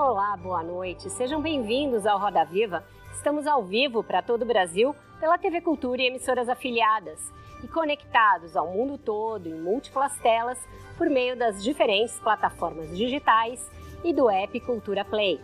Olá, 0.00 0.36
boa 0.36 0.62
noite. 0.62 1.10
Sejam 1.10 1.42
bem-vindos 1.42 2.06
ao 2.06 2.20
Roda 2.20 2.44
Viva. 2.44 2.84
Estamos 3.12 3.48
ao 3.48 3.64
vivo 3.64 4.00
para 4.04 4.22
todo 4.22 4.42
o 4.42 4.46
Brasil 4.46 4.94
pela 5.18 5.36
TV 5.36 5.60
Cultura 5.60 6.00
e 6.00 6.06
emissoras 6.06 6.48
afiliadas 6.48 7.32
e 7.64 7.66
conectados 7.66 8.56
ao 8.56 8.68
mundo 8.68 8.96
todo 8.96 9.48
em 9.48 9.60
múltiplas 9.60 10.16
telas 10.18 10.56
por 10.96 11.10
meio 11.10 11.36
das 11.36 11.64
diferentes 11.64 12.16
plataformas 12.20 12.96
digitais 12.96 13.68
e 14.04 14.12
do 14.12 14.30
app 14.30 14.60
Cultura 14.60 15.04
Play. 15.04 15.40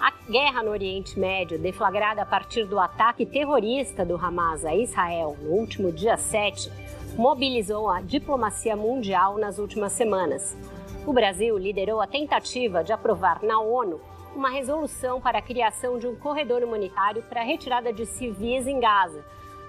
A 0.00 0.12
guerra 0.30 0.62
no 0.62 0.70
Oriente 0.70 1.18
Médio, 1.18 1.58
deflagrada 1.58 2.22
a 2.22 2.26
partir 2.26 2.64
do 2.64 2.78
ataque 2.78 3.26
terrorista 3.26 4.04
do 4.04 4.14
Hamas 4.14 4.64
a 4.64 4.76
Israel 4.76 5.36
no 5.42 5.50
último 5.50 5.90
dia 5.90 6.16
7, 6.16 6.70
mobilizou 7.16 7.90
a 7.90 8.00
diplomacia 8.00 8.76
mundial 8.76 9.38
nas 9.38 9.58
últimas 9.58 9.90
semanas. 9.90 10.56
O 11.04 11.12
Brasil 11.12 11.58
liderou 11.58 12.00
a 12.00 12.06
tentativa 12.06 12.84
de 12.84 12.92
aprovar 12.92 13.42
na 13.42 13.60
ONU 13.60 14.00
uma 14.36 14.50
resolução 14.50 15.20
para 15.20 15.38
a 15.38 15.42
criação 15.42 15.98
de 15.98 16.06
um 16.06 16.14
corredor 16.14 16.62
humanitário 16.62 17.22
para 17.24 17.40
a 17.40 17.44
retirada 17.44 17.92
de 17.92 18.06
civis 18.06 18.66
em 18.66 18.78
Gaza, 18.78 19.24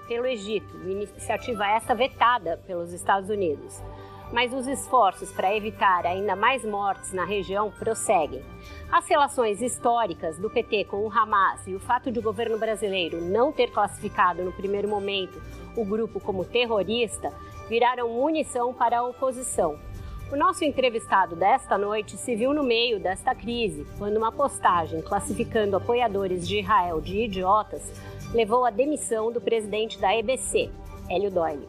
pelo 0.06 0.26
Egito, 0.26 0.76
iniciativa 0.88 1.66
esta 1.66 1.94
vetada 1.94 2.60
pelos 2.66 2.92
Estados 2.92 3.28
Unidos 3.28 3.82
mas 4.34 4.52
os 4.52 4.66
esforços 4.66 5.30
para 5.30 5.54
evitar 5.54 6.04
ainda 6.04 6.34
mais 6.34 6.64
mortes 6.64 7.12
na 7.12 7.24
região 7.24 7.70
prosseguem. 7.70 8.42
As 8.90 9.06
relações 9.08 9.62
históricas 9.62 10.36
do 10.38 10.50
PT 10.50 10.86
com 10.86 11.06
o 11.06 11.12
Hamas 11.12 11.64
e 11.68 11.74
o 11.74 11.78
fato 11.78 12.10
de 12.10 12.18
o 12.18 12.22
governo 12.22 12.58
brasileiro 12.58 13.20
não 13.20 13.52
ter 13.52 13.70
classificado 13.70 14.42
no 14.42 14.52
primeiro 14.52 14.88
momento 14.88 15.40
o 15.76 15.84
grupo 15.84 16.18
como 16.18 16.44
terrorista 16.44 17.32
viraram 17.68 18.08
munição 18.08 18.74
para 18.74 18.98
a 18.98 19.04
oposição. 19.04 19.78
O 20.32 20.36
nosso 20.36 20.64
entrevistado 20.64 21.36
desta 21.36 21.76
noite 21.76 22.16
se 22.16 22.34
viu 22.34 22.54
no 22.54 22.64
meio 22.64 22.98
desta 22.98 23.34
crise, 23.34 23.86
quando 23.98 24.16
uma 24.16 24.32
postagem 24.32 25.02
classificando 25.02 25.76
apoiadores 25.76 26.48
de 26.48 26.60
Israel 26.60 27.00
de 27.00 27.24
idiotas 27.24 27.92
levou 28.32 28.64
à 28.64 28.70
demissão 28.70 29.30
do 29.30 29.40
presidente 29.40 29.98
da 30.00 30.16
EBC, 30.16 30.70
Hélio 31.10 31.30
Doyle. 31.30 31.68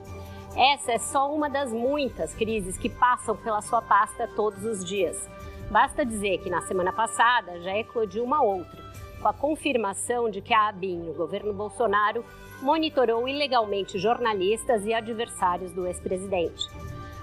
Essa 0.56 0.94
é 0.94 0.98
só 0.98 1.32
uma 1.36 1.50
das 1.50 1.72
muitas 1.72 2.34
crises 2.34 2.78
que 2.78 2.90
passam 2.90 3.36
pela 3.36 3.62
sua 3.62 3.82
pasta 3.82 4.28
todos 4.36 4.64
os 4.64 4.86
dias. 4.86 5.30
Basta 5.70 6.06
dizer 6.06 6.38
que 6.40 6.50
na 6.50 6.62
semana 6.62 6.94
passada 6.94 7.60
já 7.62 7.78
eclodiu 7.78 8.24
uma 8.24 8.42
outra, 8.42 8.82
com 9.22 9.28
a 9.28 9.34
confirmação 9.34 10.30
de 10.30 10.42
que 10.42 10.54
a 10.54 10.70
ABIN, 10.70 11.10
o 11.10 11.14
governo 11.14 11.54
Bolsonaro, 11.54 12.24
monitorou 12.62 13.28
ilegalmente 13.28 14.00
jornalistas 14.00 14.86
e 14.86 14.94
adversários 14.94 15.74
do 15.74 15.86
ex-presidente. 15.86 16.70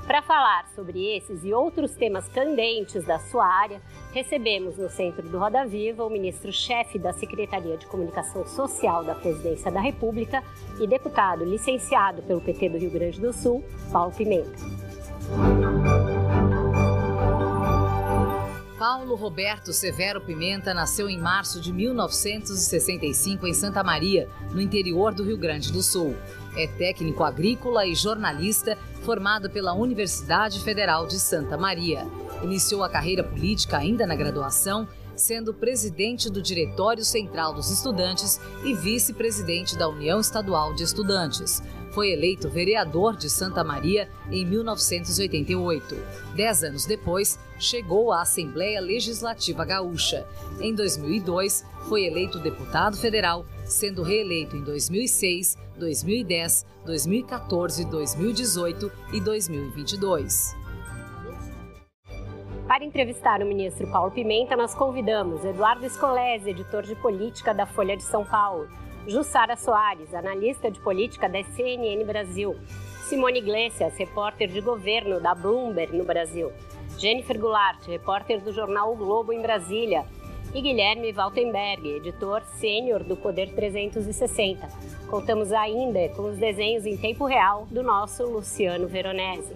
Para 0.06 0.20
falar 0.20 0.66
sobre 0.74 1.16
esses 1.16 1.44
e 1.44 1.54
outros 1.54 1.92
temas 1.92 2.26
candentes 2.28 3.04
da 3.04 3.18
sua 3.18 3.46
área, 3.46 3.80
recebemos 4.12 4.76
no 4.76 4.90
centro 4.90 5.28
do 5.28 5.38
Roda 5.38 5.64
Viva 5.64 6.04
o 6.04 6.10
ministro-chefe 6.10 6.98
da 6.98 7.12
Secretaria 7.12 7.76
de 7.76 7.86
Comunicação 7.86 8.46
Social 8.46 9.04
da 9.04 9.14
Presidência 9.14 9.70
da 9.70 9.80
República 9.80 10.42
e 10.80 10.86
deputado 10.86 11.44
licenciado 11.44 12.20
pelo 12.22 12.40
PT 12.40 12.70
do 12.70 12.78
Rio 12.78 12.90
Grande 12.90 13.20
do 13.20 13.32
Sul, 13.32 13.64
Paulo 13.92 14.12
Pimenta. 14.12 14.50
Paulo 18.76 19.14
Roberto 19.14 19.72
Severo 19.72 20.20
Pimenta 20.20 20.74
nasceu 20.74 21.08
em 21.08 21.16
março 21.16 21.60
de 21.60 21.72
1965 21.72 23.46
em 23.46 23.54
Santa 23.54 23.84
Maria, 23.84 24.28
no 24.50 24.60
interior 24.60 25.14
do 25.14 25.22
Rio 25.22 25.38
Grande 25.38 25.72
do 25.72 25.80
Sul. 25.80 26.16
É 26.56 26.66
técnico 26.66 27.24
agrícola 27.24 27.86
e 27.86 27.94
jornalista 27.94 28.76
formado 29.02 29.48
pela 29.48 29.72
Universidade 29.72 30.60
Federal 30.60 31.06
de 31.06 31.18
Santa 31.18 31.56
Maria. 31.56 32.06
Iniciou 32.42 32.82
a 32.82 32.88
carreira 32.88 33.24
política 33.24 33.78
ainda 33.78 34.06
na 34.06 34.14
graduação, 34.14 34.86
sendo 35.16 35.54
presidente 35.54 36.30
do 36.30 36.42
Diretório 36.42 37.04
Central 37.04 37.54
dos 37.54 37.70
Estudantes 37.70 38.40
e 38.64 38.74
vice-presidente 38.74 39.76
da 39.76 39.88
União 39.88 40.20
Estadual 40.20 40.74
de 40.74 40.82
Estudantes. 40.82 41.62
Foi 41.92 42.10
eleito 42.10 42.48
vereador 42.48 43.16
de 43.16 43.28
Santa 43.28 43.62
Maria 43.62 44.08
em 44.30 44.46
1988. 44.46 45.94
Dez 46.34 46.62
anos 46.62 46.86
depois, 46.86 47.38
chegou 47.58 48.12
à 48.12 48.22
Assembleia 48.22 48.80
Legislativa 48.80 49.64
Gaúcha. 49.64 50.26
Em 50.58 50.74
2002, 50.74 51.64
foi 51.88 52.04
eleito 52.04 52.38
deputado 52.38 52.96
federal, 52.96 53.44
sendo 53.64 54.02
reeleito 54.02 54.56
em 54.56 54.62
2006, 54.62 55.58
2010, 55.82 56.64
2014, 56.86 57.84
2018 57.86 58.92
e 59.12 59.20
2022. 59.20 60.54
Para 62.68 62.84
entrevistar 62.84 63.42
o 63.42 63.46
ministro 63.46 63.90
Paulo 63.90 64.12
Pimenta, 64.12 64.56
nós 64.56 64.74
convidamos 64.74 65.44
Eduardo 65.44 65.84
Escolese, 65.84 66.50
editor 66.50 66.84
de 66.84 66.94
política 66.94 67.52
da 67.52 67.66
Folha 67.66 67.96
de 67.96 68.04
São 68.04 68.24
Paulo, 68.24 68.68
Jussara 69.08 69.56
Soares, 69.56 70.14
analista 70.14 70.70
de 70.70 70.78
política 70.80 71.28
da 71.28 71.42
CNN 71.42 72.04
Brasil, 72.04 72.56
Simone 73.08 73.40
Iglesias, 73.40 73.96
repórter 73.96 74.48
de 74.48 74.60
governo 74.60 75.20
da 75.20 75.34
Bloomberg 75.34 75.96
no 75.96 76.04
Brasil, 76.04 76.52
Jennifer 76.96 77.36
Goulart, 77.36 77.84
repórter 77.88 78.40
do 78.40 78.52
jornal 78.52 78.92
o 78.92 78.96
Globo 78.96 79.32
em 79.32 79.42
Brasília, 79.42 80.06
e 80.54 80.60
Guilherme 80.60 81.12
Waltenberg, 81.12 81.88
editor 81.88 82.42
sênior 82.60 83.02
do 83.02 83.16
Poder 83.16 83.54
360. 83.54 84.68
Contamos 85.08 85.50
ainda 85.50 86.10
com 86.10 86.30
os 86.30 86.36
desenhos 86.36 86.84
em 86.84 86.96
tempo 86.96 87.24
real 87.24 87.66
do 87.70 87.82
nosso 87.82 88.24
Luciano 88.24 88.86
Veronese. 88.86 89.54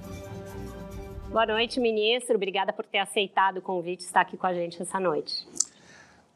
Boa 1.28 1.44
noite, 1.44 1.78
ministro. 1.78 2.36
Obrigada 2.36 2.72
por 2.72 2.86
ter 2.86 2.98
aceitado 2.98 3.58
o 3.58 3.62
convite 3.62 4.04
e 4.04 4.06
estar 4.06 4.22
aqui 4.22 4.38
com 4.38 4.46
a 4.46 4.54
gente 4.54 4.80
essa 4.80 4.98
noite. 4.98 5.46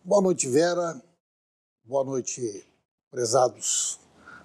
Boa 0.05 0.21
noite, 0.21 0.47
Vera. 0.47 1.01
Boa 1.83 2.05
noite, 2.05 2.67
prezados 3.11 3.99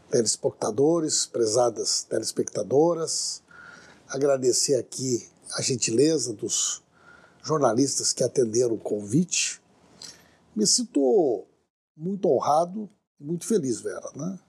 telespectadores, 0.09 1.25
prezadas 1.25 2.03
telespectadoras. 2.03 3.43
Agradecer 4.07 4.75
aqui 4.75 5.27
a 5.57 5.61
gentileza 5.61 6.31
dos 6.31 6.81
jornalistas 7.43 8.13
que 8.13 8.23
atenderam 8.23 8.75
o 8.75 8.79
convite 8.79 9.64
me 10.55 10.65
sinto 10.65 11.45
muito 11.95 12.27
honrado 12.29 12.89
e 13.19 13.23
muito 13.23 13.45
feliz, 13.45 13.81
Vera. 13.81 14.09
Né? 14.15 14.39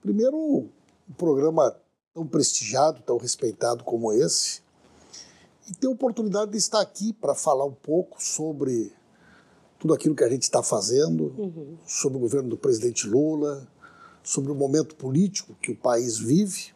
Primeiro, 0.00 0.68
um 1.08 1.14
programa 1.16 1.74
tão 2.12 2.26
prestigiado, 2.26 3.02
tão 3.02 3.16
respeitado 3.16 3.84
como 3.84 4.12
esse, 4.12 4.62
e 5.68 5.74
ter 5.74 5.86
a 5.86 5.90
oportunidade 5.90 6.52
de 6.52 6.58
estar 6.58 6.80
aqui 6.80 7.12
para 7.12 7.34
falar 7.34 7.64
um 7.64 7.74
pouco 7.74 8.22
sobre 8.22 8.92
tudo 9.78 9.92
aquilo 9.92 10.14
que 10.14 10.24
a 10.24 10.28
gente 10.28 10.42
está 10.42 10.62
fazendo, 10.62 11.34
uhum. 11.36 11.76
sobre 11.86 12.18
o 12.18 12.20
governo 12.20 12.48
do 12.48 12.56
presidente 12.56 13.06
Lula, 13.06 13.66
sobre 14.22 14.50
o 14.50 14.54
momento 14.54 14.96
político 14.96 15.54
que 15.60 15.72
o 15.72 15.76
país 15.76 16.18
vive, 16.18 16.74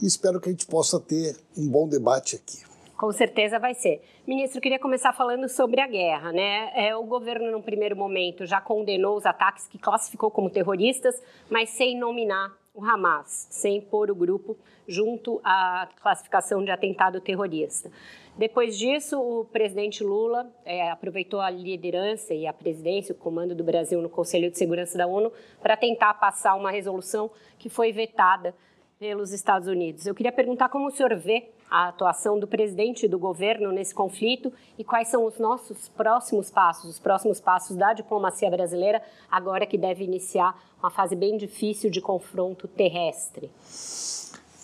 e 0.00 0.06
espero 0.06 0.40
que 0.40 0.48
a 0.48 0.52
gente 0.52 0.66
possa 0.66 0.98
ter 0.98 1.36
um 1.56 1.68
bom 1.68 1.88
debate 1.88 2.34
aqui. 2.36 2.62
Com 2.96 3.10
certeza 3.10 3.58
vai 3.58 3.74
ser. 3.74 4.02
Ministro, 4.24 4.60
queria 4.60 4.78
começar 4.78 5.12
falando 5.12 5.48
sobre 5.48 5.80
a 5.80 5.86
guerra, 5.86 6.32
né? 6.32 6.70
É, 6.74 6.94
o 6.94 7.02
governo, 7.02 7.50
num 7.50 7.60
primeiro 7.60 7.96
momento, 7.96 8.46
já 8.46 8.60
condenou 8.60 9.16
os 9.16 9.26
ataques 9.26 9.66
que 9.66 9.78
classificou 9.78 10.30
como 10.30 10.48
terroristas, 10.48 11.20
mas 11.50 11.70
sem 11.70 11.98
nominar 11.98 12.52
o 12.72 12.84
Hamas, 12.84 13.48
sem 13.50 13.80
pôr 13.80 14.10
o 14.10 14.14
grupo 14.14 14.56
junto 14.86 15.40
à 15.42 15.88
classificação 16.02 16.64
de 16.64 16.70
atentado 16.70 17.20
terrorista. 17.20 17.90
Depois 18.36 18.78
disso, 18.78 19.20
o 19.20 19.44
presidente 19.44 20.02
Lula 20.04 20.52
é, 20.64 20.90
aproveitou 20.90 21.40
a 21.40 21.50
liderança 21.50 22.32
e 22.32 22.46
a 22.46 22.52
presidência, 22.52 23.12
o 23.12 23.18
comando 23.18 23.54
do 23.54 23.64
Brasil 23.64 24.00
no 24.02 24.08
Conselho 24.08 24.50
de 24.50 24.58
Segurança 24.58 24.98
da 24.98 25.06
ONU, 25.06 25.32
para 25.60 25.76
tentar 25.76 26.14
passar 26.14 26.54
uma 26.54 26.70
resolução 26.70 27.30
que 27.58 27.68
foi 27.68 27.92
vetada 27.92 28.54
pelos 28.98 29.32
Estados 29.32 29.68
Unidos. 29.68 30.06
Eu 30.06 30.14
queria 30.14 30.32
perguntar 30.32 30.68
como 30.68 30.88
o 30.88 30.90
senhor 30.90 31.14
vê 31.16 31.50
a 31.70 31.88
atuação 31.88 32.38
do 32.38 32.46
presidente 32.46 33.06
e 33.06 33.08
do 33.08 33.18
governo 33.18 33.72
nesse 33.72 33.94
conflito 33.94 34.52
e 34.78 34.84
quais 34.84 35.08
são 35.08 35.24
os 35.24 35.38
nossos 35.38 35.88
próximos 35.88 36.50
passos, 36.50 36.90
os 36.90 36.98
próximos 36.98 37.40
passos 37.40 37.76
da 37.76 37.92
diplomacia 37.92 38.50
brasileira, 38.50 39.02
agora 39.30 39.66
que 39.66 39.78
deve 39.78 40.04
iniciar 40.04 40.58
uma 40.78 40.90
fase 40.90 41.16
bem 41.16 41.36
difícil 41.36 41.90
de 41.90 42.00
confronto 42.00 42.68
terrestre. 42.68 43.50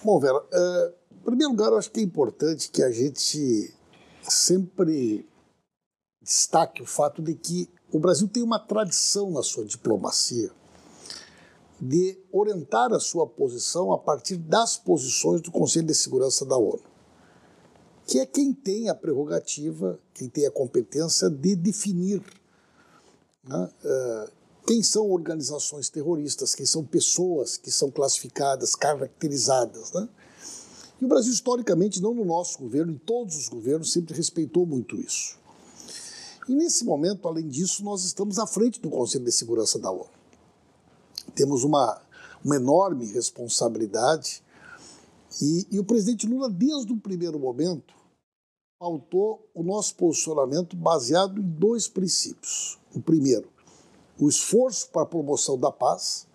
Bom, 0.05 0.19
Vera, 0.19 0.43
é, 0.53 0.95
em 1.13 1.25
primeiro 1.25 1.51
lugar, 1.51 1.71
eu 1.71 1.79
acho 1.79 1.91
que 1.91 2.01
é 2.01 2.03
importante 2.03 2.71
que 2.71 2.83
a 2.83 2.91
gente 2.91 3.75
sempre 4.23 5.29
destaque 6.23 6.83
o 6.83 6.87
fato 6.87 7.23
de 7.23 7.35
que 7.35 7.69
o 7.93 7.99
Brasil 7.99 8.29
tem 8.29 8.43
uma 8.43 8.59
tradição 8.59 9.31
na 9.31 9.43
sua 9.43 9.65
diplomacia 9.65 10.51
de 11.81 12.19
orientar 12.31 12.93
a 12.93 13.01
sua 13.01 13.27
posição 13.27 13.93
a 13.93 13.99
partir 13.99 14.37
das 14.37 14.77
posições 14.77 15.41
do 15.41 15.51
Conselho 15.51 15.87
de 15.87 15.95
Segurança 15.95 16.45
da 16.45 16.57
ONU, 16.57 16.83
que 18.07 18.19
é 18.19 18.27
quem 18.27 18.53
tem 18.53 18.89
a 18.89 18.95
prerrogativa, 18.95 19.99
quem 20.13 20.29
tem 20.29 20.47
a 20.47 20.51
competência 20.51 21.31
de 21.31 21.55
definir 21.55 22.23
né, 23.45 23.71
uh, 23.85 24.31
quem 24.67 24.83
são 24.83 25.11
organizações 25.11 25.89
terroristas, 25.89 26.55
quem 26.55 26.67
são 26.67 26.85
pessoas 26.85 27.57
que 27.57 27.71
são 27.71 27.91
classificadas, 27.91 28.75
caracterizadas. 28.75 29.93
Né? 29.93 30.09
E 31.01 31.05
o 31.05 31.09
Brasil, 31.09 31.33
historicamente, 31.33 32.01
não 32.01 32.15
no 32.15 32.25
nosso 32.25 32.59
governo, 32.59 32.93
em 32.93 32.99
todos 32.99 33.37
os 33.37 33.49
governos, 33.49 33.93
sempre 33.93 34.15
respeitou 34.15 34.67
muito 34.67 34.97
isso. 34.97 35.39
E 36.49 36.55
nesse 36.55 36.85
momento, 36.85 37.27
além 37.27 37.49
disso, 37.49 37.85
nós 37.85 38.05
estamos 38.05 38.39
à 38.39 38.47
frente 38.47 38.81
do 38.81 38.91
Conselho 38.91 39.25
de 39.25 39.33
Segurança 39.33 39.79
da 39.79 39.91
ONU. 39.91 40.09
Temos 41.35 41.65
uma, 41.65 42.01
uma 42.45 42.57
enorme 42.57 43.07
responsabilidade 43.07 44.43
e, 45.41 45.67
e 45.71 45.79
o 45.79 45.85
presidente 45.85 46.27
Lula, 46.27 46.49
desde 46.51 46.93
o 46.93 46.97
primeiro 46.97 47.39
momento, 47.39 47.95
pautou 48.79 49.49
o 49.55 49.63
nosso 49.63 49.95
posicionamento 49.95 50.75
baseado 50.75 51.41
em 51.41 51.45
dois 51.45 51.87
princípios. 51.87 52.79
O 52.95 53.01
primeiro, 53.01 53.49
o 54.19 54.29
esforço 54.29 54.89
para 54.89 55.03
a 55.03 55.07
promoção 55.07 55.59
da 55.59 55.71
paz, 55.71 56.27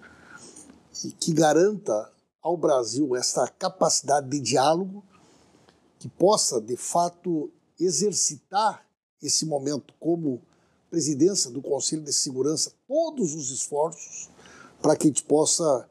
que 1.19 1.33
garanta 1.33 2.11
ao 2.41 2.55
Brasil 2.55 3.15
essa 3.15 3.47
capacidade 3.47 4.29
de 4.29 4.39
diálogo, 4.39 5.03
que 5.99 6.07
possa, 6.07 6.61
de 6.61 6.77
fato, 6.77 7.51
exercitar 7.79 8.85
esse 9.21 9.45
momento 9.45 9.93
como 9.99 10.41
presidência 10.89 11.49
do 11.49 11.61
Conselho 11.61 12.03
de 12.03 12.13
Segurança, 12.13 12.71
todos 12.87 13.33
os 13.33 13.49
esforços 13.49 14.29
para 14.81 14.95
que 14.95 15.07
a 15.07 15.09
gente 15.09 15.23
possa 15.23 15.89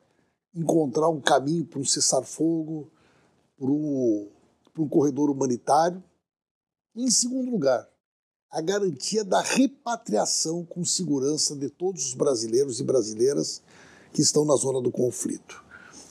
encontrar 0.55 1.09
um 1.09 1.21
caminho 1.21 1.67
para 1.67 1.81
um 1.81 1.85
cessar-fogo, 1.85 2.89
para 3.57 3.71
um, 3.71 4.31
corredor 4.89 5.31
humanitário. 5.31 6.03
E, 6.95 7.05
em 7.05 7.11
segundo 7.11 7.51
lugar, 7.51 7.89
a 8.51 8.61
garantia 8.61 9.25
da 9.25 9.41
repatriação 9.41 10.65
com 10.65 10.85
segurança 10.85 11.57
de 11.57 11.69
todos 11.69 12.07
os 12.07 12.15
brasileiros 12.15 12.79
e 12.79 12.85
brasileiras 12.85 13.61
que 14.13 14.23
estão 14.23 14.45
na 14.45 14.55
zona 14.55 14.81
do 14.81 14.93
conflito. 14.93 15.65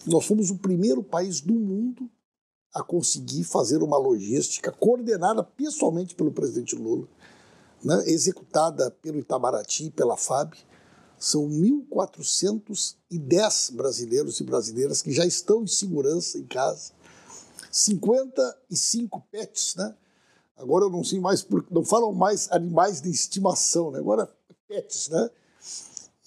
Nós 0.05 0.25
fomos 0.25 0.51
o 0.51 0.57
primeiro 0.57 1.01
país 1.01 1.39
do 1.39 1.53
mundo 1.53 2.09
a 2.73 2.83
conseguir 2.83 3.45
fazer 3.45 3.81
uma 3.83 3.97
logística 3.97 4.69
coordenada 4.71 5.43
pessoalmente 5.43 6.15
pelo 6.15 6.31
presidente 6.31 6.75
Lula, 6.75 7.07
né, 7.83 8.03
executada 8.07 8.89
pelo 8.91 9.19
Itamaraty, 9.19 9.91
pela 9.91 10.17
FAB. 10.17 10.55
São 11.17 11.47
1.410 11.47 13.73
brasileiros 13.73 14.39
e 14.41 14.43
brasileiras 14.43 15.01
que 15.01 15.13
já 15.13 15.25
estão 15.25 15.63
em 15.63 15.67
segurança 15.67 16.37
em 16.37 16.45
casa. 16.45 16.91
55 17.73 19.27
pets, 19.31 19.75
né? 19.75 19.95
Agora 20.55 20.85
eu 20.85 20.89
não 20.89 21.03
sei 21.03 21.19
mais, 21.19 21.45
não 21.71 21.83
falam 21.83 22.13
mais 22.13 22.49
animais 22.51 23.01
de 23.01 23.09
estimação, 23.09 23.89
né? 23.89 23.97
agora 23.97 24.31
pets, 24.67 25.09
né? 25.09 25.29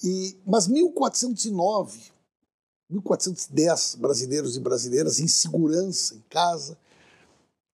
E, 0.02 0.36
mas 0.44 0.66
1409, 0.66 2.12
1410 2.90 3.94
brasileiros 3.94 4.56
e 4.56 4.60
brasileiras 4.60 5.20
em 5.20 5.28
segurança 5.28 6.14
em 6.14 6.20
casa, 6.28 6.76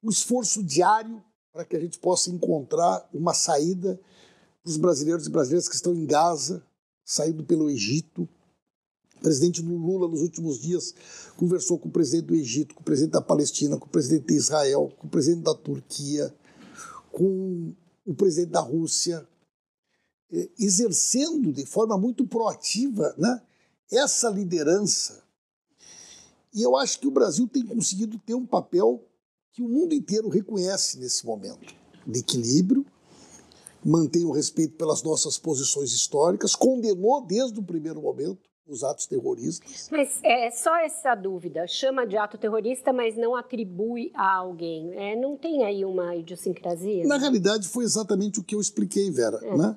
um 0.02 0.10
esforço 0.10 0.62
diário 0.62 1.22
para 1.52 1.64
que 1.64 1.76
a 1.76 1.80
gente 1.80 1.98
possa 1.98 2.30
encontrar 2.30 3.08
uma 3.12 3.34
saída 3.34 3.98
para 4.62 4.70
os 4.70 4.76
brasileiros 4.76 5.26
e 5.26 5.30
brasileiras 5.30 5.68
que 5.68 5.74
estão 5.74 5.94
em 5.94 6.06
Gaza, 6.06 6.62
saindo 7.04 7.42
pelo 7.44 7.68
Egito. 7.68 8.28
O 9.22 9.30
presidente 9.32 9.62
Lula, 9.62 10.08
nos 10.08 10.20
últimos 10.20 10.58
dias, 10.58 10.92
conversou 11.36 11.78
com 11.78 11.88
o 11.88 11.92
presidente 11.92 12.26
do 12.26 12.34
Egito, 12.34 12.74
com 12.74 12.80
o 12.80 12.84
presidente 12.84 13.12
da 13.12 13.20
Palestina, 13.20 13.78
com 13.78 13.86
o 13.86 13.88
presidente 13.88 14.26
de 14.26 14.34
Israel, 14.34 14.92
com 14.98 15.06
o 15.06 15.10
presidente 15.10 15.44
da 15.44 15.54
Turquia, 15.54 16.34
com 17.12 17.72
o 18.04 18.14
presidente 18.14 18.50
da 18.50 18.58
Rússia, 18.60 19.24
eh, 20.32 20.50
exercendo 20.58 21.52
de 21.52 21.64
forma 21.64 21.96
muito 21.96 22.26
proativa 22.26 23.14
né, 23.16 23.40
essa 23.92 24.28
liderança. 24.28 25.22
E 26.52 26.60
eu 26.60 26.76
acho 26.76 26.98
que 26.98 27.06
o 27.06 27.12
Brasil 27.12 27.46
tem 27.46 27.64
conseguido 27.64 28.18
ter 28.26 28.34
um 28.34 28.44
papel 28.44 29.08
que 29.52 29.62
o 29.62 29.68
mundo 29.68 29.94
inteiro 29.94 30.28
reconhece 30.28 30.98
nesse 30.98 31.24
momento 31.24 31.72
de 32.04 32.18
equilíbrio, 32.18 32.84
mantém 33.84 34.24
o 34.24 34.32
respeito 34.32 34.74
pelas 34.74 35.00
nossas 35.04 35.38
posições 35.38 35.92
históricas, 35.92 36.56
condenou 36.56 37.24
desde 37.24 37.60
o 37.60 37.62
primeiro 37.62 38.02
momento 38.02 38.50
os 38.72 38.82
atos 38.82 39.06
terroristas. 39.06 39.88
Mas 39.90 40.18
é 40.22 40.50
só 40.50 40.76
essa 40.76 41.14
dúvida, 41.14 41.66
chama 41.66 42.06
de 42.06 42.16
ato 42.16 42.38
terrorista, 42.38 42.92
mas 42.92 43.16
não 43.16 43.36
atribui 43.36 44.10
a 44.14 44.36
alguém. 44.36 44.92
É, 44.94 45.14
não 45.14 45.36
tem 45.36 45.64
aí 45.64 45.84
uma 45.84 46.16
idiosincrasia? 46.16 47.06
Na 47.06 47.18
realidade, 47.18 47.68
foi 47.68 47.84
exatamente 47.84 48.40
o 48.40 48.44
que 48.44 48.54
eu 48.54 48.60
expliquei, 48.60 49.10
Vera. 49.10 49.38
É. 49.42 49.56
Né? 49.56 49.76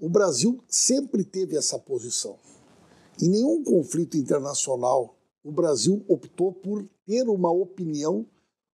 O 0.00 0.08
Brasil 0.08 0.60
sempre 0.66 1.24
teve 1.24 1.56
essa 1.56 1.78
posição. 1.78 2.36
Em 3.20 3.28
nenhum 3.28 3.62
conflito 3.62 4.16
internacional, 4.16 5.16
o 5.44 5.52
Brasil 5.52 6.04
optou 6.08 6.52
por 6.52 6.88
ter 7.06 7.28
uma 7.28 7.50
opinião 7.50 8.26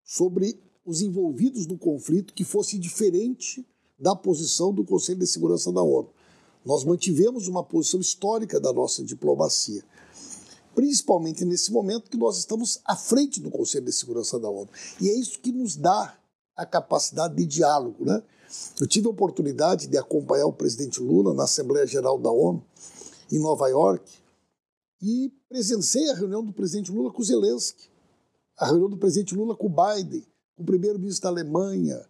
sobre 0.04 0.58
os 0.84 1.02
envolvidos 1.02 1.66
no 1.66 1.76
conflito 1.76 2.32
que 2.32 2.44
fosse 2.44 2.78
diferente 2.78 3.66
da 3.98 4.14
posição 4.14 4.72
do 4.72 4.84
Conselho 4.84 5.18
de 5.18 5.26
Segurança 5.26 5.72
da 5.72 5.82
ONU. 5.82 6.10
Nós 6.68 6.84
mantivemos 6.84 7.48
uma 7.48 7.64
posição 7.64 7.98
histórica 7.98 8.60
da 8.60 8.74
nossa 8.74 9.02
diplomacia, 9.02 9.82
principalmente 10.74 11.42
nesse 11.42 11.72
momento 11.72 12.10
que 12.10 12.16
nós 12.18 12.36
estamos 12.36 12.78
à 12.84 12.94
frente 12.94 13.40
do 13.40 13.50
Conselho 13.50 13.86
de 13.86 13.92
Segurança 13.94 14.38
da 14.38 14.50
ONU. 14.50 14.68
E 15.00 15.08
é 15.08 15.18
isso 15.18 15.40
que 15.40 15.50
nos 15.50 15.76
dá 15.76 16.18
a 16.54 16.66
capacidade 16.66 17.36
de 17.36 17.46
diálogo. 17.46 18.04
Né? 18.04 18.22
Eu 18.78 18.86
tive 18.86 19.06
a 19.06 19.10
oportunidade 19.10 19.86
de 19.86 19.96
acompanhar 19.96 20.44
o 20.44 20.52
presidente 20.52 21.00
Lula 21.00 21.32
na 21.32 21.44
Assembleia 21.44 21.86
Geral 21.86 22.18
da 22.18 22.30
ONU, 22.30 22.62
em 23.32 23.38
Nova 23.38 23.66
York, 23.68 24.04
e 25.00 25.32
presenciei 25.48 26.10
a 26.10 26.16
reunião 26.16 26.44
do 26.44 26.52
presidente 26.52 26.92
Lula 26.92 27.10
com 27.10 27.22
Zelensky, 27.22 27.88
a 28.58 28.66
reunião 28.66 28.90
do 28.90 28.98
presidente 28.98 29.34
Lula 29.34 29.56
com 29.56 29.70
Biden, 29.70 30.22
com 30.54 30.64
o 30.64 30.66
primeiro-ministro 30.66 31.22
da 31.22 31.28
Alemanha, 31.30 32.04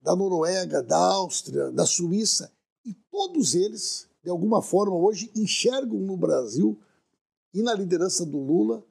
da 0.00 0.14
Noruega, 0.14 0.80
da 0.80 0.96
Áustria, 0.96 1.72
da 1.72 1.84
Suíça, 1.84 2.52
e 2.86 2.94
todos 3.10 3.54
eles, 3.54 4.08
de 4.22 4.30
alguma 4.30 4.62
forma, 4.62 4.96
hoje 4.96 5.30
enxergam 5.34 5.98
no 5.98 6.16
Brasil 6.16 6.78
e 7.52 7.62
na 7.62 7.74
liderança 7.74 8.24
do 8.24 8.38
Lula 8.38 8.84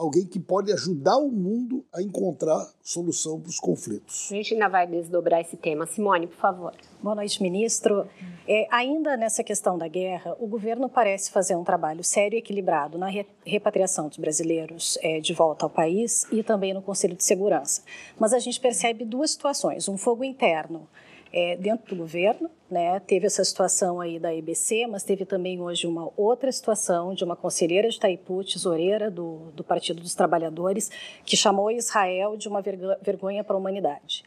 alguém 0.00 0.24
que 0.24 0.40
pode 0.40 0.72
ajudar 0.72 1.18
o 1.18 1.30
mundo 1.30 1.84
a 1.92 2.00
encontrar 2.00 2.66
solução 2.82 3.38
para 3.38 3.50
os 3.50 3.60
conflitos. 3.60 4.28
A 4.30 4.34
gente 4.34 4.54
ainda 4.54 4.66
vai 4.66 4.86
desdobrar 4.86 5.42
esse 5.42 5.58
tema. 5.58 5.86
Simone, 5.86 6.26
por 6.26 6.36
favor. 6.36 6.74
Boa 7.02 7.14
noite, 7.14 7.42
ministro. 7.42 8.08
É, 8.48 8.66
ainda 8.70 9.14
nessa 9.18 9.44
questão 9.44 9.76
da 9.76 9.86
guerra, 9.88 10.34
o 10.40 10.46
governo 10.46 10.88
parece 10.88 11.30
fazer 11.30 11.54
um 11.54 11.64
trabalho 11.64 12.02
sério 12.02 12.36
e 12.36 12.38
equilibrado 12.38 12.96
na 12.96 13.10
repatriação 13.44 14.08
dos 14.08 14.16
brasileiros 14.16 14.98
é, 15.02 15.20
de 15.20 15.34
volta 15.34 15.66
ao 15.66 15.70
país 15.70 16.26
e 16.32 16.42
também 16.42 16.72
no 16.72 16.80
Conselho 16.80 17.14
de 17.14 17.24
Segurança. 17.24 17.82
Mas 18.18 18.32
a 18.32 18.38
gente 18.38 18.58
percebe 18.58 19.04
duas 19.04 19.32
situações: 19.32 19.86
um 19.86 19.98
fogo 19.98 20.24
interno 20.24 20.88
é, 21.32 21.56
dentro 21.56 21.94
do 21.94 21.96
governo, 21.96 22.50
né? 22.70 23.00
Teve 23.00 23.26
essa 23.26 23.44
situação 23.44 24.00
aí 24.00 24.18
da 24.18 24.34
EBC, 24.34 24.86
mas 24.86 25.02
teve 25.02 25.24
também 25.24 25.60
hoje 25.60 25.86
uma 25.86 26.10
outra 26.16 26.50
situação 26.50 27.14
de 27.14 27.24
uma 27.24 27.36
conselheira 27.36 27.88
de 27.88 27.96
Itaipu, 27.96 28.44
tesoureira 28.44 29.10
do, 29.10 29.50
do 29.54 29.62
Partido 29.62 30.02
dos 30.02 30.14
Trabalhadores, 30.14 30.90
que 31.24 31.36
chamou 31.36 31.70
Israel 31.70 32.36
de 32.36 32.48
uma 32.48 32.60
vergonha 32.60 33.44
para 33.44 33.54
a 33.54 33.58
humanidade. 33.58 34.24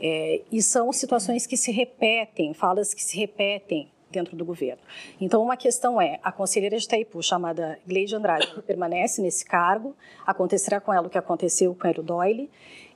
É, 0.00 0.42
e 0.50 0.62
são 0.62 0.92
situações 0.92 1.46
que 1.46 1.56
se 1.56 1.72
repetem, 1.72 2.54
falas 2.54 2.94
que 2.94 3.02
se 3.02 3.16
repetem 3.16 3.88
dentro 4.10 4.36
do 4.36 4.44
governo. 4.44 4.80
Então, 5.20 5.42
uma 5.42 5.56
questão 5.56 6.00
é, 6.00 6.20
a 6.22 6.30
conselheira 6.30 6.78
de 6.78 6.84
Itaipu, 6.84 7.20
chamada 7.20 7.78
Gleide 7.84 8.14
Andrade, 8.14 8.62
permanece 8.62 9.20
nesse 9.20 9.44
cargo, 9.44 9.96
acontecerá 10.24 10.80
com 10.80 10.92
ela 10.92 11.08
o 11.08 11.10
que 11.10 11.18
aconteceu 11.18 11.74
com 11.74 11.88
Hélio 11.88 12.02
Doyle, 12.02 12.50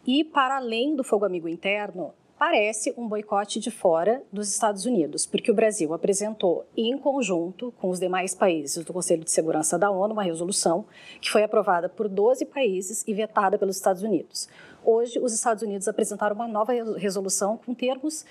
e 0.06 0.24
para 0.24 0.56
além 0.56 0.94
do 0.94 1.02
fogo 1.02 1.24
amigo 1.24 1.48
interno, 1.48 2.14
parece 2.38 2.94
um 2.96 3.08
boicote 3.08 3.58
de 3.58 3.70
fora 3.70 4.22
dos 4.32 4.48
Estados 4.48 4.86
Unidos, 4.86 5.26
porque 5.26 5.50
o 5.50 5.54
Brasil 5.54 5.92
apresentou, 5.92 6.64
em 6.76 6.96
conjunto 6.96 7.72
com 7.78 7.90
os 7.90 7.98
demais 7.98 8.34
países 8.34 8.84
do 8.84 8.92
Conselho 8.92 9.24
de 9.24 9.30
Segurança 9.30 9.76
da 9.76 9.90
ONU, 9.90 10.12
uma 10.12 10.22
resolução 10.22 10.86
que 11.20 11.30
foi 11.30 11.42
aprovada 11.42 11.88
por 11.88 12.08
12 12.08 12.44
países 12.46 13.04
e 13.06 13.12
vetada 13.12 13.58
pelos 13.58 13.76
Estados 13.76 14.02
Unidos. 14.02 14.48
Hoje, 14.84 15.18
os 15.18 15.34
Estados 15.34 15.62
Unidos 15.62 15.88
apresentaram 15.88 16.36
uma 16.36 16.46
nova 16.46 16.72
resolução 16.96 17.58
com 17.58 17.74
termos 17.74 18.24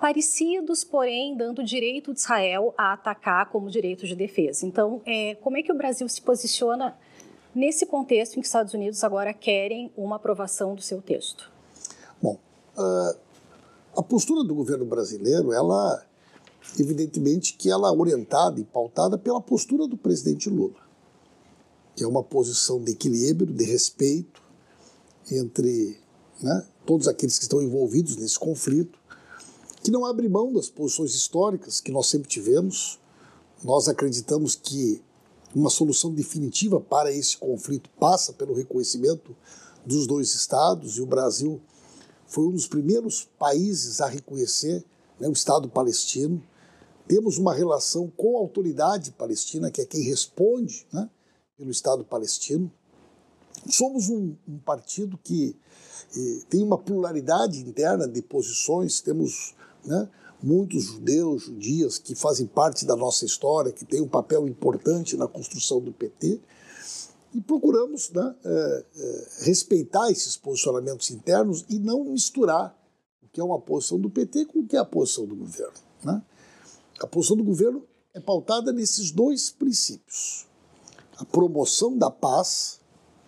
parecidos, 0.00 0.82
porém 0.82 1.36
dando 1.36 1.62
direito 1.62 2.12
de 2.12 2.18
Israel 2.18 2.74
a 2.76 2.92
atacar 2.92 3.46
como 3.50 3.70
direito 3.70 4.04
de 4.04 4.16
defesa. 4.16 4.66
Então, 4.66 5.00
é, 5.06 5.36
como 5.36 5.56
é 5.56 5.62
que 5.62 5.70
o 5.70 5.76
Brasil 5.76 6.08
se 6.08 6.20
posiciona 6.20 6.98
nesse 7.54 7.86
contexto 7.86 8.32
em 8.32 8.34
que 8.34 8.40
os 8.40 8.48
Estados 8.48 8.74
Unidos 8.74 9.04
agora 9.04 9.32
querem 9.32 9.92
uma 9.96 10.16
aprovação 10.16 10.74
do 10.74 10.82
seu 10.82 11.00
texto? 11.00 11.50
Bom, 12.20 12.38
uh, 12.76 13.23
a 13.96 14.02
postura 14.02 14.42
do 14.42 14.54
governo 14.54 14.84
brasileiro, 14.84 15.52
ela, 15.52 16.04
evidentemente 16.78 17.54
que 17.54 17.70
ela 17.70 17.88
é 17.88 17.92
orientada 17.92 18.60
e 18.60 18.64
pautada 18.64 19.16
pela 19.16 19.40
postura 19.40 19.86
do 19.86 19.96
presidente 19.96 20.50
Lula, 20.50 20.74
que 21.94 22.02
é 22.02 22.06
uma 22.06 22.22
posição 22.22 22.82
de 22.82 22.92
equilíbrio, 22.92 23.52
de 23.52 23.64
respeito 23.64 24.42
entre 25.30 25.98
né, 26.42 26.66
todos 26.84 27.08
aqueles 27.08 27.38
que 27.38 27.44
estão 27.44 27.62
envolvidos 27.62 28.16
nesse 28.16 28.38
conflito, 28.38 28.98
que 29.82 29.90
não 29.90 30.04
abre 30.04 30.28
mão 30.28 30.52
das 30.52 30.68
posições 30.68 31.14
históricas 31.14 31.80
que 31.80 31.92
nós 31.92 32.06
sempre 32.06 32.28
tivemos. 32.28 32.98
Nós 33.62 33.86
acreditamos 33.86 34.54
que 34.54 35.02
uma 35.54 35.70
solução 35.70 36.12
definitiva 36.12 36.80
para 36.80 37.12
esse 37.12 37.36
conflito 37.36 37.88
passa 38.00 38.32
pelo 38.32 38.54
reconhecimento 38.54 39.36
dos 39.86 40.06
dois 40.06 40.34
estados 40.34 40.96
e 40.96 41.02
o 41.02 41.06
Brasil 41.06 41.60
foi 42.34 42.48
um 42.48 42.50
dos 42.50 42.66
primeiros 42.66 43.28
países 43.38 44.00
a 44.00 44.08
reconhecer 44.08 44.84
né, 45.20 45.28
o 45.28 45.32
Estado 45.32 45.68
palestino, 45.68 46.42
temos 47.06 47.38
uma 47.38 47.54
relação 47.54 48.10
com 48.16 48.36
a 48.36 48.40
autoridade 48.40 49.12
palestina, 49.12 49.70
que 49.70 49.80
é 49.80 49.86
quem 49.86 50.02
responde 50.02 50.84
né, 50.92 51.08
pelo 51.56 51.70
Estado 51.70 52.04
palestino. 52.04 52.68
Somos 53.68 54.08
um, 54.08 54.34
um 54.48 54.58
partido 54.58 55.16
que 55.22 55.54
eh, 56.16 56.40
tem 56.48 56.60
uma 56.60 56.76
pluralidade 56.76 57.60
interna 57.60 58.08
de 58.08 58.20
posições, 58.20 59.00
temos 59.00 59.54
né, 59.84 60.08
muitos 60.42 60.82
judeus, 60.82 61.44
judias 61.44 61.98
que 61.98 62.16
fazem 62.16 62.48
parte 62.48 62.84
da 62.84 62.96
nossa 62.96 63.24
história, 63.24 63.70
que 63.70 63.84
têm 63.84 64.00
um 64.00 64.08
papel 64.08 64.48
importante 64.48 65.16
na 65.16 65.28
construção 65.28 65.80
do 65.80 65.92
PT, 65.92 66.40
e 67.34 67.40
procuramos 67.40 68.10
né, 68.10 68.34
é, 68.44 68.84
é, 68.96 69.28
respeitar 69.44 70.10
esses 70.10 70.36
posicionamentos 70.36 71.10
internos 71.10 71.64
e 71.68 71.78
não 71.78 72.04
misturar 72.04 72.78
o 73.22 73.28
que 73.28 73.40
é 73.40 73.44
uma 73.44 73.60
posição 73.60 73.98
do 73.98 74.08
PT 74.08 74.46
com 74.46 74.60
o 74.60 74.66
que 74.66 74.76
é 74.76 74.78
a 74.78 74.84
posição 74.84 75.26
do 75.26 75.34
governo. 75.34 75.74
Né? 76.02 76.22
A 77.00 77.06
posição 77.06 77.36
do 77.36 77.42
governo 77.42 77.84
é 78.14 78.20
pautada 78.20 78.72
nesses 78.72 79.10
dois 79.10 79.50
princípios: 79.50 80.46
a 81.16 81.24
promoção 81.24 81.98
da 81.98 82.10
paz 82.10 82.80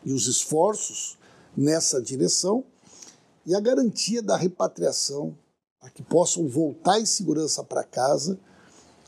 e 0.05 0.13
os 0.13 0.29
esforços 0.29 1.19
nessa 1.57 2.01
direção 2.01 2.65
e 3.45 3.55
a 3.55 3.61
garantia 3.61 4.23
da 4.23 4.37
repatriação 4.37 5.37
para 5.81 5.91
que 5.91 6.03
possam 6.03 6.47
voltar 6.49 7.01
em 7.01 7.07
segurança 7.07 7.65
para 7.65 7.83
casa 7.83 8.39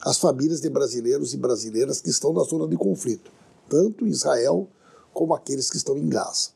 as 0.00 0.18
famílias 0.18 0.60
de 0.60 0.68
brasileiros 0.68 1.34
e 1.34 1.36
brasileiras 1.36 2.00
que 2.00 2.10
estão 2.10 2.32
na 2.32 2.42
zona 2.44 2.68
de 2.68 2.76
conflito, 2.76 3.32
tanto 3.68 4.06
em 4.06 4.10
Israel 4.10 4.68
como 5.18 5.34
aqueles 5.34 5.68
que 5.68 5.76
estão 5.76 5.98
em 5.98 6.08
Gaza. 6.08 6.50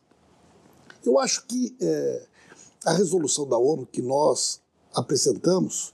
Eu 1.04 1.18
acho 1.18 1.44
que 1.48 1.76
é, 1.80 2.26
a 2.84 2.92
resolução 2.92 3.44
da 3.44 3.58
ONU 3.58 3.84
que 3.84 4.00
nós 4.00 4.60
apresentamos, 4.94 5.92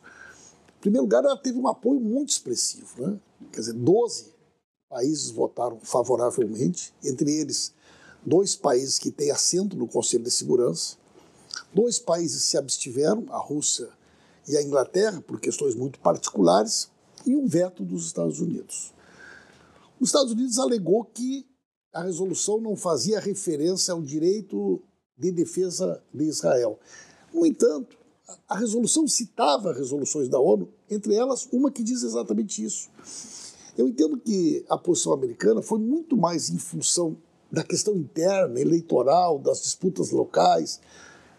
em 0.76 0.80
primeiro 0.82 1.04
lugar, 1.04 1.24
ela 1.24 1.38
teve 1.38 1.58
um 1.58 1.66
apoio 1.66 1.98
muito 1.98 2.28
expressivo. 2.28 2.88
Né? 3.00 3.18
Quer 3.50 3.60
dizer, 3.60 3.72
12 3.72 4.34
países 4.86 5.30
votaram 5.30 5.80
favoravelmente, 5.82 6.92
entre 7.02 7.32
eles 7.38 7.72
dois 8.22 8.54
países 8.54 8.98
que 8.98 9.10
têm 9.10 9.30
assento 9.30 9.74
no 9.74 9.88
Conselho 9.88 10.24
de 10.24 10.30
Segurança, 10.30 10.98
dois 11.72 11.98
países 11.98 12.42
se 12.42 12.58
abstiveram, 12.58 13.24
a 13.30 13.38
Rússia 13.38 13.88
e 14.46 14.58
a 14.58 14.62
Inglaterra, 14.62 15.22
por 15.22 15.40
questões 15.40 15.74
muito 15.74 15.98
particulares, 16.00 16.90
e 17.24 17.34
um 17.34 17.46
veto 17.46 17.82
dos 17.82 18.04
Estados 18.04 18.40
Unidos. 18.40 18.92
Os 19.98 20.10
Estados 20.10 20.32
Unidos 20.32 20.58
alegou 20.58 21.02
que 21.02 21.47
a 21.92 22.02
resolução 22.02 22.60
não 22.60 22.76
fazia 22.76 23.20
referência 23.20 23.92
ao 23.92 24.02
direito 24.02 24.82
de 25.16 25.30
defesa 25.32 26.02
de 26.12 26.24
Israel. 26.24 26.78
No 27.32 27.44
entanto, 27.44 27.96
a 28.48 28.56
resolução 28.56 29.06
citava 29.08 29.72
resoluções 29.72 30.28
da 30.28 30.38
ONU, 30.38 30.68
entre 30.90 31.14
elas 31.14 31.48
uma 31.52 31.70
que 31.70 31.82
diz 31.82 32.02
exatamente 32.02 32.62
isso. 32.62 32.88
Eu 33.76 33.88
entendo 33.88 34.18
que 34.18 34.64
a 34.68 34.76
posição 34.76 35.12
americana 35.12 35.62
foi 35.62 35.78
muito 35.78 36.16
mais 36.16 36.50
em 36.50 36.58
função 36.58 37.16
da 37.50 37.64
questão 37.64 37.94
interna, 37.94 38.60
eleitoral, 38.60 39.38
das 39.38 39.62
disputas 39.62 40.10
locais, 40.10 40.80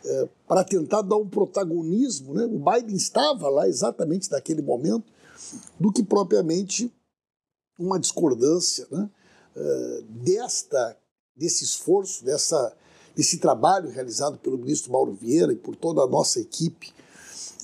é, 0.03 0.29
para 0.47 0.63
tentar 0.63 1.01
dar 1.01 1.17
um 1.17 1.27
protagonismo, 1.27 2.33
né? 2.33 2.45
o 2.45 2.57
Biden 2.57 2.95
estava 2.95 3.49
lá 3.49 3.67
exatamente 3.67 4.31
naquele 4.31 4.61
momento, 4.61 5.11
do 5.79 5.91
que 5.91 6.03
propriamente 6.03 6.91
uma 7.77 7.99
discordância 7.99 8.87
né? 8.91 9.09
É, 9.59 10.01
desta, 10.07 10.97
desse 11.35 11.65
esforço, 11.65 12.23
dessa, 12.23 12.75
desse 13.15 13.39
trabalho 13.39 13.89
realizado 13.89 14.37
pelo 14.37 14.57
ministro 14.57 14.91
Mauro 14.91 15.13
Vieira 15.13 15.51
e 15.51 15.57
por 15.57 15.75
toda 15.75 16.01
a 16.01 16.07
nossa 16.07 16.39
equipe. 16.39 16.93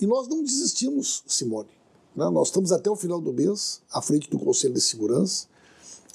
E 0.02 0.06
nós 0.06 0.28
não 0.28 0.44
desistimos, 0.44 1.24
Simone. 1.26 1.70
Né? 2.14 2.30
Nós 2.30 2.50
estamos 2.50 2.74
até 2.74 2.90
o 2.90 2.96
final 2.98 3.22
do 3.22 3.32
mês 3.32 3.82
à 3.90 4.02
frente 4.02 4.30
do 4.30 4.38
Conselho 4.38 4.74
de 4.74 4.82
Segurança. 4.82 5.48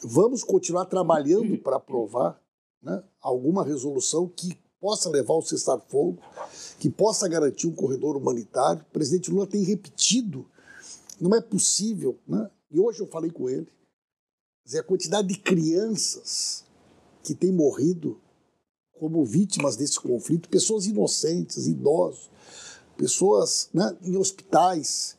Vamos 0.03 0.45
continuar 0.45 0.85
trabalhando 0.85 1.57
para 1.59 1.77
aprovar 1.77 2.39
né, 2.83 3.03
alguma 3.21 3.65
resolução 3.65 4.29
que 4.29 4.59
possa 4.79 5.09
levar 5.11 5.35
ao 5.35 5.43
cessar-fogo, 5.43 6.19
que 6.79 6.89
possa 6.89 7.29
garantir 7.29 7.67
um 7.67 7.75
corredor 7.75 8.17
humanitário. 8.17 8.83
O 8.83 8.93
presidente 8.93 9.31
Lula 9.31 9.47
tem 9.47 9.63
repetido, 9.63 10.47
não 11.21 11.35
é 11.35 11.41
possível, 11.41 12.19
né? 12.27 12.51
e 12.71 12.79
hoje 12.79 13.01
eu 13.01 13.07
falei 13.07 13.31
com 13.31 13.49
ele, 13.49 13.69
a 14.79 14.83
quantidade 14.83 15.29
de 15.29 15.39
crianças 15.39 16.65
que 17.23 17.35
têm 17.35 17.53
morrido 17.53 18.21
como 18.99 19.25
vítimas 19.25 19.77
desse 19.77 19.99
conflito, 19.99 20.49
pessoas 20.49 20.87
inocentes, 20.87 21.67
idosos, 21.67 22.31
pessoas 22.97 23.71
né, 23.73 23.97
em 24.03 24.17
hospitais, 24.17 25.17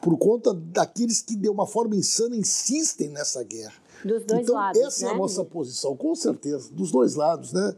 por 0.00 0.16
conta 0.16 0.54
daqueles 0.54 1.20
que, 1.20 1.36
de 1.36 1.48
uma 1.48 1.66
forma 1.66 1.94
insana, 1.94 2.34
insistem 2.34 3.10
nessa 3.10 3.42
guerra. 3.42 3.74
Dos 4.02 4.24
dois 4.24 4.42
então, 4.42 4.54
lados. 4.54 4.80
Essa 4.80 5.04
né? 5.04 5.10
é 5.10 5.14
a 5.14 5.18
nossa 5.18 5.44
posição, 5.44 5.96
com 5.96 6.14
certeza, 6.14 6.70
dos 6.72 6.90
dois 6.90 7.14
lados, 7.14 7.52
né? 7.52 7.76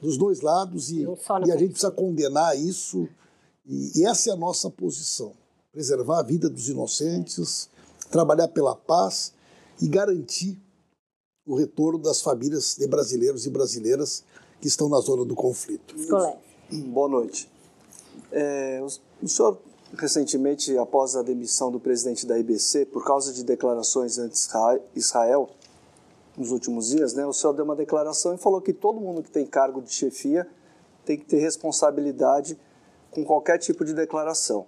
dos 0.00 0.16
dois 0.16 0.40
lados 0.40 0.90
e, 0.90 1.02
e 1.46 1.52
a 1.52 1.56
gente 1.56 1.72
precisa 1.72 1.90
condenar 1.90 2.56
isso. 2.58 3.08
E, 3.66 4.00
e, 4.00 4.06
essa 4.06 4.30
é 4.30 4.32
a 4.32 4.36
nossa 4.36 4.70
posição: 4.70 5.32
preservar 5.72 6.20
a 6.20 6.22
vida 6.22 6.48
dos 6.48 6.68
inocentes, 6.68 7.68
trabalhar 8.10 8.48
pela 8.48 8.74
paz 8.74 9.32
e 9.80 9.88
garantir 9.88 10.60
o 11.46 11.54
retorno 11.56 11.98
das 11.98 12.20
famílias 12.20 12.76
de 12.78 12.86
brasileiros 12.86 13.46
e 13.46 13.50
brasileiras 13.50 14.24
que 14.60 14.68
estão 14.68 14.88
na 14.88 15.00
zona 15.00 15.24
do 15.24 15.34
conflito. 15.34 15.94
Boa 16.70 17.08
noite. 17.08 17.50
É, 18.30 18.80
o 19.20 19.28
senhor, 19.28 19.58
recentemente, 19.96 20.76
após 20.78 21.16
a 21.16 21.22
demissão 21.22 21.72
do 21.72 21.80
presidente 21.80 22.26
da 22.26 22.38
IBC, 22.38 22.86
por 22.86 23.04
causa 23.04 23.32
de 23.32 23.42
declarações 23.42 24.18
anti-Israel, 24.18 25.50
nos 26.36 26.52
últimos 26.52 26.88
dias, 26.88 27.14
né, 27.14 27.26
o 27.26 27.32
senhor 27.32 27.52
deu 27.52 27.64
uma 27.64 27.74
declaração 27.74 28.34
e 28.34 28.38
falou 28.38 28.60
que 28.60 28.72
todo 28.72 29.00
mundo 29.00 29.22
que 29.22 29.30
tem 29.30 29.46
cargo 29.46 29.82
de 29.82 29.92
chefia 29.92 30.46
tem 31.04 31.18
que 31.18 31.24
ter 31.24 31.38
responsabilidade 31.38 32.58
com 33.10 33.24
qualquer 33.24 33.58
tipo 33.58 33.84
de 33.84 33.92
declaração. 33.92 34.66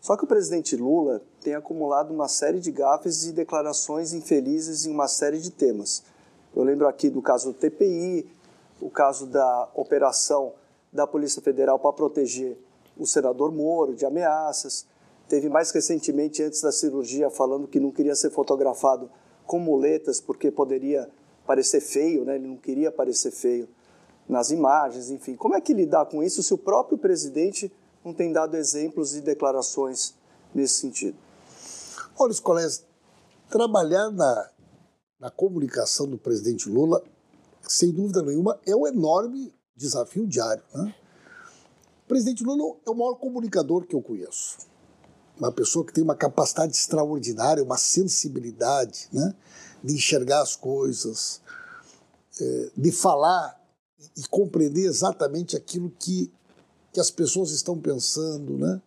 Só 0.00 0.16
que 0.16 0.24
o 0.24 0.26
presidente 0.26 0.76
Lula 0.76 1.22
tem 1.44 1.54
acumulado 1.54 2.10
uma 2.10 2.26
série 2.26 2.58
de 2.58 2.72
gafes 2.72 3.26
e 3.26 3.32
declarações 3.32 4.14
infelizes 4.14 4.86
em 4.86 4.90
uma 4.90 5.06
série 5.06 5.38
de 5.38 5.50
temas. 5.50 6.02
Eu 6.56 6.64
lembro 6.64 6.88
aqui 6.88 7.10
do 7.10 7.20
caso 7.20 7.52
do 7.52 7.58
TPI, 7.58 8.26
o 8.80 8.88
caso 8.88 9.26
da 9.26 9.68
operação 9.74 10.54
da 10.90 11.06
Polícia 11.06 11.42
Federal 11.42 11.78
para 11.78 11.92
proteger 11.92 12.56
o 12.96 13.06
senador 13.06 13.52
Moro 13.52 13.94
de 13.94 14.06
ameaças. 14.06 14.86
Teve 15.28 15.50
mais 15.50 15.70
recentemente, 15.70 16.42
antes 16.42 16.62
da 16.62 16.72
cirurgia, 16.72 17.28
falando 17.28 17.68
que 17.68 17.78
não 17.78 17.90
queria 17.90 18.14
ser 18.14 18.30
fotografado 18.30 19.10
com 19.46 19.58
muletas 19.58 20.20
porque 20.22 20.50
poderia 20.50 21.10
parecer 21.46 21.82
feio, 21.82 22.24
né? 22.24 22.36
ele 22.36 22.48
não 22.48 22.56
queria 22.56 22.90
parecer 22.90 23.30
feio 23.30 23.68
nas 24.26 24.50
imagens, 24.50 25.10
enfim. 25.10 25.36
Como 25.36 25.54
é 25.54 25.60
que 25.60 25.74
lidar 25.74 26.06
com 26.06 26.22
isso 26.22 26.42
se 26.42 26.54
o 26.54 26.58
próprio 26.58 26.96
presidente 26.96 27.70
não 28.02 28.14
tem 28.14 28.32
dado 28.32 28.56
exemplos 28.56 29.14
e 29.14 29.20
declarações 29.20 30.14
nesse 30.54 30.80
sentido? 30.80 31.23
Olha, 32.16 32.30
os 32.30 32.40
colegas, 32.40 32.84
trabalhar 33.50 34.10
na, 34.10 34.50
na 35.18 35.30
comunicação 35.30 36.06
do 36.08 36.18
presidente 36.18 36.68
Lula, 36.68 37.02
sem 37.68 37.90
dúvida 37.90 38.22
nenhuma, 38.22 38.58
é 38.66 38.74
um 38.74 38.86
enorme 38.86 39.54
desafio 39.76 40.26
diário. 40.26 40.62
Né? 40.74 40.94
O 42.04 42.08
presidente 42.08 42.44
Lula 42.44 42.76
é 42.86 42.90
o 42.90 42.94
maior 42.94 43.14
comunicador 43.14 43.86
que 43.86 43.94
eu 43.94 44.02
conheço 44.02 44.58
uma 45.38 45.50
pessoa 45.50 45.84
que 45.84 45.92
tem 45.92 46.02
uma 46.02 46.14
capacidade 46.14 46.72
extraordinária, 46.72 47.62
uma 47.62 47.76
sensibilidade, 47.76 49.08
né, 49.12 49.34
de 49.82 49.94
enxergar 49.94 50.42
as 50.42 50.54
coisas, 50.54 51.40
é, 52.40 52.70
de 52.76 52.92
falar 52.92 53.60
e 54.16 54.22
compreender 54.28 54.86
exatamente 54.86 55.56
aquilo 55.56 55.90
que, 55.98 56.32
que 56.92 57.00
as 57.00 57.10
pessoas 57.10 57.50
estão 57.50 57.78
pensando, 57.78 58.56
né? 58.58 58.80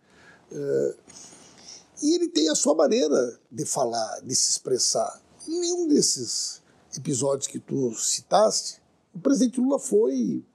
E 2.02 2.16
ele 2.16 2.30
tem 2.30 2.50
a 2.50 2.56
sua 2.56 2.76
maneira 2.76 3.40
de 3.52 3.66
falar, 3.66 4.22
de 4.22 4.36
se 4.36 4.52
expressar. 4.52 5.22
Em 5.48 5.60
nenhum 5.60 5.88
desses 5.88 6.62
episódios 6.96 7.48
que 7.48 7.60
tu 7.60 7.94
citaste, 7.96 8.82
o 9.14 9.20
presidente 9.20 9.60
Lula 9.60 9.80
foi 9.80 10.46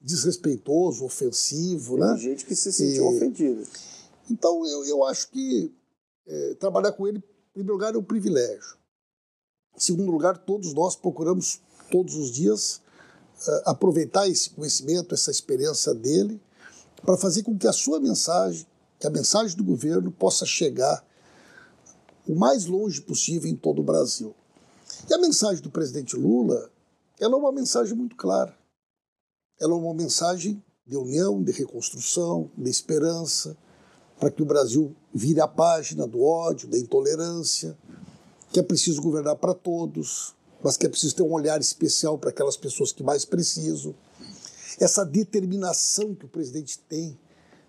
desrespeitoso, 0.00 1.04
ofensivo, 1.04 1.96
Tem 1.96 2.06
né? 2.06 2.16
gente 2.16 2.44
que 2.44 2.54
se 2.54 2.72
sentiu 2.72 3.04
e, 3.04 3.16
ofendida. 3.16 3.62
Então, 4.30 4.66
eu, 4.66 4.84
eu 4.84 5.04
acho 5.04 5.30
que 5.30 5.72
é, 6.26 6.54
trabalhar 6.54 6.92
com 6.92 7.06
ele, 7.06 7.18
em 7.18 7.52
primeiro 7.52 7.74
lugar, 7.74 7.94
é 7.94 7.98
um 7.98 8.02
privilégio. 8.02 8.76
Em 9.76 9.80
segundo 9.80 10.10
lugar, 10.10 10.38
todos 10.38 10.72
nós 10.74 10.96
procuramos, 10.96 11.60
todos 11.90 12.14
os 12.14 12.30
dias, 12.30 12.80
uh, 13.46 13.62
aproveitar 13.64 14.28
esse 14.28 14.50
conhecimento, 14.50 15.14
essa 15.14 15.30
experiência 15.30 15.94
dele, 15.94 16.40
para 17.04 17.16
fazer 17.16 17.42
com 17.42 17.56
que 17.56 17.66
a 17.66 17.72
sua 17.72 17.98
mensagem, 17.98 18.66
que 19.02 19.06
a 19.08 19.10
mensagem 19.10 19.56
do 19.56 19.64
governo 19.64 20.12
possa 20.12 20.46
chegar 20.46 21.04
o 22.24 22.36
mais 22.36 22.66
longe 22.66 23.00
possível 23.00 23.50
em 23.50 23.56
todo 23.56 23.80
o 23.80 23.84
Brasil. 23.84 24.32
E 25.10 25.12
a 25.12 25.18
mensagem 25.18 25.60
do 25.60 25.72
presidente 25.72 26.14
Lula, 26.14 26.70
ela 27.18 27.34
é 27.34 27.36
uma 27.36 27.50
mensagem 27.50 27.96
muito 27.96 28.14
clara. 28.14 28.56
Ela 29.60 29.72
é 29.72 29.76
uma 29.76 29.92
mensagem 29.92 30.62
de 30.86 30.96
união, 30.96 31.42
de 31.42 31.50
reconstrução, 31.50 32.48
de 32.56 32.70
esperança, 32.70 33.56
para 34.20 34.30
que 34.30 34.40
o 34.40 34.46
Brasil 34.46 34.94
vire 35.12 35.40
a 35.40 35.48
página 35.48 36.06
do 36.06 36.22
ódio, 36.22 36.68
da 36.68 36.78
intolerância, 36.78 37.76
que 38.52 38.60
é 38.60 38.62
preciso 38.62 39.02
governar 39.02 39.34
para 39.34 39.52
todos, 39.52 40.32
mas 40.62 40.76
que 40.76 40.86
é 40.86 40.88
preciso 40.88 41.16
ter 41.16 41.24
um 41.24 41.32
olhar 41.32 41.60
especial 41.60 42.16
para 42.16 42.30
aquelas 42.30 42.56
pessoas 42.56 42.92
que 42.92 43.02
mais 43.02 43.24
precisam. 43.24 43.96
Essa 44.78 45.04
determinação 45.04 46.14
que 46.14 46.24
o 46.24 46.28
presidente 46.28 46.78
tem 46.78 47.18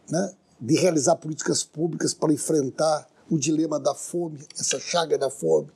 né, 0.08 0.36
de 0.64 0.76
realizar 0.76 1.18
políticas 1.18 1.62
públicas 1.62 2.14
para 2.14 2.32
enfrentar 2.32 3.06
o 3.30 3.38
dilema 3.38 3.78
da 3.78 3.94
fome, 3.94 4.40
essa 4.58 4.80
chaga 4.80 5.18
da 5.18 5.30
fome, 5.30 5.70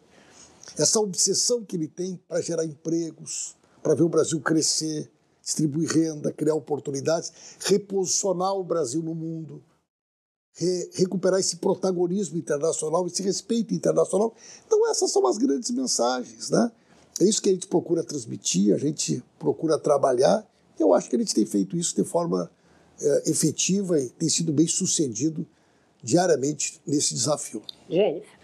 essa 0.77 0.97
obsessão 1.01 1.61
que 1.65 1.75
ele 1.75 1.89
tem 1.89 2.17
para 2.25 2.39
gerar 2.39 2.63
empregos, 2.63 3.57
para 3.83 3.93
ver 3.93 4.03
o 4.03 4.09
Brasil 4.09 4.39
crescer, 4.39 5.11
distribuir 5.43 5.89
renda, 5.89 6.31
criar 6.31 6.55
oportunidades, 6.55 7.33
reposicionar 7.65 8.53
o 8.53 8.63
Brasil 8.63 9.03
no 9.03 9.13
mundo, 9.13 9.61
re 10.53 10.89
recuperar 10.93 11.41
esse 11.41 11.57
protagonismo 11.57 12.37
internacional, 12.37 13.05
esse 13.07 13.21
respeito 13.21 13.73
internacional. 13.73 14.33
Então 14.65 14.89
essas 14.89 15.11
são 15.11 15.27
as 15.27 15.37
grandes 15.37 15.69
mensagens, 15.69 16.49
né? 16.49 16.71
É 17.19 17.25
isso 17.25 17.41
que 17.41 17.49
a 17.49 17.53
gente 17.53 17.67
procura 17.67 18.05
transmitir, 18.05 18.73
a 18.73 18.77
gente 18.77 19.21
procura 19.37 19.77
trabalhar. 19.77 20.47
Eu 20.79 20.93
acho 20.93 21.09
que 21.09 21.17
a 21.17 21.19
gente 21.19 21.35
tem 21.35 21.45
feito 21.45 21.75
isso 21.75 21.93
de 21.93 22.05
forma 22.05 22.49
é, 23.01 23.29
efetiva 23.29 23.99
e 23.99 24.09
tem 24.09 24.29
sido 24.29 24.51
bem 24.51 24.67
sucedido 24.67 25.45
diariamente 26.01 26.81
nesse 26.85 27.13
desafio. 27.13 27.61
Jennifer. 27.89 28.37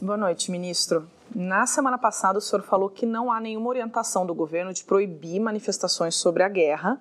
Boa 0.00 0.16
noite, 0.16 0.50
ministro. 0.50 1.06
Na 1.34 1.66
semana 1.66 1.98
passada, 1.98 2.38
o 2.38 2.40
senhor 2.40 2.62
falou 2.62 2.88
que 2.88 3.06
não 3.06 3.30
há 3.30 3.40
nenhuma 3.40 3.68
orientação 3.68 4.26
do 4.26 4.34
governo 4.34 4.72
de 4.72 4.82
proibir 4.82 5.38
manifestações 5.38 6.16
sobre 6.16 6.42
a 6.42 6.48
guerra, 6.48 7.00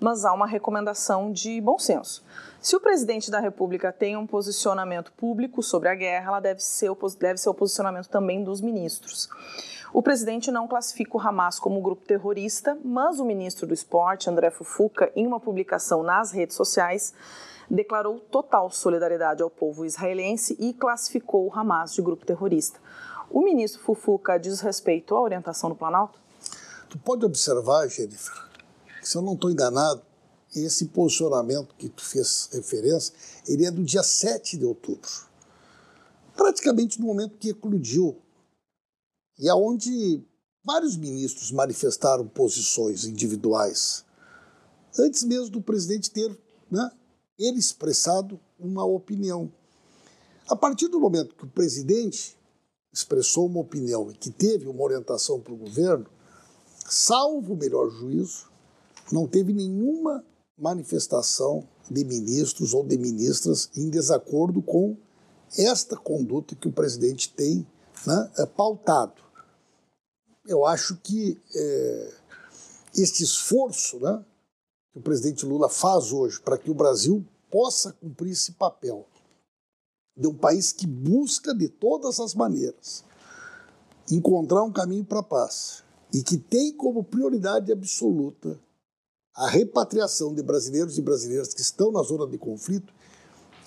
mas 0.00 0.24
há 0.24 0.32
uma 0.32 0.46
recomendação 0.46 1.32
de 1.32 1.60
bom 1.60 1.78
senso. 1.78 2.24
Se 2.60 2.74
o 2.74 2.80
presidente 2.80 3.30
da 3.30 3.40
República 3.40 3.92
tem 3.92 4.16
um 4.16 4.26
posicionamento 4.26 5.12
público 5.12 5.62
sobre 5.62 5.88
a 5.88 5.94
guerra, 5.94 6.28
ela 6.28 6.40
deve 6.40 6.60
ser, 6.60 6.90
deve 7.18 7.38
ser 7.38 7.48
o 7.48 7.54
posicionamento 7.54 8.08
também 8.08 8.42
dos 8.42 8.60
ministros. 8.60 9.28
O 9.92 10.02
presidente 10.02 10.50
não 10.50 10.66
classifica 10.66 11.16
o 11.16 11.20
Hamas 11.20 11.58
como 11.58 11.80
grupo 11.80 12.04
terrorista, 12.04 12.76
mas 12.84 13.20
o 13.20 13.24
ministro 13.24 13.66
do 13.66 13.74
Esporte, 13.74 14.28
André 14.28 14.50
Fufuca, 14.50 15.10
em 15.14 15.26
uma 15.26 15.40
publicação 15.40 16.02
nas 16.02 16.32
redes 16.32 16.56
sociais, 16.56 17.14
declarou 17.70 18.20
total 18.20 18.70
solidariedade 18.70 19.42
ao 19.42 19.50
povo 19.50 19.84
israelense 19.84 20.56
e 20.58 20.72
classificou 20.72 21.46
o 21.46 21.52
Hamas 21.52 21.94
de 21.94 22.02
grupo 22.02 22.26
terrorista. 22.26 22.78
O 23.30 23.42
ministro 23.42 23.82
Fufuca 23.82 24.38
diz 24.38 24.60
respeito 24.60 25.14
à 25.14 25.20
orientação 25.20 25.68
do 25.68 25.76
Planalto? 25.76 26.18
Tu 26.88 26.98
pode 26.98 27.24
observar, 27.24 27.88
Jennifer, 27.88 28.34
que 29.00 29.08
se 29.08 29.16
eu 29.16 29.22
não 29.22 29.34
estou 29.34 29.50
enganado, 29.50 30.02
esse 30.54 30.86
posicionamento 30.86 31.74
que 31.76 31.88
tu 31.88 32.04
fez 32.04 32.48
referência, 32.52 33.12
ele 33.46 33.66
é 33.66 33.70
do 33.70 33.82
dia 33.82 34.02
7 34.02 34.56
de 34.56 34.64
outubro. 34.64 35.10
Praticamente 36.34 37.00
no 37.00 37.06
momento 37.06 37.36
que 37.36 37.50
eclodiu. 37.50 38.16
E 39.38 39.48
aonde 39.48 40.24
vários 40.64 40.96
ministros 40.96 41.52
manifestaram 41.52 42.26
posições 42.26 43.04
individuais, 43.04 44.04
antes 44.98 45.22
mesmo 45.22 45.50
do 45.50 45.60
presidente 45.60 46.10
ter 46.10 46.36
né, 46.70 46.90
ele 47.38 47.58
expressado 47.58 48.40
uma 48.58 48.84
opinião. 48.84 49.52
A 50.48 50.56
partir 50.56 50.88
do 50.88 51.00
momento 51.00 51.34
que 51.34 51.44
o 51.44 51.50
presidente 51.50 52.36
expressou 52.92 53.46
uma 53.46 53.60
opinião 53.60 54.10
e 54.10 54.14
que 54.14 54.30
teve 54.30 54.66
uma 54.66 54.82
orientação 54.82 55.40
para 55.40 55.52
o 55.52 55.56
governo, 55.56 56.06
salvo 56.88 57.52
o 57.52 57.56
melhor 57.56 57.90
juízo, 57.90 58.50
não 59.12 59.26
teve 59.26 59.52
nenhuma 59.52 60.24
manifestação 60.58 61.68
de 61.90 62.04
ministros 62.04 62.72
ou 62.72 62.84
de 62.84 62.96
ministras 62.96 63.68
em 63.76 63.90
desacordo 63.90 64.62
com 64.62 64.96
esta 65.56 65.96
conduta 65.96 66.56
que 66.56 66.68
o 66.68 66.72
presidente 66.72 67.32
tem 67.32 67.66
né, 68.06 68.30
é 68.38 68.46
pautado. 68.46 69.25
Eu 70.46 70.64
acho 70.64 70.96
que 70.96 71.40
é, 71.54 72.14
este 72.94 73.22
esforço 73.22 73.98
né, 73.98 74.24
que 74.92 74.98
o 74.98 75.02
presidente 75.02 75.44
Lula 75.44 75.68
faz 75.68 76.12
hoje 76.12 76.40
para 76.40 76.58
que 76.58 76.70
o 76.70 76.74
Brasil 76.74 77.24
possa 77.50 77.92
cumprir 77.92 78.32
esse 78.32 78.52
papel 78.52 79.06
de 80.16 80.26
um 80.26 80.34
país 80.34 80.72
que 80.72 80.86
busca 80.86 81.54
de 81.54 81.68
todas 81.68 82.18
as 82.20 82.34
maneiras 82.34 83.04
encontrar 84.10 84.62
um 84.62 84.72
caminho 84.72 85.04
para 85.04 85.20
a 85.20 85.22
paz 85.22 85.84
e 86.12 86.22
que 86.22 86.38
tem 86.38 86.72
como 86.72 87.04
prioridade 87.04 87.72
absoluta 87.72 88.58
a 89.34 89.48
repatriação 89.48 90.34
de 90.34 90.42
brasileiros 90.42 90.96
e 90.96 91.02
brasileiras 91.02 91.52
que 91.52 91.60
estão 91.60 91.92
na 91.92 92.02
zona 92.02 92.26
de 92.26 92.38
conflito, 92.38 92.94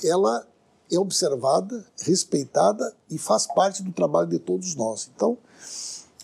ela 0.04 0.48
é 0.92 0.98
observada, 0.98 1.86
respeitada 2.02 2.96
e 3.10 3.20
faz 3.20 3.46
parte 3.46 3.84
do 3.84 3.92
trabalho 3.92 4.30
de 4.30 4.39
todos 4.39 4.74
nós. 4.74 5.12
Então, 5.15 5.38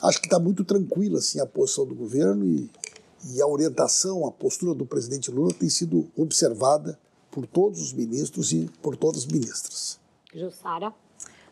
acho 0.06 0.20
que 0.20 0.28
está 0.28 0.40
muito 0.40 0.64
tranquila 0.64 1.20
assim, 1.20 1.40
a 1.40 1.46
posição 1.46 1.86
do 1.86 1.96
governo 1.96 2.46
e, 2.46 2.70
e 3.34 3.42
a 3.42 3.48
orientação, 3.48 4.26
a 4.26 4.32
postura 4.32 4.74
do 4.74 4.86
presidente 4.86 5.32
Lula 5.32 5.54
tem 5.54 5.70
sido 5.70 6.08
observada 6.16 6.98
por 7.32 7.46
todos 7.46 7.82
os 7.82 7.92
ministros 7.92 8.52
e 8.54 8.70
por 8.82 8.96
todas 8.96 9.24
as 9.24 9.26
ministras. 9.26 10.00
Jussara. 10.34 10.94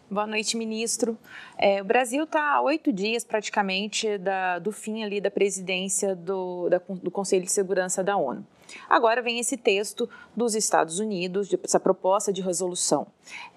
Boa 0.10 0.28
noite, 0.28 0.56
ministro. 0.56 1.18
É, 1.58 1.82
o 1.82 1.86
Brasil 1.86 2.26
está 2.26 2.56
há 2.56 2.62
oito 2.62 2.94
dias 2.94 3.24
praticamente 3.24 4.18
da, 4.18 4.60
do 4.60 4.72
fim 4.72 5.04
ali 5.04 5.20
da 5.20 5.32
presidência 5.32 6.16
do, 6.16 6.70
da, 6.70 6.80
do 7.02 7.10
Conselho 7.10 7.44
de 7.44 7.52
Segurança 7.52 8.04
da 8.04 8.16
ONU. 8.16 8.46
Agora 8.88 9.22
vem 9.22 9.40
esse 9.40 9.58
texto 9.58 10.08
dos 10.36 10.56
Estados 10.56 11.00
Unidos, 11.00 11.50
essa 11.64 11.80
proposta 11.80 12.32
de 12.32 12.42
resolução. 12.42 13.08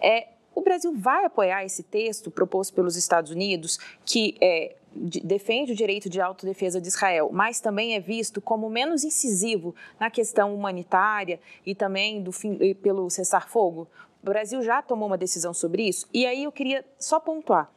É, 0.00 0.28
o 0.56 0.62
Brasil 0.62 0.92
vai 0.96 1.26
apoiar 1.26 1.64
esse 1.64 1.82
texto 1.82 2.30
proposto 2.30 2.72
pelos 2.72 2.96
Estados 2.96 3.30
Unidos, 3.30 3.78
que 4.06 4.36
é, 4.40 4.74
defende 5.22 5.72
o 5.72 5.76
direito 5.76 6.08
de 6.08 6.18
autodefesa 6.18 6.80
de 6.80 6.88
Israel, 6.88 7.28
mas 7.30 7.60
também 7.60 7.94
é 7.94 8.00
visto 8.00 8.40
como 8.40 8.70
menos 8.70 9.04
incisivo 9.04 9.74
na 10.00 10.10
questão 10.10 10.54
humanitária 10.54 11.38
e 11.64 11.74
também 11.74 12.22
do 12.22 12.32
fim, 12.32 12.74
pelo 12.76 13.10
cessar-fogo? 13.10 13.86
O 14.22 14.26
Brasil 14.26 14.62
já 14.62 14.80
tomou 14.80 15.06
uma 15.06 15.18
decisão 15.18 15.52
sobre 15.52 15.86
isso. 15.86 16.08
E 16.12 16.24
aí 16.24 16.44
eu 16.44 16.50
queria 16.50 16.82
só 16.98 17.20
pontuar 17.20 17.70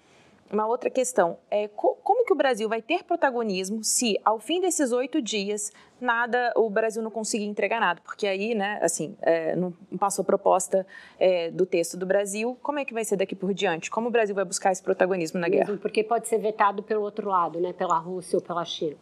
uma 0.51 0.67
outra 0.67 0.89
questão. 0.89 1.37
É, 1.49 1.67
como 1.67 2.25
que 2.25 2.33
o 2.33 2.35
Brasil 2.35 2.67
vai 2.67 2.81
ter 2.81 3.03
protagonismo 3.03 3.83
se, 3.83 4.19
ao 4.25 4.39
fim 4.39 4.59
desses 4.59 4.91
oito 4.91 5.21
dias, 5.21 5.71
nada, 6.01 6.51
o 6.55 6.69
Brasil 6.69 7.01
não 7.03 7.11
conseguir 7.11 7.45
entregar 7.45 7.79
nada? 7.79 8.01
Porque 8.01 8.25
aí, 8.25 8.55
né, 8.55 8.79
assim, 8.81 9.15
é, 9.21 9.55
não 9.55 9.71
passou 9.97 10.23
a 10.23 10.25
proposta 10.25 10.85
é, 11.19 11.51
do 11.51 11.65
texto 11.65 11.95
do 11.97 12.05
Brasil. 12.05 12.57
Como 12.61 12.79
é 12.79 12.85
que 12.85 12.93
vai 12.93 13.05
ser 13.05 13.15
daqui 13.15 13.35
por 13.35 13.53
diante? 13.53 13.91
Como 13.91 14.07
o 14.07 14.11
Brasil 14.11 14.33
vai 14.33 14.45
buscar 14.45 14.71
esse 14.71 14.81
protagonismo 14.81 15.39
na 15.39 15.47
Mesmo 15.47 15.65
guerra? 15.65 15.79
Porque 15.79 16.03
pode 16.03 16.27
ser 16.27 16.39
vetado 16.39 16.81
pelo 16.81 17.01
outro 17.01 17.29
lado, 17.29 17.59
né, 17.59 17.73
pela 17.73 17.97
Rússia 17.97 18.37
ou 18.37 18.41
pela 18.41 18.65
China. 18.65 18.95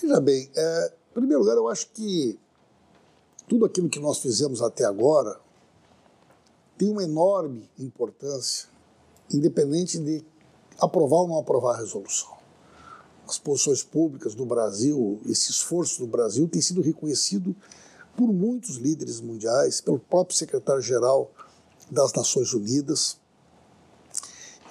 Veja 0.00 0.20
bem, 0.20 0.50
é, 0.56 0.92
em 1.10 1.14
primeiro 1.14 1.40
lugar, 1.40 1.56
eu 1.56 1.68
acho 1.68 1.88
que 1.92 2.38
tudo 3.48 3.64
aquilo 3.64 3.88
que 3.88 4.00
nós 4.00 4.20
fizemos 4.20 4.60
até 4.60 4.84
agora 4.84 5.38
tem 6.76 6.90
uma 6.90 7.04
enorme 7.04 7.70
importância, 7.78 8.68
independente 9.32 9.98
de 9.98 10.24
aprovar 10.78 11.18
ou 11.18 11.28
não 11.28 11.38
aprovar 11.38 11.74
a 11.74 11.78
resolução. 11.78 12.34
As 13.26 13.38
posições 13.38 13.82
públicas 13.82 14.34
do 14.34 14.44
Brasil, 14.44 15.20
esse 15.26 15.50
esforço 15.50 16.00
do 16.00 16.06
Brasil 16.06 16.48
tem 16.48 16.60
sido 16.60 16.82
reconhecido 16.82 17.56
por 18.16 18.32
muitos 18.32 18.76
líderes 18.76 19.20
mundiais, 19.20 19.80
pelo 19.80 19.98
próprio 19.98 20.36
secretário-geral 20.36 21.32
das 21.90 22.12
Nações 22.12 22.52
Unidas. 22.52 23.18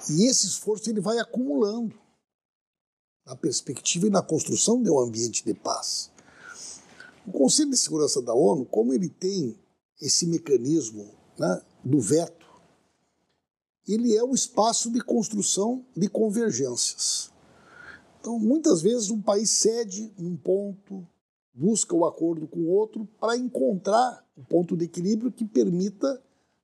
E 0.08 0.26
esse 0.26 0.46
esforço 0.46 0.88
ele 0.88 1.00
vai 1.00 1.18
acumulando 1.18 1.94
na 3.26 3.34
perspectiva 3.34 4.06
e 4.06 4.10
na 4.10 4.22
construção 4.22 4.82
de 4.82 4.90
um 4.90 4.98
ambiente 4.98 5.44
de 5.44 5.54
paz. 5.54 6.10
O 7.26 7.32
Conselho 7.32 7.70
de 7.70 7.78
Segurança 7.78 8.20
da 8.20 8.34
ONU, 8.34 8.66
como 8.66 8.92
ele 8.92 9.08
tem 9.08 9.58
esse 10.00 10.26
mecanismo 10.26 11.10
né, 11.38 11.62
do 11.82 12.00
veto, 12.00 12.43
ele 13.86 14.16
é 14.16 14.22
o 14.22 14.34
espaço 14.34 14.90
de 14.90 15.00
construção 15.00 15.84
de 15.96 16.08
convergências. 16.08 17.30
Então, 18.20 18.38
muitas 18.38 18.80
vezes, 18.80 19.10
um 19.10 19.20
país 19.20 19.50
cede 19.50 20.10
um 20.18 20.34
ponto, 20.36 21.06
busca 21.52 21.94
o 21.94 22.06
acordo 22.06 22.46
com 22.46 22.66
outro 22.66 23.06
para 23.20 23.36
encontrar 23.36 24.24
um 24.36 24.42
ponto 24.42 24.76
de 24.76 24.86
equilíbrio 24.86 25.30
que 25.30 25.44
permita 25.44 26.22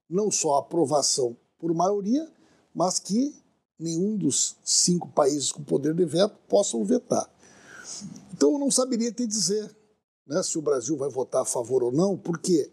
não 0.09 0.31
só 0.31 0.57
a 0.57 0.61
aprovação 0.61 1.37
por 1.59 1.75
maioria, 1.75 2.27
mas 2.75 2.99
que 2.99 3.35
nenhum 3.79 4.17
dos 4.17 4.57
cinco 4.65 5.09
países 5.09 5.53
com 5.53 5.63
poder 5.63 5.95
de 5.95 6.05
veto 6.05 6.37
possam 6.49 6.83
vetar. 6.83 7.29
Então, 8.33 8.53
eu 8.53 8.59
não 8.59 8.71
saberia 8.71 9.13
te 9.13 9.27
dizer 9.27 9.71
né, 10.27 10.43
se 10.43 10.57
o 10.57 10.63
Brasil 10.63 10.97
vai 10.97 11.11
votar 11.11 11.43
a 11.43 11.47
favor 11.47 11.83
ou 11.83 11.93
não, 11.93 12.17
porque 12.17 12.71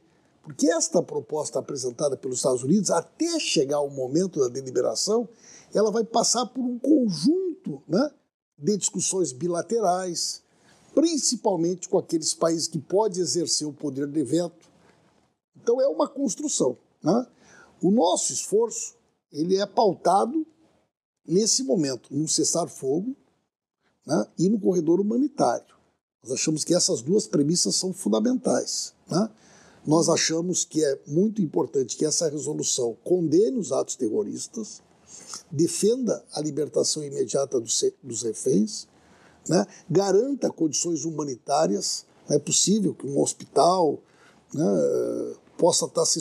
porque 0.48 0.72
esta 0.72 1.04
proposta 1.04 1.60
apresentada 1.60 2.16
pelos 2.16 2.38
Estados 2.38 2.64
Unidos, 2.64 2.90
até 2.90 3.38
chegar 3.38 3.78
ao 3.78 3.90
momento 3.90 4.40
da 4.40 4.48
deliberação, 4.48 5.28
ela 5.74 5.92
vai 5.92 6.06
passar 6.06 6.46
por 6.46 6.62
um 6.64 6.80
conjunto 6.80 7.84
né, 7.86 8.10
de 8.58 8.78
discussões 8.78 9.34
bilaterais, 9.34 10.42
principalmente 10.96 11.90
com 11.90 11.98
aqueles 11.98 12.34
países 12.34 12.66
que 12.66 12.80
podem 12.80 13.20
exercer 13.20 13.68
o 13.68 13.74
poder 13.74 14.08
de 14.08 14.24
veto. 14.24 14.70
Então 15.54 15.82
é 15.82 15.88
uma 15.90 16.08
construção. 16.08 16.78
Né? 17.04 17.28
O 17.82 17.92
nosso 17.92 18.32
esforço 18.32 18.96
ele 19.30 19.58
é 19.58 19.66
pautado 19.66 20.48
nesse 21.28 21.62
momento, 21.62 22.08
num 22.10 22.26
cessar-fogo 22.26 23.14
né, 24.06 24.26
e 24.40 24.48
no 24.48 24.58
corredor 24.62 25.02
humanitário. 25.02 25.76
Nós 26.24 26.32
achamos 26.32 26.64
que 26.64 26.74
essas 26.74 27.02
duas 27.02 27.28
premissas 27.28 27.76
são 27.76 27.92
fundamentais. 27.92 28.94
Né? 29.10 29.30
Nós 29.88 30.10
achamos 30.10 30.66
que 30.66 30.84
é 30.84 31.00
muito 31.08 31.42
importante 31.42 31.96
que 31.96 32.04
essa 32.04 32.30
resolução 32.30 32.98
condene 33.06 33.58
os 33.58 33.72
atos 33.72 33.96
terroristas, 33.96 34.82
defenda 35.50 36.22
a 36.34 36.42
libertação 36.42 37.02
imediata 37.06 37.58
dos, 37.58 38.22
reféns, 38.22 38.86
né? 39.48 39.66
garanta 39.90 40.50
condições 40.52 41.06
humanitárias. 41.06 42.06
Não 42.28 42.36
é 42.36 42.40
possível 42.40 42.94
que 42.94 43.08
um 43.08 43.22
hospital 43.22 43.98
né, 44.54 44.66
possa 45.58 45.86
estar 45.86 46.06
se, 46.06 46.20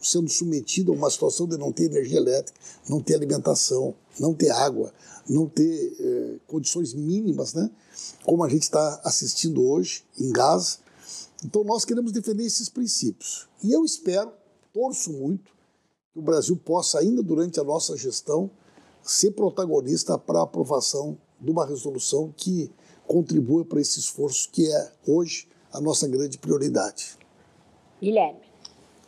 sendo 0.00 0.28
submetido 0.28 0.92
a 0.92 0.94
uma 0.94 1.10
situação 1.10 1.48
de 1.48 1.58
não 1.58 1.72
ter 1.72 1.86
energia 1.86 2.18
elétrica, 2.18 2.60
não 2.88 3.02
ter 3.02 3.16
alimentação, 3.16 3.92
não 4.20 4.32
ter 4.32 4.50
água, 4.50 4.94
não 5.28 5.48
ter 5.48 5.96
eh, 5.98 6.36
condições 6.46 6.94
mínimas, 6.94 7.54
né, 7.54 7.68
como 8.24 8.44
a 8.44 8.48
gente 8.48 8.62
está 8.62 9.00
assistindo 9.02 9.64
hoje 9.64 10.04
em 10.18 10.30
Gaza. 10.30 10.78
Então 11.44 11.64
nós 11.64 11.84
queremos 11.84 12.12
defender 12.12 12.44
esses 12.44 12.68
princípios. 12.68 13.48
E 13.62 13.72
eu 13.72 13.84
espero, 13.84 14.32
torço 14.72 15.12
muito, 15.12 15.52
que 16.12 16.18
o 16.18 16.22
Brasil 16.22 16.56
possa, 16.56 16.98
ainda 16.98 17.22
durante 17.22 17.58
a 17.60 17.64
nossa 17.64 17.96
gestão, 17.96 18.50
ser 19.02 19.32
protagonista 19.32 20.18
para 20.18 20.40
a 20.40 20.44
aprovação 20.44 21.16
de 21.40 21.50
uma 21.50 21.66
resolução 21.66 22.32
que 22.36 22.70
contribua 23.06 23.64
para 23.64 23.80
esse 23.80 23.98
esforço 23.98 24.50
que 24.50 24.66
é 24.70 24.92
hoje 25.06 25.48
a 25.72 25.80
nossa 25.80 26.06
grande 26.06 26.38
prioridade. 26.38 27.16
Guilherme. 28.00 28.40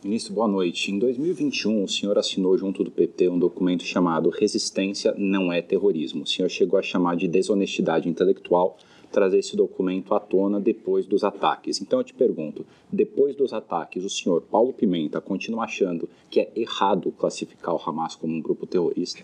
Ministro, 0.03 0.33
boa 0.33 0.47
noite. 0.47 0.91
Em 0.91 0.99
2021, 0.99 1.83
o 1.83 1.87
senhor 1.87 2.17
assinou 2.17 2.57
junto 2.57 2.83
do 2.83 2.91
PT 2.91 3.29
um 3.29 3.39
documento 3.39 3.83
chamado 3.85 4.29
Resistência 4.29 5.13
não 5.17 5.51
é 5.51 5.61
terrorismo. 5.61 6.23
O 6.23 6.27
senhor 6.27 6.49
chegou 6.49 6.77
a 6.77 6.83
chamar 6.83 7.15
de 7.15 7.27
desonestidade 7.27 8.09
intelectual 8.09 8.77
trazer 9.13 9.37
esse 9.37 9.55
documento 9.55 10.13
à 10.13 10.19
tona 10.19 10.59
depois 10.59 11.05
dos 11.05 11.23
ataques. 11.23 11.79
Então 11.79 11.99
eu 11.99 12.03
te 12.03 12.13
pergunto, 12.13 12.65
depois 12.91 13.35
dos 13.35 13.53
ataques, 13.53 14.03
o 14.03 14.09
senhor 14.09 14.41
Paulo 14.41 14.73
Pimenta 14.73 15.21
continua 15.21 15.63
achando 15.63 16.09
que 16.29 16.41
é 16.41 16.51
errado 16.55 17.11
classificar 17.11 17.75
o 17.75 17.89
Hamas 17.89 18.15
como 18.15 18.33
um 18.33 18.41
grupo 18.41 18.65
terrorista? 18.65 19.23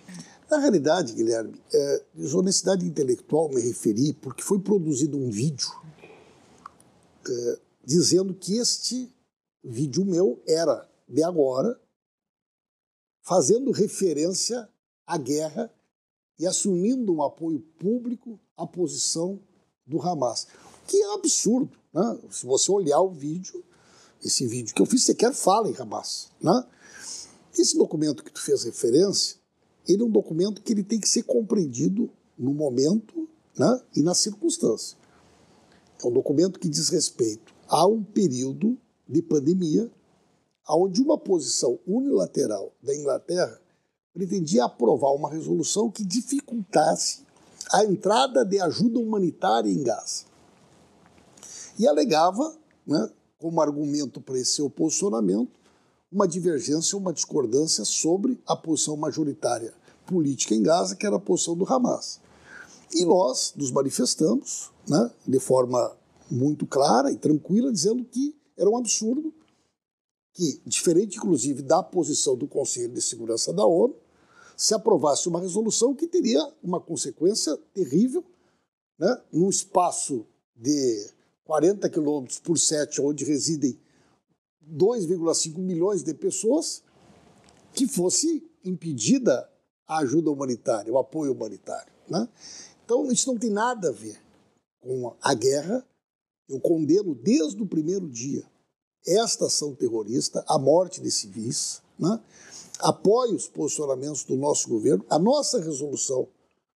Na 0.50 0.60
realidade, 0.60 1.14
Guilherme, 1.14 1.60
é, 1.74 2.04
desonestidade 2.14 2.86
intelectual 2.86 3.50
me 3.50 3.60
referi 3.60 4.14
porque 4.14 4.44
foi 4.44 4.60
produzido 4.60 5.18
um 5.18 5.30
vídeo 5.30 5.70
é, 7.28 7.60
dizendo 7.84 8.34
que 8.34 8.58
este 8.58 9.12
vídeo 9.64 10.06
meu 10.06 10.42
era 10.48 10.88
de 11.08 11.24
agora, 11.24 11.80
fazendo 13.22 13.72
referência 13.72 14.70
à 15.06 15.18
guerra 15.18 15.74
e 16.38 16.46
assumindo 16.46 17.14
um 17.14 17.22
apoio 17.22 17.60
público 17.60 18.40
à 18.56 18.66
posição 18.66 19.40
do 19.90 20.02
Hamas. 20.02 20.48
Que 20.88 20.98
é 20.98 21.14
absurdo. 21.14 21.78
Né? 21.94 22.20
Se 22.30 22.46
você 22.46 22.72
olhar 22.72 23.02
o 23.02 23.10
vídeo, 23.10 23.64
esse 24.24 24.46
vídeo 24.48 24.74
que 24.74 24.82
eu 24.82 24.86
fiz, 24.86 25.04
sequer 25.04 25.34
fala 25.34 25.70
em 25.70 25.76
Hamas. 25.76 26.30
Né? 26.42 26.64
Esse 27.58 27.78
documento 27.78 28.24
que 28.24 28.32
tu 28.32 28.42
fez 28.42 28.64
referência, 28.64 29.38
ele 29.88 30.04
é 30.04 30.06
um 30.06 30.12
documento 30.12 30.62
que 30.62 30.72
ele 30.72 30.84
tem 30.84 31.00
que 31.00 31.10
ser 31.10 31.24
compreendido 31.24 32.10
no 32.38 32.54
momento 32.54 33.28
né, 33.58 33.82
e 33.96 34.02
na 34.02 34.14
circunstância. 34.14 34.98
É 36.02 36.08
um 36.08 36.12
documento 36.12 36.60
que 36.60 36.70
diz 36.70 36.90
respeito 36.90 37.54
a 37.68 37.86
um 37.86 38.04
período 38.04 38.78
de 39.08 39.22
pandemia, 39.22 39.92
onde 40.70 41.02
uma 41.02 41.18
posição 41.18 41.80
unilateral 41.86 42.72
da 42.82 42.96
Inglaterra 42.96 43.60
pretendia 44.14 44.66
aprovar 44.66 45.14
uma 45.14 45.30
resolução 45.30 45.90
que 45.90 46.06
dificultasse 46.06 47.26
a 47.72 47.84
entrada 47.84 48.44
de 48.44 48.60
ajuda 48.60 49.00
humanitária 49.00 49.70
em 49.70 49.84
Gaza. 49.84 50.26
E 51.78 51.88
alegava, 51.88 52.56
né, 52.86 53.10
como 53.38 53.62
argumento 53.62 54.20
para 54.20 54.38
esse 54.38 54.56
seu 54.56 54.70
posicionamento, 54.70 55.52
uma 56.12 56.28
divergência, 56.28 56.98
uma 56.98 57.14
discordância 57.14 57.86
sobre 57.86 58.42
a 58.46 58.56
posição 58.56 58.98
majoritária 58.98 59.74
política 60.06 60.56
em 60.56 60.64
Gaza, 60.64 60.96
que 60.96 61.06
era 61.06 61.16
a 61.16 61.20
posição 61.20 61.56
do 61.56 61.72
Hamas. 61.72 62.20
E 62.94 63.06
nós 63.06 63.54
nos 63.56 63.72
manifestamos 63.72 64.72
né, 64.88 65.12
de 65.28 65.40
forma 65.40 65.96
muito 66.30 66.66
clara 66.66 67.12
e 67.12 67.16
tranquila, 67.16 67.72
dizendo 67.72 68.04
que 68.04 68.36
era 68.58 68.70
um 68.70 68.78
absurdo 68.78 69.34
que, 70.34 70.62
diferente 70.66 71.18
inclusive 71.18 71.62
da 71.62 71.84
posição 71.84 72.36
do 72.36 72.48
Conselho 72.48 72.94
de 72.94 73.02
Segurança 73.02 73.54
da 73.54 73.66
ONU, 73.66 73.96
se 74.60 74.74
aprovasse 74.74 75.30
uma 75.30 75.40
resolução 75.40 75.96
que 75.96 76.06
teria 76.06 76.46
uma 76.62 76.82
consequência 76.82 77.56
terrível, 77.74 78.26
né, 79.00 79.22
num 79.32 79.50
espaço 79.50 80.28
de 80.54 81.10
40 81.46 81.90
quilômetros 81.90 82.40
por 82.40 82.60
7, 82.60 83.00
onde 83.00 83.24
residem 83.24 83.80
2,5 84.70 85.58
milhões 85.58 86.04
de 86.04 86.14
pessoas, 86.14 86.84
que 87.74 87.88
fosse 87.88 88.46
impedida 88.66 89.50
a 89.88 90.00
ajuda 90.00 90.30
humanitária, 90.30 90.92
o 90.92 90.98
apoio 90.98 91.32
humanitário. 91.32 91.94
Né? 92.10 92.28
Então, 92.84 93.10
isso 93.10 93.32
não 93.32 93.40
tem 93.40 93.50
nada 93.50 93.88
a 93.88 93.94
ver 93.94 94.22
com 94.82 95.16
a 95.22 95.34
guerra 95.34 95.88
eu 96.50 96.60
condeno 96.60 97.16
desde 97.16 97.64
o 97.64 97.66
primeiro 97.66 98.10
dia 98.10 98.46
esta 99.08 99.46
ação 99.46 99.74
terrorista, 99.74 100.44
a 100.46 100.60
morte 100.60 101.00
de 101.00 101.10
civis, 101.10 101.82
né? 101.98 102.20
Apoio 102.80 103.36
os 103.36 103.48
posicionamentos 103.48 104.24
do 104.24 104.36
nosso 104.36 104.70
governo. 104.70 105.06
A 105.10 105.20
nossa 105.20 105.60
resolução 105.60 106.28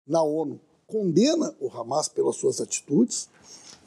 na 0.07 0.21
ONU 0.21 0.59
condena 0.87 1.55
o 1.59 1.69
Hamas 1.69 2.07
pelas 2.07 2.35
suas 2.35 2.61
atitudes, 2.61 3.29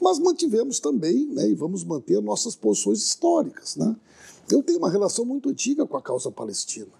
mas 0.01 0.19
mantivemos 0.19 0.79
também, 0.79 1.25
né, 1.27 1.47
e 1.49 1.55
vamos 1.55 1.83
manter 1.83 2.21
nossas 2.21 2.55
posições 2.55 2.99
históricas. 2.99 3.75
Né? 3.75 3.95
Eu 4.51 4.61
tenho 4.61 4.79
uma 4.79 4.89
relação 4.89 5.25
muito 5.25 5.49
antiga 5.49 5.85
com 5.85 5.97
a 5.97 6.01
causa 6.01 6.31
palestina 6.31 6.91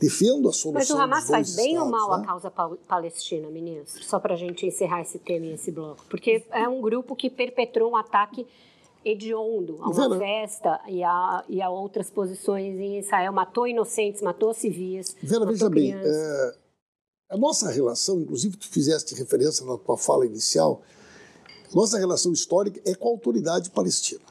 defendo 0.00 0.48
a 0.48 0.52
solução 0.52 0.72
Mas 0.72 0.90
o 0.90 0.96
Hamas 0.96 1.26
faz 1.26 1.56
bem 1.56 1.72
estados, 1.72 1.84
ou 1.84 1.90
mal 1.90 2.18
né? 2.18 2.22
a 2.22 2.26
causa 2.26 2.50
palestina, 2.86 3.48
ministro? 3.48 4.02
Só 4.04 4.18
para 4.18 4.34
a 4.34 4.36
gente 4.36 4.64
encerrar 4.64 5.02
esse 5.02 5.18
tema 5.18 5.46
e 5.46 5.54
esse 5.54 5.70
bloco. 5.70 6.04
Porque 6.08 6.44
é 6.50 6.68
um 6.68 6.80
grupo 6.80 7.16
que 7.16 7.28
perpetrou 7.28 7.90
um 7.90 7.96
ataque 7.96 8.46
hediondo 9.10 9.78
a 9.80 9.88
uma 9.88 10.18
festa 10.18 10.80
e 10.86 11.02
a, 11.02 11.44
e 11.48 11.62
a 11.62 11.70
outras 11.70 12.10
posições 12.10 12.78
em 12.78 12.98
Israel. 12.98 13.32
Matou 13.32 13.66
inocentes, 13.66 14.20
matou 14.20 14.52
civis. 14.52 15.16
Vera, 15.22 15.40
matou 15.40 15.52
veja 15.54 15.70
bem, 15.70 15.92
crianças. 15.92 16.16
é, 16.16 16.58
a 17.30 17.36
nossa 17.36 17.70
relação, 17.70 18.20
inclusive 18.20 18.56
tu 18.56 18.68
fizeste 18.68 19.14
referência 19.14 19.64
na 19.64 19.76
tua 19.78 19.96
fala 19.96 20.26
inicial, 20.26 20.82
nossa 21.74 21.98
relação 21.98 22.32
histórica 22.32 22.80
é 22.84 22.94
com 22.94 23.08
a 23.08 23.10
autoridade 23.12 23.70
palestina, 23.70 24.24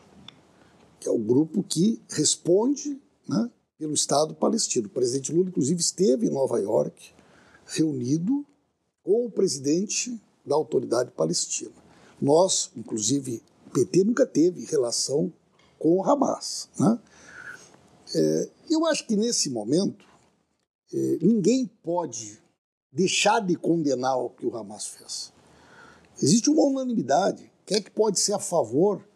que 1.00 1.08
é 1.08 1.12
o 1.12 1.18
grupo 1.18 1.62
que 1.64 2.02
responde 2.10 3.00
né, 3.28 3.50
pelo 3.78 3.94
Estado 3.94 4.34
palestino. 4.34 4.88
O 4.88 4.90
presidente 4.90 5.32
Lula, 5.32 5.50
inclusive, 5.50 5.80
esteve 5.80 6.28
em 6.28 6.32
Nova 6.32 6.60
York, 6.60 7.14
reunido 7.66 8.44
com 9.04 9.26
o 9.26 9.32
presidente 9.32 10.20
da 10.46 10.56
autoridade 10.56 11.12
palestina. 11.12 11.72
Nós, 12.20 12.72
inclusive, 12.76 13.44
PT 13.78 14.04
nunca 14.04 14.26
teve 14.26 14.66
relação 14.66 15.32
com 15.78 15.98
o 15.98 16.04
Hamas. 16.04 16.68
Né? 16.80 17.00
É, 18.16 18.50
eu 18.72 18.86
acho 18.88 19.06
que 19.06 19.16
nesse 19.16 19.52
momento 19.52 20.04
é, 20.92 21.18
ninguém 21.22 21.68
pode 21.84 22.42
deixar 22.92 23.40
de 23.40 23.56
condenar 23.56 24.18
o 24.18 24.32
que 24.32 24.48
o 24.48 24.58
Hamas 24.58 24.88
fez. 24.88 25.32
Existe 26.20 26.50
uma 26.50 26.64
unanimidade. 26.64 27.52
Quem 27.68 27.78
é 27.78 27.82
que 27.82 27.92
pode 27.92 28.20
ser 28.20 28.34
a 28.34 28.40
favor 28.40 29.08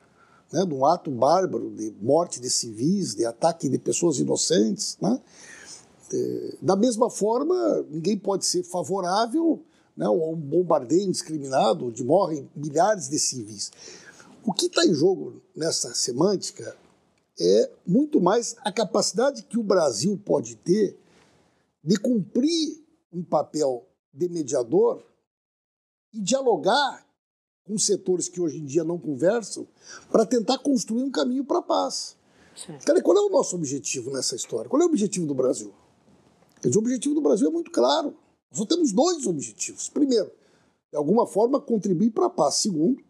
né, 0.52 0.64
de 0.64 0.74
um 0.76 0.86
ato 0.86 1.10
bárbaro 1.10 1.72
de 1.72 1.92
morte 2.00 2.40
de 2.40 2.50
civis, 2.50 3.16
de 3.16 3.26
ataque 3.26 3.68
de 3.68 3.80
pessoas 3.80 4.20
inocentes? 4.20 4.96
Né? 5.02 5.20
É, 6.14 6.56
da 6.62 6.76
mesma 6.76 7.10
forma, 7.10 7.84
ninguém 7.90 8.16
pode 8.16 8.46
ser 8.46 8.62
favorável 8.62 9.64
né, 9.98 10.06
a 10.06 10.12
um 10.12 10.36
bombardeio 10.36 11.08
indiscriminado 11.08 11.88
onde 11.88 12.04
morrem 12.04 12.48
milhares 12.56 13.10
de 13.10 13.18
civis. 13.18 13.72
O 14.44 14.54
que 14.54 14.66
está 14.66 14.86
em 14.86 14.94
jogo 14.94 15.42
nessa 15.56 15.94
semântica 15.94 16.76
é 17.40 17.72
muito 17.86 18.20
mais 18.20 18.56
a 18.62 18.72
capacidade 18.72 19.44
que 19.44 19.58
o 19.58 19.64
Brasil 19.64 20.20
pode 20.26 20.56
ter 20.56 20.98
de 21.84 21.98
cumprir 21.98 22.84
um 23.12 23.24
papel 23.24 23.88
de 24.14 24.28
mediador 24.30 25.04
e 26.14 26.22
dialogar 26.22 27.06
com 27.64 27.78
setores 27.78 28.28
que 28.28 28.42
hoje 28.42 28.58
em 28.58 28.66
dia 28.66 28.84
não 28.84 28.98
conversam 28.98 29.68
para 30.12 30.26
tentar 30.26 30.58
construir 30.60 31.04
um 31.04 31.12
caminho 31.12 31.46
para 31.46 31.60
a 31.60 31.64
paz. 31.64 32.18
Certo. 32.56 32.86
Cara, 32.86 33.02
qual 33.02 33.18
é 33.18 33.22
o 33.22 33.30
nosso 33.30 33.56
objetivo 33.56 34.12
nessa 34.12 34.36
história? 34.36 34.70
Qual 34.70 34.82
é 34.82 34.86
o 34.86 34.90
objetivo 34.90 35.26
do 35.26 35.34
Brasil? 35.34 35.74
Dizer, 36.62 36.76
o 36.76 36.80
objetivo 36.80 37.16
do 37.16 37.22
Brasil 37.22 37.48
é 37.48 37.52
muito 37.52 37.72
claro. 37.72 38.16
Nós 38.50 38.60
só 38.60 38.66
temos 38.66 38.92
dois 38.92 39.26
objetivos. 39.26 39.88
Primeiro, 39.90 40.32
de 40.92 40.98
alguma 40.98 41.26
forma, 41.26 41.62
contribuir 41.62 42.12
para 42.12 42.26
a 42.26 42.30
paz. 42.30 42.56
Segundo, 42.56 43.02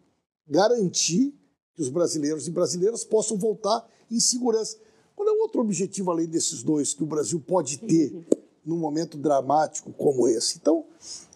garantir 0.46 1.34
que 1.74 1.82
os 1.82 1.88
brasileiros 1.88 2.46
e 2.46 2.50
brasileiras 2.50 3.04
possam 3.04 3.36
voltar 3.36 3.86
em 4.10 4.20
segurança. 4.20 4.76
Qual 5.14 5.28
é 5.28 5.32
outro 5.32 5.60
objetivo 5.60 6.10
além 6.10 6.26
desses 6.26 6.62
dois 6.62 6.94
que 6.94 7.02
o 7.02 7.06
Brasil 7.06 7.40
pode 7.40 7.78
ter 7.78 8.26
num 8.64 8.78
momento 8.78 9.16
dramático 9.16 9.92
como 9.92 10.28
esse? 10.28 10.58
Então, 10.58 10.84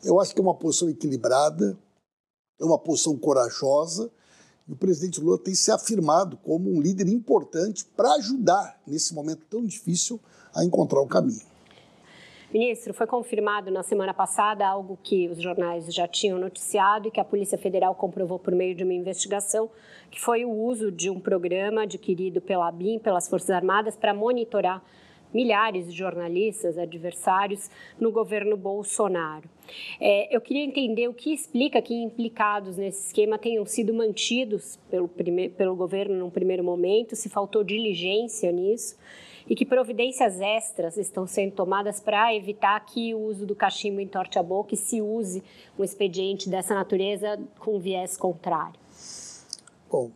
eu 0.04 0.20
acho 0.20 0.34
que 0.34 0.40
é 0.40 0.42
uma 0.42 0.54
posição 0.54 0.88
equilibrada, 0.88 1.78
é 2.60 2.64
uma 2.64 2.78
posição 2.78 3.16
corajosa, 3.16 4.10
e 4.68 4.72
o 4.72 4.76
presidente 4.76 5.20
Lula 5.20 5.38
tem 5.38 5.54
se 5.54 5.70
afirmado 5.70 6.36
como 6.38 6.70
um 6.70 6.80
líder 6.80 7.08
importante 7.08 7.84
para 7.96 8.14
ajudar, 8.14 8.80
nesse 8.86 9.14
momento 9.14 9.46
tão 9.48 9.64
difícil, 9.64 10.20
a 10.52 10.64
encontrar 10.64 11.00
um 11.02 11.06
caminho. 11.06 11.55
Ministro, 12.58 12.94
foi 12.94 13.06
confirmado 13.06 13.70
na 13.70 13.82
semana 13.82 14.14
passada 14.14 14.66
algo 14.66 14.98
que 15.02 15.28
os 15.28 15.42
jornais 15.42 15.92
já 15.94 16.08
tinham 16.08 16.38
noticiado 16.38 17.06
e 17.06 17.10
que 17.10 17.20
a 17.20 17.24
Polícia 17.24 17.58
Federal 17.58 17.94
comprovou 17.94 18.38
por 18.38 18.54
meio 18.54 18.74
de 18.74 18.82
uma 18.82 18.94
investigação, 18.94 19.68
que 20.10 20.18
foi 20.18 20.42
o 20.42 20.50
uso 20.50 20.90
de 20.90 21.10
um 21.10 21.20
programa 21.20 21.82
adquirido 21.82 22.40
pela 22.40 22.72
BIM, 22.72 22.98
pelas 22.98 23.28
Forças 23.28 23.50
Armadas, 23.50 23.94
para 23.94 24.14
monitorar 24.14 24.82
milhares 25.34 25.92
de 25.92 25.98
jornalistas 25.98 26.78
adversários 26.78 27.70
no 28.00 28.10
governo 28.10 28.56
Bolsonaro. 28.56 29.50
É, 30.00 30.34
eu 30.34 30.40
queria 30.40 30.64
entender 30.64 31.08
o 31.08 31.12
que 31.12 31.34
explica 31.34 31.82
que 31.82 31.92
implicados 31.92 32.78
nesse 32.78 33.08
esquema 33.08 33.36
tenham 33.38 33.66
sido 33.66 33.92
mantidos 33.92 34.78
pelo, 34.90 35.08
prime 35.08 35.50
pelo 35.50 35.76
governo 35.76 36.16
num 36.16 36.30
primeiro 36.30 36.64
momento, 36.64 37.14
se 37.14 37.28
faltou 37.28 37.62
diligência 37.62 38.50
nisso 38.50 38.96
e 39.48 39.54
que 39.54 39.64
providências 39.64 40.40
extras 40.40 40.96
estão 40.96 41.26
sendo 41.26 41.52
tomadas 41.52 42.00
para 42.00 42.34
evitar 42.34 42.78
que 42.84 43.14
o 43.14 43.18
uso 43.18 43.46
do 43.46 43.54
cachimbo 43.54 44.00
entorte 44.00 44.38
a 44.38 44.42
boca 44.42 44.74
e 44.74 44.76
se 44.76 45.00
use 45.00 45.42
um 45.78 45.84
expediente 45.84 46.48
dessa 46.48 46.74
natureza 46.74 47.38
com 47.58 47.78
viés 47.78 48.16
contrário? 48.16 48.78
Bom, 49.90 50.10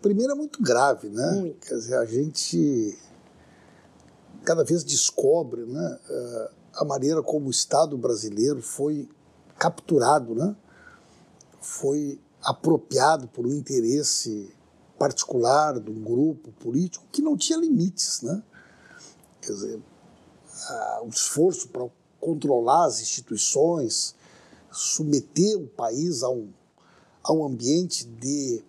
primeiro 0.00 0.32
é 0.32 0.34
muito 0.34 0.62
grave, 0.62 1.08
né? 1.08 1.30
Muito. 1.32 1.66
Quer 1.66 1.74
dizer, 1.74 1.96
a 1.96 2.06
gente 2.06 2.96
cada 4.44 4.64
vez 4.64 4.82
descobre 4.82 5.66
né, 5.66 5.98
eh, 6.08 6.50
a 6.76 6.84
maneira 6.84 7.22
como 7.22 7.48
o 7.48 7.50
Estado 7.50 7.98
brasileiro 7.98 8.62
foi 8.62 9.06
capturado, 9.58 10.34
né? 10.34 10.56
Foi 11.60 12.18
apropriado 12.42 13.28
por 13.28 13.46
um 13.46 13.52
interesse 13.52 14.50
particular 14.98 15.78
de 15.78 15.90
um 15.90 16.02
grupo 16.02 16.50
político 16.52 17.04
que 17.12 17.22
não 17.22 17.36
tinha 17.36 17.58
limites, 17.58 18.22
né? 18.22 18.42
Quer 19.40 19.52
dizer, 19.52 19.80
a, 20.68 21.02
o 21.04 21.08
esforço 21.08 21.68
para 21.68 21.88
controlar 22.20 22.86
as 22.86 23.00
instituições, 23.00 24.14
submeter 24.70 25.56
o 25.56 25.66
país 25.66 26.22
a 26.22 26.28
um, 26.28 26.50
a 27.22 27.32
um 27.32 27.44
ambiente 27.44 28.04
de, 28.04 28.62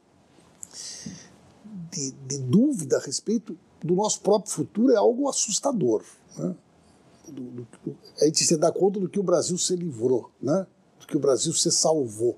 de, 1.91 2.11
de 2.11 2.37
dúvida 2.37 2.97
a 2.97 3.01
respeito 3.01 3.57
do 3.83 3.95
nosso 3.95 4.21
próprio 4.21 4.51
futuro 4.51 4.93
é 4.93 4.97
algo 4.97 5.27
assustador. 5.27 6.03
Né? 6.37 6.55
Do, 7.27 7.43
do, 7.43 7.67
do, 7.85 7.97
a 8.21 8.25
gente 8.25 8.43
se 8.43 8.57
dá 8.57 8.71
conta 8.71 8.99
do 8.99 9.09
que 9.09 9.19
o 9.19 9.23
Brasil 9.23 9.57
se 9.57 9.75
livrou, 9.75 10.31
né? 10.41 10.65
do 10.99 11.07
que 11.07 11.17
o 11.17 11.19
Brasil 11.19 11.53
se 11.53 11.71
salvou. 11.71 12.37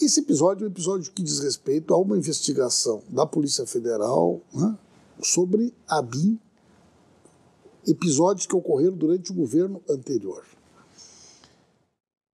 Esse 0.00 0.20
episódio 0.20 0.64
é 0.64 0.68
um 0.68 0.70
episódio 0.70 1.10
que 1.10 1.22
diz 1.22 1.38
respeito 1.38 1.94
a 1.94 1.98
uma 1.98 2.18
investigação 2.18 3.02
da 3.08 3.24
Polícia 3.24 3.66
Federal 3.66 4.42
né, 4.52 4.78
sobre 5.22 5.72
a 5.88 6.02
BIM, 6.02 6.38
episódios 7.86 8.46
que 8.46 8.54
ocorreram 8.54 8.94
durante 8.94 9.32
o 9.32 9.34
governo 9.34 9.82
anterior. 9.88 10.44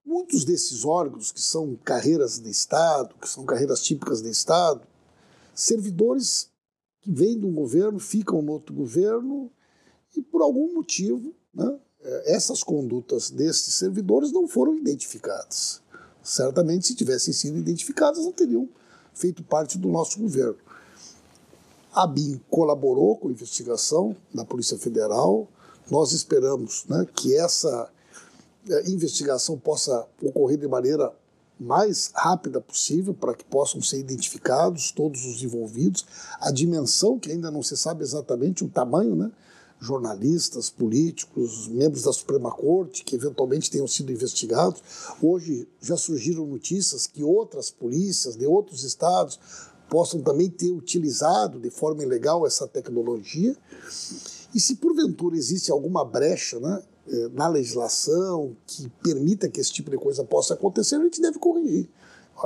Muitos 0.05 0.45
desses 0.45 0.85
órgãos, 0.85 1.31
que 1.31 1.41
são 1.41 1.77
carreiras 1.85 2.41
de 2.41 2.51
Estado, 2.51 3.15
que 3.15 3.29
são 3.29 3.45
carreiras 3.45 3.81
típicas 3.81 4.21
de 4.21 4.29
Estado, 4.29 4.83
servidores 5.55 6.51
que 7.01 7.13
vêm 7.13 7.39
de 7.39 7.47
um 7.47 7.55
governo, 7.55 8.01
ficam 8.01 8.43
no 8.43 8.53
outro 8.53 8.75
governo 8.75 9.53
e, 10.17 10.21
por 10.21 10.43
algum 10.43 10.75
motivo, 10.75 11.33
né, 11.55 11.79
essas 12.25 12.65
condutas 12.65 13.31
desses 13.31 13.75
servidores 13.75 14.33
não 14.33 14.49
foram 14.49 14.77
identificadas. 14.77 15.82
Certamente, 16.23 16.87
se 16.87 16.95
tivessem 16.95 17.33
sido 17.33 17.59
identificadas, 17.59 18.25
não 18.25 18.33
teriam 18.33 18.69
feito 19.15 19.43
parte 19.43 19.79
do 19.79 19.89
nosso 19.89 20.19
governo. 20.21 20.57
A 21.93 22.07
BIM 22.07 22.41
colaborou 22.49 23.17
com 23.17 23.29
a 23.29 23.33
investigação 23.33 24.17
da 24.33 24.45
Polícia 24.45 24.79
Federal. 24.79 25.47
Nós 25.91 26.13
esperamos 26.13 26.85
né, 26.89 27.07
que 27.15 27.37
essa 27.37 27.91
eh, 28.69 28.91
investigação 28.91 29.59
possa 29.59 30.07
ocorrer 30.23 30.57
de 30.57 30.67
maneira 30.67 31.13
mais 31.61 32.11
rápida 32.15 32.61
possível 32.61 33.13
para 33.13 33.35
que 33.35 33.45
possam 33.45 33.81
ser 33.83 33.99
identificados 33.99 34.91
todos 34.91 35.25
os 35.27 35.43
envolvidos. 35.43 36.07
A 36.41 36.51
dimensão, 36.51 37.19
que 37.19 37.31
ainda 37.31 37.51
não 37.51 37.63
se 37.63 37.77
sabe 37.77 38.03
exatamente 38.03 38.65
o 38.65 38.69
tamanho, 38.69 39.15
né, 39.15 39.31
jornalistas, 39.83 40.71
políticos, 40.71 41.67
membros 41.67 42.05
da 42.05 42.13
Suprema 42.13 42.53
Corte 42.53 43.03
que 43.03 43.17
eventualmente 43.17 43.69
tenham 43.69 43.89
sido 43.89 44.13
investigados. 44.13 44.81
Hoje 45.21 45.69
já 45.81 45.97
surgiram 45.97 46.47
notícias 46.47 47.07
que 47.09 47.25
outras 47.25 47.71
polícias 47.71 48.37
de 48.37 48.47
outros 48.47 48.85
estados 48.85 49.41
possam 49.91 50.23
também 50.23 50.49
ter 50.49 50.71
utilizado 50.71 51.59
de 51.59 51.69
forma 51.69 52.03
ilegal 52.03 52.47
essa 52.47 52.67
tecnologia. 52.67 53.57
E 54.55 54.61
se 54.61 54.77
porventura 54.77 55.37
existe 55.37 55.73
alguma 55.73 56.05
brecha 56.05 56.61
né, 56.61 56.83
eh, 57.09 57.29
na 57.33 57.49
legislação 57.49 58.57
que 58.67 58.89
permita 59.03 59.49
que 59.49 59.61
esse 59.61 59.73
tipo 59.73 59.91
de 59.91 59.97
coisa 59.97 60.23
possa 60.23 60.55
acontecer, 60.55 60.95
a 60.95 61.03
gente 61.03 61.21
deve 61.21 61.39
corrigir 61.39 61.91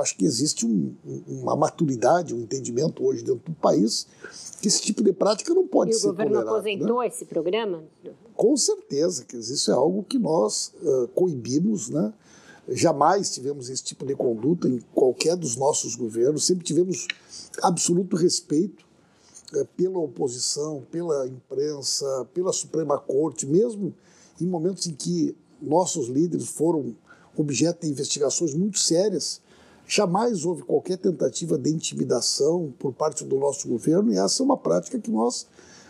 acho 0.01 0.15
que 0.17 0.25
existe 0.25 0.65
um, 0.65 0.95
uma 1.27 1.55
maturidade, 1.55 2.33
um 2.33 2.41
entendimento 2.41 3.03
hoje 3.05 3.23
dentro 3.23 3.51
do 3.51 3.55
país 3.55 4.07
esse 4.63 4.81
tipo 4.81 5.03
de 5.03 5.13
prática 5.13 5.53
não 5.53 5.67
pode 5.67 5.93
ser 5.93 6.07
tolerado. 6.07 6.29
E 6.29 6.31
o 6.31 6.35
governo 6.35 6.45
né? 6.45 6.51
aposentou 6.51 6.99
né? 7.01 7.07
esse 7.07 7.25
programa? 7.25 7.83
Com 8.35 8.57
certeza, 8.57 9.25
que 9.25 9.37
isso 9.37 9.71
é 9.71 9.73
algo 9.73 10.03
que 10.03 10.17
nós 10.17 10.73
uh, 10.81 11.07
coibimos, 11.09 11.89
né? 11.89 12.13
Jamais 12.69 13.31
tivemos 13.31 13.69
esse 13.69 13.83
tipo 13.83 14.05
de 14.05 14.13
conduta 14.13 14.67
em 14.67 14.79
qualquer 14.93 15.37
dos 15.37 15.55
nossos 15.55 15.95
governos, 15.95 16.45
sempre 16.45 16.65
tivemos 16.65 17.07
absoluto 17.61 18.15
respeito 18.15 18.85
uh, 19.53 19.65
pela 19.77 19.99
oposição, 19.99 20.83
pela 20.91 21.27
imprensa, 21.27 22.27
pela 22.33 22.51
Suprema 22.51 22.97
Corte, 22.97 23.45
mesmo 23.45 23.93
em 24.41 24.45
momentos 24.45 24.87
em 24.87 24.93
que 24.93 25.35
nossos 25.61 26.07
líderes 26.07 26.47
foram 26.47 26.95
objeto 27.35 27.81
de 27.81 27.91
investigações 27.91 28.53
muito 28.53 28.79
sérias 28.79 29.41
Jamais 29.87 30.43
houve 30.43 30.63
qualquer 30.63 30.97
tentativa 30.97 31.57
de 31.57 31.69
intimidação 31.69 32.73
por 32.77 32.93
parte 32.93 33.23
do 33.23 33.37
nosso 33.37 33.69
governo, 33.69 34.11
e 34.11 34.17
essa 34.17 34.43
é 34.43 34.45
uma 34.45 34.57
prática 34.57 34.99
que 34.99 35.09
nós 35.09 35.47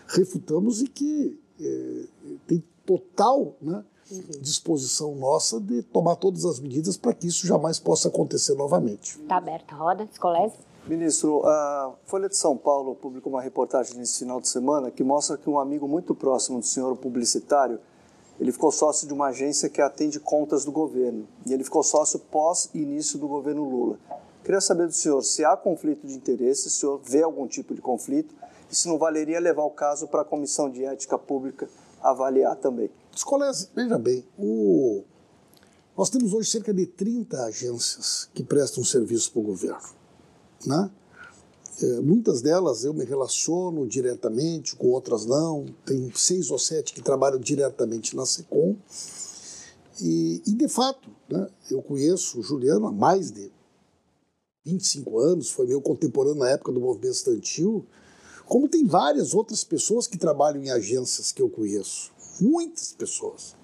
refutamos 0.07 0.81
e 0.81 0.87
que 0.87 1.39
é, 1.59 2.03
tem 2.45 2.63
total 2.85 3.55
né, 3.59 3.83
disposição 4.39 5.15
nossa 5.15 5.59
de 5.59 5.81
tomar 5.81 6.15
todas 6.15 6.45
as 6.45 6.59
medidas 6.59 6.95
para 6.95 7.13
que 7.13 7.27
isso 7.27 7.45
jamais 7.47 7.79
possa 7.79 8.07
acontecer 8.07 8.53
novamente. 8.53 9.19
Está 9.19 9.37
aberta 9.37 9.73
a 9.73 9.77
roda, 9.77 10.07
Escolese. 10.11 10.55
Ministro, 10.87 11.45
a 11.45 11.93
Folha 12.05 12.29
de 12.29 12.37
São 12.37 12.55
Paulo 12.55 12.95
publicou 12.95 13.33
uma 13.33 13.41
reportagem 13.41 13.97
nesse 13.97 14.19
final 14.19 14.39
de 14.39 14.47
semana 14.47 14.89
que 14.89 15.03
mostra 15.03 15.37
que 15.37 15.49
um 15.49 15.59
amigo 15.59 15.85
muito 15.85 16.15
próximo 16.15 16.59
do 16.59 16.65
senhor 16.65 16.95
publicitário 16.95 17.79
ele 18.39 18.51
ficou 18.51 18.71
sócio 18.71 19.07
de 19.07 19.13
uma 19.13 19.27
agência 19.27 19.69
que 19.69 19.81
atende 19.81 20.19
contas 20.19 20.63
do 20.63 20.71
governo. 20.71 21.27
E 21.45 21.53
ele 21.53 21.63
ficou 21.63 21.83
sócio 21.83 22.19
pós-início 22.19 23.17
do 23.17 23.27
governo 23.27 23.67
Lula. 23.67 23.99
Queria 24.43 24.61
saber 24.61 24.87
do 24.87 24.93
senhor 24.93 25.21
se 25.23 25.43
há 25.43 25.57
conflito 25.57 26.05
de 26.05 26.13
interesse, 26.13 26.63
se 26.63 26.67
o 26.67 26.71
senhor 26.71 27.01
vê 27.03 27.23
algum 27.23 27.47
tipo 27.47 27.73
de 27.73 27.81
conflito 27.81 28.33
e 28.71 28.75
se 28.75 28.87
não 28.87 28.97
valeria 28.97 29.39
levar 29.39 29.63
o 29.63 29.71
caso 29.71 30.07
para 30.07 30.21
a 30.21 30.25
Comissão 30.25 30.69
de 30.69 30.85
Ética 30.85 31.17
Pública 31.17 31.67
avaliar 32.01 32.55
também. 32.55 32.89
Os 33.13 33.23
colegas, 33.23 33.69
veja 33.75 33.97
bem, 33.97 34.23
o... 34.37 35.03
nós 35.97 36.09
temos 36.09 36.33
hoje 36.33 36.49
cerca 36.51 36.73
de 36.73 36.85
30 36.85 37.43
agências 37.43 38.29
que 38.33 38.43
prestam 38.43 38.83
serviço 38.83 39.31
para 39.31 39.41
o 39.41 39.43
governo. 39.43 39.89
Né? 40.65 40.91
É, 41.81 42.01
muitas 42.01 42.41
delas 42.41 42.83
eu 42.83 42.93
me 42.93 43.05
relaciono 43.05 43.87
diretamente, 43.87 44.75
com 44.75 44.87
outras 44.87 45.25
não. 45.25 45.65
Tem 45.85 46.11
seis 46.15 46.49
ou 46.49 46.57
sete 46.57 46.93
que 46.93 47.01
trabalham 47.01 47.39
diretamente 47.39 48.15
na 48.15 48.25
SECOM. 48.25 48.75
E, 50.01 50.41
e 50.45 50.53
de 50.53 50.67
fato, 50.67 51.09
né, 51.29 51.47
eu 51.69 51.81
conheço 51.81 52.39
o 52.39 52.43
Juliano 52.43 52.87
há 52.87 52.91
mais 52.91 53.31
de 53.31 53.51
25 54.65 55.19
anos, 55.19 55.49
foi 55.49 55.65
meu 55.65 55.81
contemporâneo 55.81 56.39
na 56.39 56.49
época 56.49 56.71
do 56.71 56.79
movimento 56.79 57.13
estudantil, 57.13 57.85
como 58.45 58.67
tem 58.67 58.85
várias 58.85 59.33
outras 59.33 59.63
pessoas 59.63 60.07
que 60.07 60.17
trabalham 60.17 60.63
em 60.63 60.69
agências 60.69 61.31
que 61.31 61.41
eu 61.41 61.49
conheço. 61.49 62.11
Muitas 62.39 62.91
pessoas, 62.91 63.55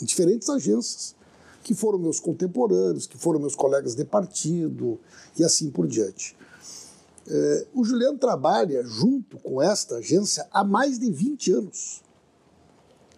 em 0.00 0.04
diferentes 0.04 0.48
agências, 0.48 1.14
que 1.62 1.74
foram 1.74 1.98
meus 1.98 2.18
contemporâneos, 2.18 3.06
que 3.06 3.18
foram 3.18 3.38
meus 3.38 3.54
colegas 3.54 3.94
de 3.94 4.04
partido 4.04 4.98
e 5.38 5.44
assim 5.44 5.70
por 5.70 5.86
diante. 5.86 6.36
É, 7.30 7.66
o 7.74 7.84
Juliano 7.84 8.18
trabalha 8.18 8.82
junto 8.84 9.38
com 9.38 9.60
esta 9.60 9.96
agência 9.96 10.46
há 10.50 10.64
mais 10.64 10.98
de 10.98 11.10
20 11.10 11.52
anos. 11.52 12.02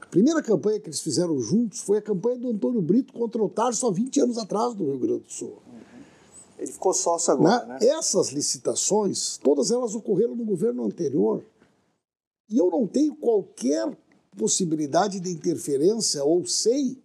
A 0.01 0.07
primeira 0.07 0.42
campanha 0.42 0.81
que 0.81 0.88
eles 0.88 1.01
fizeram 1.01 1.38
juntos 1.40 1.81
foi 1.81 1.99
a 1.99 2.03
campanha 2.03 2.38
do 2.38 2.51
Antônio 2.51 2.83
Brito 2.83 3.12
contra 3.12 3.40
o 3.40 3.49
Tarso 3.49 3.87
há 3.87 3.92
20 3.92 4.20
anos 4.20 4.38
atrás 4.38 4.75
do 4.75 4.85
Rio 4.85 4.99
Grande 4.99 5.20
do 5.20 5.33
Sul. 5.33 5.59
Ele 6.59 6.73
ficou 6.73 6.92
sócio 6.92 7.33
agora, 7.33 7.64
né? 7.64 7.79
né? 7.81 7.87
Essas 7.87 8.31
licitações, 8.31 9.38
todas 9.38 9.70
elas 9.70 9.94
ocorreram 9.94 10.35
no 10.35 10.44
governo 10.44 10.85
anterior. 10.85 11.44
e 12.51 12.59
eu 12.59 12.68
não 12.68 12.87
tenho 12.87 13.14
qualquer 13.14 13.96
possibilidade 14.37 15.20
de 15.20 15.31
interferência 15.31 16.25
ou 16.25 16.44
sei 16.44 16.99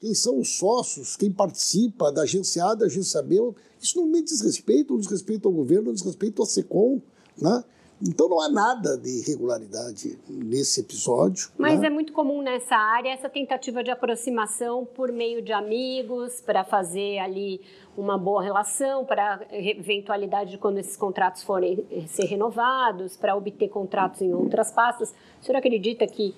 quem 0.00 0.14
são 0.14 0.38
os 0.38 0.56
sócios, 0.56 1.14
quem 1.14 1.30
participa 1.30 2.10
da 2.10 2.22
agência 2.22 2.64
A, 2.64 2.74
da 2.74 2.86
agência 2.86 3.22
B. 3.22 3.36
Isso 3.78 4.00
não 4.00 4.06
me 4.06 4.22
diz 4.22 4.40
respeito, 4.40 4.94
não 4.94 5.00
diz 5.00 5.10
respeito 5.10 5.46
ao 5.46 5.52
governo, 5.52 5.86
não 5.86 5.92
diz 5.92 6.02
respeito 6.02 6.42
à 6.42 6.46
SECOM. 6.46 7.02
Né? 7.36 7.62
Então 8.02 8.30
não 8.30 8.40
há 8.40 8.48
nada 8.48 8.96
de 8.96 9.20
irregularidade 9.20 10.18
nesse 10.26 10.80
episódio. 10.80 11.50
Mas 11.58 11.80
né? 11.80 11.88
é 11.88 11.90
muito 11.90 12.14
comum 12.14 12.40
nessa 12.40 12.74
área 12.74 13.10
essa 13.10 13.28
tentativa 13.28 13.84
de 13.84 13.90
aproximação 13.90 14.86
por 14.86 15.12
meio 15.12 15.42
de 15.42 15.52
amigos, 15.52 16.40
para 16.40 16.64
fazer 16.64 17.18
ali 17.18 17.60
uma 17.94 18.16
boa 18.16 18.42
relação, 18.42 19.04
para 19.04 19.46
eventualidade 19.50 20.52
de 20.52 20.58
quando 20.58 20.78
esses 20.78 20.96
contratos 20.96 21.42
forem 21.42 21.84
ser 22.06 22.24
renovados, 22.24 23.18
para 23.18 23.36
obter 23.36 23.68
contratos 23.68 24.22
em 24.22 24.32
outras 24.32 24.72
pastas. 24.72 25.12
O 25.42 25.44
senhor 25.44 25.58
acredita 25.58 26.06
que 26.06 26.34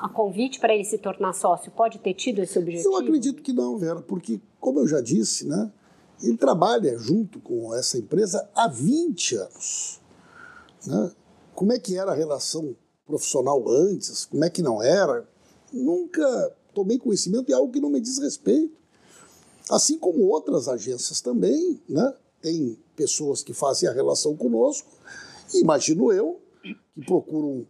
a 0.00 0.08
convite 0.08 0.58
para 0.58 0.74
ele 0.74 0.84
se 0.84 0.98
tornar 0.98 1.32
sócio 1.32 1.70
pode 1.72 1.98
ter 1.98 2.14
tido 2.14 2.40
esse 2.40 2.58
objetivo? 2.58 2.94
Eu 2.94 2.96
acredito 2.96 3.42
que 3.42 3.52
não, 3.52 3.76
Vera, 3.78 4.00
porque, 4.00 4.40
como 4.58 4.80
eu 4.80 4.88
já 4.88 5.00
disse, 5.00 5.46
né, 5.46 5.70
ele 6.22 6.36
trabalha 6.36 6.96
junto 6.98 7.40
com 7.40 7.74
essa 7.74 7.98
empresa 7.98 8.48
há 8.54 8.68
20 8.68 9.36
anos. 9.36 10.00
Né? 10.86 11.12
Como 11.54 11.72
é 11.72 11.78
que 11.78 11.96
era 11.96 12.12
a 12.12 12.14
relação 12.14 12.76
profissional 13.06 13.68
antes? 13.68 14.24
Como 14.26 14.44
é 14.44 14.50
que 14.50 14.62
não 14.62 14.82
era? 14.82 15.28
Nunca 15.72 16.56
tomei 16.72 16.98
conhecimento 16.98 17.46
de 17.46 17.52
algo 17.52 17.72
que 17.72 17.80
não 17.80 17.90
me 17.90 18.00
diz 18.00 18.18
respeito. 18.18 18.76
Assim 19.70 19.98
como 19.98 20.24
outras 20.28 20.68
agências 20.68 21.20
também, 21.20 21.80
né? 21.88 22.14
tem 22.40 22.78
pessoas 22.96 23.42
que 23.42 23.52
fazem 23.52 23.88
a 23.88 23.92
relação 23.92 24.36
conosco, 24.36 24.88
imagino 25.54 26.12
eu, 26.12 26.40
que 26.62 26.76
procuram 27.04 27.66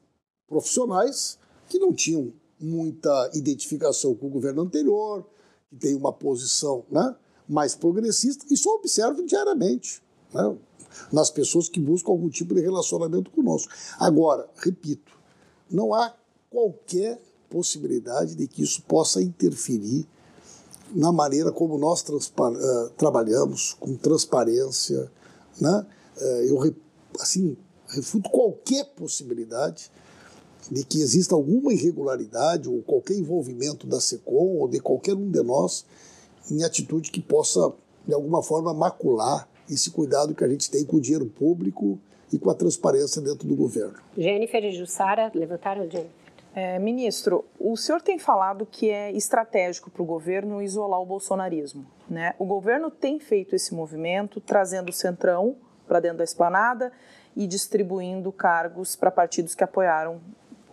profissionais 0.48 1.38
que 1.72 1.78
não 1.78 1.94
tinham 1.94 2.30
muita 2.60 3.30
identificação 3.32 4.14
com 4.14 4.26
o 4.26 4.30
governo 4.30 4.60
anterior, 4.60 5.26
que 5.70 5.76
tem 5.76 5.94
uma 5.94 6.12
posição 6.12 6.84
né, 6.90 7.16
mais 7.48 7.74
progressista, 7.74 8.44
e 8.50 8.56
só 8.56 8.74
observo 8.74 9.24
diariamente. 9.24 10.02
Né? 10.32 10.56
nas 11.10 11.30
pessoas 11.30 11.70
que 11.70 11.80
buscam 11.80 12.12
algum 12.12 12.28
tipo 12.28 12.54
de 12.54 12.60
relacionamento 12.60 13.30
conosco. 13.30 13.72
Agora, 13.98 14.46
repito, 14.56 15.10
não 15.70 15.94
há 15.94 16.14
qualquer 16.50 17.18
possibilidade 17.48 18.34
de 18.34 18.46
que 18.46 18.62
isso 18.62 18.82
possa 18.82 19.22
interferir 19.22 20.06
na 20.94 21.10
maneira 21.10 21.50
como 21.50 21.78
nós 21.78 22.02
uh, 22.02 22.90
trabalhamos, 22.98 23.72
com 23.80 23.96
transparência. 23.96 25.10
Né? 25.58 25.86
Uh, 26.18 26.24
eu, 26.42 26.74
assim, 27.18 27.56
refuto 27.88 28.28
qualquer 28.28 28.84
possibilidade 28.94 29.90
de 30.70 30.84
que 30.84 31.00
exista 31.00 31.34
alguma 31.34 31.72
irregularidade 31.72 32.68
ou 32.68 32.82
qualquer 32.82 33.14
envolvimento 33.14 33.86
da 33.86 34.00
SECOM 34.00 34.58
ou 34.58 34.68
de 34.68 34.80
qualquer 34.80 35.14
um 35.14 35.30
de 35.30 35.42
nós 35.42 35.84
em 36.50 36.62
atitude 36.64 37.10
que 37.10 37.20
possa, 37.20 37.72
de 38.06 38.14
alguma 38.14 38.42
forma, 38.42 38.72
macular 38.72 39.48
esse 39.68 39.90
cuidado 39.90 40.34
que 40.34 40.44
a 40.44 40.48
gente 40.48 40.70
tem 40.70 40.84
com 40.84 40.96
o 40.96 41.00
dinheiro 41.00 41.26
público 41.26 41.98
e 42.32 42.38
com 42.38 42.50
a 42.50 42.54
transparência 42.54 43.20
dentro 43.20 43.46
do 43.46 43.54
governo. 43.54 43.94
Jennifer 44.16 44.64
e 44.64 44.72
Jussara, 44.72 45.30
levantaram, 45.34 45.82
Jennifer? 45.82 46.22
É, 46.54 46.78
ministro, 46.78 47.46
o 47.58 47.76
senhor 47.78 48.02
tem 48.02 48.18
falado 48.18 48.66
que 48.70 48.90
é 48.90 49.10
estratégico 49.12 49.90
para 49.90 50.02
o 50.02 50.04
governo 50.04 50.60
isolar 50.60 51.00
o 51.00 51.06
bolsonarismo. 51.06 51.86
Né? 52.10 52.34
O 52.38 52.44
governo 52.44 52.90
tem 52.90 53.18
feito 53.18 53.56
esse 53.56 53.74
movimento, 53.74 54.38
trazendo 54.38 54.90
o 54.90 54.92
centrão 54.92 55.56
para 55.86 56.00
dentro 56.00 56.18
da 56.18 56.24
esplanada 56.24 56.92
e 57.34 57.46
distribuindo 57.46 58.30
cargos 58.30 58.94
para 58.94 59.10
partidos 59.10 59.54
que 59.54 59.64
apoiaram 59.64 60.20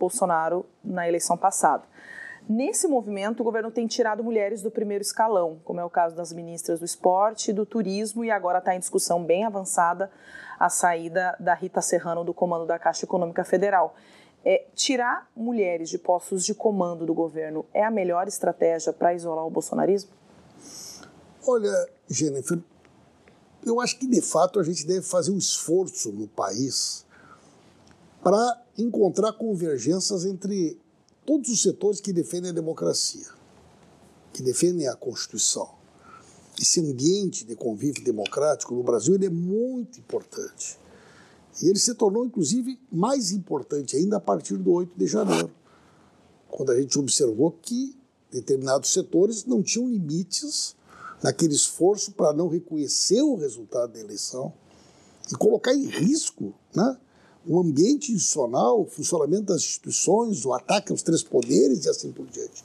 Bolsonaro 0.00 0.66
na 0.82 1.06
eleição 1.06 1.36
passada. 1.36 1.84
Nesse 2.48 2.88
movimento, 2.88 3.40
o 3.40 3.44
governo 3.44 3.70
tem 3.70 3.86
tirado 3.86 4.24
mulheres 4.24 4.62
do 4.62 4.70
primeiro 4.70 5.02
escalão, 5.02 5.60
como 5.64 5.78
é 5.78 5.84
o 5.84 5.90
caso 5.90 6.16
das 6.16 6.32
ministras 6.32 6.80
do 6.80 6.84
esporte 6.84 7.52
do 7.52 7.64
turismo, 7.64 8.24
e 8.24 8.30
agora 8.30 8.58
está 8.58 8.74
em 8.74 8.80
discussão 8.80 9.22
bem 9.22 9.44
avançada 9.44 10.10
a 10.58 10.68
saída 10.68 11.36
da 11.38 11.54
Rita 11.54 11.80
Serrano 11.80 12.24
do 12.24 12.34
comando 12.34 12.66
da 12.66 12.78
Caixa 12.78 13.04
Econômica 13.04 13.44
Federal. 13.44 13.94
É, 14.44 14.66
tirar 14.74 15.30
mulheres 15.36 15.90
de 15.90 15.98
postos 15.98 16.44
de 16.44 16.54
comando 16.54 17.04
do 17.04 17.14
governo 17.14 17.66
é 17.74 17.84
a 17.84 17.90
melhor 17.90 18.26
estratégia 18.26 18.92
para 18.92 19.14
isolar 19.14 19.46
o 19.46 19.50
bolsonarismo? 19.50 20.10
Olha, 21.46 21.70
Jennifer, 22.08 22.58
eu 23.64 23.80
acho 23.80 23.98
que 23.98 24.06
de 24.06 24.22
fato 24.22 24.58
a 24.58 24.62
gente 24.62 24.86
deve 24.86 25.02
fazer 25.02 25.30
um 25.30 25.38
esforço 25.38 26.10
no 26.10 26.26
país 26.26 27.06
para 28.22 28.62
encontrar 28.76 29.32
convergências 29.32 30.24
entre 30.24 30.78
todos 31.24 31.50
os 31.50 31.62
setores 31.62 32.00
que 32.00 32.12
defendem 32.12 32.50
a 32.50 32.54
democracia, 32.54 33.26
que 34.32 34.42
defendem 34.42 34.88
a 34.88 34.94
Constituição. 34.94 35.68
Esse 36.60 36.80
ambiente 36.80 37.44
de 37.44 37.56
convívio 37.56 38.04
democrático 38.04 38.74
no 38.74 38.82
Brasil 38.82 39.14
ele 39.14 39.26
é 39.26 39.30
muito 39.30 39.98
importante. 39.98 40.78
E 41.62 41.68
ele 41.68 41.78
se 41.78 41.94
tornou, 41.94 42.24
inclusive, 42.24 42.78
mais 42.90 43.32
importante 43.32 43.96
ainda 43.96 44.16
a 44.16 44.20
partir 44.20 44.56
do 44.56 44.70
8 44.70 44.92
de 44.96 45.06
janeiro, 45.06 45.50
quando 46.48 46.70
a 46.70 46.80
gente 46.80 46.98
observou 46.98 47.52
que 47.62 47.96
determinados 48.30 48.92
setores 48.92 49.44
não 49.44 49.62
tinham 49.62 49.88
limites 49.88 50.76
naquele 51.22 51.54
esforço 51.54 52.12
para 52.12 52.32
não 52.32 52.48
reconhecer 52.48 53.22
o 53.22 53.36
resultado 53.36 53.92
da 53.92 54.00
eleição 54.00 54.52
e 55.30 55.34
colocar 55.34 55.74
em 55.74 55.86
risco 55.86 56.54
né, 56.74 56.96
o 57.46 57.58
ambiente 57.58 58.12
institucional, 58.12 58.82
o 58.82 58.86
funcionamento 58.86 59.44
das 59.44 59.62
instituições, 59.62 60.44
o 60.44 60.52
ataque 60.52 60.92
aos 60.92 61.02
três 61.02 61.22
poderes 61.22 61.84
e 61.84 61.88
assim 61.88 62.12
por 62.12 62.26
diante. 62.26 62.64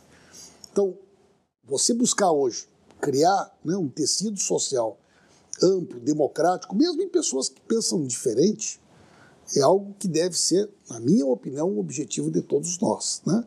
Então, 0.71 0.97
você 1.63 1.93
buscar 1.93 2.31
hoje 2.31 2.67
criar 3.05 3.55
né, 3.63 3.75
um 3.77 3.87
tecido 3.87 4.39
social 4.39 4.97
amplo, 5.61 5.99
democrático, 5.99 6.75
mesmo 6.75 7.01
em 7.01 7.07
pessoas 7.07 7.47
que 7.47 7.61
pensam 7.61 8.03
diferente, 8.03 8.81
é 9.55 9.61
algo 9.61 9.95
que 9.99 10.07
deve 10.07 10.37
ser, 10.37 10.69
na 10.89 10.99
minha 10.99 11.25
opinião, 11.25 11.69
um 11.69 11.79
objetivo 11.79 12.31
de 12.31 12.41
todos 12.41 12.79
nós. 12.79 13.21
Né? 13.25 13.45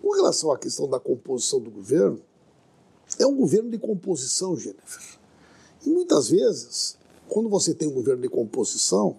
Com 0.00 0.14
relação 0.14 0.52
à 0.52 0.58
questão 0.58 0.88
da 0.88 1.00
composição 1.00 1.60
do 1.60 1.70
governo, 1.70 2.20
é 3.18 3.26
um 3.26 3.36
governo 3.36 3.70
de 3.70 3.78
composição, 3.78 4.56
Jennifer. 4.56 5.18
E 5.84 5.90
muitas 5.90 6.28
vezes, 6.28 6.96
quando 7.28 7.48
você 7.48 7.74
tem 7.74 7.88
um 7.88 7.92
governo 7.92 8.22
de 8.22 8.28
composição, 8.28 9.16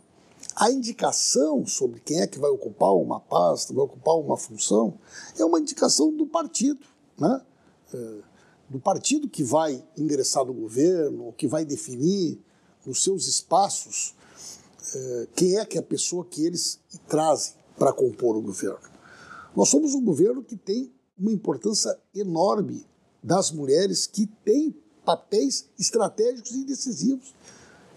a 0.56 0.72
indicação 0.72 1.66
sobre 1.66 2.00
quem 2.00 2.22
é 2.22 2.28
que 2.28 2.40
vai 2.40 2.50
ocupar 2.50 2.94
uma 2.94 3.20
pasta, 3.20 3.74
vai 3.74 3.84
ocupar 3.84 4.16
uma 4.16 4.38
função, 4.38 5.00
é 5.38 5.44
uma 5.44 5.60
indicação 5.60 6.16
do 6.16 6.28
partido, 6.28 6.86
né? 7.18 7.42
É, 7.94 8.18
do 8.70 8.80
partido 8.80 9.30
que 9.30 9.44
vai 9.44 9.84
ingressar 9.98 10.46
no 10.46 10.54
governo, 10.54 11.34
que 11.34 11.48
vai 11.48 11.64
definir 11.64 12.40
nos 12.86 13.04
seus 13.04 13.28
espaços 13.28 14.16
é, 14.96 15.28
quem 15.36 15.58
é 15.58 15.66
que 15.66 15.78
é 15.78 15.80
a 15.80 15.84
pessoa 15.84 16.26
que 16.26 16.46
eles 16.46 16.80
trazem 17.08 17.54
para 17.78 17.94
compor 17.94 18.36
o 18.36 18.42
governo. 18.42 18.92
Nós 19.56 19.70
somos 19.70 19.94
um 19.94 20.04
governo 20.04 20.44
que 20.44 20.56
tem 20.56 20.92
uma 21.18 21.32
importância 21.32 21.98
enorme 22.14 22.86
das 23.22 23.52
mulheres 23.52 24.08
que 24.08 24.28
têm 24.44 24.76
papéis 25.06 25.70
estratégicos 25.78 26.52
e 26.52 26.66
decisivos 26.66 27.34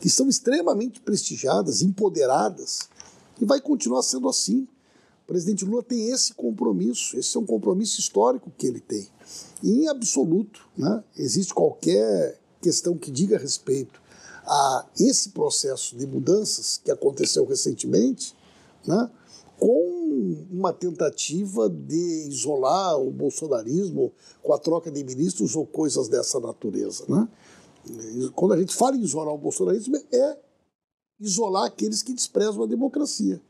que 0.00 0.10
são 0.10 0.28
extremamente 0.28 1.00
prestigiadas, 1.00 1.82
empoderadas, 1.82 2.80
e 3.40 3.44
vai 3.44 3.60
continuar 3.60 4.02
sendo 4.02 4.28
assim. 4.28 4.66
O 5.24 5.26
presidente 5.26 5.64
Lula 5.64 5.82
tem 5.82 6.10
esse 6.10 6.32
compromisso, 6.34 7.18
esse 7.18 7.36
é 7.36 7.40
um 7.40 7.46
compromisso 7.46 7.98
histórico 8.00 8.52
que 8.56 8.66
ele 8.66 8.80
tem. 8.80 9.08
E, 9.62 9.70
em 9.72 9.88
absoluto, 9.88 10.68
né, 10.76 11.02
existe 11.16 11.52
qualquer 11.52 12.40
questão 12.60 12.96
que 12.96 13.10
diga 13.10 13.38
respeito 13.38 14.00
a 14.44 14.86
esse 14.98 15.30
processo 15.30 15.96
de 15.96 16.06
mudanças 16.06 16.80
que 16.82 16.90
aconteceu 16.90 17.44
recentemente, 17.44 18.34
né, 18.86 19.10
com 19.58 20.46
uma 20.50 20.72
tentativa 20.72 21.68
de 21.68 22.28
isolar 22.28 22.98
o 22.98 23.10
bolsonarismo 23.10 24.12
com 24.42 24.52
a 24.52 24.58
troca 24.58 24.90
de 24.90 25.02
ministros 25.02 25.56
ou 25.56 25.66
coisas 25.66 26.08
dessa 26.08 26.38
natureza. 26.38 27.04
Né? 27.08 27.26
Quando 28.34 28.52
a 28.52 28.58
gente 28.58 28.74
fala 28.74 28.96
em 28.96 29.02
isolar 29.02 29.34
o 29.34 29.38
bolsonarismo, 29.38 29.96
é 30.12 30.38
isolar 31.20 31.64
aqueles 31.64 32.02
que 32.02 32.12
desprezam 32.12 32.62
a 32.62 32.66
democracia, 32.66 33.40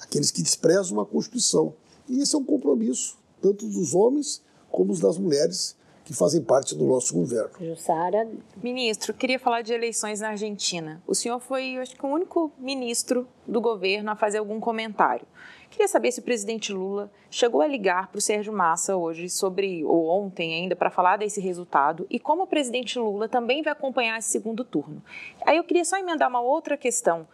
aqueles 0.00 0.30
que 0.30 0.42
desprezam 0.42 1.00
a 1.00 1.06
Constituição. 1.06 1.74
E 2.08 2.20
esse 2.20 2.34
é 2.34 2.38
um 2.38 2.44
compromisso, 2.44 3.16
tanto 3.40 3.66
dos 3.66 3.94
homens 3.94 4.42
como 4.70 4.96
das 4.96 5.18
mulheres 5.18 5.74
que 6.06 6.14
fazem 6.14 6.40
parte 6.40 6.76
do 6.76 6.86
nosso 6.86 7.12
governo. 7.12 7.50
Jussara. 7.60 8.28
Ministro, 8.62 9.12
queria 9.12 9.40
falar 9.40 9.62
de 9.62 9.74
eleições 9.74 10.20
na 10.20 10.28
Argentina. 10.28 11.02
O 11.04 11.16
senhor 11.16 11.40
foi, 11.40 11.76
acho 11.78 11.96
que, 11.96 12.06
o 12.06 12.08
único 12.08 12.52
ministro 12.56 13.26
do 13.44 13.60
governo 13.60 14.12
a 14.12 14.14
fazer 14.14 14.38
algum 14.38 14.60
comentário. 14.60 15.26
Queria 15.68 15.88
saber 15.88 16.12
se 16.12 16.20
o 16.20 16.22
presidente 16.22 16.72
Lula 16.72 17.10
chegou 17.28 17.60
a 17.60 17.66
ligar 17.66 18.06
para 18.06 18.18
o 18.18 18.20
Sérgio 18.20 18.52
Massa 18.52 18.94
hoje 18.94 19.28
sobre, 19.28 19.84
ou 19.84 20.06
ontem 20.08 20.54
ainda, 20.54 20.76
para 20.76 20.90
falar 20.90 21.16
desse 21.16 21.40
resultado 21.40 22.06
e 22.08 22.20
como 22.20 22.44
o 22.44 22.46
presidente 22.46 23.00
Lula 23.00 23.28
também 23.28 23.60
vai 23.60 23.72
acompanhar 23.72 24.16
esse 24.16 24.28
segundo 24.28 24.64
turno. 24.64 25.02
Aí 25.44 25.56
eu 25.56 25.64
queria 25.64 25.84
só 25.84 25.98
emendar 25.98 26.28
uma 26.28 26.40
outra 26.40 26.76
questão. 26.76 27.26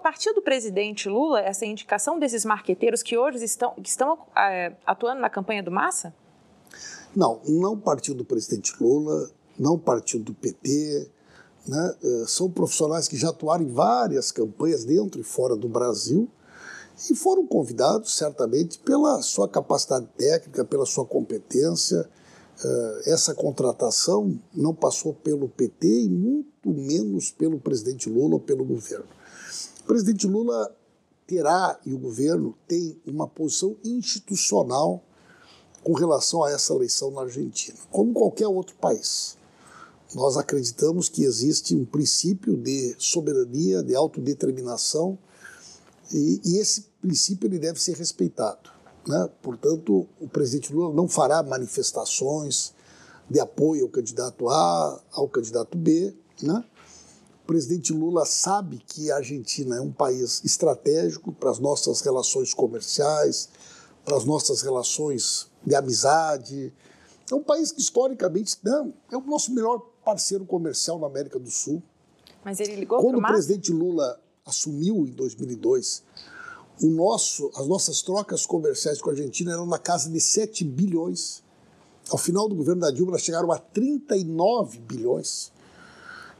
partiu 0.00 0.32
do 0.36 0.40
presidente 0.40 1.08
Lula 1.08 1.40
essa 1.40 1.66
indicação 1.66 2.16
desses 2.16 2.44
marqueteiros 2.44 3.02
que 3.02 3.18
hoje 3.18 3.44
estão, 3.44 3.74
que 3.74 3.88
estão 3.88 4.20
é, 4.36 4.72
atuando 4.86 5.20
na 5.20 5.28
campanha 5.28 5.64
do 5.64 5.70
Massa? 5.72 6.14
Não, 7.14 7.40
não 7.46 7.78
partiu 7.78 8.14
do 8.14 8.24
presidente 8.24 8.74
Lula, 8.80 9.30
não 9.58 9.78
partiu 9.78 10.20
do 10.20 10.32
PT. 10.34 11.08
Né? 11.66 11.96
Eh, 12.02 12.24
são 12.26 12.50
profissionais 12.50 13.06
que 13.06 13.16
já 13.16 13.28
atuaram 13.28 13.64
em 13.64 13.72
várias 13.72 14.32
campanhas 14.32 14.84
dentro 14.84 15.20
e 15.20 15.24
fora 15.24 15.54
do 15.54 15.68
Brasil 15.68 16.28
e 17.10 17.14
foram 17.14 17.46
convidados, 17.46 18.16
certamente, 18.16 18.78
pela 18.78 19.20
sua 19.22 19.48
capacidade 19.48 20.06
técnica, 20.16 20.64
pela 20.64 20.86
sua 20.86 21.04
competência. 21.04 22.08
Eh, 22.64 23.02
essa 23.06 23.34
contratação 23.34 24.38
não 24.54 24.74
passou 24.74 25.12
pelo 25.12 25.48
PT 25.48 26.04
e 26.04 26.08
muito 26.08 26.70
menos 26.70 27.30
pelo 27.30 27.60
presidente 27.60 28.08
Lula 28.08 28.34
ou 28.34 28.40
pelo 28.40 28.64
governo. 28.64 29.06
O 29.82 29.84
presidente 29.84 30.26
Lula 30.26 30.74
terá 31.26 31.78
e 31.84 31.92
o 31.92 31.98
governo 31.98 32.54
tem 32.66 33.00
uma 33.06 33.26
posição 33.28 33.76
institucional 33.84 35.02
com 35.82 35.92
relação 35.92 36.44
a 36.44 36.50
essa 36.50 36.72
eleição 36.72 37.10
na 37.10 37.22
Argentina, 37.22 37.76
como 37.90 38.12
qualquer 38.12 38.46
outro 38.46 38.76
país. 38.76 39.36
Nós 40.14 40.36
acreditamos 40.36 41.08
que 41.08 41.24
existe 41.24 41.74
um 41.74 41.84
princípio 41.84 42.56
de 42.56 42.94
soberania, 42.98 43.82
de 43.82 43.94
autodeterminação, 43.94 45.18
e, 46.12 46.40
e 46.44 46.58
esse 46.58 46.86
princípio 47.00 47.46
ele 47.46 47.58
deve 47.58 47.80
ser 47.80 47.96
respeitado. 47.96 48.70
Né? 49.06 49.28
Portanto, 49.40 50.06
o 50.20 50.28
presidente 50.28 50.72
Lula 50.72 50.94
não 50.94 51.08
fará 51.08 51.42
manifestações 51.42 52.72
de 53.28 53.40
apoio 53.40 53.84
ao 53.84 53.88
candidato 53.88 54.48
A, 54.48 55.00
ao 55.12 55.28
candidato 55.28 55.76
B. 55.76 56.14
Né? 56.42 56.64
O 57.42 57.46
presidente 57.46 57.92
Lula 57.92 58.26
sabe 58.26 58.82
que 58.86 59.10
a 59.10 59.16
Argentina 59.16 59.76
é 59.76 59.80
um 59.80 59.90
país 59.90 60.42
estratégico 60.44 61.32
para 61.32 61.50
as 61.50 61.58
nossas 61.58 62.00
relações 62.02 62.52
comerciais, 62.54 63.48
as 64.06 64.24
nossas 64.24 64.62
relações 64.62 65.48
de 65.64 65.74
amizade. 65.74 66.72
É 67.30 67.34
um 67.34 67.42
país 67.42 67.70
que, 67.72 67.80
historicamente, 67.80 68.56
não, 68.62 68.92
é 69.10 69.16
o 69.16 69.20
nosso 69.22 69.52
melhor 69.52 69.78
parceiro 70.04 70.44
comercial 70.44 70.98
na 70.98 71.06
América 71.06 71.38
do 71.38 71.50
Sul. 71.50 71.82
Mas 72.44 72.58
ele 72.58 72.76
ligou 72.76 73.00
Quando 73.00 73.18
o 73.18 73.22
presidente 73.22 73.72
Lula 73.72 74.20
assumiu 74.44 75.06
em 75.06 75.12
2002, 75.12 76.02
o 76.82 76.86
nosso, 76.86 77.50
as 77.54 77.66
nossas 77.66 78.02
trocas 78.02 78.44
comerciais 78.44 79.00
com 79.00 79.10
a 79.10 79.12
Argentina 79.12 79.52
eram 79.52 79.66
na 79.66 79.78
casa 79.78 80.10
de 80.10 80.20
7 80.20 80.64
bilhões. 80.64 81.42
Ao 82.10 82.18
final 82.18 82.48
do 82.48 82.56
governo 82.56 82.80
da 82.80 82.90
Dilma, 82.90 83.12
elas 83.12 83.22
chegaram 83.22 83.52
a 83.52 83.58
39 83.58 84.80
bilhões. 84.80 85.52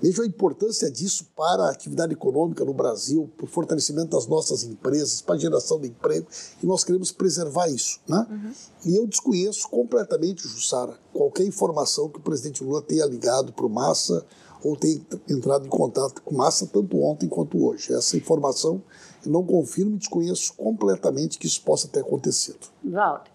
Veja 0.02 0.22
a 0.22 0.26
importância 0.26 0.90
disso 0.90 1.26
para 1.36 1.62
a 1.62 1.70
atividade 1.70 2.12
econômica 2.12 2.64
no 2.64 2.74
Brasil, 2.74 3.30
para 3.36 3.44
o 3.44 3.48
fortalecimento 3.48 4.16
das 4.16 4.26
nossas 4.26 4.64
empresas, 4.64 5.22
para 5.22 5.36
a 5.36 5.38
geração 5.38 5.80
de 5.80 5.86
emprego, 5.86 6.26
e 6.60 6.66
nós 6.66 6.82
queremos 6.82 7.12
preservar 7.12 7.68
isso. 7.68 8.00
Né? 8.08 8.26
Uhum. 8.28 8.52
E 8.84 8.96
eu 8.96 9.06
desconheço 9.06 9.68
completamente, 9.68 10.48
Jussara, 10.48 10.98
qualquer 11.12 11.44
informação 11.44 12.08
que 12.08 12.18
o 12.18 12.22
presidente 12.22 12.64
Lula 12.64 12.82
tenha 12.82 13.06
ligado 13.06 13.52
para 13.52 13.64
o 13.64 13.70
Massa 13.70 14.26
ou 14.64 14.76
tenha 14.76 15.00
entrado 15.28 15.66
em 15.66 15.70
contato 15.70 16.20
com 16.22 16.34
Massa 16.34 16.66
tanto 16.66 17.00
ontem 17.00 17.28
quanto 17.28 17.64
hoje. 17.64 17.92
Essa 17.92 18.16
informação 18.16 18.82
eu 19.24 19.30
não 19.30 19.44
confirmo 19.44 19.94
e 19.94 19.98
desconheço 19.98 20.52
completamente 20.54 21.38
que 21.38 21.46
isso 21.46 21.62
possa 21.62 21.86
ter 21.86 22.00
acontecido. 22.00 22.58
Walter. 22.84 23.31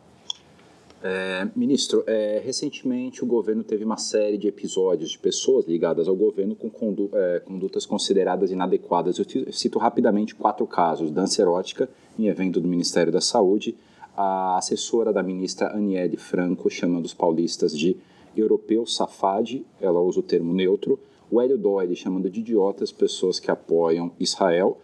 É, 1.03 1.47
ministro, 1.55 2.03
é, 2.07 2.41
recentemente 2.43 3.23
o 3.23 3.27
governo 3.27 3.63
teve 3.63 3.83
uma 3.83 3.97
série 3.97 4.37
de 4.37 4.47
episódios 4.47 5.11
de 5.11 5.19
pessoas 5.19 5.67
ligadas 5.67 6.07
ao 6.07 6.15
governo 6.15 6.55
com 6.55 6.69
condu 6.69 7.09
é, 7.13 7.39
condutas 7.39 7.85
consideradas 7.85 8.51
inadequadas. 8.51 9.19
Eu 9.19 9.25
cito 9.51 9.77
rapidamente 9.77 10.33
quatro 10.33 10.65
casos: 10.65 11.11
dança 11.11 11.41
erótica 11.41 11.87
em 12.17 12.27
evento 12.27 12.59
do 12.59 12.67
Ministério 12.67 13.13
da 13.13 13.21
Saúde, 13.21 13.75
a 14.15 14.57
assessora 14.57 15.13
da 15.13 15.21
ministra 15.21 15.67
Aniele 15.67 16.17
Franco 16.17 16.69
chamando 16.69 17.05
os 17.05 17.13
paulistas 17.13 17.77
de 17.77 17.95
europeu 18.35 18.85
safade, 18.85 19.65
ela 19.79 19.99
usa 19.99 20.19
o 20.19 20.23
termo 20.23 20.53
neutro, 20.53 20.99
o 21.29 21.39
Hélio 21.39 21.57
Doyle 21.57 21.95
chamando 21.95 22.29
de 22.29 22.39
idiotas 22.39 22.91
pessoas 22.91 23.39
que 23.39 23.51
apoiam 23.51 24.11
Israel 24.19 24.79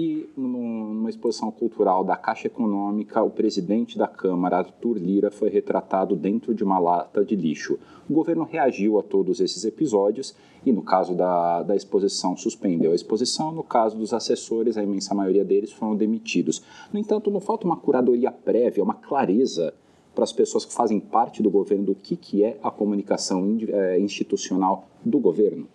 e 0.00 0.30
numa 0.36 1.10
exposição 1.10 1.50
cultural 1.50 2.04
da 2.04 2.14
Caixa 2.14 2.46
Econômica, 2.46 3.20
o 3.20 3.30
presidente 3.30 3.98
da 3.98 4.06
Câmara, 4.06 4.58
Arthur 4.58 4.96
Lira, 4.96 5.28
foi 5.28 5.50
retratado 5.50 6.14
dentro 6.14 6.54
de 6.54 6.62
uma 6.62 6.78
lata 6.78 7.24
de 7.24 7.34
lixo. 7.34 7.76
O 8.08 8.12
governo 8.12 8.44
reagiu 8.44 8.96
a 9.00 9.02
todos 9.02 9.40
esses 9.40 9.64
episódios 9.64 10.36
e, 10.64 10.70
no 10.70 10.82
caso 10.82 11.16
da, 11.16 11.64
da 11.64 11.74
exposição, 11.74 12.36
suspendeu 12.36 12.92
a 12.92 12.94
exposição. 12.94 13.50
No 13.50 13.64
caso 13.64 13.98
dos 13.98 14.14
assessores, 14.14 14.76
a 14.76 14.84
imensa 14.84 15.16
maioria 15.16 15.44
deles 15.44 15.72
foram 15.72 15.96
demitidos. 15.96 16.62
No 16.92 17.00
entanto, 17.00 17.28
não 17.28 17.40
falta 17.40 17.66
uma 17.66 17.76
curadoria 17.76 18.30
prévia, 18.30 18.84
uma 18.84 18.94
clareza 18.94 19.74
para 20.14 20.22
as 20.22 20.32
pessoas 20.32 20.64
que 20.64 20.72
fazem 20.72 21.00
parte 21.00 21.42
do 21.42 21.50
governo 21.50 21.86
do 21.86 21.94
que, 21.96 22.14
que 22.16 22.44
é 22.44 22.56
a 22.62 22.70
comunicação 22.70 23.58
eh, 23.68 23.98
institucional 23.98 24.88
do 25.04 25.18
governo. 25.18 25.66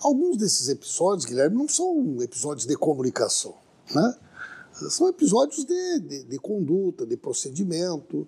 Alguns 0.00 0.38
desses 0.38 0.68
episódios, 0.68 1.26
Guilherme, 1.26 1.56
não 1.56 1.68
são 1.68 2.16
episódios 2.22 2.66
de 2.66 2.74
comunicação, 2.74 3.54
né? 3.94 4.16
São 4.88 5.08
episódios 5.08 5.64
de, 5.64 6.00
de, 6.00 6.22
de 6.24 6.38
conduta, 6.38 7.04
de 7.04 7.16
procedimento. 7.18 8.26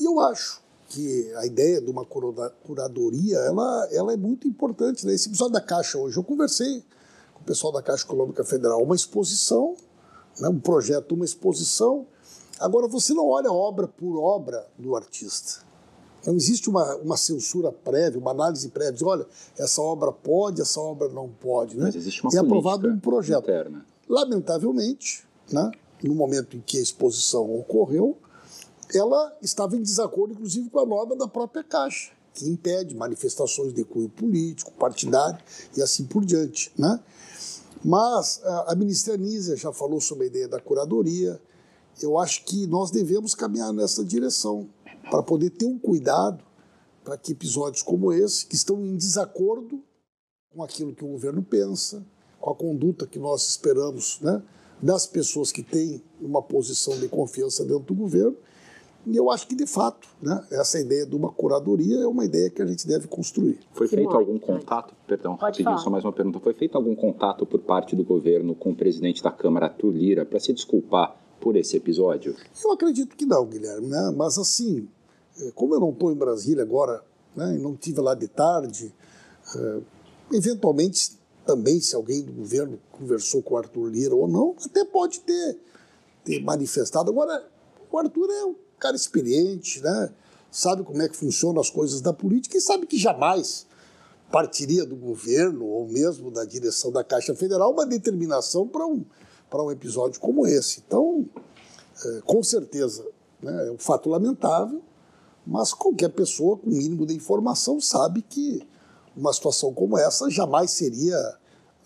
E 0.00 0.04
eu 0.04 0.18
acho 0.18 0.62
que 0.88 1.32
a 1.36 1.44
ideia 1.44 1.80
de 1.80 1.90
uma 1.90 2.06
curadoria 2.06 3.36
ela, 3.38 3.88
ela 3.92 4.12
é 4.14 4.16
muito 4.16 4.48
importante. 4.48 5.04
Né? 5.04 5.12
Esse 5.12 5.28
episódio 5.28 5.52
da 5.52 5.60
Caixa 5.60 5.98
hoje, 5.98 6.16
eu 6.16 6.24
conversei 6.24 6.82
com 7.34 7.42
o 7.42 7.44
pessoal 7.44 7.72
da 7.72 7.82
Caixa 7.82 8.04
Econômica 8.04 8.42
Federal, 8.42 8.82
uma 8.82 8.94
exposição, 8.94 9.74
né? 10.40 10.48
um 10.48 10.58
projeto, 10.58 11.12
uma 11.12 11.24
exposição. 11.26 12.06
Agora, 12.58 12.88
você 12.88 13.12
não 13.12 13.28
olha 13.28 13.52
obra 13.52 13.86
por 13.86 14.18
obra 14.18 14.66
do 14.78 14.96
artista. 14.96 15.62
Não 16.26 16.34
existe 16.34 16.70
uma, 16.70 16.96
uma 16.96 17.16
censura 17.16 17.70
prévia, 17.70 18.18
uma 18.18 18.30
análise 18.30 18.68
prévia. 18.68 18.92
Diz, 18.92 19.02
olha, 19.02 19.26
essa 19.58 19.80
obra 19.82 20.10
pode, 20.10 20.60
essa 20.60 20.80
obra 20.80 21.08
não 21.08 21.28
pode. 21.28 21.76
Né? 21.76 21.84
Mas 21.84 21.96
existe 21.96 22.22
uma 22.22 22.30
é 22.34 22.38
aprovado 22.38 22.88
um 22.88 22.98
projeto. 22.98 23.44
Interna. 23.44 23.84
Lamentavelmente, 24.08 25.26
né, 25.50 25.70
no 26.02 26.14
momento 26.14 26.56
em 26.56 26.60
que 26.60 26.78
a 26.78 26.82
exposição 26.82 27.54
ocorreu, 27.58 28.16
ela 28.94 29.36
estava 29.42 29.76
em 29.76 29.82
desacordo, 29.82 30.34
inclusive, 30.34 30.68
com 30.70 30.78
a 30.78 30.86
norma 30.86 31.16
da 31.16 31.26
própria 31.26 31.64
Caixa, 31.64 32.12
que 32.32 32.48
impede 32.48 32.94
manifestações 32.94 33.72
de 33.72 33.84
cunho 33.84 34.08
político, 34.08 34.72
partidário 34.72 35.38
e 35.76 35.82
assim 35.82 36.04
por 36.04 36.24
diante. 36.24 36.72
Né? 36.78 37.00
Mas 37.84 38.40
a 38.44 38.74
ministra 38.74 39.14
Anísia 39.14 39.56
já 39.56 39.72
falou 39.72 40.00
sobre 40.00 40.24
a 40.24 40.26
ideia 40.28 40.48
da 40.48 40.60
curadoria. 40.60 41.40
Eu 42.00 42.18
acho 42.18 42.44
que 42.44 42.66
nós 42.66 42.90
devemos 42.90 43.34
caminhar 43.34 43.72
nessa 43.72 44.04
direção 44.04 44.68
para 45.10 45.22
poder 45.22 45.50
ter 45.50 45.66
um 45.66 45.78
cuidado 45.78 46.44
para 47.04 47.18
que 47.18 47.32
episódios 47.32 47.82
como 47.82 48.12
esse, 48.12 48.46
que 48.46 48.54
estão 48.54 48.80
em 48.80 48.96
desacordo 48.96 49.80
com 50.50 50.62
aquilo 50.62 50.94
que 50.94 51.04
o 51.04 51.08
governo 51.08 51.42
pensa, 51.42 52.04
com 52.40 52.50
a 52.50 52.54
conduta 52.54 53.06
que 53.06 53.18
nós 53.18 53.46
esperamos 53.48 54.20
né, 54.20 54.42
das 54.80 55.06
pessoas 55.06 55.52
que 55.52 55.62
têm 55.62 56.02
uma 56.20 56.42
posição 56.42 56.98
de 56.98 57.08
confiança 57.08 57.64
dentro 57.64 57.84
do 57.84 57.94
governo, 57.94 58.36
e 59.06 59.16
eu 59.16 59.30
acho 59.30 59.46
que, 59.46 59.54
de 59.54 59.66
fato, 59.66 60.08
né, 60.22 60.42
essa 60.50 60.80
ideia 60.80 61.04
de 61.04 61.14
uma 61.14 61.30
curadoria 61.30 61.98
é 61.98 62.06
uma 62.06 62.24
ideia 62.24 62.48
que 62.48 62.62
a 62.62 62.66
gente 62.66 62.86
deve 62.86 63.06
construir. 63.06 63.60
Foi 63.72 63.86
feito 63.86 64.16
algum 64.16 64.38
contato, 64.38 64.94
perdão, 65.06 65.32
Pode 65.32 65.42
rapidinho, 65.42 65.64
falar. 65.64 65.78
só 65.78 65.90
mais 65.90 66.04
uma 66.04 66.12
pergunta, 66.12 66.40
foi 66.40 66.54
feito 66.54 66.74
algum 66.76 66.94
contato 66.94 67.44
por 67.44 67.60
parte 67.60 67.94
do 67.94 68.02
governo 68.02 68.54
com 68.54 68.70
o 68.70 68.74
presidente 68.74 69.22
da 69.22 69.30
Câmara, 69.30 69.66
Arthur 69.66 69.90
Lira, 69.90 70.24
para 70.24 70.40
se 70.40 70.54
desculpar 70.54 71.14
por 71.40 71.56
esse 71.56 71.76
episódio? 71.76 72.34
Eu 72.62 72.72
acredito 72.72 73.16
que 73.16 73.26
não, 73.26 73.46
Guilherme, 73.46 73.88
né? 73.88 74.12
mas 74.16 74.38
assim, 74.38 74.88
eh, 75.40 75.52
como 75.54 75.74
eu 75.74 75.80
não 75.80 75.90
estou 75.90 76.12
em 76.12 76.16
Brasília 76.16 76.62
agora, 76.62 77.02
né, 77.34 77.56
e 77.56 77.58
não 77.58 77.76
tive 77.76 78.00
lá 78.00 78.14
de 78.14 78.28
tarde, 78.28 78.94
é, 79.56 79.80
eventualmente 80.32 81.18
também, 81.44 81.80
se 81.80 81.94
alguém 81.94 82.22
do 82.22 82.32
governo 82.32 82.78
conversou 82.92 83.42
com 83.42 83.54
o 83.54 83.58
Arthur 83.58 83.88
Lira 83.88 84.14
ou 84.14 84.26
não, 84.26 84.54
até 84.64 84.84
pode 84.84 85.20
ter, 85.20 85.58
ter 86.24 86.42
manifestado. 86.42 87.10
Agora, 87.10 87.46
o 87.90 87.98
Arthur 87.98 88.30
é 88.30 88.44
um 88.44 88.54
cara 88.78 88.96
experiente, 88.96 89.80
né? 89.82 90.12
sabe 90.54 90.84
como 90.84 91.02
é 91.02 91.08
que 91.08 91.16
funcionam 91.16 91.60
as 91.60 91.68
coisas 91.68 92.00
da 92.00 92.12
política 92.12 92.56
e 92.56 92.60
sabe 92.60 92.86
que 92.86 92.96
jamais 92.96 93.66
partiria 94.30 94.86
do 94.86 94.94
governo 94.94 95.66
ou 95.66 95.88
mesmo 95.88 96.30
da 96.30 96.44
direção 96.44 96.92
da 96.92 97.02
Caixa 97.02 97.34
Federal 97.34 97.72
uma 97.72 97.84
determinação 97.84 98.66
para 98.66 98.86
um, 98.86 99.04
para 99.54 99.62
um 99.62 99.70
episódio 99.70 100.20
como 100.20 100.44
esse. 100.48 100.82
Então, 100.84 101.24
é, 102.04 102.20
com 102.22 102.42
certeza, 102.42 103.06
né, 103.40 103.68
é 103.68 103.70
um 103.70 103.78
fato 103.78 104.08
lamentável, 104.08 104.82
mas 105.46 105.72
qualquer 105.72 106.08
pessoa 106.08 106.56
com 106.56 106.68
mínimo 106.68 107.06
de 107.06 107.14
informação 107.14 107.80
sabe 107.80 108.20
que 108.20 108.66
uma 109.16 109.32
situação 109.32 109.72
como 109.72 109.96
essa 109.96 110.28
jamais 110.28 110.72
seria, 110.72 111.16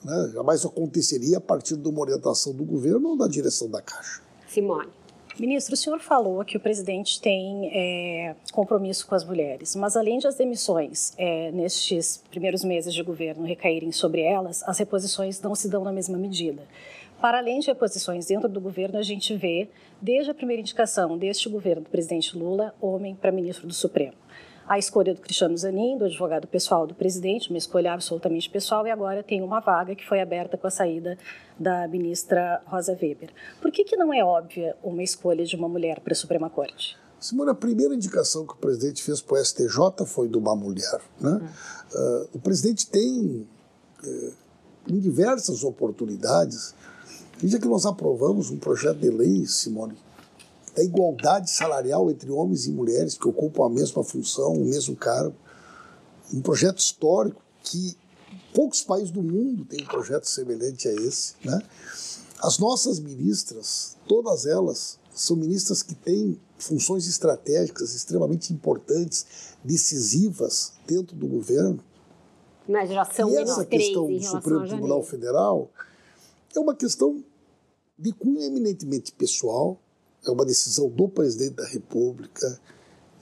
né, 0.02 0.30
jamais 0.32 0.64
aconteceria 0.64 1.36
a 1.36 1.40
partir 1.42 1.76
de 1.76 1.86
uma 1.86 2.00
orientação 2.00 2.54
do 2.54 2.64
governo 2.64 3.10
ou 3.10 3.18
da 3.18 3.28
direção 3.28 3.68
da 3.68 3.82
Caixa. 3.82 4.22
Simone. 4.48 4.88
Ministro, 5.38 5.74
o 5.74 5.76
senhor 5.76 6.00
falou 6.00 6.44
que 6.44 6.56
o 6.56 6.60
presidente 6.60 7.20
tem 7.20 7.70
é, 7.72 8.34
compromisso 8.50 9.06
com 9.06 9.14
as 9.14 9.24
mulheres, 9.24 9.76
mas 9.76 9.94
além 9.94 10.18
de 10.18 10.26
as 10.26 10.34
demissões 10.34 11.12
é, 11.16 11.52
nestes 11.52 12.20
primeiros 12.30 12.64
meses 12.64 12.92
de 12.92 13.02
governo 13.04 13.44
recaírem 13.44 13.92
sobre 13.92 14.22
elas, 14.22 14.64
as 14.64 14.78
reposições 14.78 15.40
não 15.40 15.54
se 15.54 15.68
dão 15.68 15.84
na 15.84 15.92
mesma 15.92 16.18
medida. 16.18 16.62
Para 17.20 17.38
além 17.38 17.58
de 17.58 17.66
reposições 17.66 18.26
dentro 18.26 18.48
do 18.48 18.60
governo, 18.60 18.96
a 18.96 19.02
gente 19.02 19.36
vê, 19.36 19.68
desde 20.00 20.30
a 20.30 20.34
primeira 20.34 20.60
indicação 20.60 21.18
deste 21.18 21.48
governo 21.48 21.82
do 21.82 21.90
presidente 21.90 22.38
Lula, 22.38 22.72
homem 22.80 23.16
para 23.16 23.32
ministro 23.32 23.66
do 23.66 23.74
Supremo. 23.74 24.14
A 24.68 24.78
escolha 24.78 25.14
do 25.14 25.20
Cristiano 25.20 25.56
Zanin, 25.56 25.98
do 25.98 26.04
advogado 26.04 26.46
pessoal 26.46 26.86
do 26.86 26.94
presidente, 26.94 27.48
uma 27.48 27.58
escolha 27.58 27.92
absolutamente 27.92 28.48
pessoal, 28.48 28.86
e 28.86 28.90
agora 28.90 29.22
tem 29.22 29.42
uma 29.42 29.58
vaga 29.58 29.96
que 29.96 30.06
foi 30.06 30.20
aberta 30.20 30.56
com 30.56 30.66
a 30.66 30.70
saída 30.70 31.18
da 31.58 31.88
ministra 31.88 32.62
Rosa 32.66 32.92
Weber. 32.92 33.30
Por 33.60 33.72
que, 33.72 33.82
que 33.82 33.96
não 33.96 34.12
é 34.14 34.22
óbvia 34.22 34.76
uma 34.82 35.02
escolha 35.02 35.44
de 35.44 35.56
uma 35.56 35.68
mulher 35.68 35.98
para 36.00 36.12
a 36.12 36.16
Suprema 36.16 36.48
Corte? 36.48 36.96
Simone, 37.18 37.50
a 37.50 37.54
primeira 37.54 37.94
indicação 37.94 38.46
que 38.46 38.52
o 38.52 38.56
presidente 38.56 39.02
fez 39.02 39.20
para 39.20 39.40
o 39.40 39.44
STJ 39.44 40.06
foi 40.06 40.28
de 40.28 40.36
uma 40.36 40.54
mulher. 40.54 41.00
Né? 41.18 41.30
Hum. 41.30 41.48
Uh, 41.92 42.28
o 42.34 42.38
presidente 42.38 42.86
tem, 42.86 43.48
uh, 44.04 44.34
em 44.86 45.00
diversas 45.00 45.64
oportunidades, 45.64 46.74
Veja 47.38 47.58
que 47.58 47.68
nós 47.68 47.86
aprovamos 47.86 48.50
um 48.50 48.58
projeto 48.58 48.98
de 48.98 49.10
lei, 49.10 49.46
Simone, 49.46 49.96
da 50.74 50.82
igualdade 50.82 51.50
salarial 51.50 52.10
entre 52.10 52.30
homens 52.30 52.66
e 52.66 52.72
mulheres 52.72 53.16
que 53.16 53.28
ocupam 53.28 53.66
a 53.66 53.68
mesma 53.68 54.02
função, 54.02 54.54
o 54.54 54.64
mesmo 54.64 54.96
cargo. 54.96 55.34
Um 56.32 56.40
projeto 56.40 56.78
histórico 56.78 57.40
que 57.62 57.96
poucos 58.52 58.82
países 58.82 59.10
do 59.10 59.22
mundo 59.22 59.64
têm 59.64 59.82
um 59.82 59.86
projeto 59.86 60.24
semelhante 60.24 60.88
a 60.88 60.92
esse. 60.92 61.34
Né? 61.44 61.60
As 62.40 62.58
nossas 62.58 62.98
ministras, 62.98 63.96
todas 64.06 64.44
elas, 64.44 64.98
são 65.14 65.36
ministras 65.36 65.82
que 65.82 65.94
têm 65.94 66.38
funções 66.58 67.06
estratégicas 67.06 67.94
extremamente 67.94 68.52
importantes, 68.52 69.26
decisivas 69.62 70.72
dentro 70.86 71.16
do 71.16 71.26
governo. 71.26 71.78
Mas 72.68 72.90
já 72.90 73.04
são 73.04 73.30
e 73.30 73.36
essa 73.36 73.64
questão 73.64 74.08
do 74.08 74.22
Supremo 74.22 74.66
Tribunal 74.66 75.02
Federal 75.02 75.70
é 76.54 76.60
uma 76.60 76.74
questão 76.74 77.22
de 77.98 78.12
cunho 78.12 78.42
eminentemente 78.42 79.12
pessoal, 79.12 79.80
é 80.26 80.30
uma 80.30 80.44
decisão 80.44 80.88
do 80.88 81.08
presidente 81.08 81.54
da 81.54 81.66
República, 81.66 82.60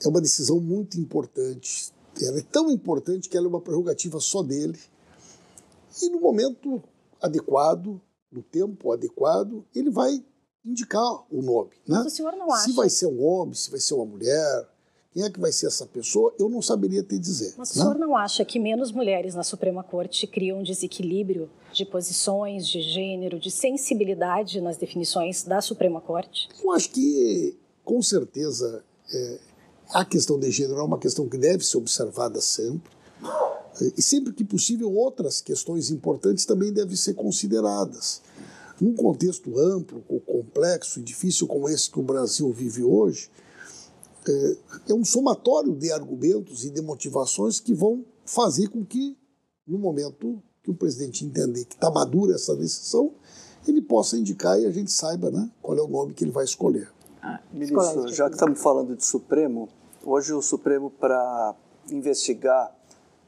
é 0.04 0.08
uma 0.08 0.20
decisão 0.20 0.60
muito 0.60 0.98
importante. 1.00 1.92
Ela 2.20 2.38
é 2.38 2.42
tão 2.42 2.70
importante 2.70 3.28
que 3.28 3.36
ela 3.36 3.46
é 3.46 3.48
uma 3.48 3.60
prerrogativa 3.60 4.20
só 4.20 4.42
dele. 4.42 4.78
E 6.02 6.08
no 6.10 6.20
momento 6.20 6.82
adequado, 7.20 8.00
no 8.30 8.42
tempo 8.42 8.92
adequado, 8.92 9.64
ele 9.74 9.90
vai 9.90 10.22
indicar 10.64 11.24
o 11.30 11.42
nome. 11.42 11.70
Né? 11.86 11.98
Mas 11.98 12.06
o 12.06 12.16
senhor 12.16 12.32
não 12.36 12.52
acha? 12.52 12.64
Se 12.64 12.72
vai 12.72 12.90
ser 12.90 13.06
um 13.06 13.22
homem, 13.22 13.54
se 13.54 13.70
vai 13.70 13.80
ser 13.80 13.94
uma 13.94 14.04
mulher, 14.04 14.68
quem 15.16 15.24
é 15.24 15.30
que 15.30 15.40
vai 15.40 15.50
ser 15.50 15.68
essa 15.68 15.86
pessoa, 15.86 16.34
eu 16.38 16.46
não 16.46 16.60
saberia 16.60 17.02
te 17.02 17.18
dizer. 17.18 17.54
Mas 17.56 17.74
o 17.74 17.78
né? 17.78 17.84
senhor 17.84 17.98
não 17.98 18.14
acha 18.14 18.44
que 18.44 18.58
menos 18.58 18.92
mulheres 18.92 19.34
na 19.34 19.42
Suprema 19.42 19.82
Corte 19.82 20.26
criam 20.26 20.58
um 20.58 20.62
desequilíbrio 20.62 21.48
de 21.72 21.86
posições, 21.86 22.68
de 22.68 22.82
gênero, 22.82 23.40
de 23.40 23.50
sensibilidade 23.50 24.60
nas 24.60 24.76
definições 24.76 25.42
da 25.42 25.62
Suprema 25.62 26.02
Corte? 26.02 26.50
Eu 26.62 26.70
acho 26.70 26.90
que, 26.90 27.56
com 27.82 28.02
certeza, 28.02 28.84
é, 29.10 29.38
a 29.94 30.04
questão 30.04 30.38
de 30.38 30.50
gênero 30.50 30.80
é 30.80 30.82
uma 30.82 30.98
questão 30.98 31.26
que 31.26 31.38
deve 31.38 31.64
ser 31.64 31.78
observada 31.78 32.38
sempre. 32.42 32.92
E 33.96 34.02
sempre 34.02 34.34
que 34.34 34.44
possível, 34.44 34.92
outras 34.92 35.40
questões 35.40 35.90
importantes 35.90 36.44
também 36.44 36.70
devem 36.70 36.94
ser 36.94 37.14
consideradas. 37.14 38.20
Num 38.78 38.94
contexto 38.94 39.58
amplo, 39.58 40.02
complexo 40.26 41.00
e 41.00 41.02
difícil 41.02 41.46
como 41.46 41.70
esse 41.70 41.90
que 41.90 41.98
o 41.98 42.02
Brasil 42.02 42.52
vive 42.52 42.82
hoje, 42.82 43.30
é, 44.32 44.92
é 44.92 44.94
um 44.94 45.04
somatório 45.04 45.74
de 45.74 45.92
argumentos 45.92 46.64
e 46.64 46.70
de 46.70 46.80
motivações 46.80 47.60
que 47.60 47.74
vão 47.74 48.04
fazer 48.24 48.68
com 48.68 48.84
que, 48.84 49.16
no 49.66 49.78
momento 49.78 50.42
que 50.62 50.70
o 50.70 50.74
presidente 50.74 51.24
entender 51.24 51.64
que 51.64 51.74
está 51.74 51.90
madura 51.90 52.34
essa 52.34 52.54
decisão, 52.56 53.12
ele 53.66 53.82
possa 53.82 54.16
indicar 54.16 54.60
e 54.60 54.66
a 54.66 54.70
gente 54.70 54.90
saiba 54.90 55.30
né, 55.30 55.50
qual 55.62 55.76
é 55.76 55.82
o 55.82 55.88
nome 55.88 56.12
que 56.12 56.24
ele 56.24 56.30
vai 56.30 56.44
escolher. 56.44 56.90
Ah, 57.22 57.40
ministro, 57.52 58.08
já 58.12 58.28
que 58.28 58.34
estamos 58.34 58.60
falando 58.60 58.96
de 58.96 59.04
Supremo, 59.04 59.68
hoje 60.04 60.32
o 60.32 60.42
Supremo, 60.42 60.90
para 60.90 61.54
investigar 61.90 62.74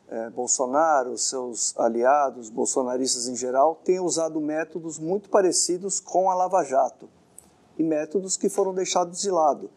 é, 0.08 0.30
Bolsonaro, 0.30 1.16
seus 1.18 1.76
aliados, 1.76 2.48
bolsonaristas 2.48 3.28
em 3.28 3.36
geral, 3.36 3.80
tem 3.84 4.00
usado 4.00 4.40
métodos 4.40 4.98
muito 4.98 5.28
parecidos 5.28 6.00
com 6.00 6.30
a 6.30 6.34
Lava 6.34 6.64
Jato 6.64 7.08
e 7.78 7.82
métodos 7.82 8.36
que 8.36 8.48
foram 8.48 8.72
deixados 8.72 9.20
de 9.20 9.30
lado 9.30 9.70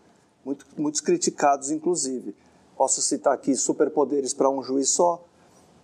muito, 0.46 0.66
muitos 0.78 1.02
criticados, 1.02 1.72
inclusive. 1.72 2.36
Posso 2.78 3.02
citar 3.02 3.34
aqui 3.34 3.56
superpoderes 3.56 4.34
para 4.34 4.50
um 4.50 4.64
juiz 4.64 4.90
só, 4.90 5.24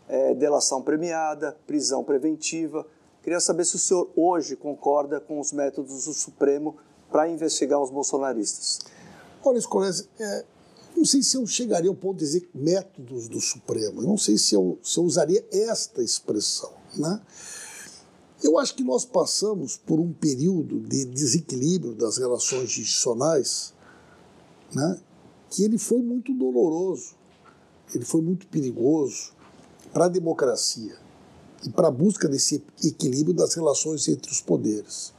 é, 0.08 0.34
delação 0.34 0.82
premiada, 0.82 1.58
prisão 1.68 2.04
preventiva. 2.04 2.86
Queria 3.22 3.40
saber 3.40 3.66
se 3.66 3.76
o 3.76 3.80
senhor 3.80 4.10
hoje 4.16 4.56
concorda 4.56 5.20
com 5.20 5.40
os 5.40 5.52
métodos 5.52 6.06
do 6.06 6.14
Supremo 6.14 6.78
para 7.12 7.30
investigar 7.30 7.82
os 7.82 7.90
bolsonaristas. 7.90 8.80
Olha, 9.44 9.58
Escolese, 9.58 10.10
é, 10.20 10.46
não 10.96 11.06
sei 11.06 11.22
se 11.22 11.38
eu 11.38 11.46
chegaria 11.46 11.90
ao 11.90 11.96
ponto 11.96 12.18
de 12.18 12.26
dizer 12.26 12.50
métodos 12.54 13.28
do 13.28 13.40
Supremo. 13.40 14.02
Eu 14.02 14.08
não 14.08 14.18
sei 14.18 14.38
se 14.38 14.56
eu, 14.56 14.80
se 14.82 14.98
eu 14.98 15.04
usaria 15.04 15.46
esta 15.52 16.02
expressão. 16.02 16.72
Né? 16.96 17.22
Eu 18.44 18.58
acho 18.58 18.76
que 18.76 18.84
nós 18.84 19.06
passamos 19.06 19.78
por 19.78 20.00
um 20.00 20.12
período 20.12 20.80
de 20.80 21.06
desequilíbrio 21.06 21.94
das 21.94 22.18
relações 22.18 22.72
jurisdicionais 22.72 23.74
né, 24.74 25.00
que 25.50 25.64
ele 25.64 25.78
foi 25.78 26.02
muito 26.02 26.34
doloroso, 26.34 27.16
ele 27.94 28.06
foi 28.06 28.22
muito 28.22 28.48
perigoso 28.48 29.34
para 29.94 30.06
a 30.06 30.10
democracia 30.10 30.98
e 31.66 31.70
para 31.70 31.88
a 31.88 31.92
busca 31.92 32.28
desse 32.28 32.64
equilíbrio 32.84 33.34
das 33.34 33.54
relações 33.54 34.08
entre 34.08 34.32
os 34.32 34.42
poderes. 34.42 35.14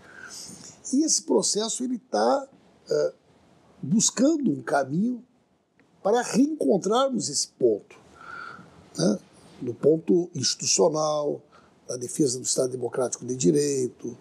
E 0.93 1.03
esse 1.03 1.23
processo 1.23 1.85
ele 1.85 1.97
está 1.97 2.49
é, 2.91 3.13
buscando 3.83 4.51
um 4.51 4.63
caminho 4.63 5.25
para 6.03 6.23
reencontrarmos 6.23 7.29
esse 7.29 7.49
ponto, 7.49 7.97
né, 8.97 9.19
do 9.61 9.75
ponto 9.75 10.31
institucional, 10.35 11.43
da 11.87 11.97
defesa 11.97 12.39
do 12.39 12.45
Estado 12.45 12.71
Democrático 12.71 13.25
de 13.25 13.35
Direito, 13.35 14.17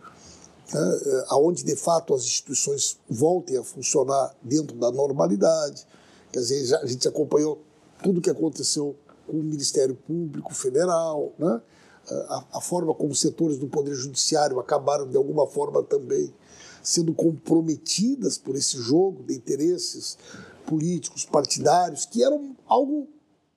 né, 0.73 0.99
eh, 1.05 1.25
aonde 1.29 1.63
de 1.63 1.75
fato 1.75 2.13
as 2.13 2.23
instituições 2.23 2.97
voltem 3.09 3.57
a 3.57 3.63
funcionar 3.63 4.35
dentro 4.41 4.77
da 4.77 4.91
normalidade. 4.91 5.85
Quer 6.31 6.39
dizer, 6.39 6.75
a 6.75 6.85
gente 6.85 7.07
acompanhou 7.07 7.61
tudo 8.03 8.19
o 8.19 8.21
que 8.21 8.29
aconteceu 8.29 8.95
com 9.25 9.37
o 9.37 9.43
Ministério 9.43 9.95
Público 9.95 10.53
Federal, 10.53 11.31
né? 11.37 11.61
Eh, 12.09 12.25
a, 12.29 12.45
a, 12.53 12.61
forma 12.61 12.93
como 12.93 13.13
setores 13.15 13.57
do 13.57 13.67
Poder 13.67 13.93
Judiciário 13.93 14.59
acabaram, 14.59 15.07
de 15.07 15.17
alguma 15.17 15.45
forma, 15.47 15.83
também 15.83 16.33
sendo 16.81 17.13
comprometidas 17.13 18.37
por 18.37 18.55
esse 18.55 18.77
jogo 18.77 19.23
de 19.23 19.35
interesses 19.35 20.17
políticos, 20.65 21.25
partidários, 21.25 22.05
que 22.05 22.23
eram 22.23 22.55
algo 22.65 23.07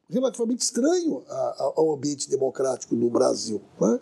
relativamente 0.09 0.63
estranho 0.63 1.23
ao 1.57 1.95
ambiente 1.95 2.29
democrático 2.29 2.97
no 2.97 3.09
Brasil. 3.09 3.63
Né? 3.81 4.01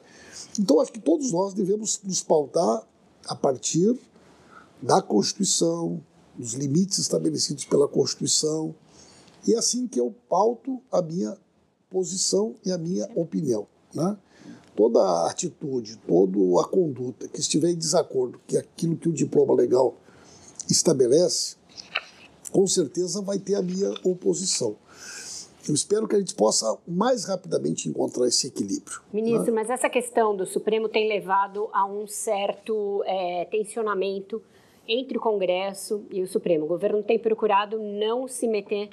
Então, 0.58 0.80
acho 0.80 0.90
que 0.90 1.00
todos 1.00 1.30
nós 1.30 1.52
devemos 1.52 2.00
nos 2.02 2.22
pautar 2.22 2.86
a 3.28 3.34
partir 3.34 3.98
da 4.80 5.02
Constituição, 5.02 6.00
dos 6.36 6.54
limites 6.54 6.98
estabelecidos 6.98 7.64
pela 7.64 7.88
Constituição. 7.88 8.74
E 9.46 9.54
é 9.54 9.58
assim 9.58 9.86
que 9.86 10.00
eu 10.00 10.14
pauto 10.28 10.80
a 10.90 11.02
minha 11.02 11.36
posição 11.90 12.54
e 12.64 12.70
a 12.70 12.78
minha 12.78 13.08
opinião. 13.14 13.66
Né? 13.94 14.16
Toda 14.76 15.00
a 15.00 15.30
atitude, 15.30 15.96
toda 16.06 16.38
a 16.60 16.64
conduta 16.64 17.26
que 17.28 17.40
estiver 17.40 17.70
em 17.70 17.76
desacordo 17.76 18.40
com 18.48 18.56
aquilo 18.56 18.96
que 18.96 19.08
o 19.08 19.12
diploma 19.12 19.54
legal 19.54 19.96
estabelece, 20.70 21.56
com 22.52 22.66
certeza 22.66 23.20
vai 23.20 23.38
ter 23.38 23.56
a 23.56 23.62
minha 23.62 23.90
oposição. 24.04 24.76
Eu 25.68 25.74
espero 25.74 26.08
que 26.08 26.16
a 26.16 26.18
gente 26.18 26.34
possa 26.34 26.78
mais 26.86 27.26
rapidamente 27.26 27.88
encontrar 27.88 28.26
esse 28.26 28.48
equilíbrio. 28.48 29.00
Ministro, 29.12 29.52
né? 29.52 29.60
mas 29.60 29.70
essa 29.70 29.88
questão 29.88 30.34
do 30.34 30.46
Supremo 30.46 30.88
tem 30.88 31.08
levado 31.08 31.68
a 31.72 31.84
um 31.84 32.06
certo 32.06 33.02
é, 33.04 33.44
tensionamento 33.46 34.42
entre 34.86 35.18
o 35.18 35.20
Congresso 35.20 36.04
e 36.10 36.22
o 36.22 36.26
Supremo. 36.26 36.64
O 36.64 36.68
governo 36.68 37.02
tem 37.02 37.18
procurado 37.18 37.78
não 37.78 38.26
se 38.26 38.48
meter 38.48 38.88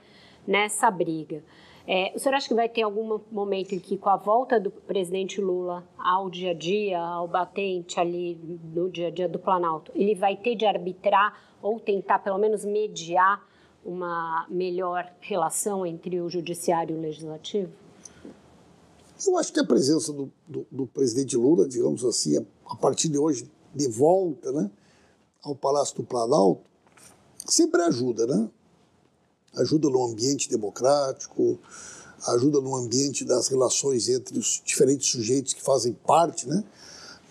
nessa 0.46 0.92
briga. 0.92 1.42
É, 1.88 2.12
o 2.16 2.20
senhor 2.20 2.36
acha 2.36 2.48
que 2.48 2.54
vai 2.54 2.68
ter 2.68 2.82
algum 2.82 3.20
momento 3.32 3.74
em 3.74 3.80
que, 3.80 3.96
com 3.96 4.10
a 4.10 4.18
volta 4.18 4.60
do 4.60 4.72
presidente 4.72 5.40
Lula 5.40 5.88
ao 5.98 6.30
dia 6.30 6.52
a 6.52 6.54
dia, 6.54 7.00
ao 7.00 7.28
batente 7.28 8.00
ali 8.00 8.36
no 8.74 8.90
dia 8.90 9.08
a 9.08 9.12
dia 9.12 9.30
do 9.30 9.38
Planalto, 9.38 9.92
ele 9.94 10.16
vai 10.16 10.36
ter 10.36 10.56
de 10.56 10.66
arbitrar 10.66 11.40
ou 11.62 11.80
tentar, 11.80 12.20
pelo 12.20 12.40
menos, 12.40 12.66
mediar 12.66 13.42
uma 13.86 14.48
melhor 14.50 15.08
relação 15.22 15.86
entre 15.86 16.20
o 16.20 16.28
judiciário 16.28 16.96
e 16.96 17.00
o 17.00 17.02
legislativo? 17.02 17.72
Eu 19.26 19.38
acho 19.38 19.54
que 19.54 19.60
a 19.60 19.66
presença 19.66 20.12
do, 20.12 20.30
do, 20.48 20.68
do 20.70 20.88
presidente 20.88 21.38
Lula, 21.38 21.68
digamos 21.68 22.04
assim, 22.04 22.44
a 22.66 22.76
partir 22.76 23.08
de 23.08 23.18
hoje, 23.18 23.50
de 23.74 23.88
volta 23.88 24.52
né, 24.52 24.70
ao 25.44 25.56
Palácio 25.56 25.96
do 25.96 26.04
Planalto, 26.04 26.62
sempre 27.46 27.82
ajuda, 27.84 28.26
né? 28.26 28.50
Ajuda 29.56 29.90
no 29.90 30.04
ambiente 30.04 30.50
democrático, 30.50 31.58
ajuda 32.28 32.60
no 32.60 32.76
ambiente 32.76 33.24
das 33.24 33.48
relações 33.48 34.10
entre 34.10 34.38
os 34.38 34.62
diferentes 34.66 35.08
sujeitos 35.08 35.54
que 35.54 35.62
fazem 35.62 35.94
parte 35.94 36.48
né, 36.48 36.64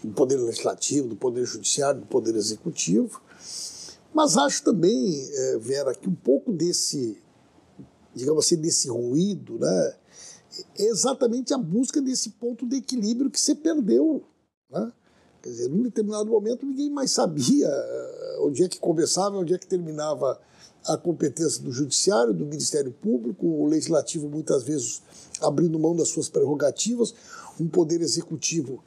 do 0.02 0.12
Poder 0.12 0.36
Legislativo, 0.36 1.08
do 1.08 1.16
Poder 1.16 1.44
Judiciário, 1.44 2.00
do 2.00 2.06
Poder 2.06 2.34
Executivo. 2.34 3.20
Mas 4.14 4.36
acho 4.36 4.62
também, 4.62 5.28
é, 5.32 5.58
Vera, 5.58 5.92
que 5.94 6.08
um 6.08 6.14
pouco 6.14 6.52
desse, 6.52 7.20
digamos 8.14 8.46
assim, 8.46 8.56
desse 8.56 8.88
ruído, 8.88 9.58
né, 9.58 9.94
é 10.78 10.84
exatamente 10.84 11.52
a 11.52 11.58
busca 11.58 12.00
desse 12.00 12.30
ponto 12.30 12.66
de 12.66 12.76
equilíbrio 12.76 13.30
que 13.30 13.40
se 13.40 13.56
perdeu. 13.56 14.22
Né? 14.70 14.92
Quer 15.42 15.48
dizer, 15.50 15.68
num 15.68 15.82
determinado 15.82 16.30
momento 16.30 16.64
ninguém 16.64 16.88
mais 16.88 17.10
sabia 17.10 17.68
eh, 17.68 18.38
onde 18.40 18.62
é 18.62 18.68
que 18.68 18.78
começava, 18.78 19.36
onde 19.36 19.52
é 19.52 19.58
que 19.58 19.66
terminava 19.66 20.40
a 20.86 20.96
competência 20.96 21.62
do 21.62 21.72
Judiciário, 21.72 22.32
do 22.32 22.46
Ministério 22.46 22.92
Público, 22.92 23.46
o 23.46 23.66
Legislativo 23.66 24.28
muitas 24.28 24.62
vezes 24.62 25.02
abrindo 25.40 25.78
mão 25.78 25.96
das 25.96 26.08
suas 26.08 26.28
prerrogativas, 26.28 27.14
um 27.60 27.68
Poder 27.68 28.00
Executivo 28.00 28.82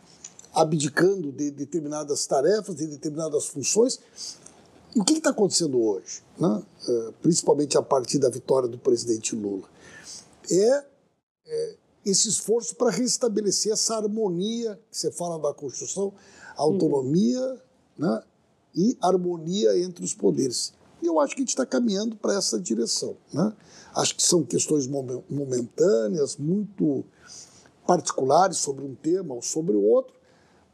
abdicando 0.53 1.31
de 1.31 1.51
determinadas 1.51 2.25
tarefas, 2.25 2.75
de 2.75 2.87
determinadas 2.87 3.45
funções. 3.45 3.99
E 4.95 4.99
o 4.99 5.03
que 5.03 5.13
está 5.13 5.29
acontecendo 5.29 5.81
hoje, 5.81 6.23
né? 6.39 6.63
Eh, 6.87 7.13
principalmente 7.21 7.77
a 7.77 7.81
partir 7.81 8.19
da 8.19 8.29
vitória 8.29 8.67
do 8.67 8.77
presidente 8.77 9.35
Lula? 9.35 9.67
É, 10.49 10.85
é 11.45 11.75
esse 12.05 12.29
esforço 12.29 12.75
para 12.75 12.89
restabelecer 12.89 13.73
essa 13.73 13.97
harmonia 13.97 14.79
que 14.89 14.97
você 14.97 15.11
fala 15.11 15.37
da 15.37 15.53
Constituição, 15.53 16.13
autonomia 16.55 17.41
uhum. 17.41 17.57
né, 17.97 18.23
e 18.73 18.97
harmonia 19.01 19.77
entre 19.77 20.05
os 20.05 20.13
poderes. 20.13 20.73
E 21.01 21.05
eu 21.05 21.19
acho 21.19 21.35
que 21.35 21.41
a 21.41 21.43
gente 21.43 21.49
está 21.49 21.65
caminhando 21.65 22.15
para 22.15 22.33
essa 22.33 22.59
direção. 22.59 23.17
Né? 23.33 23.53
Acho 23.93 24.15
que 24.15 24.23
são 24.23 24.43
questões 24.43 24.87
momentâneas, 24.87 26.37
muito 26.37 27.03
particulares 27.85 28.57
sobre 28.57 28.85
um 28.85 28.95
tema 28.95 29.35
ou 29.35 29.41
sobre 29.41 29.75
o 29.75 29.83
outro, 29.83 30.13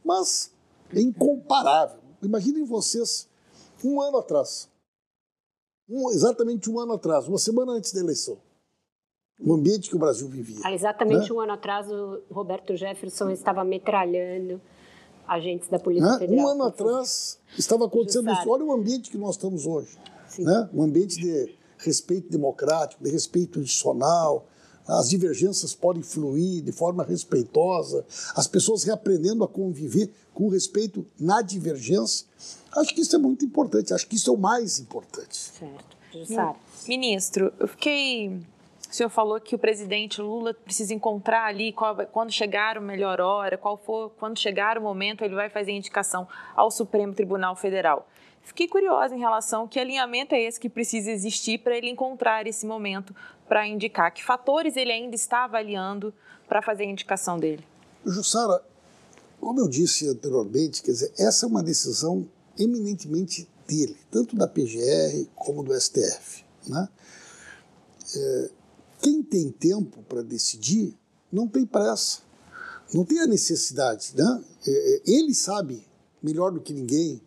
mas 0.04 0.50
é 0.92 1.00
incomparável. 1.00 1.98
Imaginem 2.22 2.64
vocês, 2.64 3.28
um 3.86 4.00
ano 4.00 4.18
atrás, 4.18 4.68
um, 5.88 6.10
exatamente 6.10 6.70
um 6.70 6.78
ano 6.78 6.94
atrás, 6.94 7.28
uma 7.28 7.38
semana 7.38 7.72
antes 7.72 7.92
da 7.92 8.00
eleição, 8.00 8.38
o 9.40 9.52
ambiente 9.52 9.88
que 9.88 9.96
o 9.96 9.98
Brasil 9.98 10.28
vivia. 10.28 10.60
Exatamente 10.72 11.28
né? 11.28 11.36
um 11.36 11.40
ano 11.40 11.52
atrás, 11.52 11.90
o 11.90 12.22
Roberto 12.30 12.76
Jefferson 12.76 13.30
estava 13.30 13.64
metralhando 13.64 14.60
agentes 15.26 15.68
da 15.68 15.78
Polícia 15.78 16.12
né? 16.12 16.18
Federal. 16.18 16.44
Um 16.44 16.48
ano 16.48 16.64
atrás 16.64 17.38
estava 17.58 17.86
acontecendo 17.86 18.30
isso. 18.30 18.48
Olha 18.48 18.64
o 18.64 18.72
ambiente 18.72 19.10
que 19.10 19.18
nós 19.18 19.36
estamos 19.36 19.66
hoje. 19.66 19.98
Né? 20.38 20.68
Um 20.72 20.82
ambiente 20.82 21.16
de 21.16 21.54
respeito 21.78 22.30
democrático, 22.30 23.02
de 23.02 23.10
respeito 23.10 23.60
institucional. 23.60 24.46
As 24.86 25.08
divergências 25.08 25.74
podem 25.74 26.02
fluir 26.02 26.62
de 26.62 26.72
forma 26.72 27.04
respeitosa, 27.04 28.04
as 28.34 28.46
pessoas 28.46 28.84
reaprendendo 28.84 29.42
a 29.44 29.48
conviver 29.48 30.10
com 30.32 30.48
respeito 30.48 31.06
na 31.18 31.40
divergência. 31.40 32.26
Acho 32.76 32.94
que 32.94 33.00
isso 33.00 33.16
é 33.16 33.18
muito 33.18 33.44
importante, 33.44 33.94
acho 33.94 34.06
que 34.06 34.16
isso 34.16 34.30
é 34.30 34.32
o 34.32 34.36
mais 34.36 34.78
importante. 34.78 35.36
Certo. 35.36 35.96
Jussara. 36.12 36.54
Ministro, 36.86 37.52
eu 37.58 37.66
fiquei 37.66 38.40
o 38.94 38.96
senhor 38.96 39.08
falou 39.08 39.40
que 39.40 39.56
o 39.56 39.58
presidente 39.58 40.22
Lula 40.22 40.54
precisa 40.54 40.94
encontrar 40.94 41.46
ali 41.46 41.72
qual, 41.72 41.96
quando 42.12 42.30
chegar 42.30 42.76
a 42.76 42.80
melhor 42.80 43.20
hora, 43.20 43.58
qual 43.58 43.76
for, 43.76 44.10
quando 44.10 44.38
chegar 44.38 44.78
o 44.78 44.80
momento, 44.80 45.24
ele 45.24 45.34
vai 45.34 45.50
fazer 45.50 45.72
indicação 45.72 46.28
ao 46.54 46.70
Supremo 46.70 47.12
Tribunal 47.12 47.56
Federal. 47.56 48.06
Fiquei 48.44 48.68
curiosa 48.68 49.16
em 49.16 49.18
relação 49.18 49.64
a 49.64 49.68
que 49.68 49.80
alinhamento 49.80 50.34
é 50.34 50.42
esse 50.42 50.60
que 50.60 50.68
precisa 50.68 51.10
existir 51.10 51.58
para 51.58 51.76
ele 51.76 51.90
encontrar 51.90 52.46
esse 52.46 52.64
momento 52.64 53.12
para 53.48 53.66
indicar. 53.66 54.12
Que 54.12 54.24
fatores 54.24 54.76
ele 54.76 54.92
ainda 54.92 55.14
está 55.14 55.44
avaliando 55.44 56.12
para 56.48 56.62
fazer 56.62 56.84
a 56.84 56.86
indicação 56.86 57.38
dele? 57.38 57.64
Jussara, 58.04 58.62
como 59.40 59.60
eu 59.60 59.68
disse 59.68 60.08
anteriormente, 60.08 60.82
quer 60.82 60.92
dizer, 60.92 61.12
essa 61.18 61.46
é 61.46 61.48
uma 61.48 61.62
decisão 61.62 62.28
eminentemente 62.58 63.48
dele, 63.66 63.96
tanto 64.10 64.36
da 64.36 64.46
PGR 64.46 65.26
como 65.34 65.62
do 65.62 65.78
STF. 65.78 66.44
Né? 66.66 66.88
É, 68.16 68.50
quem 69.02 69.22
tem 69.22 69.50
tempo 69.50 70.02
para 70.08 70.22
decidir 70.22 70.96
não 71.32 71.48
tem 71.48 71.66
pressa, 71.66 72.20
não 72.92 73.04
tem 73.04 73.20
a 73.20 73.26
necessidade. 73.26 74.12
Né? 74.16 74.44
É, 74.66 74.70
é, 74.70 75.02
ele 75.06 75.34
sabe 75.34 75.86
melhor 76.22 76.52
do 76.52 76.60
que 76.60 76.72
ninguém, 76.72 77.20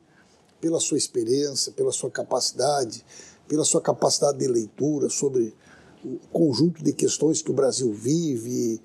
pela 0.60 0.80
sua 0.80 0.98
experiência, 0.98 1.72
pela 1.72 1.92
sua 1.92 2.10
capacidade, 2.10 3.06
pela 3.48 3.64
sua 3.64 3.82
capacidade 3.82 4.40
de 4.40 4.48
leitura 4.48 5.10
sobre 5.10 5.56
o 6.04 6.20
conjunto 6.32 6.84
de 6.84 6.94
questões 6.94 7.42
que 7.42 7.52
o 7.52 7.54
Brasil 7.54 7.92
vive, 7.92 8.82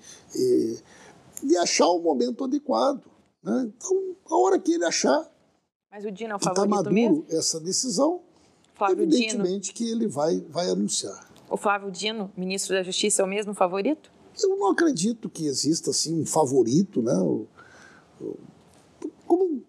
de 1.43 1.57
achar 1.57 1.87
o 1.87 1.99
momento 1.99 2.43
adequado. 2.43 3.03
Né? 3.43 3.71
Então, 3.75 4.15
a 4.29 4.37
hora 4.37 4.59
que 4.59 4.73
ele 4.73 4.85
achar 4.85 5.29
Mas 5.91 6.05
o 6.05 6.11
Dino 6.11 6.31
é 6.31 6.35
o 6.35 6.39
que 6.39 6.47
está 6.47 6.65
maduro 6.65 6.93
mesmo? 6.93 7.25
essa 7.29 7.59
decisão, 7.59 8.21
Flávio 8.73 9.03
evidentemente 9.03 9.73
Dino. 9.73 9.75
que 9.75 9.89
ele 9.89 10.07
vai, 10.07 10.39
vai 10.49 10.69
anunciar 10.69 11.33
o 11.53 11.57
Flávio 11.57 11.91
Dino, 11.91 12.31
ministro 12.35 12.75
da 12.75 12.81
Justiça, 12.81 13.21
é 13.21 13.25
o 13.25 13.27
mesmo 13.27 13.53
favorito? 13.53 14.11
Eu 14.41 14.57
não 14.57 14.71
acredito 14.71 15.29
que 15.29 15.45
exista 15.45 15.91
assim 15.91 16.19
um 16.19 16.25
favorito, 16.25 16.99
né? 16.99 17.13
Como 17.13 18.37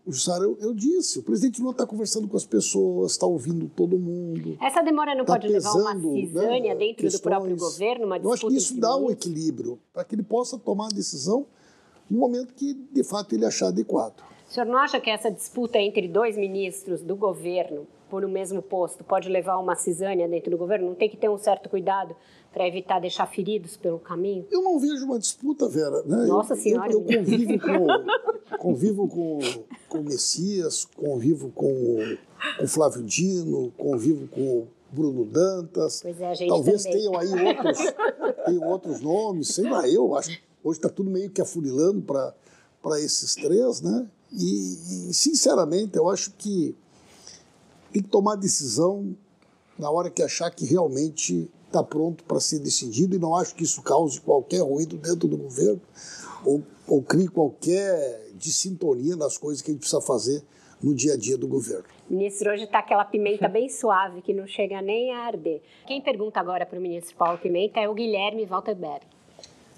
Jussara, 0.06 0.44
eu, 0.44 0.58
eu 0.60 0.74
disse, 0.74 1.18
o 1.18 1.22
presidente 1.22 1.60
Lula 1.60 1.72
está 1.72 1.86
conversando 1.86 2.28
com 2.28 2.36
as 2.36 2.44
pessoas, 2.44 3.12
está 3.12 3.26
ouvindo 3.26 3.68
todo 3.68 3.98
mundo. 3.98 4.58
Essa 4.60 4.82
demora 4.82 5.14
não 5.14 5.24
tá 5.24 5.34
pode 5.34 5.48
pesando, 5.48 5.78
levar 5.78 5.94
uma 5.94 6.14
cisânia 6.20 6.74
né, 6.74 6.78
dentro 6.78 7.02
questões. 7.02 7.20
do 7.20 7.22
próprio 7.22 7.56
governo, 7.56 8.06
uma 8.06 8.18
Eu 8.18 8.32
acho 8.32 8.46
que 8.46 8.54
isso 8.54 8.78
dá 8.78 8.96
um 8.96 9.10
equilíbrio 9.10 9.78
para 9.92 10.04
que 10.04 10.14
ele 10.14 10.22
possa 10.22 10.58
tomar 10.58 10.86
a 10.86 10.94
decisão 10.94 11.46
no 12.10 12.18
momento 12.18 12.52
que, 12.52 12.74
de 12.74 13.02
fato, 13.02 13.34
ele 13.34 13.46
achar 13.46 13.68
adequado. 13.68 14.22
O 14.48 14.52
senhor 14.52 14.66
não 14.66 14.76
acha 14.76 15.00
que 15.00 15.10
essa 15.10 15.30
disputa 15.30 15.78
entre 15.78 16.06
dois 16.06 16.36
ministros 16.36 17.00
do 17.00 17.16
governo 17.16 17.86
por 18.10 18.24
o 18.24 18.28
mesmo 18.28 18.60
posto 18.60 19.02
pode 19.02 19.28
levar 19.28 19.54
a 19.54 19.58
uma 19.58 19.74
cisânia 19.74 20.28
dentro 20.28 20.50
do 20.50 20.58
governo? 20.58 20.88
Não 20.88 20.94
tem 20.94 21.08
que 21.08 21.16
ter 21.16 21.30
um 21.30 21.38
certo 21.38 21.68
cuidado 21.68 22.14
para 22.54 22.68
evitar 22.68 23.00
deixar 23.00 23.26
feridos 23.26 23.76
pelo 23.76 23.98
caminho? 23.98 24.46
Eu 24.48 24.62
não 24.62 24.78
vejo 24.78 25.04
uma 25.04 25.18
disputa, 25.18 25.68
Vera. 25.68 26.02
Né? 26.04 26.24
Nossa 26.26 26.54
eu, 26.54 26.56
Senhora. 26.56 26.92
Eu, 26.92 27.04
eu 27.04 27.18
convivo, 27.18 27.58
com, 27.58 28.56
convivo 28.58 29.08
com, 29.08 29.38
com 29.88 29.98
o 29.98 30.04
Messias, 30.04 30.84
convivo 30.84 31.50
com 31.50 32.16
o 32.62 32.66
Flávio 32.68 33.02
Dino, 33.02 33.72
convivo 33.76 34.28
com 34.28 34.40
o 34.40 34.68
Bruno 34.92 35.24
Dantas. 35.24 36.00
Pois 36.00 36.20
é, 36.20 36.30
a 36.30 36.34
gente 36.34 36.48
Talvez 36.48 36.84
também. 36.84 36.98
tenham 36.98 37.18
aí 37.18 37.46
outros, 37.46 37.78
tenham 38.46 38.68
outros 38.68 39.00
nomes, 39.00 39.48
sei 39.48 39.68
lá, 39.68 39.88
eu 39.88 40.14
acho. 40.14 40.30
Hoje 40.62 40.78
está 40.78 40.88
tudo 40.88 41.10
meio 41.10 41.30
que 41.30 41.42
afunilando 41.42 42.00
para 42.00 43.00
esses 43.00 43.34
três, 43.34 43.82
né? 43.82 44.06
E, 44.32 45.10
e, 45.10 45.14
sinceramente, 45.14 45.96
eu 45.96 46.08
acho 46.08 46.30
que 46.38 46.74
tem 47.92 48.02
que 48.02 48.08
tomar 48.08 48.36
decisão 48.36 49.14
na 49.78 49.90
hora 49.90 50.08
que 50.08 50.22
achar 50.22 50.50
que 50.50 50.64
realmente 50.64 51.50
está 51.74 51.82
pronto 51.82 52.22
para 52.24 52.38
ser 52.38 52.60
decidido 52.60 53.16
e 53.16 53.18
não 53.18 53.34
acho 53.34 53.54
que 53.54 53.64
isso 53.64 53.82
cause 53.82 54.20
qualquer 54.20 54.62
ruído 54.62 54.96
dentro 54.96 55.26
do 55.26 55.36
governo 55.36 55.80
ou, 56.44 56.62
ou 56.86 57.02
crie 57.02 57.26
qualquer 57.26 58.30
dissintonia 58.34 59.16
nas 59.16 59.36
coisas 59.36 59.60
que 59.60 59.70
a 59.70 59.74
gente 59.74 59.80
precisa 59.80 60.00
fazer 60.00 60.42
no 60.80 60.94
dia 60.94 61.14
a 61.14 61.16
dia 61.16 61.36
do 61.36 61.48
governo. 61.48 61.84
Ministro, 62.08 62.52
hoje 62.52 62.64
está 62.64 62.78
aquela 62.78 63.04
pimenta 63.04 63.48
bem 63.48 63.68
suave 63.68 64.22
que 64.22 64.34
não 64.34 64.46
chega 64.46 64.80
nem 64.82 65.12
a 65.12 65.20
arder. 65.20 65.62
Quem 65.86 66.00
pergunta 66.00 66.38
agora 66.38 66.66
para 66.66 66.78
o 66.78 66.82
ministro 66.82 67.16
Paulo 67.16 67.38
Pimenta 67.38 67.80
é 67.80 67.88
o 67.88 67.94
Guilherme 67.94 68.44
Walterberg. 68.44 69.13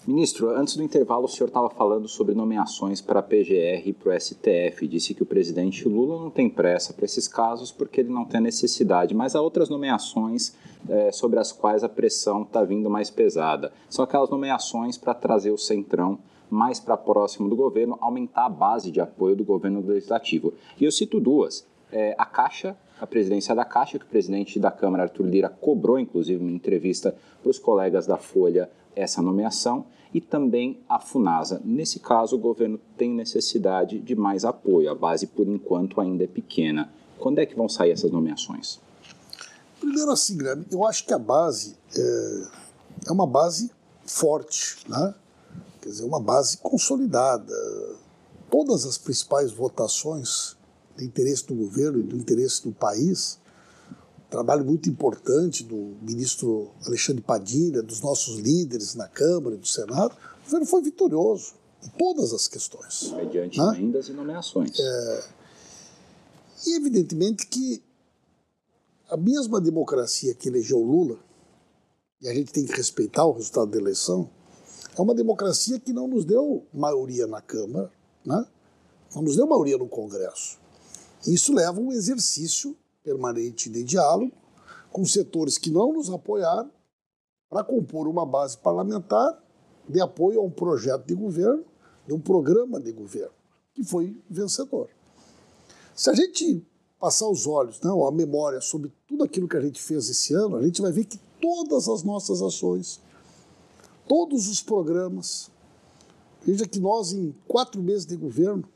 Ministro, 0.07 0.51
antes 0.51 0.77
do 0.77 0.85
intervalo, 0.85 1.25
o 1.25 1.29
senhor 1.29 1.49
estava 1.49 1.69
falando 1.69 2.07
sobre 2.07 2.33
nomeações 2.33 3.01
para 3.01 3.19
a 3.19 3.23
PGR 3.25 3.89
e 3.89 3.93
para 3.93 4.15
o 4.15 4.21
STF. 4.21 4.87
Disse 4.87 5.13
que 5.13 5.25
o 5.25 5.27
presidente 5.27 5.89
Lula 5.89 6.23
não 6.23 6.31
tem 6.31 6.49
pressa 6.49 6.93
para 6.93 7.05
esses 7.05 7.27
casos 7.27 7.73
porque 7.73 8.03
ele 8.03 8.13
não 8.13 8.25
tem 8.25 8.41
necessidade, 8.41 9.13
mas 9.17 9.35
há 9.35 9.43
outras 9.43 9.69
nomeações 9.69 10.55
é, 10.89 11.11
sobre 11.11 11.41
as 11.41 11.51
quais 11.51 11.83
a 11.83 11.89
pressão 11.89 12.43
está 12.43 12.63
vindo 12.63 12.89
mais 12.89 13.11
pesada. 13.11 13.73
São 13.91 14.05
aquelas 14.05 14.31
nomeações 14.31 14.97
para 14.97 15.13
trazer 15.13 15.51
o 15.51 15.59
centrão 15.59 16.21
mais 16.49 16.79
para 16.79 16.97
próximo 16.97 17.49
do 17.49 17.57
governo, 17.57 17.99
aumentar 18.01 18.45
a 18.45 18.49
base 18.49 18.93
de 18.93 19.01
apoio 19.01 19.35
do 19.35 19.43
governo 19.43 19.85
legislativo. 19.85 20.55
E 20.81 20.85
eu 20.85 20.93
cito 20.93 21.19
duas. 21.19 21.67
É, 21.91 22.15
a 22.17 22.25
Caixa, 22.25 22.77
a 23.01 23.09
presidência 23.09 23.57
da 23.57 23.65
Caixa, 23.65 23.99
que 23.99 24.05
o 24.05 24.09
presidente 24.09 24.61
da 24.61 24.71
Câmara, 24.71 25.03
Arthur 25.03 25.27
Lira, 25.27 25.49
cobrou, 25.49 25.99
inclusive, 25.99 26.41
uma 26.41 26.53
entrevista 26.53 27.17
para 27.43 27.51
os 27.51 27.59
colegas 27.59 28.07
da 28.07 28.17
Folha 28.17 28.71
essa 28.97 29.21
nomeação 29.21 29.85
e 30.17 30.21
também 30.23 30.81
a 30.89 30.99
FUNASA. 30.99 31.61
Nesse 31.63 32.01
caso, 32.01 32.37
o 32.37 32.39
governo 32.39 32.81
tem 32.97 33.11
necessidade 33.11 33.99
de 33.99 34.17
mais 34.17 34.47
apoio. 34.47 34.91
A 34.91 34.95
base, 34.95 35.27
por 35.27 35.47
enquanto, 35.47 36.01
ainda 36.01 36.25
é 36.25 36.27
pequena. 36.27 36.91
Quando 37.19 37.39
é 37.39 37.45
que 37.45 37.55
vão 37.55 37.69
sair 37.69 37.91
essas 37.91 38.11
nomeações? 38.11 38.81
Primeiro, 39.79 40.11
assim, 40.11 40.39
Guilherme, 40.39 40.65
eu 40.71 40.87
acho 40.87 41.05
que 41.05 41.13
a 41.13 41.19
base 41.19 41.77
é, 41.95 42.43
é 43.09 43.13
uma 43.13 43.27
base 43.27 43.71
forte, 44.07 44.79
né? 44.89 45.15
quer 45.83 45.91
dizer, 45.91 46.05
uma 46.05 46.19
base 46.19 46.57
consolidada. 46.63 47.53
Todas 48.51 48.87
as 48.87 48.97
principais 48.97 49.53
votações 49.53 50.57
de 50.97 51.05
interesse 51.05 51.47
do 51.47 51.55
governo 51.55 51.99
e 51.99 52.03
do 52.03 52.17
interesse 52.17 52.63
do 52.63 52.73
país 52.73 53.39
trabalho 54.31 54.65
muito 54.65 54.89
importante 54.89 55.65
do 55.65 55.97
ministro 56.03 56.71
Alexandre 56.87 57.23
Padilha, 57.23 57.83
dos 57.83 58.01
nossos 58.01 58.39
líderes 58.39 58.95
na 58.95 59.09
Câmara 59.09 59.55
e 59.55 59.59
do 59.59 59.67
Senado, 59.67 60.15
o 60.15 60.45
governo 60.45 60.67
foi 60.67 60.83
vitorioso. 60.83 61.55
em 61.85 61.89
todas 61.91 62.33
as 62.33 62.49
questões. 62.49 63.13
Mediante 63.13 63.59
né? 63.59 63.75
emendas 63.77 64.09
e 64.09 64.13
nomeações. 64.13 64.79
É, 64.79 65.25
e 66.67 66.77
evidentemente 66.77 67.47
que 67.47 67.83
a 69.09 69.17
mesma 69.17 69.61
democracia 69.61 70.35
que 70.35 70.49
elegeu 70.49 70.81
Lula, 70.81 71.19
e 72.21 72.29
a 72.29 72.35
gente 72.35 72.53
tem 72.53 72.65
que 72.65 72.73
respeitar 72.73 73.25
o 73.25 73.33
resultado 73.33 73.71
da 73.71 73.79
eleição, 73.79 74.29
é 74.97 75.01
uma 75.01 75.15
democracia 75.15 75.79
que 75.79 75.93
não 75.93 76.09
nos 76.09 76.25
deu 76.25 76.67
maioria 76.73 77.27
na 77.27 77.41
Câmara, 77.41 77.93
né? 78.25 78.45
não 79.15 79.23
nos 79.23 79.37
deu 79.37 79.47
maioria 79.47 79.79
no 79.79 79.87
Congresso. 79.87 80.59
Isso 81.27 81.53
leva 81.53 81.79
a 81.79 81.83
um 81.83 81.93
exercício 81.93 82.77
permanente 83.07 83.71
de 83.71 83.85
diálogo 83.85 84.33
com 84.91 85.05
setores 85.05 85.57
que 85.57 85.71
não 85.71 85.93
nos 85.93 86.11
apoiaram 86.11 86.69
para 87.49 87.63
compor 87.63 88.09
uma 88.09 88.27
base 88.27 88.59
parlamentar 88.59 89.41
de 89.89 90.01
apoio 90.01 90.41
a 90.41 90.43
um 90.43 90.51
projeto 90.51 91.07
de 91.07 91.15
governo, 91.15 91.65
de 92.05 92.13
um 92.13 92.19
programa 92.19 92.81
de 92.81 92.91
governo, 92.91 93.33
que 93.73 93.85
foi 93.85 94.21
vencedor. 94.29 94.89
Se 95.95 96.11
a 96.11 96.15
gente 96.15 96.67
passar 96.99 97.29
os 97.29 97.47
olhos, 97.47 97.81
né, 97.81 97.91
ou 97.93 98.09
a 98.09 98.11
memória 98.11 98.61
sobre 98.61 98.93
tudo 99.07 99.23
aquilo 99.23 99.47
que 99.47 99.57
a 99.57 99.61
gente 99.61 99.81
fez 99.81 100.11
esse 100.11 100.35
ano, 100.35 100.57
a 100.57 100.63
gente 100.63 100.83
vai 100.83 100.91
ver 100.91 101.05
que 101.05 101.21
todas 101.41 101.89
as 101.89 102.03
nossas 102.03 102.43
ações, 102.43 103.01
todos 104.09 104.49
os 104.49 104.61
programas, 104.61 105.49
veja 106.43 106.67
que 106.67 106.81
nós, 106.81 107.13
em 107.13 107.33
quatro 107.47 107.81
meses 107.81 108.05
de 108.05 108.17
governo, 108.17 108.69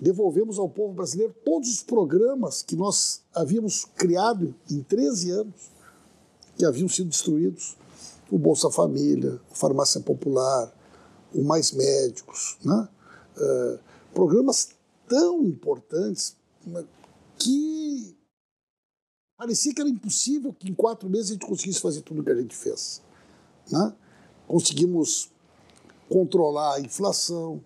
devolvemos 0.00 0.58
ao 0.58 0.68
povo 0.68 0.94
brasileiro 0.94 1.34
todos 1.44 1.68
os 1.68 1.82
programas 1.82 2.62
que 2.62 2.74
nós 2.74 3.22
havíamos 3.34 3.84
criado 3.96 4.54
em 4.70 4.82
13 4.82 5.30
anos, 5.30 5.70
que 6.56 6.64
haviam 6.64 6.88
sido 6.88 7.10
destruídos. 7.10 7.76
O 8.30 8.38
Bolsa 8.38 8.70
Família, 8.70 9.40
o 9.50 9.54
Farmácia 9.54 10.00
Popular, 10.00 10.72
o 11.34 11.42
Mais 11.42 11.72
Médicos, 11.72 12.56
né? 12.64 12.88
Uh, 13.36 13.78
programas 14.14 14.70
tão 15.08 15.42
importantes 15.42 16.36
né, 16.64 16.84
que 17.38 18.16
parecia 19.36 19.74
que 19.74 19.80
era 19.80 19.90
impossível 19.90 20.52
que 20.52 20.68
em 20.68 20.74
quatro 20.74 21.08
meses 21.08 21.30
a 21.30 21.32
gente 21.32 21.46
conseguisse 21.46 21.80
fazer 21.80 22.02
tudo 22.02 22.20
o 22.20 22.24
que 22.24 22.30
a 22.30 22.36
gente 22.36 22.54
fez. 22.54 23.00
Né? 23.70 23.92
Conseguimos 24.46 25.30
controlar 26.08 26.74
a 26.74 26.80
inflação, 26.80 27.62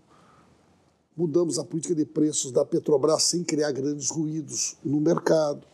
mudamos 1.17 1.59
a 1.59 1.65
política 1.65 1.95
de 1.95 2.05
preços 2.05 2.51
da 2.51 2.65
Petrobras 2.65 3.23
sem 3.25 3.45
criar 3.45 3.73
grandes 3.73 4.11
ruídos 4.11 4.77
no 4.85 5.01
mercado. 5.01 5.67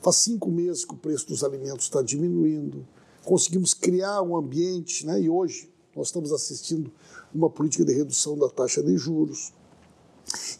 Faz 0.00 0.16
cinco 0.16 0.50
meses 0.50 0.84
que 0.84 0.94
o 0.94 0.96
preço 0.96 1.28
dos 1.28 1.44
alimentos 1.44 1.84
está 1.84 2.02
diminuindo. 2.02 2.86
Conseguimos 3.24 3.74
criar 3.74 4.22
um 4.22 4.36
ambiente, 4.36 5.06
né? 5.06 5.20
e 5.20 5.28
hoje 5.28 5.70
nós 5.94 6.08
estamos 6.08 6.32
assistindo 6.32 6.90
uma 7.34 7.50
política 7.50 7.84
de 7.84 7.92
redução 7.92 8.36
da 8.36 8.48
taxa 8.48 8.82
de 8.82 8.96
juros. 8.96 9.52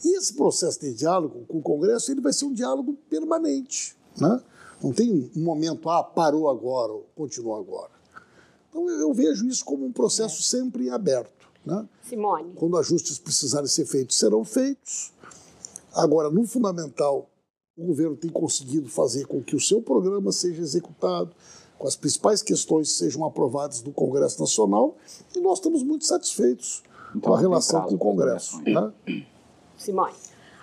E 0.05 0.17
esse 0.17 0.35
processo 0.35 0.81
de 0.81 0.93
diálogo 0.93 1.45
com 1.47 1.59
o 1.59 1.63
Congresso 1.63 2.11
ele 2.11 2.21
vai 2.21 2.33
ser 2.33 2.45
um 2.45 2.53
diálogo 2.53 2.97
permanente. 3.09 3.97
Né? 4.19 4.41
Não 4.83 4.93
tem 4.93 5.31
um 5.35 5.43
momento, 5.43 5.89
ah, 5.89 6.03
parou 6.03 6.49
agora, 6.49 6.93
ou 6.93 7.07
continua 7.15 7.59
agora. 7.59 7.91
Então 8.69 8.89
eu 8.89 9.13
vejo 9.13 9.47
isso 9.47 9.65
como 9.65 9.85
um 9.85 9.93
processo 9.93 10.41
é. 10.41 10.61
sempre 10.61 10.91
aberto. 10.91 11.40
Né? 11.71 11.89
Simone. 12.03 12.53
Quando 12.57 12.77
ajustes 12.77 13.19
precisarem 13.19 13.69
ser 13.69 13.87
feitos, 13.87 14.19
serão 14.19 14.45
feitos. 14.45 15.13
Agora, 15.95 16.29
no 16.29 16.45
fundamental, 16.45 17.29
o 17.77 17.87
governo 17.87 18.17
tem 18.17 18.31
conseguido 18.31 18.89
fazer 18.89 19.27
com 19.27 19.41
que 19.41 19.55
o 19.55 19.61
seu 19.61 19.81
programa 19.81 20.33
seja 20.33 20.61
executado, 20.61 21.31
com 21.79 21.87
as 21.87 21.95
principais 21.95 22.43
questões 22.43 22.91
sejam 22.91 23.25
aprovadas 23.25 23.83
no 23.83 23.93
Congresso 23.93 24.41
Nacional, 24.41 24.97
e 25.35 25.41
nós 25.41 25.59
estamos 25.59 25.83
muito 25.83 26.05
satisfeitos 26.05 26.83
então, 27.15 27.31
com 27.31 27.35
a 27.35 27.41
relação 27.41 27.83
com 27.87 27.95
o 27.95 27.99
Congresso. 27.99 28.61
Né? 28.63 28.93
Simone. 29.79 30.15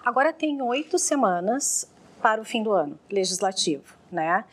Agora 0.05 0.31
tem 0.31 0.61
oito 0.61 0.99
semanas 0.99 1.87
para 2.21 2.41
o 2.41 2.45
fim 2.45 2.61
do 2.61 2.71
ano 2.71 2.99
legislativo, 3.09 3.95
né? 4.11 4.45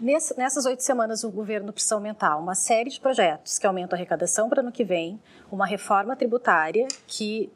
Nessas 0.00 0.64
oito 0.64 0.82
semanas, 0.82 1.24
o 1.24 1.30
governo 1.30 1.74
precisa 1.74 1.94
aumentar 1.94 2.38
uma 2.38 2.54
série 2.54 2.88
de 2.88 2.98
projetos 2.98 3.58
que 3.58 3.66
aumentam 3.66 3.94
a 3.94 3.98
arrecadação 3.98 4.48
para 4.48 4.56
o 4.56 4.60
ano 4.62 4.72
que 4.72 4.82
vem, 4.82 5.20
uma 5.52 5.66
reforma 5.66 6.16
tributária 6.16 6.88
que 7.06 7.52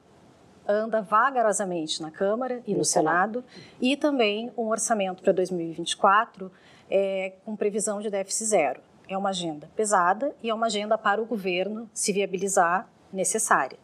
anda 0.68 1.00
vagarosamente 1.00 2.02
na 2.02 2.10
Câmara 2.10 2.62
e 2.66 2.72
no, 2.72 2.78
no 2.78 2.84
Senado, 2.84 3.40
Senado, 3.40 3.44
e 3.80 3.96
também 3.96 4.52
um 4.58 4.68
orçamento 4.68 5.22
para 5.22 5.32
2024 5.32 6.52
é, 6.90 7.32
com 7.46 7.56
previsão 7.56 8.02
de 8.02 8.10
déficit 8.10 8.44
zero. 8.44 8.80
É 9.08 9.16
uma 9.16 9.30
agenda 9.30 9.70
pesada 9.74 10.36
e 10.42 10.50
é 10.50 10.54
uma 10.54 10.66
agenda 10.66 10.98
para 10.98 11.22
o 11.22 11.24
governo 11.24 11.88
se 11.94 12.12
viabilizar 12.12 12.86
necessária. 13.10 13.78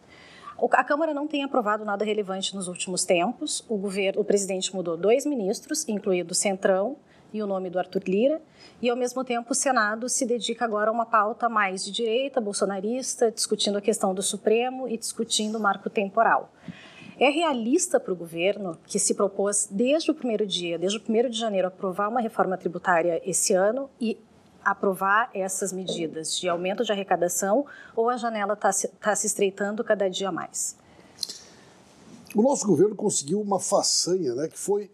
A 0.72 0.84
Câmara 0.84 1.14
não 1.14 1.26
tem 1.26 1.42
aprovado 1.42 1.82
nada 1.82 2.04
relevante 2.04 2.54
nos 2.54 2.68
últimos 2.68 3.06
tempos. 3.06 3.64
O 3.70 3.78
governo, 3.78 4.20
o 4.20 4.24
presidente 4.24 4.74
mudou 4.74 4.98
dois 4.98 5.24
ministros, 5.24 5.88
incluindo 5.88 6.32
o 6.32 6.34
Centrão, 6.34 6.98
e 7.32 7.42
o 7.42 7.46
nome 7.46 7.70
do 7.70 7.78
Arthur 7.78 8.02
Lira, 8.06 8.40
e 8.80 8.88
ao 8.88 8.96
mesmo 8.96 9.24
tempo 9.24 9.52
o 9.52 9.54
Senado 9.54 10.08
se 10.08 10.24
dedica 10.26 10.64
agora 10.64 10.90
a 10.90 10.92
uma 10.92 11.06
pauta 11.06 11.48
mais 11.48 11.84
de 11.84 11.90
direita, 11.90 12.40
bolsonarista, 12.40 13.30
discutindo 13.30 13.78
a 13.78 13.80
questão 13.80 14.14
do 14.14 14.22
Supremo 14.22 14.88
e 14.88 14.96
discutindo 14.96 15.56
o 15.56 15.60
marco 15.60 15.88
temporal. 15.90 16.52
É 17.18 17.28
realista 17.28 18.00
para 18.00 18.12
o 18.12 18.16
governo, 18.16 18.78
que 18.86 18.98
se 18.98 19.14
propôs 19.14 19.68
desde 19.70 20.10
o 20.10 20.14
primeiro 20.14 20.46
dia, 20.46 20.78
desde 20.78 20.96
o 20.96 21.00
primeiro 21.02 21.28
de 21.28 21.38
janeiro, 21.38 21.68
aprovar 21.68 22.08
uma 22.08 22.20
reforma 22.20 22.56
tributária 22.56 23.20
esse 23.28 23.52
ano 23.52 23.90
e 24.00 24.18
aprovar 24.64 25.30
essas 25.34 25.72
medidas 25.72 26.38
de 26.38 26.48
aumento 26.48 26.84
de 26.84 26.92
arrecadação 26.92 27.66
ou 27.94 28.08
a 28.08 28.16
janela 28.16 28.54
está 28.54 28.72
se, 28.72 28.88
tá 28.88 29.14
se 29.14 29.26
estreitando 29.26 29.84
cada 29.84 30.08
dia 30.08 30.32
mais? 30.32 30.76
O 32.34 32.42
nosso 32.42 32.66
governo 32.66 32.94
conseguiu 32.94 33.40
uma 33.40 33.58
façanha, 33.58 34.34
né, 34.34 34.48
que 34.48 34.58
foi 34.58 34.90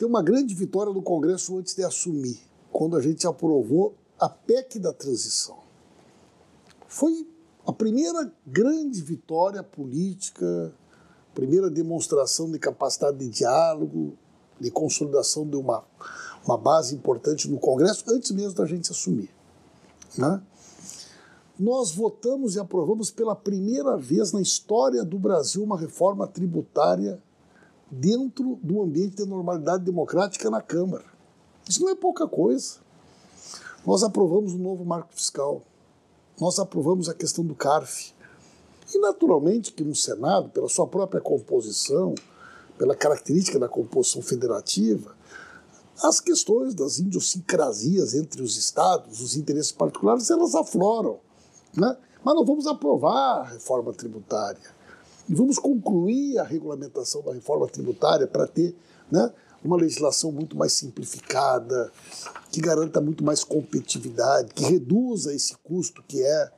tem 0.00 0.08
uma 0.08 0.22
grande 0.22 0.54
vitória 0.54 0.90
no 0.90 1.02
Congresso 1.02 1.58
antes 1.58 1.74
de 1.74 1.84
assumir, 1.84 2.40
quando 2.72 2.96
a 2.96 3.02
gente 3.02 3.26
aprovou 3.26 3.94
a 4.18 4.30
PEC 4.30 4.78
da 4.78 4.94
transição. 4.94 5.58
Foi 6.88 7.28
a 7.66 7.72
primeira 7.72 8.32
grande 8.46 9.02
vitória 9.02 9.62
política, 9.62 10.72
primeira 11.34 11.68
demonstração 11.68 12.50
de 12.50 12.58
capacidade 12.58 13.18
de 13.18 13.28
diálogo, 13.28 14.16
de 14.58 14.70
consolidação 14.70 15.46
de 15.46 15.56
uma, 15.56 15.84
uma 16.46 16.56
base 16.56 16.94
importante 16.94 17.46
no 17.50 17.58
Congresso, 17.58 18.02
antes 18.08 18.30
mesmo 18.30 18.54
da 18.54 18.64
gente 18.64 18.90
assumir. 18.90 19.28
Né? 20.16 20.42
Nós 21.58 21.92
votamos 21.92 22.54
e 22.54 22.58
aprovamos 22.58 23.10
pela 23.10 23.36
primeira 23.36 23.98
vez 23.98 24.32
na 24.32 24.40
história 24.40 25.04
do 25.04 25.18
Brasil 25.18 25.62
uma 25.62 25.78
reforma 25.78 26.26
tributária 26.26 27.22
dentro 27.90 28.58
do 28.62 28.82
ambiente 28.82 29.16
de 29.16 29.26
normalidade 29.26 29.84
democrática 29.84 30.50
na 30.50 30.62
Câmara. 30.62 31.04
Isso 31.68 31.82
não 31.82 31.90
é 31.90 31.94
pouca 31.94 32.26
coisa. 32.26 32.78
Nós 33.86 34.02
aprovamos 34.02 34.52
o 34.52 34.58
novo 34.58 34.84
marco 34.84 35.14
fiscal, 35.14 35.62
nós 36.38 36.58
aprovamos 36.58 37.08
a 37.08 37.14
questão 37.14 37.44
do 37.44 37.54
CARF. 37.54 38.14
E, 38.94 38.98
naturalmente, 38.98 39.72
que 39.72 39.84
no 39.84 39.94
Senado, 39.94 40.50
pela 40.50 40.68
sua 40.68 40.86
própria 40.86 41.20
composição, 41.20 42.14
pela 42.76 42.94
característica 42.94 43.58
da 43.58 43.68
composição 43.68 44.20
federativa, 44.20 45.14
as 46.02 46.18
questões 46.18 46.74
das 46.74 46.98
idiosincrasias 46.98 48.14
entre 48.14 48.42
os 48.42 48.56
estados, 48.56 49.20
os 49.20 49.36
interesses 49.36 49.70
particulares, 49.70 50.30
elas 50.30 50.54
afloram. 50.54 51.20
Né? 51.76 51.96
Mas 52.24 52.34
não 52.34 52.44
vamos 52.44 52.66
aprovar 52.66 53.40
a 53.40 53.44
reforma 53.44 53.92
tributária. 53.92 54.79
E 55.30 55.34
vamos 55.34 55.60
concluir 55.60 56.38
a 56.38 56.42
regulamentação 56.42 57.22
da 57.22 57.32
reforma 57.32 57.68
tributária 57.68 58.26
para 58.26 58.48
ter 58.48 58.74
né, 59.08 59.32
uma 59.62 59.76
legislação 59.76 60.32
muito 60.32 60.56
mais 60.56 60.72
simplificada, 60.72 61.92
que 62.50 62.60
garanta 62.60 63.00
muito 63.00 63.22
mais 63.22 63.44
competitividade, 63.44 64.52
que 64.52 64.64
reduza 64.64 65.32
esse 65.32 65.56
custo 65.58 66.02
que 66.02 66.20
é. 66.20 66.50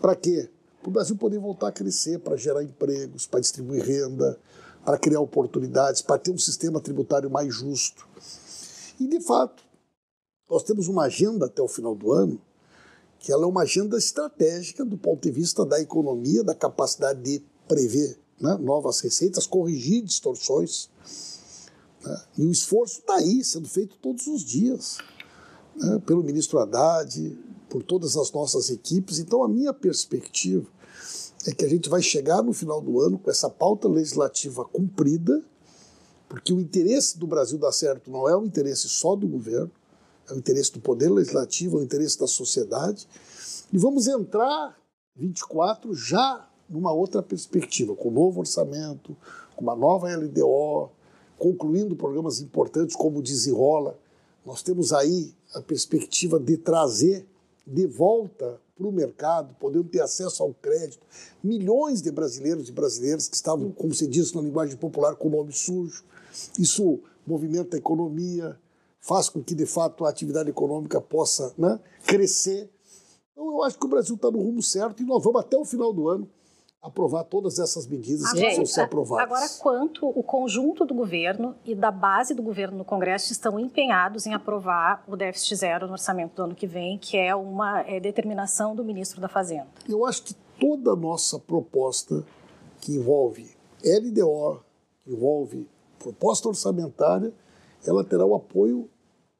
Para 0.00 0.14
quê? 0.14 0.48
Para 0.80 0.88
o 0.88 0.92
Brasil 0.92 1.16
poder 1.16 1.40
voltar 1.40 1.66
a 1.66 1.72
crescer, 1.72 2.20
para 2.20 2.36
gerar 2.36 2.62
empregos, 2.62 3.26
para 3.26 3.40
distribuir 3.40 3.84
renda, 3.84 4.38
para 4.84 4.96
criar 4.98 5.18
oportunidades, 5.18 6.00
para 6.00 6.16
ter 6.16 6.30
um 6.30 6.38
sistema 6.38 6.80
tributário 6.80 7.28
mais 7.28 7.52
justo. 7.52 8.06
E, 9.00 9.08
de 9.08 9.20
fato, 9.20 9.64
nós 10.48 10.62
temos 10.62 10.86
uma 10.86 11.06
agenda 11.06 11.46
até 11.46 11.60
o 11.60 11.66
final 11.66 11.96
do 11.96 12.12
ano, 12.12 12.40
que 13.18 13.32
ela 13.32 13.42
é 13.42 13.46
uma 13.48 13.62
agenda 13.62 13.98
estratégica 13.98 14.84
do 14.84 14.96
ponto 14.96 15.22
de 15.22 15.32
vista 15.32 15.66
da 15.66 15.80
economia, 15.80 16.44
da 16.44 16.54
capacidade 16.54 17.20
de 17.20 17.42
prever 17.68 18.18
né, 18.40 18.56
novas 18.60 19.00
receitas, 19.00 19.46
corrigir 19.46 20.02
distorções. 20.02 20.90
Né, 22.04 22.22
e 22.38 22.46
o 22.46 22.50
esforço 22.50 23.00
está 23.00 23.14
aí, 23.16 23.44
sendo 23.44 23.68
feito 23.68 23.96
todos 23.96 24.26
os 24.26 24.42
dias, 24.42 24.98
né, 25.76 26.00
pelo 26.04 26.22
ministro 26.22 26.58
Haddad, 26.58 27.38
por 27.68 27.82
todas 27.82 28.16
as 28.16 28.30
nossas 28.32 28.68
equipes. 28.68 29.18
Então, 29.18 29.42
a 29.42 29.48
minha 29.48 29.72
perspectiva 29.72 30.66
é 31.46 31.52
que 31.52 31.64
a 31.64 31.68
gente 31.68 31.88
vai 31.88 32.02
chegar 32.02 32.42
no 32.42 32.52
final 32.52 32.80
do 32.80 33.00
ano 33.00 33.18
com 33.18 33.30
essa 33.30 33.48
pauta 33.48 33.88
legislativa 33.88 34.64
cumprida, 34.64 35.42
porque 36.28 36.52
o 36.52 36.60
interesse 36.60 37.18
do 37.18 37.26
Brasil 37.26 37.58
dar 37.58 37.72
certo 37.72 38.10
não 38.10 38.28
é 38.28 38.36
o 38.36 38.44
interesse 38.44 38.88
só 38.88 39.14
do 39.16 39.26
governo, 39.26 39.70
é 40.28 40.34
o 40.34 40.38
interesse 40.38 40.72
do 40.72 40.80
poder 40.80 41.10
legislativo, 41.10 41.78
é 41.78 41.80
o 41.80 41.84
interesse 41.84 42.18
da 42.18 42.26
sociedade. 42.26 43.08
E 43.72 43.78
vamos 43.78 44.06
entrar 44.06 44.76
24 45.16 45.94
já 45.94 46.48
numa 46.72 46.90
outra 46.90 47.22
perspectiva, 47.22 47.94
com 47.94 48.08
um 48.08 48.12
novo 48.12 48.40
orçamento, 48.40 49.14
com 49.54 49.62
uma 49.62 49.76
nova 49.76 50.08
LDO, 50.16 50.88
concluindo 51.38 51.94
programas 51.94 52.40
importantes 52.40 52.96
como 52.96 53.18
o 53.18 53.22
Desenrola. 53.22 53.98
Nós 54.44 54.62
temos 54.62 54.92
aí 54.92 55.34
a 55.54 55.60
perspectiva 55.60 56.40
de 56.40 56.56
trazer 56.56 57.26
de 57.66 57.86
volta 57.86 58.58
para 58.74 58.86
o 58.86 58.90
mercado, 58.90 59.54
podendo 59.60 59.84
ter 59.84 60.00
acesso 60.00 60.42
ao 60.42 60.54
crédito, 60.54 61.06
milhões 61.44 62.00
de 62.00 62.10
brasileiros 62.10 62.68
e 62.68 62.72
brasileiras 62.72 63.28
que 63.28 63.36
estavam, 63.36 63.70
como 63.70 63.94
se 63.94 64.06
diz 64.06 64.32
na 64.32 64.40
linguagem 64.40 64.76
popular, 64.76 65.14
com 65.14 65.28
o 65.28 65.30
nome 65.30 65.52
sujo. 65.52 66.02
Isso 66.58 66.98
movimenta 67.26 67.76
a 67.76 67.78
economia, 67.78 68.58
faz 68.98 69.28
com 69.28 69.42
que, 69.42 69.54
de 69.54 69.66
fato, 69.66 70.04
a 70.04 70.08
atividade 70.08 70.48
econômica 70.48 71.00
possa 71.00 71.52
né, 71.58 71.78
crescer. 72.06 72.68
Então, 73.30 73.46
eu 73.46 73.62
acho 73.62 73.78
que 73.78 73.84
o 73.84 73.88
Brasil 73.88 74.16
está 74.16 74.30
no 74.30 74.40
rumo 74.40 74.62
certo 74.62 75.02
e 75.02 75.06
nós 75.06 75.22
vamos 75.22 75.40
até 75.40 75.56
o 75.56 75.64
final 75.64 75.92
do 75.92 76.08
ano 76.08 76.28
aprovar 76.82 77.22
todas 77.24 77.60
essas 77.60 77.86
medidas 77.86 78.32
que 78.32 78.40
precisam 78.40 78.66
ser 78.66 78.80
aprovadas. 78.82 79.24
Agora, 79.24 79.48
quanto 79.60 80.08
o 80.08 80.22
conjunto 80.22 80.84
do 80.84 80.92
governo 80.92 81.54
e 81.64 81.76
da 81.76 81.92
base 81.92 82.34
do 82.34 82.42
governo 82.42 82.78
no 82.78 82.84
Congresso 82.84 83.30
estão 83.32 83.58
empenhados 83.58 84.26
em 84.26 84.34
aprovar 84.34 85.04
o 85.06 85.16
déficit 85.16 85.54
zero 85.56 85.86
no 85.86 85.92
orçamento 85.92 86.34
do 86.34 86.42
ano 86.42 86.54
que 86.56 86.66
vem, 86.66 86.98
que 86.98 87.16
é 87.16 87.34
uma 87.36 87.82
é, 87.82 88.00
determinação 88.00 88.74
do 88.74 88.84
ministro 88.84 89.20
da 89.20 89.28
Fazenda? 89.28 89.68
Eu 89.88 90.04
acho 90.04 90.24
que 90.24 90.34
toda 90.58 90.90
a 90.90 90.96
nossa 90.96 91.38
proposta 91.38 92.24
que 92.80 92.96
envolve 92.96 93.48
LDO, 93.84 94.60
que 95.04 95.12
envolve 95.12 95.68
proposta 96.00 96.48
orçamentária, 96.48 97.32
ela 97.86 98.02
terá 98.02 98.26
o 98.26 98.34
apoio 98.34 98.90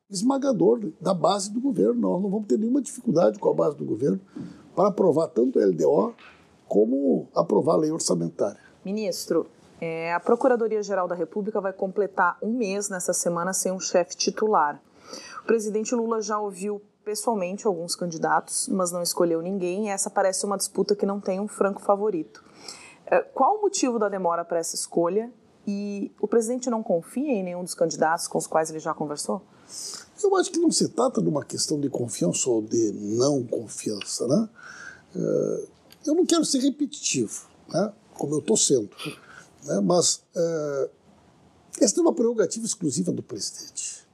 esmagador 0.08 0.92
da 1.00 1.12
base 1.12 1.50
do 1.50 1.60
governo. 1.60 1.94
Nós 1.94 2.22
não 2.22 2.30
vamos 2.30 2.46
ter 2.46 2.56
nenhuma 2.56 2.80
dificuldade 2.80 3.38
com 3.40 3.50
a 3.50 3.54
base 3.54 3.76
do 3.76 3.84
governo 3.84 4.20
para 4.76 4.88
aprovar 4.88 5.26
tanto 5.28 5.58
a 5.58 5.66
LDO 5.66 6.14
como 6.72 7.28
aprovar 7.34 7.74
a 7.74 7.76
lei 7.76 7.92
orçamentária. 7.92 8.58
Ministro, 8.82 9.46
é, 9.78 10.14
a 10.14 10.18
Procuradoria-Geral 10.18 11.06
da 11.06 11.14
República 11.14 11.60
vai 11.60 11.70
completar 11.70 12.38
um 12.42 12.50
mês 12.50 12.88
nessa 12.88 13.12
semana 13.12 13.52
sem 13.52 13.70
um 13.70 13.78
chefe 13.78 14.16
titular. 14.16 14.80
O 15.42 15.46
presidente 15.46 15.94
Lula 15.94 16.22
já 16.22 16.40
ouviu 16.40 16.80
pessoalmente 17.04 17.66
alguns 17.66 17.94
candidatos, 17.94 18.68
mas 18.68 18.90
não 18.90 19.02
escolheu 19.02 19.42
ninguém, 19.42 19.88
e 19.88 19.90
essa 19.90 20.08
parece 20.08 20.46
uma 20.46 20.56
disputa 20.56 20.96
que 20.96 21.04
não 21.04 21.20
tem 21.20 21.38
um 21.38 21.46
franco 21.46 21.82
favorito. 21.82 22.42
É, 23.04 23.20
qual 23.20 23.58
o 23.58 23.60
motivo 23.60 23.98
da 23.98 24.08
demora 24.08 24.42
para 24.42 24.58
essa 24.58 24.74
escolha? 24.74 25.30
E 25.66 26.10
o 26.18 26.26
presidente 26.26 26.70
não 26.70 26.82
confia 26.82 27.32
em 27.32 27.42
nenhum 27.42 27.62
dos 27.62 27.74
candidatos 27.74 28.26
com 28.26 28.38
os 28.38 28.46
quais 28.46 28.70
ele 28.70 28.80
já 28.80 28.94
conversou? 28.94 29.42
Eu 30.24 30.34
acho 30.36 30.50
que 30.50 30.58
não 30.58 30.70
se 30.70 30.88
trata 30.88 31.20
de 31.20 31.28
uma 31.28 31.44
questão 31.44 31.78
de 31.78 31.90
confiança 31.90 32.48
ou 32.48 32.62
de 32.62 32.92
não 32.92 33.44
confiança, 33.44 34.26
né? 34.26 34.48
É, 35.14 35.81
eu 36.06 36.14
não 36.14 36.26
quero 36.26 36.44
ser 36.44 36.58
repetitivo, 36.58 37.48
né? 37.68 37.92
como 38.14 38.34
eu 38.34 38.38
estou 38.40 38.56
sendo, 38.56 38.90
né? 39.64 39.80
mas 39.80 40.22
é, 40.34 40.90
essa 41.80 41.98
é 41.98 42.02
uma 42.02 42.14
prerrogativa 42.14 42.64
exclusiva 42.66 43.12
do 43.12 43.22
presidente. 43.22 44.06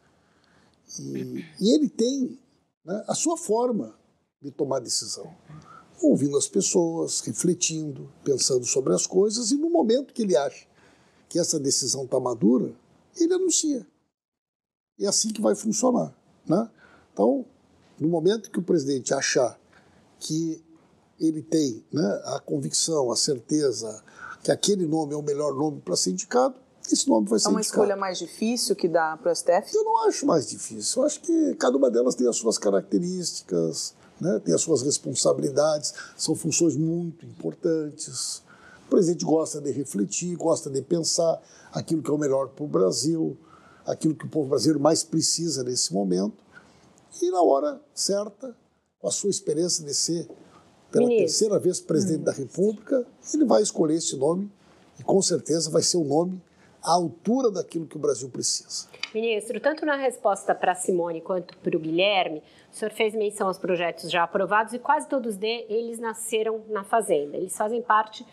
E, 0.98 1.44
e 1.60 1.74
ele 1.74 1.88
tem 1.88 2.38
né, 2.84 3.04
a 3.06 3.14
sua 3.14 3.36
forma 3.36 3.94
de 4.40 4.50
tomar 4.50 4.80
decisão, 4.80 5.34
ouvindo 6.00 6.36
as 6.36 6.48
pessoas, 6.48 7.20
refletindo, 7.20 8.10
pensando 8.24 8.64
sobre 8.64 8.94
as 8.94 9.06
coisas, 9.06 9.50
e 9.50 9.56
no 9.56 9.68
momento 9.68 10.14
que 10.14 10.22
ele 10.22 10.36
acha 10.36 10.66
que 11.28 11.38
essa 11.38 11.58
decisão 11.58 12.04
está 12.04 12.18
madura, 12.18 12.74
ele 13.16 13.34
anuncia. 13.34 13.86
É 14.98 15.06
assim 15.06 15.32
que 15.32 15.40
vai 15.40 15.54
funcionar. 15.54 16.14
Né? 16.46 16.70
Então, 17.12 17.44
no 17.98 18.08
momento 18.08 18.50
que 18.50 18.58
o 18.58 18.62
presidente 18.62 19.12
achar 19.12 19.58
que 20.18 20.62
ele 21.18 21.42
tem 21.42 21.84
né, 21.92 22.22
a 22.26 22.40
convicção, 22.40 23.10
a 23.10 23.16
certeza 23.16 24.02
que 24.42 24.50
aquele 24.50 24.86
nome 24.86 25.14
é 25.14 25.16
o 25.16 25.22
melhor 25.22 25.54
nome 25.54 25.80
para 25.80 25.96
ser 25.96 26.10
indicado, 26.10 26.54
esse 26.90 27.08
nome 27.08 27.28
vai 27.28 27.38
ser 27.38 27.48
É 27.48 27.50
uma 27.50 27.60
indicado. 27.60 27.80
escolha 27.82 27.96
mais 27.96 28.18
difícil 28.18 28.74
que 28.74 28.88
dá 28.88 29.16
para 29.16 29.30
o 29.30 29.34
STF? 29.34 29.74
Eu 29.74 29.84
não 29.84 30.06
acho 30.06 30.24
mais 30.24 30.48
difícil. 30.48 31.02
Eu 31.02 31.06
acho 31.06 31.20
que 31.20 31.54
cada 31.56 31.76
uma 31.76 31.90
delas 31.90 32.14
tem 32.14 32.26
as 32.26 32.36
suas 32.36 32.56
características, 32.56 33.94
né, 34.20 34.40
tem 34.44 34.54
as 34.54 34.60
suas 34.62 34.82
responsabilidades, 34.82 35.92
são 36.16 36.34
funções 36.34 36.76
muito 36.76 37.26
importantes. 37.26 38.42
O 38.86 38.90
presidente 38.90 39.24
gosta 39.24 39.60
de 39.60 39.70
refletir, 39.70 40.34
gosta 40.36 40.70
de 40.70 40.80
pensar 40.82 41.40
aquilo 41.72 42.02
que 42.02 42.10
é 42.10 42.14
o 42.14 42.18
melhor 42.18 42.48
para 42.48 42.64
o 42.64 42.68
Brasil, 42.68 43.36
aquilo 43.84 44.14
que 44.14 44.24
o 44.24 44.28
povo 44.28 44.48
brasileiro 44.48 44.80
mais 44.80 45.02
precisa 45.04 45.62
nesse 45.62 45.92
momento. 45.92 46.42
E 47.20 47.30
na 47.30 47.42
hora 47.42 47.80
certa, 47.94 48.56
com 48.98 49.08
a 49.08 49.10
sua 49.10 49.30
experiência 49.30 49.84
de 49.84 49.92
ser 49.94 50.28
pela 50.90 51.06
Ministro. 51.06 51.26
terceira 51.26 51.58
vez 51.58 51.80
presidente 51.80 52.20
hum. 52.20 52.24
da 52.24 52.32
República, 52.32 53.06
ele 53.34 53.44
vai 53.44 53.62
escolher 53.62 53.94
esse 53.94 54.16
nome 54.16 54.50
e 54.98 55.02
com 55.02 55.20
certeza 55.22 55.70
vai 55.70 55.82
ser 55.82 55.96
o 55.96 56.02
um 56.02 56.04
nome 56.04 56.42
à 56.82 56.92
altura 56.92 57.50
daquilo 57.50 57.86
que 57.86 57.96
o 57.96 57.98
Brasil 57.98 58.28
precisa. 58.30 58.88
Ministro, 59.14 59.60
tanto 59.60 59.84
na 59.84 59.96
resposta 59.96 60.54
para 60.54 60.74
Simone 60.74 61.20
quanto 61.20 61.56
para 61.58 61.76
o 61.76 61.80
Guilherme, 61.80 62.42
o 62.72 62.76
senhor 62.76 62.92
fez 62.92 63.14
menção 63.14 63.48
aos 63.48 63.58
projetos 63.58 64.10
já 64.10 64.22
aprovados 64.22 64.72
e 64.72 64.78
quase 64.78 65.08
todos 65.08 65.36
deles 65.36 65.98
nasceram 65.98 66.62
na 66.68 66.84
Fazenda. 66.84 67.36
Eles 67.36 67.56
fazem 67.56 67.82
parte 67.82 68.24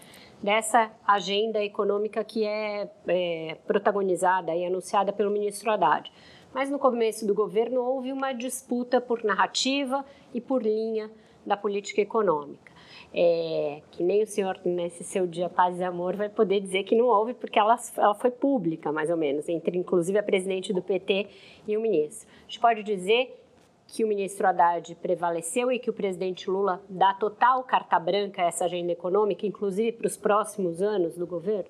dessa 0.44 0.92
agenda 1.08 1.64
econômica 1.64 2.24
que 2.24 2.44
é, 2.44 2.90
é 3.08 3.58
protagonizada 3.66 4.54
e 4.54 4.66
anunciada 4.66 5.12
pelo 5.12 5.32
ministro 5.32 5.72
Haddad. 5.72 6.12
Mas 6.54 6.70
no 6.70 6.80
começo 6.80 7.26
do 7.26 7.34
governo 7.34 7.82
houve 7.82 8.12
uma 8.12 8.32
disputa 8.32 9.02
por 9.02 9.24
narrativa 9.24 10.06
e 10.34 10.40
por 10.40 10.64
linha 10.64 11.10
da 11.46 11.56
política 11.56 12.02
econômica. 12.02 12.74
É, 13.14 13.82
que 13.92 14.04
nem 14.04 14.24
o 14.24 14.28
senhor, 14.28 14.60
nesse 14.66 15.04
seu 15.04 15.26
dia 15.26 15.48
Paz 15.48 15.80
e 15.80 15.84
Amor, 15.84 16.18
vai 16.18 16.28
poder 16.28 16.60
dizer 16.60 16.84
que 16.84 16.96
não 16.96 17.06
houve, 17.06 17.34
porque 17.34 17.58
ela, 17.58 17.78
ela 17.96 18.16
foi 18.16 18.30
pública, 18.30 18.92
mais 18.92 19.10
ou 19.10 19.16
menos, 19.16 19.48
entre 19.48 19.78
inclusive 19.78 20.18
a 20.18 20.24
presidente 20.24 20.74
do 20.74 20.82
PT 20.82 21.28
e 21.66 21.78
o 21.78 21.82
ministro. 21.82 22.28
A 22.40 22.42
gente 22.50 22.60
pode 22.60 22.84
dizer 22.84 23.42
que 23.88 24.04
o 24.04 24.08
ministro 24.08 24.48
Haddad 24.48 24.96
prevaleceu 24.96 25.72
e 25.72 25.80
que 25.80 25.90
o 25.90 25.94
presidente 25.94 26.50
Lula 26.50 26.82
dá 26.90 27.14
total 27.14 27.64
carta 27.64 27.98
branca 28.00 28.42
a 28.42 28.46
essa 28.46 28.66
agenda 28.66 28.92
econômica, 28.92 29.46
inclusive 29.46 29.94
para 29.94 30.08
os 30.08 30.18
próximos 30.18 30.82
anos 30.82 31.16
do 31.16 31.26
governo? 31.26 31.70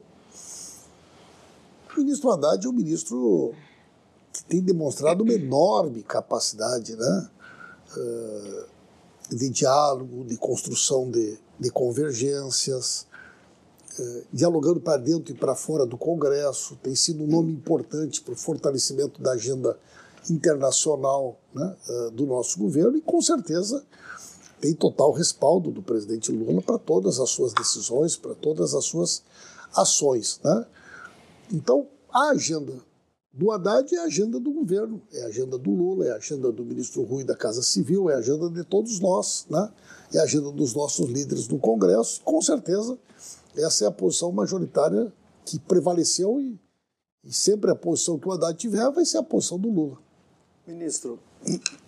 O 1.96 2.00
ministro 2.00 2.32
Haddad 2.32 2.66
é 2.66 2.70
um 2.70 2.74
ministro 2.74 3.54
que 4.34 4.44
tem 4.46 4.62
demonstrado 4.62 5.24
uma 5.24 5.34
enorme 5.34 6.04
capacidade, 6.04 6.96
né? 6.96 7.30
Uh, 7.96 8.75
de 9.30 9.50
diálogo, 9.50 10.26
de 10.26 10.38
construção 10.38 11.10
de, 11.10 11.38
de 11.60 11.70
convergências, 11.70 13.08
eh, 14.00 14.24
dialogando 14.32 14.80
para 14.80 14.98
dentro 14.98 15.34
e 15.34 15.38
para 15.38 15.56
fora 15.56 15.86
do 15.86 15.98
Congresso, 15.98 16.76
tem 16.84 16.96
sido 16.96 17.24
um 17.24 17.28
nome 17.28 17.52
importante 17.54 18.22
para 18.22 18.34
o 18.34 18.38
fortalecimento 18.38 19.22
da 19.22 19.32
agenda 19.32 19.78
internacional 20.30 21.40
né, 21.54 21.76
eh, 21.90 22.10
do 22.12 22.26
nosso 22.26 22.60
governo 22.60 22.98
e, 22.98 23.02
com 23.02 23.22
certeza, 23.22 23.86
tem 24.60 24.74
total 24.74 25.12
respaldo 25.12 25.72
do 25.72 25.82
presidente 25.82 26.32
Lula 26.32 26.62
para 26.62 26.78
todas 26.78 27.20
as 27.20 27.30
suas 27.30 27.54
decisões, 27.54 28.16
para 28.16 28.36
todas 28.36 28.74
as 28.74 28.86
suas 28.86 29.24
ações. 29.76 30.40
Né? 30.44 30.66
Então, 31.54 31.88
a 32.12 32.30
agenda 32.30 32.74
do 33.36 33.52
Haddad 33.52 33.94
é 33.94 34.00
a 34.00 34.04
agenda 34.04 34.40
do 34.40 34.50
governo, 34.50 35.02
é 35.12 35.24
a 35.24 35.28
agenda 35.28 35.58
do 35.58 35.70
Lula, 35.70 36.08
é 36.08 36.12
a 36.12 36.16
agenda 36.16 36.54
do 36.54 36.64
ministro 36.64 37.04
Rui 37.04 37.26
da 37.26 37.36
Casa 37.36 37.62
Civil, 37.62 38.10
é 38.10 38.14
a 38.14 38.20
agenda 38.20 38.50
de 38.50 38.64
todos 38.64 39.02
nós, 39.02 39.46
né? 39.50 39.70
é 40.14 40.20
a 40.20 40.24
agenda 40.24 40.50
dos 40.52 40.74
nossos 40.74 41.10
líderes 41.10 41.46
no 41.50 41.60
Congresso. 41.60 42.22
Com 42.24 42.42
certeza, 42.42 42.98
essa 43.58 43.84
é 43.84 43.88
a 43.90 43.92
posição 43.92 44.32
majoritária 44.32 45.12
que 45.44 45.60
prevaleceu 45.60 46.40
e, 46.40 46.58
e 47.26 47.34
sempre 47.34 47.70
a 47.70 47.76
posição 47.76 48.18
que 48.18 48.26
o 48.26 48.32
Haddad 48.32 48.58
tiver 48.58 48.90
vai 48.92 49.04
ser 49.04 49.18
a 49.18 49.24
posição 49.24 49.60
do 49.60 49.70
Lula. 49.70 49.98
Ministro, 50.66 51.20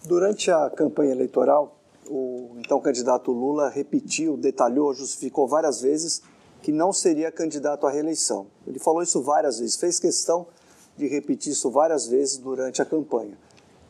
durante 0.06 0.52
a 0.52 0.70
campanha 0.70 1.14
eleitoral, 1.14 1.80
o 2.10 2.58
então 2.58 2.82
candidato 2.82 3.32
Lula 3.32 3.70
repetiu, 3.70 4.36
detalhou, 4.36 4.94
justificou 4.94 5.48
várias 5.48 5.80
vezes 5.80 6.22
que 6.62 6.74
não 6.74 6.92
seria 6.92 7.32
candidato 7.32 7.88
à 7.88 7.90
reeleição. 7.90 8.48
Ele 8.68 8.80
falou 8.80 9.02
isso 9.02 9.22
várias 9.22 9.60
vezes, 9.60 9.78
fez 9.78 9.98
questão 9.98 10.46
de 10.98 11.08
repetir 11.08 11.54
isso 11.54 11.70
várias 11.70 12.08
vezes 12.08 12.38
durante 12.38 12.82
a 12.82 12.86
campanha. 12.86 13.38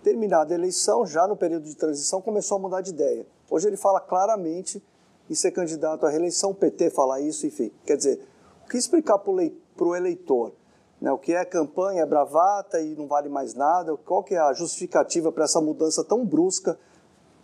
Terminada 0.04 0.54
a 0.54 0.58
eleição, 0.58 1.06
já 1.06 1.28
no 1.28 1.36
período 1.36 1.64
de 1.64 1.76
transição, 1.76 2.22
começou 2.22 2.58
a 2.58 2.60
mudar 2.60 2.82
de 2.82 2.92
ideia. 2.92 3.26
Hoje 3.50 3.68
ele 3.68 3.78
fala 3.78 4.00
claramente 4.00 4.84
em 5.30 5.34
ser 5.34 5.52
candidato 5.52 6.06
à 6.06 6.10
reeleição, 6.10 6.52
o 6.52 6.56
PT 6.56 6.90
fala 6.92 7.20
isso, 7.20 7.46
enfim. 7.46 7.72
Quer 7.86 7.98
dizer, 7.98 8.28
o 8.66 8.70
que 8.70 8.78
explicar 8.78 9.18
para 9.18 9.32
o 9.32 9.96
eleitor? 9.96 10.54
Né, 11.00 11.12
o 11.12 11.18
que 11.18 11.34
é 11.34 11.46
campanha, 11.46 12.02
é 12.02 12.06
bravata 12.06 12.82
e 12.82 12.96
não 12.96 13.08
vale 13.08 13.30
mais 13.30 13.54
nada? 13.54 13.96
Qual 13.98 14.24
que 14.24 14.34
é 14.34 14.40
a 14.40 14.52
justificativa 14.54 15.32
para 15.32 15.44
essa 15.44 15.62
mudança 15.62 16.04
tão 16.04 16.26
brusca 16.26 16.78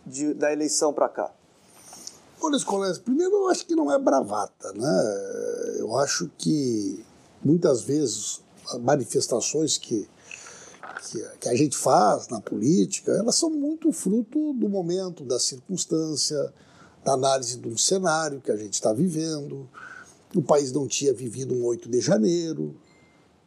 de, 0.04 0.34
da 0.34 0.52
eleição 0.52 0.92
para 0.92 1.08
cá? 1.08 1.32
Olha, 2.42 2.56
Escolés, 2.56 2.98
primeiro 2.98 3.32
eu 3.32 3.48
acho 3.48 3.64
que 3.64 3.76
não 3.76 3.90
é 3.92 3.98
bravata, 3.98 4.72
né? 4.72 5.78
Eu 5.78 5.96
acho 5.96 6.28
que 6.36 7.04
muitas 7.42 7.82
vezes 7.82 8.43
manifestações 8.80 9.78
que, 9.78 10.08
que, 11.10 11.22
que, 11.40 11.48
a 11.48 11.54
gente 11.54 11.76
faz 11.76 12.28
na 12.28 12.40
política, 12.40 13.12
elas 13.12 13.34
são 13.34 13.50
muito 13.50 13.92
fruto 13.92 14.52
do 14.54 14.68
momento, 14.68 15.24
da 15.24 15.38
circunstância, 15.38 16.52
da 17.04 17.12
análise 17.12 17.60
um 17.64 17.76
cenário 17.76 18.40
que 18.40 18.50
a 18.50 18.56
gente 18.56 18.74
está 18.74 18.92
vivendo. 18.92 19.68
O 20.34 20.42
país 20.42 20.72
não 20.72 20.88
tinha 20.88 21.12
vivido 21.12 21.54
um 21.54 21.64
8 21.64 21.88
de 21.88 22.00
janeiro, 22.00 22.74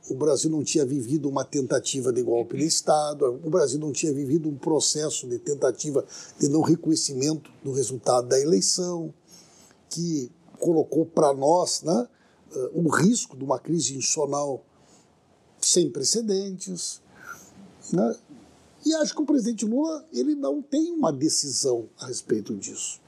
o 0.10 0.16
Brasil 0.16 0.50
não 0.50 0.64
tinha 0.64 0.86
vivido 0.86 1.28
uma 1.28 1.44
tentativa 1.44 2.14
de 2.14 2.22
golpe 2.22 2.58
de 2.58 2.66
Estado, 2.66 3.40
o 3.44 3.50
Brasil 3.50 3.80
não 3.80 3.92
tinha 3.92 4.14
vivido 4.14 4.48
um 4.48 4.56
processo 4.56 5.28
de 5.28 5.38
tentativa 5.38 6.06
de 6.40 6.48
não 6.48 6.62
reconhecimento 6.62 7.52
do 7.64 7.74
resultado 7.74 8.28
da 8.28 8.40
eleição, 8.40 9.14
que 9.90 10.32
colocou 10.60 11.06
para 11.06 11.34
nós 11.34 11.82
né, 11.84 12.08
o 12.74 12.90
risco 12.90 13.36
de 13.36 13.44
uma 13.44 13.60
crise 13.60 13.98
institucional 13.98 14.64
sem 15.68 15.90
precedentes. 15.90 17.02
Né? 17.92 18.16
E 18.86 18.94
acho 18.96 19.14
que 19.14 19.22
o 19.22 19.26
presidente 19.26 19.66
Lula 19.66 20.06
ele 20.14 20.34
não 20.36 20.62
tem 20.62 20.92
uma 20.92 21.12
decisão 21.12 21.90
a 22.00 22.08
respeito 22.08 22.56
disso. 22.56 23.02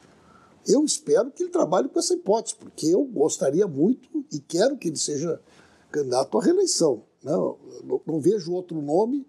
Eu 0.67 0.83
espero 0.83 1.31
que 1.31 1.43
ele 1.43 1.51
trabalhe 1.51 1.87
com 1.87 1.99
essa 1.99 2.13
hipótese, 2.13 2.55
porque 2.55 2.87
eu 2.87 3.03
gostaria 3.05 3.67
muito 3.67 4.25
e 4.31 4.39
quero 4.39 4.77
que 4.77 4.89
ele 4.89 4.97
seja 4.97 5.41
candidato 5.89 6.37
à 6.37 6.43
reeleição. 6.43 7.03
Não, 7.23 7.57
não 8.05 8.19
vejo 8.19 8.51
outro 8.51 8.81
nome 8.81 9.25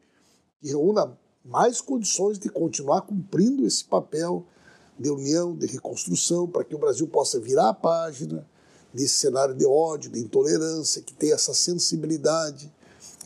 que 0.61 0.69
reúna 0.69 1.17
mais 1.45 1.81
condições 1.81 2.39
de 2.39 2.49
continuar 2.49 3.03
cumprindo 3.03 3.67
esse 3.67 3.85
papel 3.85 4.45
de 4.99 5.09
união, 5.09 5.57
de 5.57 5.67
reconstrução, 5.67 6.47
para 6.47 6.65
que 6.65 6.75
o 6.75 6.79
Brasil 6.79 7.07
possa 7.07 7.41
virar 7.41 7.71
a 7.71 7.75
página 7.75 8.47
desse 8.93 9.15
cenário 9.15 9.55
de 9.55 9.65
ódio, 9.65 10.11
de 10.11 10.21
intolerância, 10.21 11.01
que 11.01 11.15
tem 11.15 11.33
essa 11.33 11.55
sensibilidade, 11.55 12.71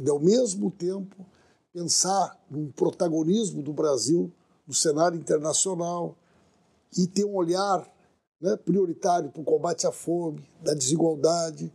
de 0.00 0.10
ao 0.10 0.18
mesmo 0.18 0.70
tempo 0.70 1.26
pensar 1.72 2.38
num 2.50 2.70
protagonismo 2.70 3.62
do 3.62 3.72
Brasil 3.72 4.32
no 4.66 4.72
cenário 4.72 5.18
internacional 5.18 6.16
e 6.96 7.06
ter 7.06 7.24
um 7.24 7.34
olhar 7.34 7.86
né, 8.40 8.56
prioritário 8.56 9.30
para 9.30 9.42
o 9.42 9.44
combate 9.44 9.86
à 9.86 9.92
fome, 9.92 10.46
da 10.62 10.74
desigualdade. 10.74 11.72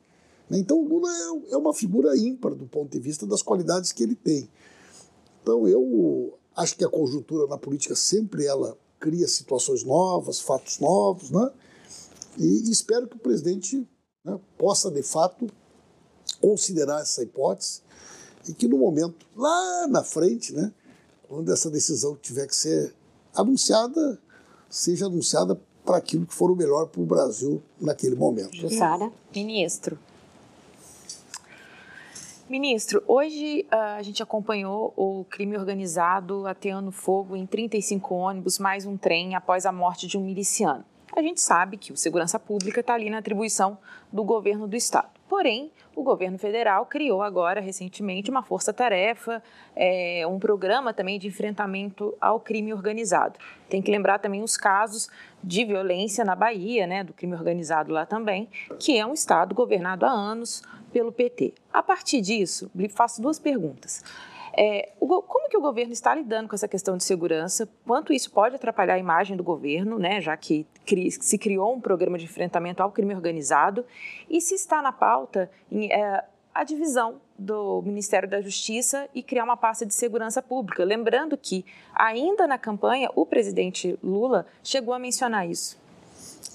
Né? 0.49 0.59
Então, 0.59 0.79
o 0.79 0.87
Lula 0.87 1.09
é, 1.09 1.53
é 1.53 1.57
uma 1.57 1.73
figura 1.73 2.17
ímpar 2.17 2.55
do 2.55 2.65
ponto 2.65 2.91
de 2.91 2.99
vista 2.99 3.25
das 3.25 3.41
qualidades 3.41 3.91
que 3.91 4.03
ele 4.03 4.15
tem. 4.15 4.49
Então, 5.41 5.67
eu 5.67 6.37
acho 6.55 6.75
que 6.75 6.85
a 6.85 6.89
conjuntura 6.89 7.47
na 7.47 7.57
política 7.57 7.95
sempre 7.95 8.45
ela 8.45 8.77
cria 8.99 9.27
situações 9.27 9.83
novas, 9.83 10.39
fatos 10.39 10.79
novos, 10.79 11.31
né? 11.31 11.51
E, 12.37 12.69
espero 12.69 13.07
que 13.07 13.15
o 13.15 13.19
presidente 13.19 13.87
né, 14.23 14.39
possa, 14.57 14.91
de 14.91 15.01
fato, 15.01 15.47
considerar 16.41 17.01
essa 17.01 17.23
hipótese 17.23 17.81
e 18.47 18.53
que 18.53 18.67
no 18.67 18.77
momento, 18.77 19.25
lá 19.35 19.87
na 19.87 20.03
frente, 20.03 20.53
né, 20.53 20.71
quando 21.27 21.51
essa 21.51 21.69
decisão 21.69 22.15
tiver 22.15 22.47
que 22.47 22.55
ser 22.55 22.93
anunciada, 23.35 24.19
seja 24.69 25.05
anunciada 25.05 25.59
para 25.85 25.97
aquilo 25.97 26.25
que 26.25 26.33
for 26.33 26.51
o 26.51 26.55
melhor 26.55 26.87
para 26.87 27.01
o 27.01 27.05
Brasil 27.05 27.61
naquele 27.79 28.15
momento. 28.15 28.55
Jussara. 28.55 29.11
Ministro. 29.35 29.97
Ministro, 32.49 33.03
hoje 33.07 33.67
uh, 33.71 33.97
a 33.97 34.01
gente 34.01 34.23
acompanhou 34.23 34.91
o 34.97 35.23
crime 35.29 35.55
organizado 35.55 36.47
ateando 36.47 36.91
fogo 36.91 37.35
em 37.35 37.45
35 37.45 38.15
ônibus, 38.15 38.57
mais 38.57 38.87
um 38.87 38.97
trem, 38.97 39.35
após 39.35 39.67
a 39.67 39.71
morte 39.71 40.07
de 40.07 40.17
um 40.17 40.25
miliciano. 40.25 40.83
A 41.15 41.21
gente 41.21 41.41
sabe 41.41 41.77
que 41.77 41.93
o 41.93 41.97
segurança 41.97 42.39
pública 42.39 42.79
está 42.79 42.95
ali 42.95 43.07
na 43.09 43.19
atribuição 43.19 43.77
do 44.11 44.23
governo 44.23 44.67
do 44.67 44.75
estado. 44.75 45.18
Porém, 45.29 45.71
o 45.95 46.01
governo 46.01 46.39
federal 46.39 46.87
criou 46.87 47.21
agora, 47.21 47.61
recentemente, 47.61 48.31
uma 48.31 48.41
força-tarefa, 48.41 49.43
é, 49.75 50.25
um 50.27 50.39
programa 50.39 50.91
também 50.91 51.19
de 51.19 51.27
enfrentamento 51.27 52.17
ao 52.19 52.39
crime 52.39 52.73
organizado. 52.73 53.37
Tem 53.69 53.79
que 53.79 53.91
lembrar 53.91 54.17
também 54.17 54.41
os 54.41 54.57
casos 54.57 55.07
de 55.43 55.63
violência 55.63 56.25
na 56.25 56.35
Bahia, 56.35 56.87
né, 56.87 57.03
do 57.03 57.13
crime 57.13 57.35
organizado 57.35 57.93
lá 57.93 58.07
também, 58.07 58.49
que 58.79 58.97
é 58.97 59.05
um 59.05 59.13
estado 59.13 59.53
governado 59.53 60.03
há 60.03 60.09
anos 60.09 60.63
pelo 60.91 61.11
PT. 61.11 61.53
A 61.71 61.83
partir 61.83 62.21
disso, 62.21 62.71
faço 62.89 63.21
duas 63.21 63.37
perguntas. 63.37 64.03
É, 64.57 64.93
como 64.99 65.47
que 65.47 65.57
o 65.57 65.61
governo 65.61 65.93
está 65.93 66.13
lidando 66.15 66.49
com 66.49 66.55
essa 66.55 66.67
questão 66.67 66.97
de 66.97 67.03
segurança? 67.03 67.69
Quanto 67.85 68.11
isso 68.11 68.31
pode 68.31 68.55
atrapalhar 68.55 68.95
a 68.95 68.99
imagem 68.99 69.37
do 69.37 69.43
governo, 69.43 69.99
né, 69.99 70.19
já 70.19 70.35
que 70.35 70.65
cri, 70.89 71.11
se 71.11 71.37
criou 71.37 71.75
um 71.75 71.79
programa 71.79 72.17
de 72.17 72.25
enfrentamento 72.25 72.81
ao 72.81 72.91
crime 72.91 73.13
organizado? 73.13 73.85
E 74.27 74.41
se 74.41 74.55
está 74.55 74.81
na 74.81 74.91
pauta 74.91 75.49
em, 75.71 75.91
é, 75.91 76.25
a 76.53 76.63
divisão 76.63 77.21
do 77.37 77.83
Ministério 77.83 78.27
da 78.27 78.41
Justiça 78.41 79.07
e 79.13 79.21
criar 79.21 79.43
uma 79.43 79.55
pasta 79.55 79.85
de 79.85 79.93
segurança 79.93 80.41
pública? 80.41 80.83
Lembrando 80.83 81.37
que, 81.37 81.63
ainda 81.93 82.47
na 82.47 82.57
campanha, 82.57 83.09
o 83.15 83.23
presidente 83.23 83.99
Lula 84.03 84.47
chegou 84.63 84.93
a 84.93 84.99
mencionar 84.99 85.47
isso. 85.47 85.77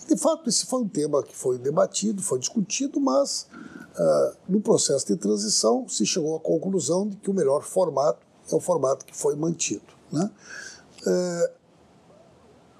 De 0.09 0.17
fato, 0.17 0.49
esse 0.51 0.67
foi 0.67 0.81
um 0.81 0.89
tema 0.89 1.23
que 1.23 1.35
foi 1.35 1.57
debatido, 1.57 2.21
foi 2.21 2.39
discutido, 2.39 3.01
mas 3.01 3.49
uh, 3.97 4.37
no 4.49 4.61
processo 4.61 5.07
de 5.07 5.17
transição 5.17 5.89
se 5.89 6.05
chegou 6.05 6.37
à 6.37 6.41
conclusão 6.41 7.09
de 7.09 7.17
que 7.17 7.31
o 7.31 7.35
melhor 7.35 7.63
formato 7.63 8.19
é 8.53 8.55
o 8.55 8.61
formato 8.61 9.07
que 9.07 9.17
foi 9.17 9.37
mantido. 9.37 9.95
Né? 10.13 10.31
Uh, 11.07 11.64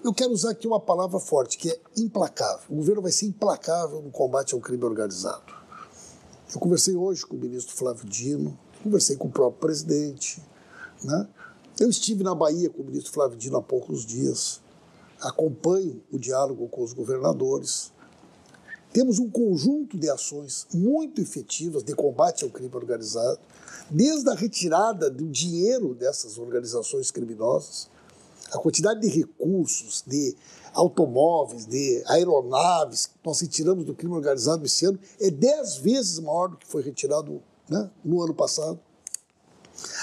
eu 0.05 0.13
quero 0.13 0.31
usar 0.33 0.51
aqui 0.51 0.67
uma 0.67 0.79
palavra 0.79 1.19
forte, 1.19 1.57
que 1.57 1.71
é 1.71 1.81
implacável. 1.97 2.67
O 2.69 2.77
governo 2.77 3.01
vai 3.01 3.11
ser 3.11 3.27
implacável 3.27 4.03
no 4.03 4.11
combate 4.11 4.55
ao 4.55 4.61
crime 4.61 4.85
organizado. 4.85 5.53
Eu 6.55 6.61
conversei 6.61 6.95
hoje 6.95 7.25
com 7.25 7.35
o 7.35 7.39
ministro 7.41 7.75
Flávio 7.75 8.05
Dino, 8.05 8.57
conversei 8.83 9.17
com 9.17 9.29
o 9.29 9.33
próprio 9.33 9.61
presidente. 9.61 10.43
Né? 11.03 11.27
Eu 11.81 11.89
estive 11.89 12.23
na 12.23 12.35
Bahia 12.35 12.69
com 12.69 12.83
o 12.83 12.85
ministro 12.85 13.13
Flávio 13.13 13.39
Dino 13.39 13.57
há 13.57 13.63
poucos 13.63 14.05
dias 14.05 14.63
acompanho 15.21 16.03
o 16.13 16.19
diálogo 16.19 16.69
com 16.69 16.83
os 16.83 16.93
governadores. 16.93 17.91
Temos 18.93 19.19
um 19.19 19.31
conjunto 19.31 19.99
de 19.99 20.09
ações 20.11 20.67
muito 20.73 21.21
efetivas 21.21 21.83
de 21.83 21.95
combate 21.95 22.45
ao 22.45 22.51
crime 22.51 22.71
organizado, 22.75 23.41
desde 23.91 24.29
a 24.29 24.35
retirada 24.35 25.11
do 25.11 25.27
dinheiro 25.29 25.95
dessas 25.95 26.39
organizações 26.39 27.11
criminosas, 27.11 27.89
a 28.55 28.59
quantidade 28.59 29.01
de 29.01 29.09
recursos, 29.09 30.03
de 30.07 30.37
automóveis, 30.73 31.67
de 31.67 32.03
aeronaves 32.07 33.07
que 33.07 33.15
nós 33.25 33.41
retiramos 33.41 33.85
do 33.85 33.95
crime 33.95 34.15
organizado 34.15 34.65
esse 34.65 34.87
ano 34.87 34.99
é 35.21 35.31
dez 35.31 35.77
vezes 35.77 36.19
maior 36.21 36.49
do 36.49 36.57
que 36.57 36.67
foi 36.67 36.83
retirado 36.83 37.43
né, 37.69 37.91
no 38.05 38.23
ano 38.23 38.35
passado. 38.35 38.79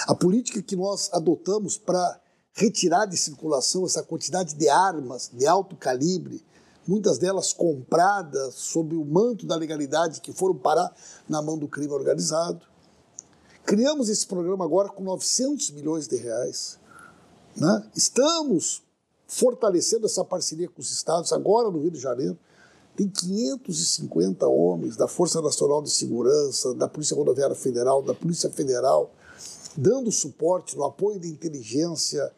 A 0.06 0.14
política 0.14 0.62
que 0.62 0.76
nós 0.76 1.10
adotamos 1.14 1.78
para 1.78 2.20
retirar 2.54 3.06
de 3.06 3.16
circulação 3.16 3.86
essa 3.86 4.04
quantidade 4.04 4.56
de 4.56 4.68
armas 4.68 5.32
de 5.34 5.48
alto 5.48 5.76
calibre, 5.78 6.44
muitas 6.86 7.18
delas 7.18 7.54
compradas 7.54 8.56
sob 8.56 8.96
o 8.96 9.06
manto 9.06 9.46
da 9.46 9.56
legalidade, 9.56 10.20
que 10.20 10.34
foram 10.34 10.56
parar 10.56 10.94
na 11.28 11.42
mão 11.42 11.58
do 11.58 11.70
crime 11.70 11.94
organizado. 11.94 12.66
Criamos 13.66 14.10
esse 14.10 14.28
programa 14.28 14.66
agora 14.66 14.90
com 14.90 15.04
900 15.04 15.72
milhões 15.72 16.08
de 16.08 16.18
reais. 16.18 16.81
Né? 17.56 17.90
Estamos 17.96 18.82
fortalecendo 19.28 20.06
essa 20.06 20.24
parceria 20.24 20.68
com 20.68 20.82
os 20.82 20.92
estados, 20.92 21.32
agora 21.32 21.70
no 21.70 21.80
Rio 21.80 21.92
de 21.92 22.00
Janeiro. 22.00 22.38
Tem 22.96 23.08
550 23.08 24.46
homens 24.48 24.98
da 24.98 25.08
Força 25.08 25.42
Nacional 25.42 25.82
de 25.82 25.90
Segurança, 25.90 26.74
da 26.74 26.88
Polícia 26.88 27.16
Rodoviária 27.16 27.56
Federal, 27.56 28.02
da 28.02 28.14
Polícia 28.14 28.50
Federal, 28.50 29.12
dando 29.78 30.12
suporte 30.12 30.76
no 30.76 30.84
apoio 30.84 31.20
de 31.20 31.30
inteligência, 31.30 32.32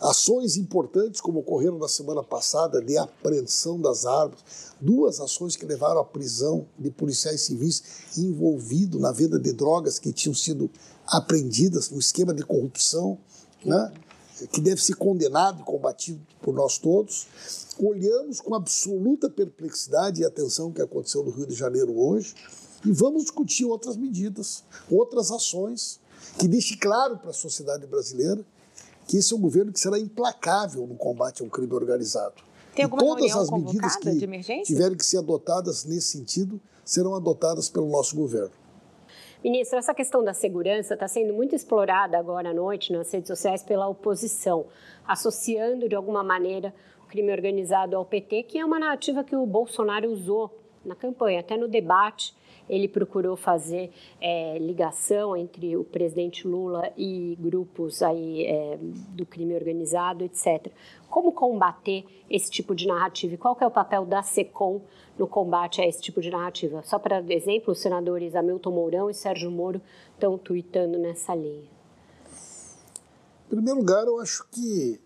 Ações 0.00 0.56
importantes, 0.56 1.20
como 1.20 1.40
ocorreram 1.40 1.78
na 1.78 1.86
semana 1.86 2.22
passada, 2.22 2.80
de 2.80 2.96
apreensão 2.96 3.78
das 3.78 4.06
armas, 4.06 4.38
duas 4.80 5.20
ações 5.20 5.56
que 5.56 5.66
levaram 5.66 6.00
à 6.00 6.04
prisão 6.04 6.66
de 6.78 6.90
policiais 6.90 7.42
civis 7.42 7.82
envolvidos 8.16 8.98
na 8.98 9.12
venda 9.12 9.38
de 9.38 9.52
drogas 9.52 9.98
que 9.98 10.10
tinham 10.10 10.34
sido 10.34 10.70
apreendidas 11.06 11.90
no 11.90 11.98
esquema 11.98 12.32
de 12.32 12.42
corrupção, 12.42 13.18
né? 13.62 13.92
Que 14.48 14.60
deve 14.60 14.82
ser 14.82 14.94
condenado 14.94 15.62
e 15.62 15.64
combatido 15.64 16.20
por 16.40 16.54
nós 16.54 16.78
todos. 16.78 17.26
Olhamos 17.78 18.40
com 18.40 18.54
absoluta 18.54 19.28
perplexidade 19.28 20.20
e 20.20 20.24
atenção 20.24 20.68
o 20.68 20.72
que 20.72 20.82
aconteceu 20.82 21.24
no 21.24 21.30
Rio 21.30 21.46
de 21.46 21.54
Janeiro 21.54 21.98
hoje 21.98 22.34
e 22.84 22.92
vamos 22.92 23.22
discutir 23.22 23.64
outras 23.64 23.96
medidas, 23.96 24.64
outras 24.90 25.30
ações 25.30 26.00
que 26.38 26.48
deixe 26.48 26.76
claro 26.76 27.18
para 27.18 27.30
a 27.30 27.34
sociedade 27.34 27.86
brasileira 27.86 28.44
que 29.06 29.16
esse 29.16 29.32
é 29.32 29.36
um 29.36 29.40
governo 29.40 29.72
que 29.72 29.80
será 29.80 29.98
implacável 29.98 30.86
no 30.86 30.94
combate 30.94 31.42
ao 31.42 31.48
crime 31.48 31.72
organizado. 31.72 32.34
Tem 32.74 32.84
alguma 32.84 33.02
e 33.02 33.06
todas 33.06 33.36
as 33.36 33.50
medidas 33.50 33.96
que 33.96 34.62
tiverem 34.62 34.96
que 34.96 35.04
ser 35.04 35.18
adotadas 35.18 35.84
nesse 35.84 36.12
sentido 36.12 36.60
serão 36.84 37.14
adotadas 37.14 37.68
pelo 37.68 37.88
nosso 37.88 38.14
governo. 38.14 38.52
Ministro, 39.42 39.78
essa 39.78 39.94
questão 39.94 40.22
da 40.22 40.34
segurança 40.34 40.92
está 40.92 41.08
sendo 41.08 41.32
muito 41.32 41.54
explorada 41.54 42.18
agora 42.18 42.50
à 42.50 42.54
noite 42.54 42.92
nas 42.92 43.10
redes 43.10 43.28
sociais 43.28 43.62
pela 43.62 43.88
oposição, 43.88 44.66
associando 45.08 45.88
de 45.88 45.94
alguma 45.94 46.22
maneira 46.22 46.74
o 47.02 47.06
crime 47.06 47.32
organizado 47.32 47.96
ao 47.96 48.04
PT, 48.04 48.42
que 48.42 48.58
é 48.58 48.64
uma 48.64 48.78
narrativa 48.78 49.24
que 49.24 49.34
o 49.34 49.46
Bolsonaro 49.46 50.10
usou 50.10 50.54
na 50.84 50.94
campanha, 50.94 51.40
até 51.40 51.56
no 51.56 51.68
debate 51.68 52.34
ele 52.68 52.88
procurou 52.88 53.36
fazer 53.36 53.90
é, 54.20 54.58
ligação 54.58 55.36
entre 55.36 55.76
o 55.76 55.84
presidente 55.84 56.46
Lula 56.46 56.92
e 56.96 57.36
grupos 57.40 58.02
aí 58.02 58.46
é, 58.46 58.78
do 58.80 59.26
crime 59.26 59.54
organizado, 59.54 60.24
etc. 60.24 60.72
Como 61.08 61.32
combater 61.32 62.04
esse 62.28 62.50
tipo 62.50 62.74
de 62.74 62.86
narrativa 62.86 63.34
e 63.34 63.38
qual 63.38 63.56
é 63.60 63.66
o 63.66 63.70
papel 63.70 64.06
da 64.06 64.22
SECOM 64.22 64.80
no 65.18 65.26
combate 65.26 65.80
a 65.80 65.86
esse 65.86 66.00
tipo 66.00 66.20
de 66.20 66.30
narrativa? 66.30 66.82
Só 66.84 66.98
para 66.98 67.20
exemplo, 67.32 67.72
os 67.72 67.80
senadores 67.80 68.34
Hamilton 68.34 68.70
Mourão 68.70 69.10
e 69.10 69.14
Sérgio 69.14 69.50
Moro 69.50 69.80
estão 70.14 70.38
tweetando 70.38 70.98
nessa 70.98 71.34
linha. 71.34 71.68
Em 73.46 73.56
primeiro 73.56 73.80
lugar, 73.80 74.06
eu 74.06 74.20
acho 74.20 74.46
que 74.50 75.00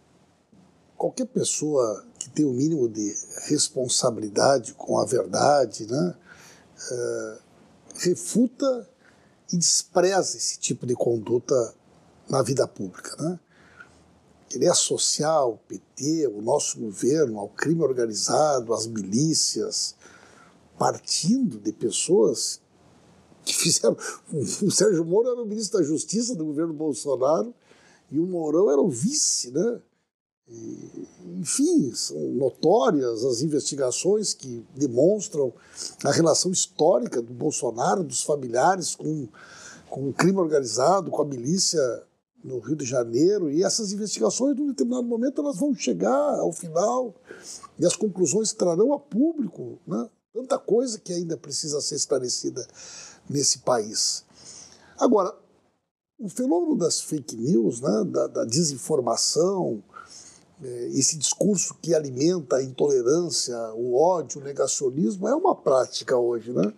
qualquer 0.97 1.27
pessoa 1.27 2.05
que 2.19 2.31
tem 2.31 2.45
o 2.45 2.53
mínimo 2.53 2.89
de 2.89 3.15
responsabilidade 3.49 4.75
com 4.75 4.99
a 4.99 5.05
verdade, 5.05 5.87
né, 5.87 6.15
é, 6.91 7.39
refuta 7.95 8.89
e 9.53 9.57
despreza 9.57 10.37
esse 10.37 10.59
tipo 10.59 10.87
de 10.87 10.95
conduta 10.95 11.75
na 12.29 12.43
vida 12.43 12.67
pública. 12.67 13.15
Né? 13.23 13.39
Querer 14.49 14.69
associar 14.69 15.47
o 15.47 15.59
PT, 15.59 16.29
o 16.29 16.41
nosso 16.41 16.79
governo, 16.79 17.39
ao 17.39 17.49
crime 17.49 17.83
organizado, 17.83 18.73
às 18.73 18.87
milícias, 18.87 19.95
partindo 20.79 21.59
de 21.59 21.73
pessoas 21.73 22.61
que 23.45 23.55
fizeram. 23.55 23.97
O 24.33 24.71
Sérgio 24.71 25.05
Moro 25.05 25.31
era 25.31 25.43
o 25.43 25.47
ministro 25.47 25.79
da 25.79 25.85
Justiça 25.85 26.35
do 26.35 26.45
governo 26.45 26.73
Bolsonaro 26.73 27.55
e 28.11 28.19
o 28.19 28.27
Mourão 28.27 28.71
era 28.71 28.81
o 28.81 28.89
vice, 28.89 29.51
né? 29.51 29.81
Enfim, 30.47 31.95
são 31.95 32.19
notórias 32.33 33.25
as 33.25 33.41
investigações 33.41 34.35
que 34.35 34.65
demonstram 34.75 35.53
a 36.05 36.11
relação 36.11 36.53
histórica 36.53 37.23
do 37.23 37.33
Bolsonaro, 37.33 38.05
dos 38.05 38.23
familiares 38.23 38.95
com, 38.95 39.29
com 39.89 40.09
o 40.09 40.13
crime 40.13 40.39
organizado, 40.39 41.11
com 41.11 41.23
a 41.23 41.25
milícia 41.25 41.81
no 42.43 42.59
Rio 42.59 42.77
de 42.77 42.85
Janeiro. 42.85 43.51
E 43.51 43.63
essas 43.65 43.93
investigações, 43.93 44.57
num 44.57 44.69
determinado 44.69 45.07
momento, 45.07 45.41
elas 45.41 45.57
vão 45.57 45.75
chegar 45.75 46.39
ao 46.39 46.53
final 46.53 47.15
e 47.79 47.87
as 47.87 47.97
conclusões 47.97 48.53
trarão 48.53 48.93
a 48.93 48.99
público 48.99 49.79
né? 49.87 50.09
tanta 50.33 50.59
coisa 50.59 50.99
que 50.99 51.13
ainda 51.13 51.37
precisa 51.37 51.81
ser 51.81 51.95
esclarecida 51.95 52.67
nesse 53.29 53.61
país. 53.61 54.25
Agora, 54.99 55.35
o 56.19 56.29
fenômeno 56.29 56.77
das 56.77 57.01
fake 57.01 57.37
news, 57.37 57.81
né? 57.81 58.05
da, 58.05 58.27
da 58.27 58.45
desinformação, 58.45 59.83
esse 60.93 61.17
discurso 61.19 61.75
que 61.81 61.95
alimenta 61.95 62.57
a 62.57 62.63
intolerância, 62.63 63.57
o 63.75 63.97
ódio, 63.97 64.41
o 64.41 64.45
negacionismo, 64.45 65.29
é 65.29 65.35
uma 65.35 65.55
prática 65.55 66.17
hoje 66.17 66.53
né, 66.53 66.73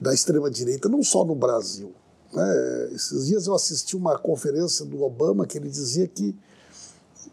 da 0.00 0.12
extrema-direita, 0.12 0.88
não 0.88 1.02
só 1.02 1.24
no 1.24 1.34
Brasil. 1.34 1.92
Né? 2.32 2.90
Esses 2.92 3.26
dias 3.26 3.46
eu 3.46 3.54
assisti 3.54 3.96
uma 3.96 4.18
conferência 4.18 4.84
do 4.84 5.02
Obama 5.02 5.46
que 5.46 5.58
ele 5.58 5.68
dizia 5.68 6.06
que 6.06 6.36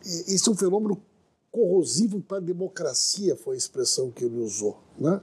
esse 0.06 0.48
é 0.48 0.52
um 0.52 0.56
fenômeno 0.56 1.02
corrosivo 1.52 2.22
para 2.22 2.38
a 2.38 2.42
democracia, 2.42 3.36
foi 3.36 3.56
a 3.56 3.58
expressão 3.58 4.12
que 4.12 4.26
ele 4.26 4.40
usou. 4.40 4.78
Né? 5.00 5.22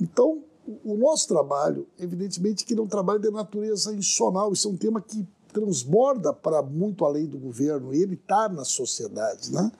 Então, 0.00 0.42
o 0.84 0.96
nosso 0.96 1.28
trabalho, 1.28 1.86
evidentemente, 1.98 2.64
que 2.64 2.74
não 2.74 2.84
é 2.84 2.86
um 2.86 2.88
trabalho 2.88 3.20
de 3.20 3.30
natureza 3.30 3.92
institucional, 3.92 4.52
isso 4.52 4.68
é 4.68 4.70
um 4.70 4.76
tema 4.76 5.00
que 5.00 5.26
transborda 5.52 6.32
para 6.32 6.62
muito 6.62 7.04
além 7.04 7.26
do 7.26 7.38
governo 7.38 7.92
ele 7.92 8.14
está 8.14 8.48
na 8.48 8.64
sociedade, 8.64 9.52
né? 9.52 9.70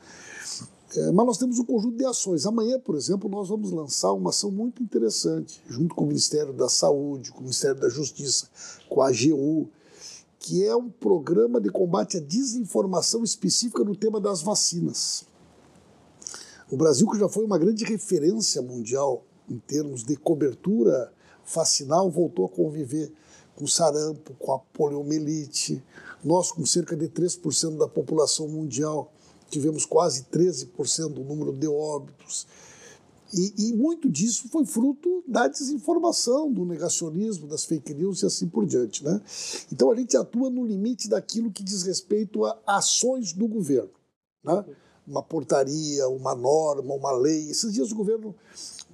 É, 0.96 1.12
mas 1.12 1.26
nós 1.26 1.38
temos 1.38 1.58
um 1.58 1.64
conjunto 1.64 1.96
de 1.96 2.04
ações. 2.04 2.46
Amanhã, 2.46 2.78
por 2.78 2.96
exemplo, 2.96 3.30
nós 3.30 3.48
vamos 3.48 3.70
lançar 3.70 4.12
uma 4.12 4.30
ação 4.30 4.50
muito 4.50 4.82
interessante, 4.82 5.62
junto 5.68 5.94
com 5.94 6.04
o 6.04 6.08
Ministério 6.08 6.52
da 6.52 6.68
Saúde, 6.68 7.30
com 7.30 7.38
o 7.38 7.42
Ministério 7.42 7.80
da 7.80 7.88
Justiça, 7.88 8.48
com 8.88 9.00
a 9.00 9.08
AGU, 9.08 9.68
que 10.40 10.64
é 10.64 10.74
um 10.74 10.88
programa 10.88 11.60
de 11.60 11.70
combate 11.70 12.16
à 12.16 12.20
desinformação 12.20 13.22
específica 13.22 13.84
no 13.84 13.94
tema 13.94 14.20
das 14.20 14.42
vacinas. 14.42 15.24
O 16.70 16.76
Brasil, 16.76 17.08
que 17.08 17.18
já 17.18 17.28
foi 17.28 17.44
uma 17.44 17.58
grande 17.58 17.84
referência 17.84 18.60
mundial 18.62 19.24
em 19.48 19.58
termos 19.58 20.02
de 20.02 20.16
cobertura 20.16 21.12
vacinal, 21.44 22.10
voltou 22.10 22.46
a 22.46 22.48
conviver 22.48 23.12
com 23.60 23.66
sarampo, 23.66 24.32
com 24.38 24.54
a 24.54 24.58
poliomielite. 24.58 25.82
Nós, 26.24 26.50
com 26.50 26.64
cerca 26.64 26.96
de 26.96 27.08
3% 27.08 27.76
da 27.76 27.86
população 27.86 28.48
mundial, 28.48 29.12
tivemos 29.50 29.84
quase 29.84 30.24
13% 30.32 31.12
do 31.12 31.22
número 31.22 31.52
de 31.52 31.68
óbitos. 31.68 32.46
E, 33.32 33.68
e, 33.68 33.72
muito 33.74 34.10
disso 34.10 34.48
foi 34.48 34.64
fruto 34.64 35.22
da 35.28 35.46
desinformação, 35.46 36.50
do 36.50 36.64
negacionismo, 36.64 37.46
das 37.46 37.64
fake 37.64 37.94
news 37.94 38.22
e 38.22 38.26
assim 38.26 38.48
por 38.48 38.66
diante. 38.66 39.04
Né? 39.04 39.20
Então 39.70 39.90
a 39.90 39.94
gente 39.94 40.16
atua 40.16 40.50
no 40.50 40.64
limite 40.64 41.08
daquilo 41.08 41.52
que 41.52 41.62
diz 41.62 41.82
respeito 41.82 42.44
a 42.44 42.58
ações 42.66 43.32
do 43.32 43.46
governo. 43.46 43.92
Né? 44.42 44.64
Uma 45.06 45.22
portaria, 45.22 46.08
uma 46.08 46.34
norma, 46.34 46.94
uma 46.94 47.12
lei. 47.12 47.50
Esses 47.50 47.72
dias 47.72 47.92
o 47.92 47.94
governo 47.94 48.34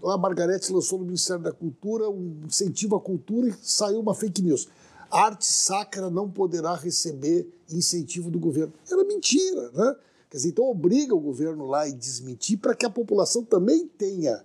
a 0.04 0.16
Margarete 0.16 0.72
lançou 0.72 0.98
no 0.98 1.04
Ministério 1.04 1.42
da 1.42 1.52
Cultura 1.52 2.08
um 2.08 2.42
incentivo 2.46 2.96
à 2.96 3.00
cultura 3.00 3.48
e 3.48 3.54
saiu 3.62 4.00
uma 4.00 4.14
fake 4.14 4.42
news. 4.42 4.68
arte 5.10 5.46
sacra 5.46 6.10
não 6.10 6.30
poderá 6.30 6.74
receber 6.74 7.48
incentivo 7.70 8.30
do 8.30 8.38
governo. 8.38 8.72
Era 8.90 9.04
mentira, 9.04 9.70
né? 9.72 9.96
Quer 10.30 10.38
dizer, 10.38 10.48
então 10.50 10.68
obriga 10.68 11.14
o 11.14 11.20
governo 11.20 11.66
lá 11.66 11.88
e 11.88 11.92
desmentir 11.92 12.58
para 12.58 12.74
que 12.74 12.84
a 12.84 12.90
população 12.90 13.44
também 13.44 13.86
tenha 13.86 14.44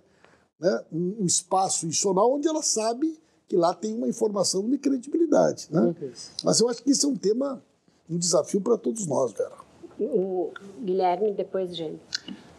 né, 0.58 0.84
um, 0.92 1.26
espaço 1.26 1.86
institucional 1.86 2.32
onde 2.32 2.46
ela 2.46 2.62
sabe 2.62 3.18
que 3.48 3.56
lá 3.56 3.74
tem 3.74 3.94
uma 3.94 4.08
informação 4.08 4.68
de 4.70 4.78
credibilidade. 4.78 5.66
Né? 5.70 5.94
Mas 6.44 6.60
eu 6.60 6.68
acho 6.68 6.82
que 6.82 6.90
isso 6.90 7.06
é 7.06 7.08
um 7.10 7.16
tema, 7.16 7.62
um 8.08 8.16
desafio 8.16 8.60
para 8.60 8.78
todos 8.78 9.06
nós, 9.06 9.32
Vera. 9.32 9.56
O 9.98 10.52
Guilherme, 10.80 11.32
depois, 11.32 11.76
gente. 11.76 12.00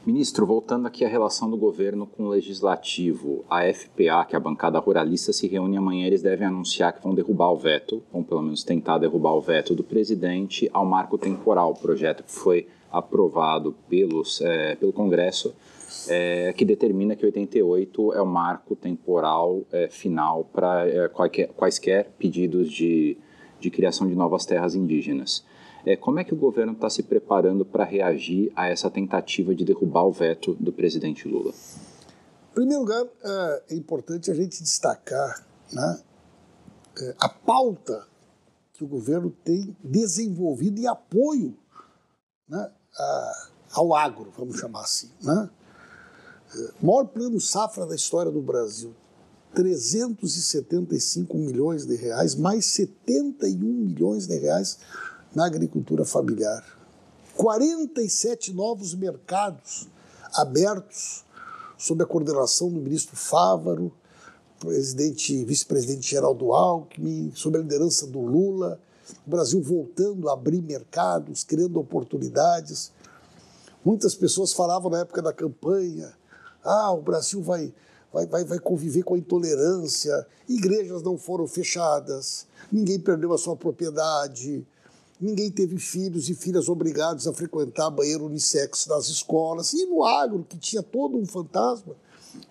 Ministro, 0.05 0.45
voltando 0.45 0.85
aqui 0.85 1.05
à 1.05 1.07
relação 1.07 1.49
do 1.49 1.55
governo 1.55 2.05
com 2.05 2.25
o 2.25 2.29
legislativo, 2.29 3.45
a 3.49 3.61
FPA, 3.73 4.25
que 4.27 4.35
é 4.35 4.37
a 4.37 4.39
bancada 4.39 4.77
ruralista, 4.77 5.31
se 5.31 5.47
reúne 5.47 5.77
amanhã. 5.77 6.05
Eles 6.05 6.21
devem 6.21 6.45
anunciar 6.45 6.91
que 6.91 7.01
vão 7.01 7.15
derrubar 7.15 7.53
o 7.53 7.55
veto, 7.55 8.03
vão 8.11 8.21
pelo 8.21 8.41
menos 8.41 8.65
tentar 8.65 8.97
derrubar 8.97 9.31
o 9.31 9.39
veto 9.39 9.73
do 9.73 9.81
presidente 9.81 10.69
ao 10.73 10.85
marco 10.85 11.17
temporal, 11.17 11.73
projeto 11.75 12.21
que 12.21 12.31
foi 12.33 12.67
aprovado 12.91 13.73
pelos, 13.87 14.41
é, 14.41 14.75
pelo 14.75 14.91
Congresso, 14.91 15.55
é, 16.09 16.51
que 16.51 16.65
determina 16.65 17.15
que 17.15 17.25
88 17.25 18.13
é 18.13 18.21
o 18.21 18.27
marco 18.27 18.75
temporal 18.75 19.61
é, 19.71 19.87
final 19.87 20.43
para 20.51 20.85
é, 20.85 21.09
quaisquer 21.55 22.11
pedidos 22.19 22.69
de, 22.69 23.17
de 23.57 23.69
criação 23.69 24.05
de 24.05 24.15
novas 24.15 24.45
terras 24.45 24.75
indígenas. 24.75 25.45
É, 25.85 25.97
como 25.97 26.19
é 26.19 26.23
que 26.23 26.33
o 26.33 26.37
governo 26.37 26.73
está 26.73 26.89
se 26.89 27.03
preparando 27.03 27.65
para 27.65 27.83
reagir 27.83 28.51
a 28.55 28.67
essa 28.67 28.89
tentativa 28.89 29.53
de 29.53 29.65
derrubar 29.65 30.05
o 30.05 30.11
veto 30.11 30.53
do 30.55 30.71
presidente 30.71 31.27
Lula? 31.27 31.51
Em 32.51 32.55
primeiro 32.55 32.81
lugar, 32.81 33.05
é, 33.23 33.63
é 33.71 33.75
importante 33.75 34.31
a 34.31 34.33
gente 34.33 34.61
destacar 34.61 35.45
né, 35.71 36.01
é, 37.01 37.15
a 37.19 37.27
pauta 37.27 38.07
que 38.73 38.83
o 38.83 38.87
governo 38.87 39.29
tem 39.43 39.75
desenvolvido 39.83 40.79
em 40.79 40.87
apoio 40.87 41.57
né, 42.47 42.71
ao 43.73 43.93
agro, 43.93 44.31
vamos 44.37 44.57
chamar 44.57 44.81
assim. 44.81 45.11
Né? 45.21 45.49
É, 46.55 46.85
maior 46.85 47.05
plano 47.05 47.41
safra 47.41 47.85
da 47.85 47.95
história 47.95 48.31
do 48.31 48.41
Brasil, 48.41 48.95
375 49.53 51.37
milhões 51.37 51.85
de 51.85 51.95
reais, 51.95 52.35
mais 52.35 52.65
71 52.67 53.57
milhões 53.59 54.27
de 54.27 54.37
reais 54.37 54.79
na 55.35 55.45
agricultura 55.45 56.05
familiar. 56.05 56.63
47 57.35 58.53
novos 58.53 58.93
mercados 58.93 59.87
abertos 60.33 61.23
sob 61.77 62.03
a 62.03 62.05
coordenação 62.05 62.69
do 62.69 62.79
ministro 62.79 63.15
Fávaro, 63.15 63.91
presidente, 64.59 65.43
vice-presidente 65.43 66.09
Geraldo 66.09 66.53
Alckmin, 66.53 67.31
sob 67.35 67.57
a 67.57 67.61
liderança 67.61 68.07
do 68.07 68.21
Lula, 68.21 68.79
o 69.25 69.29
Brasil 69.29 69.61
voltando 69.61 70.29
a 70.29 70.33
abrir 70.33 70.61
mercados, 70.61 71.43
criando 71.43 71.79
oportunidades. 71.79 72.91
Muitas 73.83 74.15
pessoas 74.15 74.53
falavam 74.53 74.89
na 74.89 74.99
época 74.99 75.21
da 75.21 75.33
campanha: 75.33 76.13
ah, 76.63 76.91
o 76.91 77.01
Brasil 77.01 77.41
vai, 77.41 77.73
vai, 78.13 78.25
vai, 78.25 78.45
vai 78.45 78.59
conviver 78.59 79.03
com 79.03 79.15
a 79.15 79.17
intolerância, 79.17 80.25
igrejas 80.47 81.03
não 81.03 81.17
foram 81.17 81.47
fechadas, 81.47 82.47
ninguém 82.71 82.99
perdeu 82.99 83.33
a 83.33 83.37
sua 83.37 83.57
propriedade, 83.57 84.65
ninguém 85.19 85.49
teve 85.49 85.77
filhos 85.77 86.29
e 86.29 86.35
filhas 86.35 86.69
obrigados 86.69 87.27
a 87.27 87.33
frequentar 87.33 87.89
banheiro 87.89 88.25
unissex 88.25 88.85
nas 88.87 89.07
escolas. 89.07 89.73
E 89.73 89.85
no 89.85 90.03
agro, 90.03 90.45
que 90.47 90.57
tinha 90.57 90.83
todo 90.83 91.17
um 91.17 91.25
fantasma, 91.25 91.95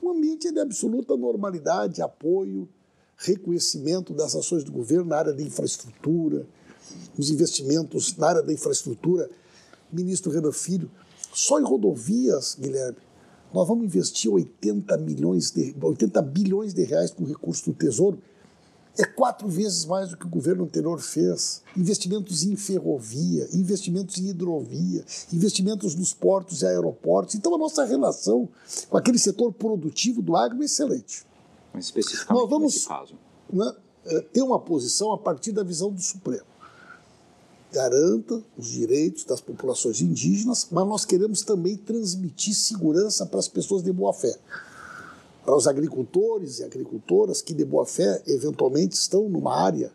um 0.02 0.10
ambiente 0.10 0.50
de 0.50 0.60
absoluta 0.60 1.16
normalidade, 1.16 2.02
apoio, 2.02 2.68
reconhecimento 3.16 4.12
das 4.12 4.34
ações 4.34 4.64
do 4.64 4.72
governo 4.72 5.06
na 5.06 5.16
área 5.16 5.32
da 5.32 5.42
infraestrutura, 5.42 6.46
os 7.16 7.30
investimentos 7.30 8.16
na 8.16 8.28
área 8.28 8.42
da 8.42 8.52
infraestrutura. 8.52 9.30
Ministro 9.92 10.32
Renan 10.32 10.52
Filho, 10.52 10.90
só 11.34 11.60
em 11.60 11.64
rodovias, 11.64 12.56
Guilherme, 12.58 12.96
nós 13.52 13.68
vamos 13.68 13.84
investir 13.84 14.32
80 14.32 14.96
milhões 14.98 15.50
de 15.50 15.74
80 15.80 16.22
bilhões 16.22 16.72
de 16.72 16.82
reais 16.84 17.10
com 17.10 17.24
recurso 17.24 17.70
do 17.70 17.76
Tesouro. 17.76 18.18
É 18.98 19.04
quatro 19.04 19.48
vezes 19.48 19.86
mais 19.86 20.10
do 20.10 20.16
que 20.16 20.26
o 20.26 20.28
governo 20.28 20.64
anterior 20.64 21.00
fez. 21.00 21.62
Investimentos 21.76 22.42
em 22.42 22.54
ferrovia, 22.56 23.48
investimentos 23.52 24.18
em 24.18 24.28
hidrovia, 24.28 25.04
investimentos 25.32 25.94
nos 25.94 26.12
portos 26.12 26.60
e 26.60 26.66
aeroportos. 26.66 27.34
Então, 27.34 27.54
a 27.54 27.58
nossa 27.58 27.84
relação 27.84 28.48
com 28.90 28.96
aquele 28.96 29.18
setor 29.18 29.52
produtivo 29.52 30.20
do 30.20 30.36
agro 30.36 30.60
é 30.62 30.66
excelente. 30.66 31.24
Mas 31.72 31.86
especificamente 31.86 32.40
nós 32.40 32.50
vamos, 32.50 32.74
nesse 32.74 32.86
caso. 32.86 33.14
Né, 33.50 33.74
ter 34.32 34.42
uma 34.42 34.58
posição 34.58 35.12
a 35.12 35.18
partir 35.18 35.52
da 35.52 35.62
visão 35.62 35.90
do 35.90 36.00
Supremo 36.00 36.52
garanta 37.72 38.42
os 38.56 38.68
direitos 38.68 39.24
das 39.24 39.40
populações 39.40 40.00
indígenas, 40.02 40.68
mas 40.70 40.86
nós 40.86 41.04
queremos 41.04 41.42
também 41.42 41.76
transmitir 41.76 42.54
segurança 42.54 43.24
para 43.24 43.40
as 43.40 43.48
pessoas 43.48 43.82
de 43.82 43.90
boa 43.90 44.12
fé. 44.12 44.36
Para 45.44 45.56
os 45.56 45.66
agricultores 45.66 46.60
e 46.60 46.64
agricultoras 46.64 47.42
que 47.42 47.52
de 47.52 47.64
boa 47.64 47.84
fé 47.84 48.22
eventualmente 48.26 48.94
estão 48.94 49.28
numa 49.28 49.54
área 49.54 49.92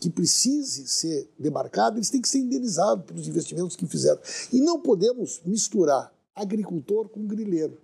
que 0.00 0.10
precise 0.10 0.88
ser 0.88 1.30
demarcada, 1.38 1.96
eles 1.96 2.10
têm 2.10 2.22
que 2.22 2.28
ser 2.28 2.38
indenizados 2.38 3.04
pelos 3.04 3.28
investimentos 3.28 3.76
que 3.76 3.86
fizeram. 3.86 4.18
E 4.52 4.60
não 4.60 4.80
podemos 4.80 5.40
misturar 5.44 6.12
agricultor 6.34 7.08
com 7.08 7.26
grileiro. 7.26 7.78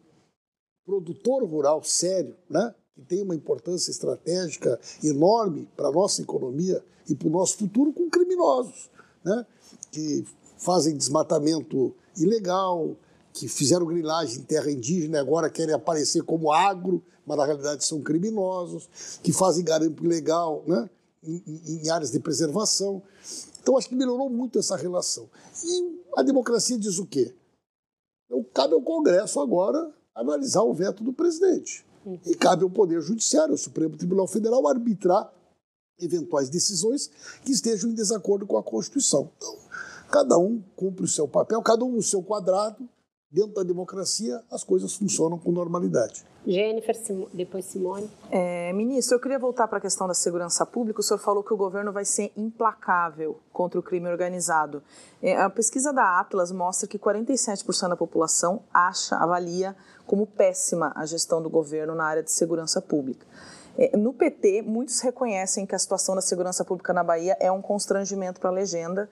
Produtor 0.85 1.45
rural 1.45 1.85
sério, 1.85 2.35
né, 2.49 2.75
que 2.95 3.03
tem 3.03 3.23
uma 3.23 3.35
importância 3.35 3.91
estratégica 3.91 4.81
enorme 5.05 5.69
para 5.77 5.89
a 5.89 5.93
nossa 5.93 6.23
economia 6.23 6.83
e 7.09 7.15
para 7.15 7.29
o 7.29 7.31
nosso 7.31 7.59
futuro, 7.59 7.93
com 7.93 8.09
criminosos 8.09 8.91
né, 9.23 9.47
que 9.91 10.25
fazem 10.59 10.97
desmatamento 10.97 11.95
ilegal, 12.17 12.97
que 13.37 13.49
fizeram 13.49 13.85
grilagem 13.85 14.39
em 14.39 14.43
terra 14.43 14.71
indígena 14.71 15.19
e 15.19 15.21
agora 15.21 15.51
querem 15.51 15.75
aparecer 15.75 16.23
como 16.23 16.51
agro, 16.51 17.05
mas 17.27 17.37
na 17.37 17.45
realidade 17.45 17.85
são 17.85 18.01
criminosos, 18.01 18.89
que 19.23 19.31
fazem 19.31 19.63
garimpo 19.63 20.03
ilegal 20.07 20.65
né, 20.67 20.89
em, 21.23 21.43
em 21.85 21.91
áreas 21.91 22.11
de 22.11 22.19
preservação. 22.19 23.03
Então 23.61 23.77
acho 23.77 23.91
que 23.91 23.95
melhorou 23.95 24.31
muito 24.31 24.59
essa 24.59 24.75
relação. 24.75 25.29
E 25.63 26.01
a 26.17 26.23
democracia 26.23 26.79
diz 26.79 26.99
o 26.99 27.05
quê? 27.05 27.35
Então, 28.25 28.43
cabe 28.55 28.73
ao 28.73 28.81
Congresso 28.81 29.39
agora 29.39 29.93
analisar 30.15 30.63
o 30.63 30.73
veto 30.73 31.05
do 31.05 31.13
presidente. 31.13 31.85
E 32.25 32.35
cabe 32.35 32.63
ao 32.63 32.71
Poder 32.71 33.03
Judiciário, 33.03 33.53
ao 33.53 33.59
Supremo 33.59 33.99
Tribunal 33.99 34.27
Federal, 34.27 34.67
arbitrar 34.67 35.31
eventuais 35.99 36.49
decisões 36.49 37.11
que 37.45 37.53
estejam 37.53 37.91
em 37.91 37.95
desacordo 37.95 38.47
com 38.47 38.57
a 38.57 38.63
Constituição. 38.63 39.31
Então, 39.37 39.59
cada 40.11 40.39
um 40.39 40.63
cumpre 40.75 41.05
o 41.05 41.09
seu 41.09 41.29
papel, 41.29 41.61
cada 41.61 41.85
um 41.85 41.93
no 41.93 42.03
seu 42.03 42.23
quadrado. 42.23 42.89
Dentro 43.29 43.55
da 43.55 43.65
democracia, 43.65 44.41
as 44.53 44.63
coisas 44.63 44.95
funcionam 44.95 45.37
com 45.37 45.51
normalidade. 45.51 46.25
Jennifer, 46.47 46.97
depois 47.35 47.65
Simone. 47.65 48.09
É, 48.31 48.73
ministro, 48.73 49.17
eu 49.17 49.21
queria 49.21 49.37
voltar 49.37 49.67
para 49.67 49.79
a 49.79 49.81
questão 49.81 50.07
da 50.07 50.15
segurança 50.15 50.65
pública. 50.65 51.01
O 51.01 51.03
senhor 51.03 51.19
falou 51.19 51.43
que 51.43 51.53
o 51.53 51.57
governo 51.57 51.93
vai 51.93 52.05
ser 52.05 52.31
implacável 52.37 53.41
contra 53.53 53.81
o 53.81 53.83
crime 53.83 54.09
organizado. 54.09 54.81
É, 55.21 55.37
a 55.37 55.51
pesquisa 55.51 55.93
da 55.93 56.21
Atlas 56.21 56.53
mostra 56.53 56.89
que 56.89 57.01
47% 57.01 57.89
da 57.89 57.97
população 57.97 58.63
acha, 58.73 59.17
avalia 59.17 59.75
como 60.07 60.25
péssima 60.25 60.93
a 60.95 61.05
gestão 61.05 61.43
do 61.43 61.51
governo 61.51 61.97
na 61.97 62.05
área 62.05 62.23
de 62.23 62.31
segurança 62.31 62.81
pública. 62.81 63.27
É, 63.77 63.97
no 63.97 64.13
PT, 64.13 64.63
muitos 64.63 65.01
reconhecem 65.01 65.67
que 65.67 65.75
a 65.75 65.79
situação 65.81 66.15
da 66.15 66.23
segurança 66.23 66.65
pública 66.65 66.93
na 66.93 67.03
Bahia 67.03 67.37
é 67.41 67.51
um 67.51 67.61
constrangimento 67.61 68.39
para 68.39 68.51
a 68.51 68.53
legenda. 68.53 69.11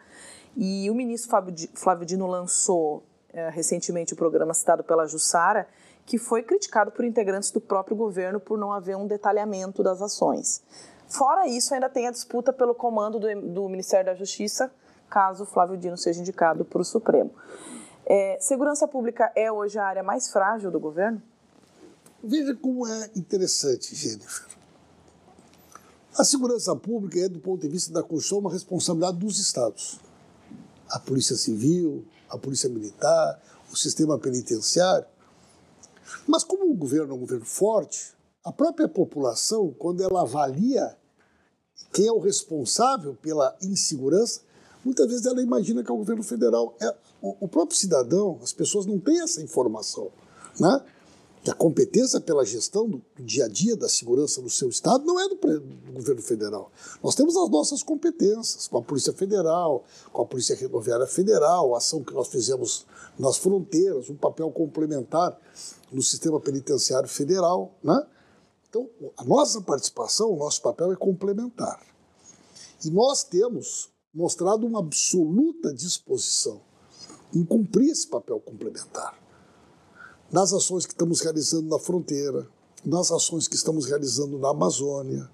E 0.56 0.88
o 0.88 0.94
ministro 0.94 1.28
Flávio 1.74 2.06
Dino 2.06 2.28
lançou 2.28 3.02
recentemente 3.50 4.12
o 4.12 4.16
programa 4.16 4.54
citado 4.54 4.84
pela 4.84 5.06
Jussara, 5.06 5.66
que 6.06 6.18
foi 6.18 6.42
criticado 6.42 6.90
por 6.90 7.04
integrantes 7.04 7.50
do 7.50 7.60
próprio 7.60 7.96
governo 7.96 8.38
por 8.38 8.58
não 8.58 8.72
haver 8.72 8.96
um 8.96 9.06
detalhamento 9.06 9.82
das 9.82 10.02
ações. 10.02 10.62
Fora 11.08 11.46
isso, 11.46 11.74
ainda 11.74 11.88
tem 11.88 12.06
a 12.06 12.10
disputa 12.10 12.52
pelo 12.52 12.74
comando 12.74 13.18
do, 13.18 13.40
do 13.42 13.68
Ministério 13.68 14.06
da 14.06 14.14
Justiça, 14.14 14.70
caso 15.08 15.46
Flávio 15.46 15.76
Dino 15.76 15.96
seja 15.96 16.20
indicado 16.20 16.64
para 16.64 16.80
o 16.80 16.84
Supremo. 16.84 17.30
É, 18.06 18.36
segurança 18.40 18.86
pública 18.86 19.32
é 19.34 19.50
hoje 19.50 19.78
a 19.78 19.84
área 19.84 20.02
mais 20.02 20.30
frágil 20.30 20.70
do 20.70 20.78
governo? 20.78 21.22
Veja 22.22 22.54
como 22.54 22.86
é 22.86 23.10
interessante, 23.16 23.94
Jennifer. 23.94 24.46
A 26.18 26.24
segurança 26.24 26.74
pública 26.76 27.18
é, 27.18 27.28
do 27.28 27.40
ponto 27.40 27.60
de 27.60 27.68
vista 27.68 27.92
da 27.92 28.02
Constituição, 28.02 28.38
uma 28.38 28.52
responsabilidade 28.52 29.18
dos 29.18 29.38
Estados. 29.38 30.00
A 30.88 30.98
Polícia 30.98 31.36
Civil, 31.36 32.04
a 32.28 32.38
Polícia 32.38 32.68
Militar, 32.68 33.40
o 33.72 33.76
sistema 33.76 34.18
penitenciário. 34.18 35.06
Mas, 36.26 36.44
como 36.44 36.70
o 36.70 36.74
governo 36.74 37.12
é 37.12 37.16
um 37.16 37.20
governo 37.20 37.44
forte, 37.44 38.14
a 38.44 38.52
própria 38.52 38.88
população, 38.88 39.74
quando 39.78 40.02
ela 40.02 40.22
avalia 40.22 40.96
quem 41.92 42.06
é 42.06 42.12
o 42.12 42.18
responsável 42.18 43.14
pela 43.14 43.56
insegurança, 43.62 44.42
muitas 44.84 45.06
vezes 45.06 45.26
ela 45.26 45.40
imagina 45.40 45.82
que 45.82 45.90
é 45.90 45.94
o 45.94 45.98
governo 45.98 46.22
federal. 46.22 46.76
É, 46.80 46.94
o, 47.22 47.36
o 47.40 47.48
próprio 47.48 47.76
cidadão, 47.76 48.38
as 48.42 48.52
pessoas 48.52 48.84
não 48.84 48.98
têm 48.98 49.20
essa 49.22 49.40
informação. 49.42 50.10
Né? 50.58 50.84
Que 51.44 51.50
a 51.50 51.54
competência 51.54 52.18
pela 52.22 52.42
gestão 52.42 52.88
do, 52.88 53.02
dia 53.20 53.44
a 53.44 53.48
dia 53.48 53.76
da 53.76 53.86
segurança 53.86 54.40
no 54.40 54.48
seu 54.48 54.70
estado 54.70 55.04
não 55.04 55.20
é 55.20 55.28
do, 55.28 55.34
do, 55.34 55.92
governo 55.92 56.22
federal. 56.22 56.72
Nós 57.02 57.14
temos 57.14 57.36
as 57.36 57.50
nossas 57.50 57.82
competências 57.82 58.66
com 58.66 58.78
a 58.78 58.82
Polícia 58.82 59.12
Federal, 59.12 59.84
com 60.10 60.22
a 60.22 60.26
Polícia 60.26 60.58
Rodoviária 60.58 61.06
Federal, 61.06 61.74
a 61.74 61.78
ação 61.78 62.02
que 62.02 62.14
nós 62.14 62.28
fizemos 62.28 62.86
nas 63.18 63.36
fronteiras, 63.36 64.08
um 64.08 64.16
papel 64.16 64.50
complementar 64.50 65.38
no 65.92 66.02
sistema 66.02 66.40
penitenciário 66.40 67.08
federal, 67.10 67.74
né? 67.82 68.06
Então, 68.66 68.88
a 69.14 69.24
nossa 69.24 69.60
participação, 69.60 70.32
o 70.32 70.38
nosso 70.38 70.62
papel 70.62 70.92
é 70.92 70.96
complementar. 70.96 71.78
E 72.82 72.90
nós 72.90 73.22
temos 73.22 73.90
mostrado 74.14 74.66
uma 74.66 74.78
absoluta 74.78 75.74
disposição 75.74 76.62
em 77.34 77.44
cumprir 77.44 77.90
esse 77.90 78.08
papel 78.08 78.40
complementar 78.40 79.23
nas 80.30 80.52
ações 80.52 80.86
que 80.86 80.92
estamos 80.92 81.20
realizando 81.20 81.68
na 81.68 81.78
fronteira, 81.78 82.46
nas 82.84 83.10
ações 83.10 83.48
que 83.48 83.54
estamos 83.54 83.86
realizando 83.86 84.38
na 84.38 84.50
Amazônia, 84.50 85.28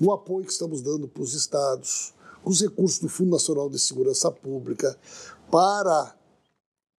no 0.00 0.12
apoio 0.12 0.44
que 0.44 0.52
estamos 0.52 0.82
dando 0.82 1.08
para 1.08 1.22
os 1.22 1.34
estados, 1.34 2.12
os 2.44 2.60
recursos 2.60 2.98
do 2.98 3.08
Fundo 3.08 3.30
Nacional 3.30 3.70
de 3.70 3.78
Segurança 3.78 4.30
Pública 4.30 4.98
para 5.50 6.14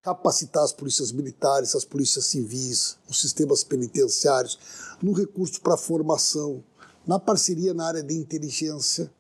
capacitar 0.02 0.64
as 0.64 0.72
polícias 0.72 1.12
militares, 1.12 1.76
as 1.76 1.84
polícias 1.84 2.26
civis, 2.26 2.98
os 3.10 3.20
sistemas 3.20 3.64
penitenciários, 3.64 4.58
no 5.02 5.14
recurso 5.14 5.60
para 5.62 5.78
formação, 5.78 6.64
na 7.06 7.20
parceria 7.20 7.74
na 7.74 7.88
área 7.88 8.04
de 8.04 8.14
inteligência. 8.16 9.12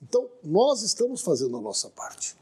Então, 0.00 0.28
nós 0.42 0.82
estamos 0.82 1.20
fazendo 1.20 1.56
a 1.56 1.60
nossa 1.60 1.88
parte. 1.90 2.36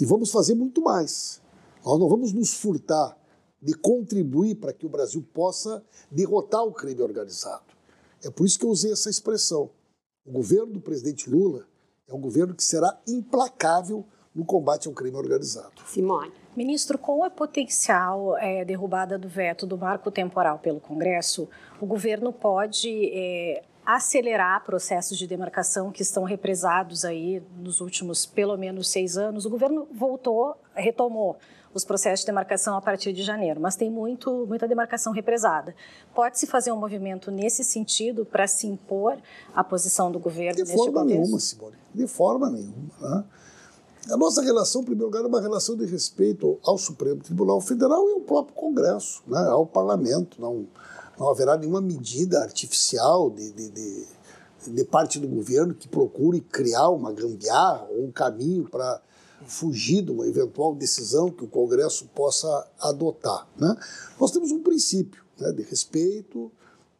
E 0.00 0.04
vamos 0.04 0.30
fazer 0.30 0.54
muito 0.54 0.80
mais. 0.80 1.40
Nós 1.84 1.98
não 1.98 2.08
vamos 2.08 2.32
nos 2.32 2.54
furtar 2.54 3.16
de 3.64 3.72
contribuir 3.72 4.56
para 4.56 4.74
que 4.74 4.84
o 4.84 4.90
Brasil 4.90 5.24
possa 5.32 5.82
derrotar 6.10 6.62
o 6.62 6.72
crime 6.72 7.00
organizado. 7.00 7.64
É 8.22 8.30
por 8.30 8.46
isso 8.46 8.58
que 8.58 8.66
eu 8.66 8.68
usei 8.68 8.92
essa 8.92 9.08
expressão. 9.08 9.70
O 10.26 10.32
governo 10.32 10.74
do 10.74 10.80
presidente 10.80 11.30
Lula 11.30 11.66
é 12.06 12.12
um 12.12 12.20
governo 12.20 12.54
que 12.54 12.62
será 12.62 13.00
implacável 13.08 14.04
no 14.34 14.44
combate 14.44 14.86
ao 14.86 14.92
crime 14.92 15.16
organizado. 15.16 15.72
Simone. 15.86 16.32
Ministro, 16.54 16.98
com 16.98 17.24
a 17.24 17.30
potencial 17.30 18.36
é, 18.36 18.64
derrubada 18.64 19.18
do 19.18 19.28
veto 19.28 19.66
do 19.66 19.78
marco 19.78 20.10
temporal 20.10 20.58
pelo 20.58 20.78
Congresso, 20.78 21.48
o 21.80 21.86
governo 21.86 22.32
pode 22.32 23.10
é, 23.14 23.62
acelerar 23.86 24.62
processos 24.64 25.16
de 25.16 25.26
demarcação 25.26 25.90
que 25.90 26.02
estão 26.02 26.24
represados 26.24 27.04
aí 27.04 27.42
nos 27.56 27.80
últimos 27.80 28.26
pelo 28.26 28.56
menos 28.56 28.88
seis 28.88 29.16
anos. 29.16 29.46
O 29.46 29.50
governo 29.50 29.88
voltou, 29.92 30.54
retomou 30.74 31.36
os 31.74 31.84
processos 31.84 32.20
de 32.20 32.26
demarcação 32.26 32.76
a 32.76 32.80
partir 32.80 33.12
de 33.12 33.22
janeiro, 33.22 33.60
mas 33.60 33.74
tem 33.74 33.90
muito, 33.90 34.46
muita 34.46 34.68
demarcação 34.68 35.12
represada. 35.12 35.74
Pode-se 36.14 36.46
fazer 36.46 36.70
um 36.70 36.76
movimento 36.76 37.30
nesse 37.30 37.64
sentido 37.64 38.24
para 38.24 38.46
se 38.46 38.66
impor 38.66 39.18
a 39.52 39.64
posição 39.64 40.10
do 40.10 40.20
governo 40.20 40.54
de 40.54 40.62
neste 40.62 40.76
forma 40.76 41.00
contexto? 41.00 41.20
nenhuma, 41.20 41.40
Simone. 41.40 41.76
De 41.92 42.06
forma 42.06 42.50
nenhuma. 42.50 42.90
Né? 43.00 43.24
A 44.10 44.16
nossa 44.16 44.40
relação, 44.42 44.82
em 44.82 44.84
primeiro 44.84 45.06
lugar, 45.06 45.24
é 45.24 45.26
uma 45.26 45.40
relação 45.40 45.76
de 45.76 45.84
respeito 45.84 46.58
ao 46.64 46.78
Supremo 46.78 47.22
Tribunal 47.22 47.60
Federal 47.60 48.08
e 48.08 48.12
ao 48.12 48.20
próprio 48.20 48.54
Congresso, 48.54 49.22
né? 49.26 49.40
ao 49.48 49.66
Parlamento. 49.66 50.40
Não, 50.40 50.66
não 51.18 51.28
haverá 51.28 51.56
nenhuma 51.56 51.80
medida 51.80 52.40
artificial 52.40 53.30
de, 53.30 53.50
de, 53.50 53.70
de, 53.70 54.06
de 54.68 54.84
parte 54.84 55.18
do 55.18 55.26
governo 55.26 55.74
que 55.74 55.88
procure 55.88 56.40
criar 56.40 56.90
uma 56.90 57.12
gambiarra 57.12 57.88
ou 57.90 58.04
um 58.04 58.12
caminho 58.12 58.68
para 58.68 59.00
fugir 59.46 60.02
de 60.02 60.10
uma 60.10 60.26
eventual 60.26 60.74
decisão 60.74 61.30
que 61.30 61.44
o 61.44 61.48
Congresso 61.48 62.06
possa 62.14 62.66
adotar. 62.80 63.48
Né? 63.58 63.76
Nós 64.20 64.30
temos 64.30 64.50
um 64.50 64.62
princípio 64.62 65.22
né, 65.38 65.52
de 65.52 65.62
respeito 65.62 66.50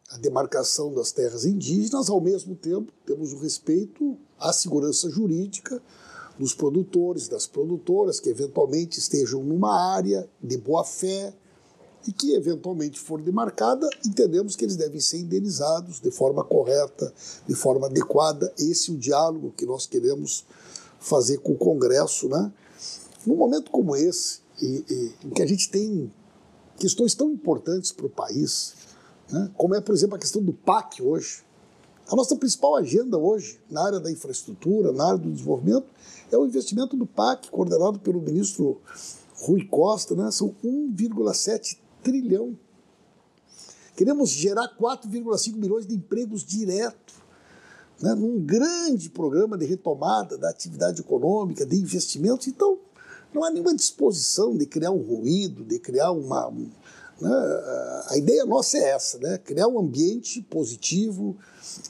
à 0.09 0.17
demarcação 0.17 0.93
das 0.93 1.11
terras 1.11 1.45
indígenas, 1.45 2.09
ao 2.09 2.21
mesmo 2.21 2.55
tempo 2.55 2.91
temos 3.05 3.33
o 3.33 3.39
respeito 3.39 4.17
à 4.39 4.53
segurança 4.53 5.09
jurídica 5.09 5.81
dos 6.37 6.53
produtores, 6.53 7.27
das 7.27 7.47
produtoras 7.47 8.19
que 8.19 8.29
eventualmente 8.29 8.99
estejam 8.99 9.43
numa 9.43 9.93
área 9.93 10.29
de 10.41 10.57
boa 10.57 10.83
fé, 10.83 11.33
e 12.07 12.11
que 12.11 12.33
eventualmente 12.35 12.99
for 12.99 13.21
demarcada, 13.21 13.89
entendemos 14.05 14.55
que 14.55 14.63
eles 14.63 14.75
devem 14.75 14.99
ser 14.99 15.17
indenizados 15.17 15.99
de 15.99 16.11
forma 16.11 16.43
correta, 16.43 17.11
de 17.47 17.55
forma 17.55 17.87
adequada. 17.87 18.53
Esse 18.57 18.91
é 18.91 18.93
o 18.93 18.97
diálogo 18.97 19.53
que 19.57 19.65
nós 19.65 19.85
queremos 19.87 20.45
fazer 21.05 21.37
com 21.37 21.53
o 21.53 21.57
Congresso, 21.57 22.27
né? 22.27 22.51
Num 23.25 23.35
momento 23.35 23.69
como 23.69 23.95
esse, 23.95 24.39
e, 24.61 24.83
e, 24.89 25.27
em 25.27 25.29
que 25.29 25.41
a 25.41 25.45
gente 25.45 25.69
tem 25.69 26.11
questões 26.77 27.13
tão 27.13 27.31
importantes 27.31 27.91
para 27.91 28.05
o 28.05 28.09
país, 28.09 28.75
né? 29.31 29.51
como 29.55 29.75
é, 29.75 29.81
por 29.81 29.93
exemplo, 29.93 30.15
a 30.15 30.19
questão 30.19 30.41
do 30.41 30.53
PAC 30.53 31.01
hoje. 31.01 31.43
A 32.07 32.15
nossa 32.15 32.35
principal 32.35 32.75
agenda 32.75 33.17
hoje, 33.17 33.59
na 33.69 33.83
área 33.83 33.99
da 33.99 34.11
infraestrutura, 34.11 34.91
na 34.91 35.07
área 35.07 35.17
do 35.17 35.31
desenvolvimento, 35.31 35.87
é 36.31 36.37
o 36.37 36.45
investimento 36.45 36.95
do 36.95 37.05
PAC, 37.05 37.49
coordenado 37.49 37.99
pelo 37.99 38.21
ministro 38.21 38.79
Rui 39.41 39.65
Costa, 39.65 40.15
né? 40.15 40.29
são 40.31 40.55
1,7 40.63 41.77
trilhão. 42.03 42.57
Queremos 43.95 44.29
gerar 44.29 44.75
4,5 44.77 45.55
milhões 45.55 45.87
de 45.87 45.95
empregos 45.95 46.43
diretos, 46.43 47.15
né, 48.01 48.13
num 48.13 48.39
grande 48.39 49.09
programa 49.09 49.57
de 49.57 49.65
retomada 49.65 50.37
da 50.37 50.49
atividade 50.49 51.01
econômica, 51.01 51.65
de 51.65 51.77
investimentos. 51.77 52.47
Então, 52.47 52.77
não 53.33 53.43
há 53.43 53.49
nenhuma 53.49 53.75
disposição 53.75 54.55
de 54.55 54.65
criar 54.65 54.91
um 54.91 55.01
ruído, 55.01 55.63
de 55.63 55.79
criar 55.79 56.11
uma. 56.11 56.51
Né, 57.19 57.29
a 58.09 58.17
ideia 58.17 58.45
nossa 58.45 58.77
é 58.77 58.89
essa, 58.89 59.17
né, 59.19 59.37
criar 59.37 59.67
um 59.67 59.79
ambiente 59.79 60.41
positivo 60.41 61.37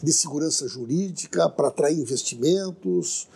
de 0.01 0.13
segurança 0.13 0.67
jurídica 0.67 1.49
para 1.49 1.67
atrair 1.67 1.99
investimentos, 1.99 3.27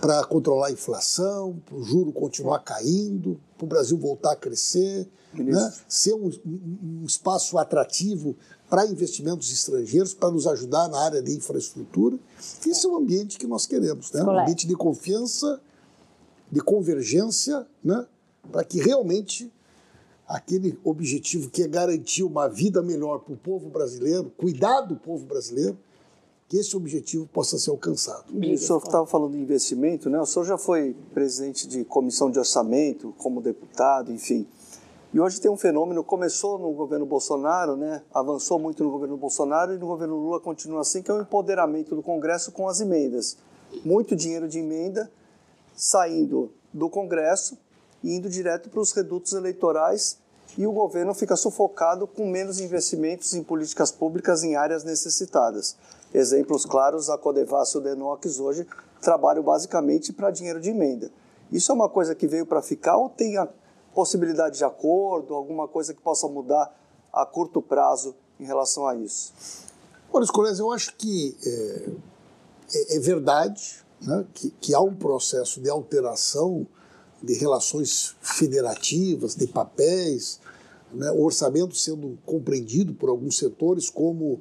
para 0.00 0.24
controlar 0.24 0.68
a 0.68 0.72
inflação, 0.72 1.60
para 1.64 1.76
o 1.76 1.84
juro 1.84 2.12
continuar 2.12 2.60
caindo, 2.60 3.40
para 3.56 3.64
o 3.64 3.68
Brasil 3.68 3.96
voltar 3.96 4.32
a 4.32 4.36
crescer 4.36 5.08
né? 5.42 5.72
ser 5.88 6.14
um, 6.14 6.30
um, 6.44 7.04
espaço 7.04 7.58
atrativo 7.58 8.36
para 8.74 8.88
investimentos 8.88 9.52
estrangeiros, 9.52 10.12
para 10.14 10.32
nos 10.32 10.48
ajudar 10.48 10.88
na 10.88 10.98
área 10.98 11.22
de 11.22 11.32
infraestrutura. 11.32 12.18
Esse 12.66 12.84
é 12.84 12.88
o 12.88 12.96
ambiente 12.96 13.38
que 13.38 13.46
nós 13.46 13.66
queremos, 13.66 14.10
né? 14.10 14.20
um 14.24 14.40
ambiente 14.40 14.66
de 14.66 14.74
confiança, 14.74 15.60
de 16.50 16.60
convergência, 16.60 17.64
né? 17.84 18.04
para 18.50 18.64
que 18.64 18.80
realmente 18.80 19.48
aquele 20.26 20.76
objetivo 20.82 21.50
que 21.50 21.62
é 21.62 21.68
garantir 21.68 22.24
uma 22.24 22.48
vida 22.48 22.82
melhor 22.82 23.20
para 23.20 23.34
o 23.34 23.36
povo 23.36 23.68
brasileiro, 23.68 24.32
cuidar 24.36 24.80
do 24.80 24.96
povo 24.96 25.24
brasileiro, 25.24 25.78
que 26.48 26.56
esse 26.56 26.76
objetivo 26.76 27.28
possa 27.32 27.56
ser 27.58 27.70
alcançado. 27.70 28.24
O 28.36 28.58
senhor 28.58 28.82
estava 28.84 29.06
falando 29.06 29.34
de 29.34 29.38
investimento, 29.38 30.10
né? 30.10 30.20
O 30.20 30.26
senhor 30.26 30.46
já 30.46 30.58
foi 30.58 30.96
presidente 31.14 31.68
de 31.68 31.84
comissão 31.84 32.28
de 32.28 32.40
orçamento, 32.40 33.14
como 33.18 33.40
deputado, 33.40 34.12
enfim. 34.12 34.48
E 35.14 35.20
hoje 35.20 35.40
tem 35.40 35.48
um 35.48 35.56
fenômeno, 35.56 36.02
começou 36.02 36.58
no 36.58 36.72
governo 36.72 37.06
Bolsonaro, 37.06 37.76
né, 37.76 38.02
avançou 38.12 38.58
muito 38.58 38.82
no 38.82 38.90
governo 38.90 39.16
Bolsonaro 39.16 39.72
e 39.72 39.78
no 39.78 39.86
governo 39.86 40.16
Lula 40.16 40.40
continua 40.40 40.80
assim, 40.80 41.02
que 41.02 41.08
é 41.08 41.14
o 41.14 41.20
empoderamento 41.20 41.94
do 41.94 42.02
Congresso 42.02 42.50
com 42.50 42.68
as 42.68 42.80
emendas. 42.80 43.36
Muito 43.84 44.16
dinheiro 44.16 44.48
de 44.48 44.58
emenda 44.58 45.08
saindo 45.76 46.50
do 46.72 46.90
Congresso 46.90 47.56
e 48.02 48.12
indo 48.12 48.28
direto 48.28 48.68
para 48.68 48.80
os 48.80 48.90
redutos 48.90 49.34
eleitorais 49.34 50.18
e 50.58 50.66
o 50.66 50.72
governo 50.72 51.14
fica 51.14 51.36
sufocado 51.36 52.08
com 52.08 52.28
menos 52.28 52.58
investimentos 52.58 53.34
em 53.34 53.42
políticas 53.44 53.92
públicas 53.92 54.42
em 54.42 54.56
áreas 54.56 54.82
necessitadas. 54.82 55.76
Exemplos 56.12 56.66
claros, 56.66 57.08
a 57.08 57.16
Codevas 57.16 57.70
e 57.70 57.78
o 57.78 57.80
Denox 57.80 58.40
hoje 58.40 58.66
trabalham 59.00 59.44
basicamente 59.44 60.12
para 60.12 60.32
dinheiro 60.32 60.60
de 60.60 60.70
emenda. 60.70 61.08
Isso 61.52 61.70
é 61.70 61.74
uma 61.74 61.88
coisa 61.88 62.16
que 62.16 62.26
veio 62.26 62.46
para 62.46 62.60
ficar 62.60 62.96
ou 62.96 63.08
tem 63.08 63.36
a 63.36 63.48
possibilidade 63.94 64.58
de 64.58 64.64
acordo, 64.64 65.34
alguma 65.34 65.68
coisa 65.68 65.94
que 65.94 66.00
possa 66.00 66.28
mudar 66.28 66.74
a 67.12 67.24
curto 67.24 67.62
prazo 67.62 68.14
em 68.38 68.44
relação 68.44 68.86
a 68.86 68.96
isso? 68.96 69.32
Olha, 70.12 70.24
Escolés, 70.24 70.58
eu 70.58 70.70
acho 70.72 70.94
que 70.96 71.36
é, 71.44 71.90
é, 72.74 72.96
é 72.96 72.98
verdade 73.00 73.84
né, 74.00 74.26
que, 74.34 74.50
que 74.60 74.74
há 74.74 74.80
um 74.80 74.94
processo 74.94 75.60
de 75.60 75.70
alteração 75.70 76.66
de 77.22 77.34
relações 77.34 78.14
federativas, 78.20 79.34
de 79.34 79.46
papéis, 79.46 80.40
né, 80.92 81.10
o 81.10 81.22
orçamento 81.22 81.74
sendo 81.76 82.18
compreendido 82.26 82.92
por 82.94 83.08
alguns 83.08 83.38
setores 83.38 83.88
como 83.88 84.40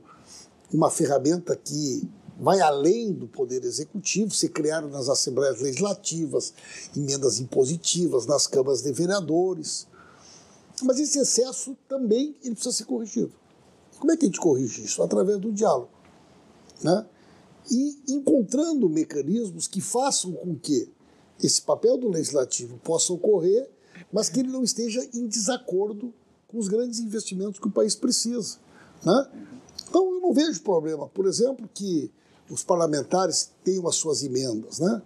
uma 0.72 0.90
ferramenta 0.90 1.56
que 1.56 2.08
vai 2.38 2.60
além 2.60 3.12
do 3.12 3.28
poder 3.28 3.64
executivo, 3.64 4.34
se 4.34 4.50
criaram 4.50 4.90
nas 4.90 5.10
assembleias 5.10 5.62
legislativas 5.62 6.54
emendas 6.96 7.40
impositivas, 7.40 8.26
nas 8.26 8.48
câmaras 8.48 8.82
de 8.82 8.92
vereadores. 8.92 9.88
Mas 10.82 11.00
esse 11.00 11.20
excesso 11.20 11.78
também 11.88 12.36
ele 12.44 12.56
precisa 12.56 12.76
ser 12.76 12.86
corrigido. 12.86 13.32
Como 14.00 14.12
é 14.12 14.18
que 14.18 14.26
a 14.26 14.28
gente 14.28 14.40
corrige 14.40 14.84
isso? 14.84 15.02
Através 15.02 15.40
do 15.40 15.52
diálogo. 15.52 15.90
Né? 16.82 17.06
E 17.72 18.02
encontrando 18.10 18.90
mecanismos 18.90 19.68
que 19.68 19.80
façam 19.80 20.34
com 20.34 20.56
que 20.56 20.90
esse 21.42 21.62
papel 21.62 21.98
do 21.98 22.10
legislativo 22.10 22.78
possa 22.84 23.14
ocorrer, 23.14 23.70
mas 24.12 24.30
que 24.30 24.40
ele 24.40 24.50
não 24.50 24.64
esteja 24.64 25.08
em 25.14 25.28
desacordo 25.28 26.14
com 26.48 26.58
os 26.58 26.68
grandes 26.68 27.00
investimentos 27.00 27.60
que 27.60 27.68
o 27.68 27.72
país 27.72 27.96
precisa. 27.96 28.58
Né? 29.04 29.32
Então, 29.88 30.14
eu 30.14 30.20
não 30.20 30.34
vejo 30.34 30.62
problema, 30.62 31.08
por 31.08 31.26
exemplo, 31.26 31.70
que 31.74 32.12
os 32.54 32.64
parlamentares 32.64 33.52
tenham 33.64 33.88
as 33.88 33.96
suas 33.96 34.24
emendas. 34.24 34.80
Né? 34.80 35.02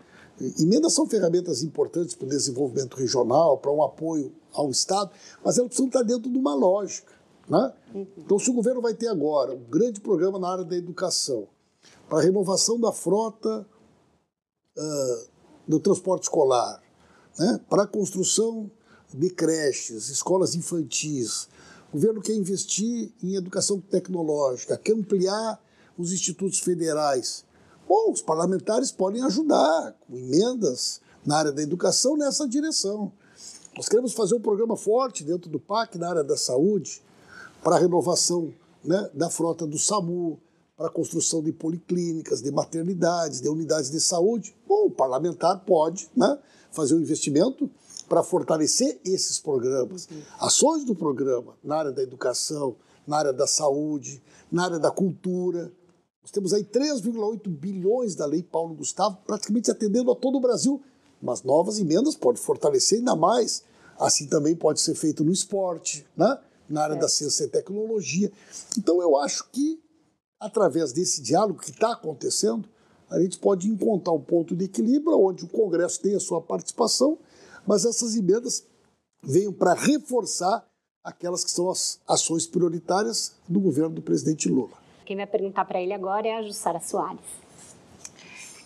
Emendas 0.59 0.93
são 0.93 1.07
ferramentas 1.07 1.63
importantes 1.63 2.13
para 2.13 2.25
o 2.25 2.29
desenvolvimento 2.29 2.95
regional, 2.95 3.57
para 3.57 3.71
um 3.71 3.81
apoio 3.81 4.33
ao 4.51 4.69
Estado, 4.69 5.11
mas 5.43 5.57
elas 5.57 5.69
precisam 5.69 5.87
estar 5.87 6.03
dentro 6.03 6.29
de 6.29 6.37
uma 6.37 6.53
lógica. 6.53 7.13
Né? 7.47 7.73
Então, 8.17 8.37
se 8.37 8.49
o 8.49 8.53
governo 8.53 8.81
vai 8.81 8.93
ter 8.93 9.07
agora 9.07 9.53
um 9.53 9.63
grande 9.63 10.01
programa 10.01 10.37
na 10.37 10.49
área 10.49 10.65
da 10.65 10.75
educação, 10.75 11.47
para 12.09 12.19
a 12.19 12.21
renovação 12.21 12.79
da 12.79 12.91
frota 12.91 13.65
uh, 14.77 15.27
do 15.67 15.79
transporte 15.79 16.23
escolar, 16.23 16.81
né? 17.39 17.61
para 17.69 17.83
a 17.83 17.87
construção 17.87 18.69
de 19.13 19.29
creches, 19.29 20.09
escolas 20.09 20.53
infantis, 20.53 21.47
o 21.89 21.93
governo 21.93 22.21
quer 22.21 22.33
investir 22.33 23.13
em 23.23 23.35
educação 23.35 23.79
tecnológica, 23.79 24.77
quer 24.77 24.93
ampliar 24.93 25.61
os 25.97 26.11
institutos 26.11 26.59
federais. 26.59 27.45
Bom, 27.87 28.11
os 28.11 28.21
parlamentares 28.21 28.91
podem 28.91 29.23
ajudar 29.23 29.95
com 30.07 30.15
emendas 30.15 31.01
na 31.25 31.37
área 31.37 31.51
da 31.51 31.61
educação 31.61 32.17
nessa 32.17 32.47
direção. 32.47 33.11
Nós 33.75 33.87
queremos 33.87 34.13
fazer 34.13 34.35
um 34.35 34.41
programa 34.41 34.75
forte 34.75 35.23
dentro 35.23 35.49
do 35.49 35.59
PAC 35.59 35.97
na 35.97 36.09
área 36.09 36.23
da 36.23 36.35
saúde, 36.35 37.01
para 37.63 37.75
a 37.75 37.79
renovação 37.79 38.53
né, 38.83 39.09
da 39.13 39.29
frota 39.29 39.65
do 39.65 39.77
SAMU, 39.77 40.39
para 40.75 40.87
a 40.87 40.91
construção 40.91 41.41
de 41.41 41.51
policlínicas, 41.51 42.41
de 42.41 42.51
maternidades, 42.51 43.41
de 43.41 43.49
unidades 43.49 43.89
de 43.89 43.99
saúde. 43.99 44.55
Bom, 44.67 44.85
o 44.85 44.91
parlamentar 44.91 45.59
pode 45.65 46.09
né, 46.15 46.37
fazer 46.71 46.95
um 46.95 46.99
investimento 46.99 47.69
para 48.07 48.23
fortalecer 48.23 48.99
esses 49.03 49.39
programas. 49.39 50.07
Ações 50.39 50.85
do 50.85 50.95
programa 50.95 51.55
na 51.63 51.77
área 51.77 51.91
da 51.91 52.01
educação, 52.01 52.75
na 53.05 53.17
área 53.17 53.33
da 53.33 53.47
saúde, 53.47 54.21
na 54.51 54.65
área 54.65 54.79
da 54.79 54.91
cultura, 54.91 55.71
nós 56.27 56.31
temos 56.31 56.51
aí 56.53 56.65
3,8 56.65 57.47
bilhões 57.47 58.13
da 58.13 58.25
Lei 58.25 58.43
Paulo 58.43 58.75
Gustavo, 58.75 59.17
praticamente 59.25 59.71
atendendo 59.71 60.11
a 60.11 60.15
todo 60.15 60.37
o 60.37 60.41
Brasil. 60.41 60.83
Mas 61.21 61.41
novas 61.41 61.79
emendas 61.79 62.17
podem 62.17 62.41
fortalecer 62.41 62.99
ainda 62.99 63.15
mais. 63.15 63.63
Assim 63.97 64.27
também 64.27 64.53
pode 64.53 64.81
ser 64.81 64.93
feito 64.93 65.23
no 65.23 65.31
esporte, 65.31 66.05
né? 66.17 66.37
na 66.67 66.83
área 66.83 66.95
é. 66.95 66.99
da 66.99 67.07
ciência 67.07 67.45
e 67.45 67.47
tecnologia. 67.47 68.29
Então 68.77 69.01
eu 69.01 69.15
acho 69.15 69.49
que, 69.53 69.81
através 70.37 70.91
desse 70.91 71.21
diálogo 71.21 71.61
que 71.61 71.71
está 71.71 71.93
acontecendo, 71.93 72.67
a 73.09 73.21
gente 73.21 73.39
pode 73.39 73.69
encontrar 73.69 74.11
um 74.11 74.21
ponto 74.21 74.53
de 74.53 74.65
equilíbrio 74.65 75.17
onde 75.17 75.45
o 75.45 75.47
Congresso 75.47 76.01
tem 76.01 76.13
a 76.13 76.19
sua 76.19 76.41
participação, 76.41 77.17
mas 77.65 77.85
essas 77.85 78.17
emendas 78.17 78.65
venham 79.23 79.53
para 79.53 79.73
reforçar 79.73 80.67
aquelas 81.01 81.45
que 81.45 81.51
são 81.51 81.69
as 81.69 82.01
ações 82.05 82.45
prioritárias 82.45 83.31
do 83.47 83.61
governo 83.61 83.95
do 83.95 84.01
presidente 84.01 84.49
Lula. 84.49 84.86
Quem 85.07 85.15
vai 85.15 85.25
perguntar 85.25 85.63
para 85.63 85.79
ele 85.79 85.93
agora 85.93 86.27
é 86.27 86.35
a 86.35 86.41
Jussara 86.41 86.81
Soares. 86.81 87.21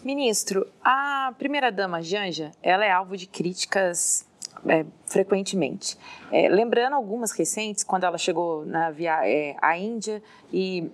Ministro, 0.04 0.66
a 0.84 1.36
primeira-dama 1.38 2.02
Janja, 2.02 2.52
ela 2.64 2.84
é 2.84 2.90
alvo 2.90 3.16
de 3.16 3.28
críticas 3.28 4.26
é, 4.68 4.84
frequentemente. 5.06 5.96
É, 6.32 6.50
lembrando 6.50 6.96
algumas 6.96 7.32
recentes, 7.32 7.84
quando 7.84 8.06
ela 8.06 8.18
chegou 8.18 8.66
na 8.66 8.90
via, 8.90 9.20
é, 9.24 9.56
à 9.62 9.78
Índia 9.78 10.20
e, 10.52 10.90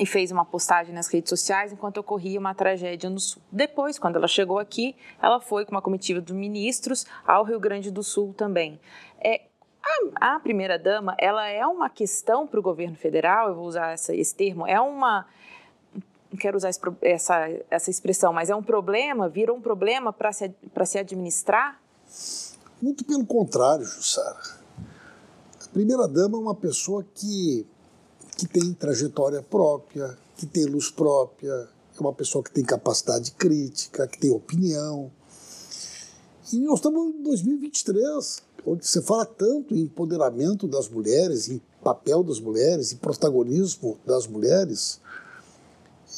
e 0.00 0.04
fez 0.04 0.32
uma 0.32 0.44
postagem 0.44 0.92
nas 0.92 1.06
redes 1.06 1.30
sociais 1.30 1.72
enquanto 1.72 1.98
ocorria 1.98 2.40
uma 2.40 2.52
tragédia 2.52 3.08
no 3.08 3.20
Sul. 3.20 3.40
Depois, 3.52 4.00
quando 4.00 4.16
ela 4.16 4.26
chegou 4.26 4.58
aqui, 4.58 4.96
ela 5.22 5.38
foi 5.38 5.64
com 5.64 5.70
uma 5.70 5.80
comitiva 5.80 6.20
de 6.20 6.34
ministros 6.34 7.06
ao 7.24 7.44
Rio 7.44 7.60
Grande 7.60 7.88
do 7.92 8.02
Sul 8.02 8.34
também. 8.36 8.80
É, 9.20 9.42
a, 10.20 10.36
a 10.36 10.40
primeira-dama, 10.40 11.14
ela 11.18 11.48
é 11.48 11.66
uma 11.66 11.88
questão 11.88 12.46
para 12.46 12.58
o 12.58 12.62
governo 12.62 12.96
federal, 12.96 13.48
eu 13.48 13.54
vou 13.54 13.66
usar 13.66 13.92
essa, 13.92 14.14
esse 14.14 14.34
termo, 14.34 14.66
é 14.66 14.80
uma 14.80 15.26
não 16.30 16.38
quero 16.38 16.56
usar 16.56 16.70
essa, 17.02 17.48
essa 17.70 17.90
expressão, 17.90 18.32
mas 18.32 18.50
é 18.50 18.54
um 18.54 18.62
problema, 18.62 19.28
virou 19.28 19.56
um 19.56 19.60
problema 19.60 20.12
para 20.12 20.32
se, 20.32 20.52
se 20.84 20.98
administrar? 20.98 21.80
Muito 22.82 23.04
pelo 23.04 23.24
contrário, 23.24 23.84
Jussara. 23.84 24.38
primeira-dama 25.72 26.36
é 26.36 26.40
uma 26.40 26.54
pessoa 26.54 27.04
que, 27.14 27.66
que 28.36 28.46
tem 28.46 28.74
trajetória 28.74 29.42
própria, 29.42 30.18
que 30.36 30.46
tem 30.46 30.66
luz 30.66 30.90
própria, 30.90 31.68
é 31.96 32.00
uma 32.00 32.12
pessoa 32.12 32.44
que 32.44 32.50
tem 32.50 32.64
capacidade 32.64 33.30
crítica, 33.32 34.06
que 34.06 34.18
tem 34.18 34.30
opinião. 34.30 35.10
E 36.52 36.60
nós 36.60 36.78
estamos 36.78 37.14
em 37.14 37.22
2023, 37.22 38.42
onde 38.66 38.86
você 38.86 39.00
fala 39.00 39.24
tanto 39.24 39.74
em 39.74 39.82
empoderamento 39.82 40.66
das 40.66 40.88
mulheres, 40.88 41.48
em 41.48 41.60
papel 41.82 42.22
das 42.24 42.40
mulheres, 42.40 42.92
em 42.92 42.96
protagonismo 42.96 43.98
das 44.04 44.26
mulheres. 44.26 45.00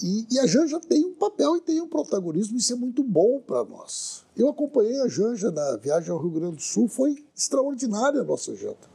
E, 0.03 0.27
e, 0.31 0.39
a 0.39 0.47
Janja 0.47 0.81
tem 0.81 1.05
um 1.05 1.15
papel 1.15 1.57
e 1.57 1.61
tem 1.61 1.81
um 1.81 1.89
protagonismo, 1.89 2.57
isso 2.57 2.73
é 2.73 2.77
muito 2.77 3.03
bom 3.03 3.41
para 3.41 3.65
nós. 3.65 4.25
Eu 4.37 4.49
acompanhei 4.49 5.01
a 5.01 5.09
Janja 5.09 5.51
na 5.51 5.77
viagem 5.77 6.11
ao 6.11 6.19
Rio 6.19 6.31
Grande 6.31 6.57
do 6.57 6.63
Sul, 6.63 6.89
foi 6.89 7.25
extraordinária 7.37 8.21
a 8.21 8.25
nossa 8.25 8.55
janta. 8.55 8.89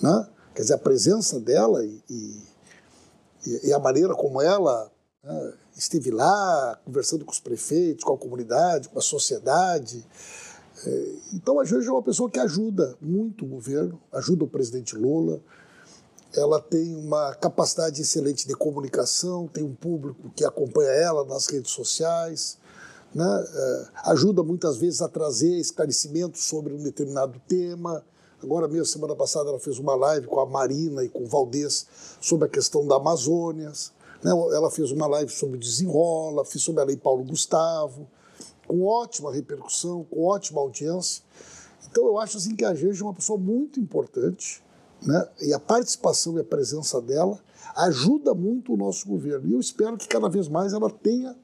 Né? 0.00 0.28
Quer 0.54 0.62
dizer, 0.62 0.74
a 0.74 0.78
presença 0.78 1.40
dela 1.40 1.84
e, 1.84 2.00
e, 2.08 3.68
e 3.68 3.72
a 3.72 3.78
maneira 3.78 4.14
como 4.14 4.40
ela 4.40 4.90
né, 5.22 5.54
esteve 5.76 6.10
lá, 6.10 6.78
conversando 6.84 7.24
com 7.24 7.32
os 7.32 7.40
prefeitos, 7.40 8.04
com 8.04 8.14
a 8.14 8.18
comunidade, 8.18 8.88
com 8.88 8.98
a 8.98 9.02
sociedade. 9.02 10.06
É, 10.86 11.12
então 11.32 11.58
a 11.58 11.64
Janja 11.64 11.88
é 11.88 11.92
uma 11.92 12.02
pessoa 12.02 12.30
que 12.30 12.38
ajuda 12.38 12.96
muito 13.00 13.44
o 13.44 13.48
governo, 13.48 14.00
ajuda 14.12 14.44
o 14.44 14.48
presidente 14.48 14.96
Lula 14.96 15.40
ela 16.36 16.60
tem 16.60 16.94
uma 16.96 17.34
capacidade 17.34 18.00
excelente 18.00 18.46
de 18.46 18.54
comunicação, 18.54 19.46
tem 19.46 19.62
um 19.62 19.74
público 19.74 20.30
que 20.34 20.44
acompanha 20.44 20.90
ela 20.90 21.24
nas 21.24 21.46
redes 21.46 21.70
sociais, 21.70 22.58
né? 23.14 23.24
É, 23.24 23.86
ajuda 24.10 24.42
muitas 24.42 24.76
vezes 24.76 25.00
a 25.00 25.08
trazer 25.08 25.56
esclarecimentos 25.56 26.42
sobre 26.44 26.74
um 26.74 26.82
determinado 26.82 27.40
tema. 27.46 28.04
Agora 28.42 28.66
mesmo, 28.66 28.86
semana 28.86 29.14
passada, 29.14 29.50
ela 29.50 29.60
fez 29.60 29.78
uma 29.78 29.94
live 29.94 30.26
com 30.26 30.40
a 30.40 30.46
Marina 30.46 31.04
e 31.04 31.08
com 31.08 31.22
o 31.22 31.26
Valdez 31.26 31.86
sobre 32.20 32.46
a 32.46 32.50
questão 32.50 32.86
da 32.86 32.96
Amazônia. 32.96 33.72
Né? 34.22 34.30
Ela 34.30 34.70
fez 34.70 34.90
uma 34.90 35.06
live 35.06 35.30
sobre 35.30 35.56
o 35.56 35.60
desenrola, 35.60 36.44
fez 36.44 36.64
sobre 36.64 36.82
a 36.82 36.84
Lei 36.84 36.96
Paulo 36.96 37.22
Gustavo, 37.22 38.08
com 38.66 38.84
ótima 38.84 39.32
repercussão, 39.32 40.04
com 40.04 40.24
ótima 40.24 40.60
audiência. 40.60 41.22
Então 41.90 42.06
eu 42.06 42.18
acho 42.18 42.38
assim 42.38 42.54
que 42.54 42.64
a 42.64 42.74
gente 42.74 43.00
é 43.00 43.04
uma 43.04 43.14
pessoa 43.14 43.38
muito 43.38 43.78
importante, 43.78 44.62
né? 45.02 45.28
E 45.40 45.52
a 45.52 45.60
participação 45.60 46.36
e 46.36 46.40
a 46.40 46.44
presença 46.44 47.00
dela 47.00 47.38
ajuda 47.76 48.34
muito 48.34 48.72
o 48.74 48.76
nosso 48.76 49.06
governo. 49.06 49.48
E 49.48 49.52
eu 49.52 49.60
espero 49.60 49.96
que 49.96 50.08
cada 50.08 50.28
vez 50.28 50.48
mais 50.48 50.72
ela 50.72 50.90
tenha 50.90 51.36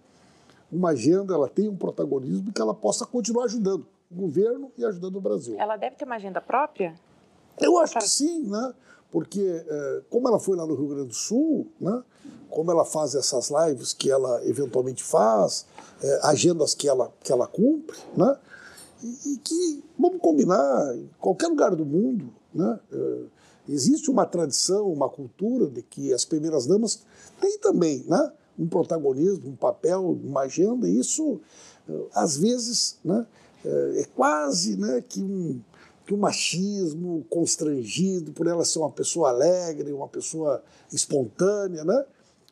uma 0.70 0.90
agenda, 0.90 1.34
ela 1.34 1.48
tenha 1.48 1.70
um 1.70 1.76
protagonismo 1.76 2.48
e 2.48 2.52
que 2.52 2.60
ela 2.60 2.74
possa 2.74 3.05
continuar 3.05 3.44
ajudando 3.44 3.86
o 4.10 4.14
governo 4.14 4.72
e 4.76 4.84
ajudando 4.84 5.16
o 5.16 5.20
Brasil. 5.20 5.56
Ela 5.59 5.76
deve 5.76 5.97
ter 5.97 6.05
uma 6.05 6.16
agenda 6.16 6.40
própria? 6.40 6.94
Eu 7.60 7.78
acho 7.78 7.94
que 7.94 8.09
sim, 8.09 8.44
né? 8.44 8.74
Porque 9.10 9.64
é, 9.66 10.02
como 10.09 10.28
ela 10.28 10.38
foi 10.38 10.56
lá 10.56 10.66
no 10.66 10.74
Rio 10.74 10.88
Grande 10.88 11.09
do 11.09 11.14
Sul, 11.14 11.66
né? 11.80 12.02
Como 12.51 12.70
ela 12.70 12.85
faz 12.85 13.14
essas 13.14 13.51
lives 13.51 13.93
que 13.93 14.10
ela 14.10 14.44
eventualmente 14.44 15.02
faz, 15.02 15.66
é, 16.02 16.20
agendas 16.24 16.74
que 16.74 16.89
ela 16.89 17.12
que 17.22 17.32
ela 17.32 17.47
cumpre, 17.47 17.97
né? 18.16 18.36
E, 19.02 19.32
e 19.32 19.36
que 19.39 19.85
vamos 19.98 20.20
combinar, 20.20 20.94
em 20.94 21.09
qualquer 21.18 21.48
lugar 21.48 21.74
do 21.74 21.86
mundo, 21.86 22.32
né? 22.55 22.78
É, 22.93 23.40
Existe 23.70 24.10
uma 24.10 24.27
tradição, 24.27 24.90
uma 24.90 25.09
cultura 25.09 25.68
de 25.68 25.81
que 25.81 26.12
as 26.12 26.24
primeiras 26.24 26.66
damas 26.66 27.02
têm 27.40 27.56
também 27.59 28.05
né, 28.09 28.32
um 28.59 28.66
protagonismo, 28.66 29.48
um 29.48 29.55
papel, 29.55 30.18
uma 30.24 30.43
agenda, 30.43 30.89
e 30.89 30.98
isso, 30.98 31.40
eh, 31.89 32.06
às 32.12 32.36
vezes, 32.36 32.98
né, 33.05 33.24
eh, 33.64 34.01
é 34.01 34.05
quase 34.16 34.77
né, 34.77 35.05
que 35.09 35.22
um, 35.22 35.60
que 36.05 36.12
um 36.12 36.16
machismo 36.16 37.24
constrangido 37.31 38.32
por 38.32 38.48
ela 38.48 38.64
ser 38.64 38.81
uma 38.81 38.90
pessoa 38.90 39.28
alegre, 39.28 39.93
uma 39.93 40.09
pessoa 40.09 40.62
espontânea, 40.93 41.85
né? 41.85 42.05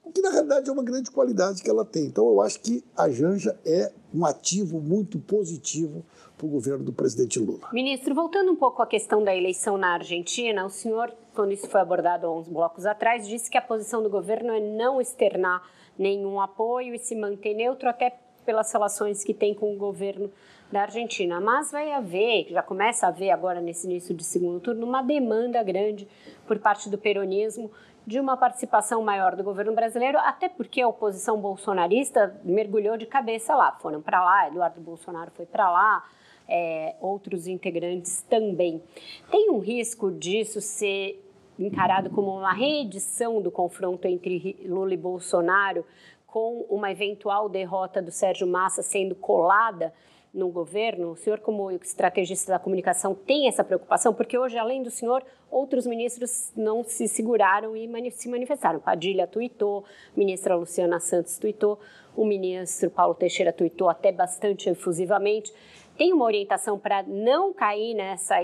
O 0.09 0.13
que 0.13 0.23
na 0.23 0.31
realidade 0.31 0.69
é 0.69 0.73
uma 0.73 0.83
grande 0.83 1.11
qualidade 1.11 1.63
que 1.63 1.69
ela 1.69 1.85
tem. 1.85 2.07
Então 2.07 2.29
eu 2.29 2.41
acho 2.41 2.61
que 2.61 2.83
a 2.97 3.09
Janja 3.11 3.59
é 3.65 3.93
um 4.15 4.25
ativo 4.25 4.81
muito 4.81 5.19
positivo 5.19 6.05
para 6.37 6.47
o 6.47 6.49
governo 6.49 6.85
do 6.85 6.93
presidente 6.93 7.39
Lula. 7.39 7.69
Ministro, 7.73 8.15
voltando 8.15 8.51
um 8.51 8.57
pouco 8.57 8.81
à 8.81 8.87
questão 8.87 9.23
da 9.23 9.35
eleição 9.35 9.77
na 9.77 9.95
Argentina, 9.95 10.65
o 10.65 10.71
senhor, 10.71 11.13
quando 11.35 11.53
isso 11.53 11.69
foi 11.69 11.81
abordado 11.81 12.27
há 12.27 12.33
uns 12.33 12.49
blocos 12.49 12.87
atrás, 12.87 13.27
disse 13.27 13.51
que 13.51 13.59
a 13.59 13.63
posição 13.63 14.03
do 14.03 14.09
governo 14.09 14.53
é 14.53 14.61
não 14.61 15.01
externar 15.01 15.63
nenhum 15.99 16.41
apoio 16.41 16.95
e 16.95 16.99
se 16.99 17.15
manter 17.15 17.55
neutro, 17.55 17.89
até 17.89 18.17
pelas 18.47 18.73
relações 18.73 19.23
que 19.23 19.35
tem 19.35 19.53
com 19.53 19.75
o 19.75 19.77
governo 19.77 20.31
da 20.73 20.83
Argentina. 20.83 21.41
Mas 21.41 21.71
vai 21.71 21.93
haver, 21.93 22.47
já 22.49 22.63
começa 22.63 23.05
a 23.05 23.11
haver 23.11 23.31
agora 23.31 23.61
nesse 23.61 23.87
início 23.87 24.15
de 24.15 24.25
segundo 24.25 24.61
turno, 24.61 24.87
uma 24.87 25.03
demanda 25.03 25.63
grande 25.63 26.09
por 26.47 26.59
parte 26.59 26.89
do 26.89 26.97
peronismo 26.97 27.71
de 28.09 28.19
uma 28.19 28.39
participação 28.39 29.03
maior 29.03 29.37
do 29.37 29.45
governo 29.45 29.75
brasileiro, 29.75 30.17
até 30.21 30.49
porque 30.49 30.81
a 30.81 30.89
oposição 30.89 31.39
bolsonarista 31.39 32.41
mergulhou 32.43 32.97
de 32.97 33.05
cabeça 33.05 33.55
lá. 33.55 33.73
Foram 33.83 34.01
para 34.01 34.25
lá, 34.25 34.49
Eduardo 34.49 34.81
Bolsonaro 34.81 35.31
foi 35.33 35.45
para 35.45 35.71
lá, 35.71 36.03
é, 36.49 36.97
outros 37.03 37.47
integrantes 37.47 38.23
também. 38.23 38.83
Tem 39.31 39.51
um 39.51 39.59
risco 39.59 40.11
disso 40.11 40.59
ser 40.59 41.23
encarado 41.59 42.09
como 42.09 42.35
uma 42.35 42.55
reedição 42.55 43.43
do 43.43 43.51
confronto 43.51 44.09
entre 44.09 44.57
Lula 44.65 44.95
e 44.95 44.97
Bolsonaro, 44.97 45.85
com 46.27 46.65
uma 46.71 46.91
eventual 46.91 47.47
derrota 47.47 48.01
do 48.01 48.11
Sérgio 48.11 48.47
Massa 48.47 48.83
sendo 48.83 49.15
colada 49.15 49.93
no 50.39 50.49
governo? 50.49 51.11
O 51.11 51.17
senhor, 51.17 51.41
como 51.41 51.71
estrategista 51.71 52.53
da 52.53 52.59
comunicação, 52.59 53.15
tem 53.15 53.49
essa 53.49 53.65
preocupação? 53.65 54.15
Porque 54.15 54.39
hoje, 54.39 54.57
além 54.57 54.83
do 54.83 54.91
senhor, 54.91 55.23
outros 55.51 55.87
ministros 55.87 56.53
não 56.57 56.83
se 56.85 57.09
seguraram 57.09 57.77
e 57.77 58.11
se 58.11 58.29
manifestaram. 58.29 58.81
Padilha 58.81 59.27
tuitou, 59.27 59.85
ministra 60.17 60.57
Luciana 60.57 61.01
Santos 61.01 61.37
tuitou, 61.39 61.79
o 62.17 62.25
ministro 62.25 62.89
Paulo 62.91 63.15
Teixeira 63.15 63.53
tuitou 63.53 63.89
até 63.89 64.11
bastante 64.11 64.71
efusivamente 64.71 65.53
tem 65.99 66.13
uma 66.13 66.25
orientação 66.25 66.79
para 66.79 67.03
não 67.03 67.53
cair 67.53 67.93
nessa, 67.93 68.37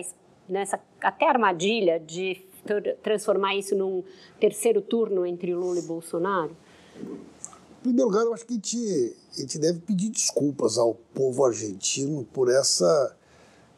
nessa 0.49 0.81
até 1.01 1.29
armadilha 1.29 2.01
de 2.01 2.45
transformar 3.03 3.55
isso 3.55 3.77
num 3.77 4.03
terceiro 4.41 4.83
turno 4.83 5.25
entre 5.25 5.55
Lula 5.55 5.79
e 5.79 5.83
Bolsonaro? 5.83 6.57
Primeiro 7.85 8.09
lugar, 8.09 8.25
eu 8.25 8.33
acho 8.33 8.47
que 8.47 8.55
a 8.55 8.57
gente, 8.57 9.17
a 9.37 9.41
gente 9.43 9.59
deve 9.59 9.79
pedir 9.81 10.09
desculpas 10.09 10.79
ao 10.79 10.95
povo 10.95 11.45
argentino 11.45 12.27
por 12.33 12.51
essa 12.51 13.15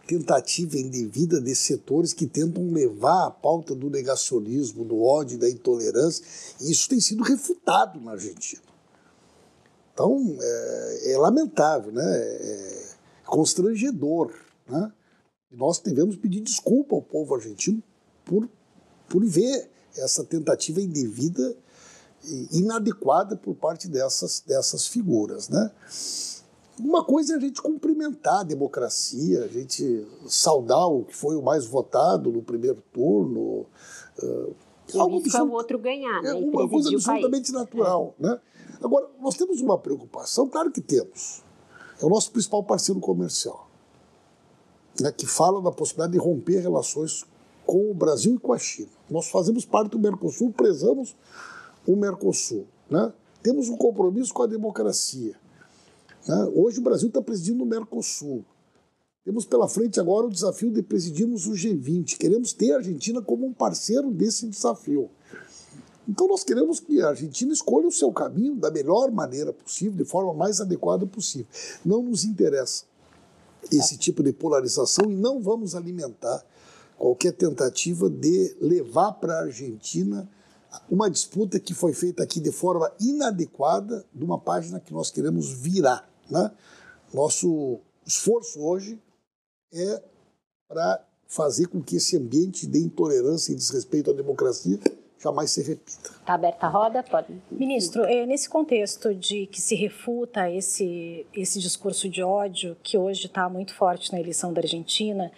tentativa 0.07 0.78
indevida 0.78 1.41
desses 1.41 1.65
setores 1.65 2.12
que 2.12 2.24
tentam 2.24 2.70
levar 2.70 3.27
a 3.27 3.31
pauta 3.33 3.74
do 3.74 3.91
negacionismo, 3.91 4.85
do 4.85 5.03
ódio 5.03 5.37
da 5.37 5.51
intolerância. 5.51 6.24
E 6.61 6.70
isso 6.70 6.89
tem 6.89 7.01
sido 7.01 7.24
refutado 7.24 8.01
na 8.01 8.12
Argentina. 8.12 8.62
Então, 9.93 10.39
é, 10.41 11.11
é 11.11 11.19
lamentável, 11.19 11.91
né? 11.91 12.05
É, 12.07 12.87
constrangedor. 13.24 14.33
Né? 14.69 14.93
E 15.51 15.57
nós 15.57 15.81
devemos 15.81 16.15
pedir 16.15 16.43
desculpa 16.43 16.95
ao 16.95 17.03
povo 17.03 17.35
argentino 17.35 17.83
por, 18.24 18.49
por 19.09 19.24
ver 19.24 19.69
essa 19.97 20.23
tentativa 20.23 20.81
indevida 20.81 21.57
inadequada 22.53 23.36
por 23.36 23.55
parte 23.55 23.89
dessas, 23.89 24.43
dessas 24.47 24.86
figuras. 24.86 25.48
Né? 25.48 25.70
Uma 26.78 27.05
coisa 27.05 27.35
é 27.35 27.36
a 27.36 27.40
gente 27.40 27.62
cumprimentar 27.62 28.40
a 28.40 28.43
democracia, 28.43 29.44
a 29.44 29.48
gente 29.48 30.07
saudar 30.28 30.86
o 30.89 31.05
que 31.05 31.16
foi 31.16 31.36
o 31.36 31.43
mais 31.43 31.66
votado 31.66 32.31
no 32.31 32.43
primeiro 32.43 32.82
turno. 32.93 33.66
Uh, 34.23 34.55
algo 34.94 35.23
isso 35.24 35.36
é 35.36 35.43
o 35.43 35.53
outro 35.53 35.78
ganhar, 35.78 36.23
né? 36.23 36.31
É 36.31 36.35
uma 36.35 36.69
coisa 36.69 36.90
absolutamente 36.90 37.53
natural. 37.53 38.15
É. 38.20 38.23
Né? 38.23 38.40
Agora, 38.82 39.09
nós 39.20 39.36
temos 39.36 39.61
uma 39.61 39.78
preocupação, 39.78 40.48
claro 40.48 40.70
que 40.70 40.81
temos 40.81 41.44
é 42.01 42.05
o 42.05 42.09
nosso 42.09 42.31
principal 42.31 42.62
parceiro 42.62 43.01
comercial, 43.01 43.69
né, 45.01 45.11
que 45.11 45.27
fala 45.27 45.62
da 45.62 45.73
possibilidade 45.73 46.12
de 46.12 46.19
romper 46.19 46.61
relações 46.61 47.24
com 47.65 47.90
o 47.90 47.94
Brasil 47.94 48.35
e 48.35 48.39
com 48.39 48.53
a 48.53 48.59
China. 48.59 48.90
Nós 49.11 49.28
fazemos 49.28 49.65
parte 49.65 49.93
do 49.93 49.98
Mercosul, 49.98 50.53
prezamos 50.53 51.16
o 51.87 51.97
Mercosul. 51.97 52.67
Né? 52.91 53.13
Temos 53.43 53.69
um 53.69 53.77
compromisso 53.77 54.33
com 54.35 54.43
a 54.43 54.47
democracia. 54.47 55.35
Né? 56.27 56.53
Hoje 56.55 56.81
o 56.81 56.83
Brasil 56.83 57.09
está 57.09 57.23
presidindo 57.23 57.63
o 57.63 57.67
Mercosul. 57.67 58.45
Temos 59.25 59.45
pela 59.45 59.69
frente 59.69 59.99
agora 59.99 60.27
o 60.27 60.31
desafio 60.31 60.71
de 60.71 60.83
presidirmos 60.83 61.47
o 61.47 61.53
G20. 61.53 62.17
Queremos 62.17 62.53
ter 62.53 62.73
a 62.73 62.77
Argentina 62.77 63.21
como 63.21 63.47
um 63.47 63.53
parceiro 63.53 64.11
desse 64.11 64.47
desafio. 64.47 65.11
Então 66.09 66.29
nós 66.29 66.45
queremos 66.45 66.79
que 66.79 67.01
a 67.01 67.09
Argentina 67.09 67.53
escolha 67.53 67.89
o 67.89 67.93
seu 67.93 68.13
caminho 68.13 68.55
da 68.55 68.71
melhor 68.71 69.11
maneira 69.11 69.53
possível, 69.53 69.97
de 69.97 70.05
forma 70.05 70.33
mais 70.33 70.61
adequada 70.61 71.05
possível. 71.07 71.49
Não 71.85 72.03
nos 72.03 72.25
interessa 72.25 72.85
esse 73.73 73.99
tipo 73.99 74.23
de 74.23 74.33
polarização 74.33 75.11
e 75.11 75.17
não 75.17 75.41
vamos 75.41 75.75
alimentar 75.75 76.45
qualquer 76.97 77.33
tentativa 77.33 78.09
de 78.09 78.57
levar 78.61 79.13
para 79.15 79.35
a 79.35 79.43
Argentina 79.43 80.29
uma 80.90 81.11
disputa 81.11 81.59
que 81.59 81.74
foi 81.74 81.93
feita 81.93 82.23
aqui 82.23 82.40
de 82.40 82.53
forma 82.53 82.90
inadequada 83.01 84.05
de 84.12 84.24
uma 84.24 84.39
página 84.39 84.81
que 84.81 84.93
nós 84.93 85.11
queremos 85.11 85.53
virar. 85.53 86.09
Né? 86.31 86.51
Nosso 87.12 87.81
esforço 88.07 88.61
hoje 88.61 88.98
é 89.73 90.03
para 90.69 91.05
fazer 91.27 91.66
com 91.66 91.82
que 91.82 91.97
esse 91.97 92.16
ambiente 92.16 92.66
de 92.66 92.78
intolerância 92.78 93.53
e 93.53 93.57
desrespeito 93.57 94.11
à 94.11 94.15
democracia 94.15 94.78
jamais 95.19 95.51
se 95.51 95.62
repita. 95.62 96.11
Está 96.11 96.35
aberta 96.35 96.66
a 96.66 96.69
roda? 96.69 97.03
Pode. 97.03 97.28
Ministro, 97.51 98.05
é, 98.05 98.27
nesse 98.27 98.48
contexto 98.48 99.15
de 99.15 99.47
que 99.47 99.61
se 99.61 99.74
refuta 99.74 100.51
esse, 100.51 101.27
esse 101.35 101.59
discurso 101.59 102.09
de 102.09 102.23
ódio 102.23 102.77
que 102.82 102.97
hoje 102.97 103.27
está 103.27 103.48
muito 103.48 103.74
forte 103.74 104.12
na 104.12 104.20
eleição 104.20 104.53
da 104.53 104.61
Argentina, 104.61 105.32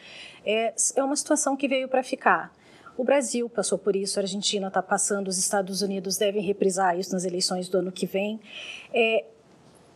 é, 0.44 0.74
é 0.96 1.02
uma 1.02 1.16
situação 1.16 1.56
que 1.56 1.68
veio 1.68 1.88
para 1.88 2.02
ficar. 2.02 2.52
O 2.98 3.04
Brasil 3.04 3.48
passou 3.48 3.78
por 3.78 3.94
isso, 3.94 4.18
a 4.18 4.22
Argentina 4.22 4.66
está 4.66 4.82
passando, 4.82 5.28
os 5.28 5.38
Estados 5.38 5.82
Unidos 5.82 6.18
devem 6.18 6.42
reprisar 6.42 6.98
isso 6.98 7.12
nas 7.12 7.24
eleições 7.24 7.68
do 7.68 7.78
ano 7.78 7.92
que 7.92 8.06
vem. 8.06 8.40
É, 8.92 9.24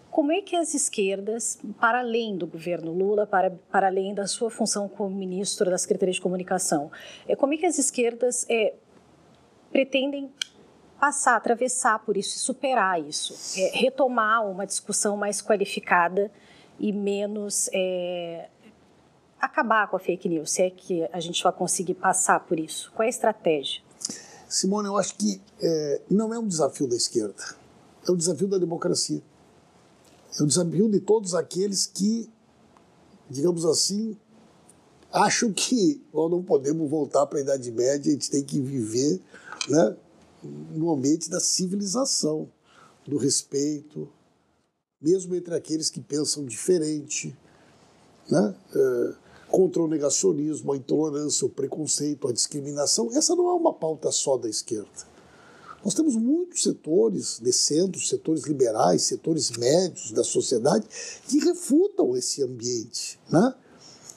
como 0.09 0.31
é 0.31 0.41
que 0.41 0.55
as 0.55 0.73
esquerdas, 0.73 1.59
para 1.81 1.99
além 1.99 2.37
do 2.37 2.47
governo 2.47 2.93
Lula, 2.93 3.27
para, 3.27 3.51
para 3.73 3.89
além 3.89 4.15
da 4.15 4.29
sua 4.29 4.53
função 4.53 4.89
como 4.89 5.17
ministro 5.17 5.69
da 5.69 5.77
Secretaria 5.77 6.15
de 6.15 6.21
Comunicação, 6.21 6.93
é, 7.27 7.35
como 7.35 7.55
é 7.55 7.57
que 7.57 7.67
as 7.67 7.77
esquerdas 7.77 8.47
é, 8.49 8.73
pretendem 9.73 10.31
passar, 11.01 11.35
atravessar 11.35 11.99
por 12.05 12.17
isso 12.17 12.39
superar 12.39 13.03
isso, 13.03 13.59
é, 13.61 13.73
retomar 13.77 14.49
uma 14.49 14.65
discussão 14.65 15.17
mais 15.17 15.43
qualificada 15.43 16.31
e 16.79 16.93
menos 16.93 17.69
é, 17.73 18.49
acabar 19.43 19.89
com 19.89 19.97
a 19.97 19.99
fake 19.99 20.29
news, 20.29 20.53
se 20.53 20.63
é 20.63 20.71
que 20.71 21.03
a 21.13 21.19
gente 21.19 21.43
vai 21.43 21.53
conseguir 21.53 21.95
passar 21.95 22.41
por 22.47 22.61
isso? 22.61 22.93
Qual 22.95 23.03
é 23.03 23.07
a 23.07 23.11
estratégia? 23.11 23.83
Simone, 24.49 24.87
eu 24.87 24.97
acho 24.97 25.17
que 25.17 25.41
é, 25.61 26.01
não 26.09 26.33
é 26.33 26.39
um 26.39 26.47
desafio 26.47 26.87
da 26.87 26.95
esquerda, 26.95 27.43
é 28.07 28.13
um 28.13 28.17
desafio 28.17 28.47
da 28.47 28.59
democracia. 28.59 29.21
É 30.39 30.43
um 30.43 30.47
desafio 30.47 30.89
de 30.89 31.01
todos 31.01 31.35
aqueles 31.35 31.87
que, 31.87 32.31
digamos 33.29 33.67
assim, 33.67 34.17
acham 35.13 35.53
que 35.53 36.03
nós 36.13 36.31
não 36.31 36.43
podemos 36.43 36.89
voltar 36.89 37.27
para 37.27 37.39
a 37.39 37.43
Idade 37.43 37.71
Média, 37.71 38.11
a 38.11 38.15
gente 38.15 38.31
tem 38.31 38.43
que 38.43 38.61
viver 38.61 39.21
né, 39.69 39.97
no 40.43 40.91
ambiente 40.91 41.29
da 41.29 41.41
civilização, 41.41 42.49
do 43.07 43.19
respeito, 43.19 44.09
mesmo 45.01 45.35
entre 45.35 45.55
aqueles 45.55 45.91
que 45.91 46.01
pensam 46.01 46.47
diferente, 46.47 47.37
né, 48.31 48.55
é, 48.75 49.22
contra 49.53 49.83
o 49.83 49.87
negacionismo, 49.87 50.73
a 50.73 50.77
intolerância, 50.79 51.47
o 51.47 51.51
preconceito, 51.51 52.27
a 52.27 52.33
discriminação. 52.33 53.11
Essa 53.13 53.37
não 53.37 53.51
é 53.51 53.53
uma 53.53 53.75
pauta 53.75 54.11
só 54.11 54.39
da 54.39 54.49
esquerda. 54.49 55.13
Nós 55.85 55.93
temos 55.93 56.17
muitos 56.17 56.63
setores 56.63 57.39
de 57.39 57.53
centros, 57.53 58.09
setores 58.09 58.45
liberais, 58.45 59.03
setores 59.03 59.51
médios 59.51 60.11
da 60.13 60.25
sociedade 60.25 60.87
que 61.29 61.39
refutam 61.39 62.17
esse 62.17 62.43
ambiente 62.43 63.21
né? 63.29 63.55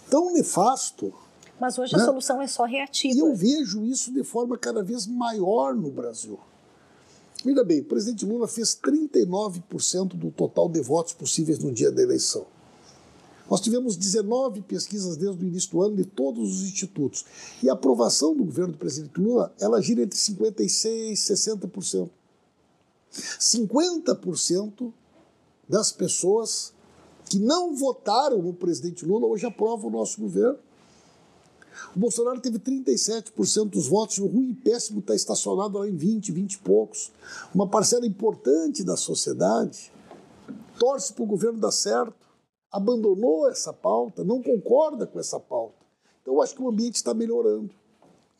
tão 0.09 0.31
nefasto. 0.31 1.13
Mas 1.59 1.77
hoje 1.77 1.97
né? 1.97 2.01
a 2.01 2.05
solução 2.05 2.41
é 2.41 2.47
só 2.47 2.63
reativa. 2.63 3.13
E 3.13 3.19
eu 3.19 3.35
vejo 3.35 3.83
isso 3.83 4.13
de 4.13 4.23
forma 4.23 4.57
cada 4.57 4.81
vez 4.83 5.05
maior 5.05 5.75
no 5.75 5.91
Brasil. 5.91 6.39
Veja 7.43 7.63
bem, 7.63 7.81
o 7.81 7.85
presidente 7.85 8.25
Lula 8.25 8.47
fez 8.47 8.69
39% 8.81 10.15
do 10.15 10.31
total 10.31 10.69
de 10.69 10.79
votos 10.79 11.11
possíveis 11.13 11.59
no 11.59 11.73
dia 11.73 11.91
da 11.91 12.01
eleição. 12.01 12.45
Nós 13.49 13.61
tivemos 13.61 13.95
19 13.95 14.61
pesquisas 14.61 15.17
desde 15.17 15.43
o 15.43 15.47
início 15.47 15.71
do 15.71 15.81
ano 15.81 15.95
de 15.95 16.05
todos 16.05 16.61
os 16.61 16.67
institutos. 16.67 17.25
E 17.61 17.69
a 17.69 17.73
aprovação 17.73 18.35
do 18.35 18.43
governo 18.43 18.73
do 18.73 18.77
presidente 18.77 19.19
Lula, 19.19 19.53
ela 19.59 19.81
gira 19.81 20.01
entre 20.01 20.17
56% 20.17 21.11
e 21.11 21.13
60%. 21.13 22.09
50% 23.39 24.91
das 25.69 25.91
pessoas 25.91 26.73
que 27.29 27.39
não 27.39 27.75
votaram 27.75 28.41
no 28.41 28.53
presidente 28.53 29.05
Lula 29.05 29.27
hoje 29.27 29.45
aprovam 29.45 29.87
o 29.87 29.91
nosso 29.91 30.19
governo. 30.19 30.59
O 31.95 31.99
Bolsonaro 31.99 32.39
teve 32.39 32.57
37% 32.57 33.69
dos 33.69 33.87
votos, 33.87 34.17
o 34.17 34.27
ruim 34.27 34.51
e 34.51 34.53
péssimo 34.53 34.99
está 34.99 35.13
estacionado 35.13 35.77
lá 35.77 35.87
em 35.87 35.95
20, 35.95 36.31
20 36.31 36.53
e 36.53 36.57
poucos. 36.59 37.11
Uma 37.53 37.67
parcela 37.67 38.05
importante 38.05 38.83
da 38.83 38.95
sociedade 38.95 39.91
torce 40.79 41.13
para 41.13 41.23
o 41.23 41.27
governo 41.27 41.59
dar 41.59 41.71
certo 41.71 42.24
abandonou 42.75 43.49
essa 43.49 43.71
pauta, 43.71 44.21
não 44.21 44.43
concorda 44.43 45.07
com 45.07 45.17
essa 45.17 45.39
pauta. 45.39 45.75
Então, 46.21 46.33
eu 46.33 46.41
acho 46.41 46.53
que 46.53 46.61
o 46.61 46.67
ambiente 46.67 46.95
está 46.95 47.13
melhorando. 47.13 47.69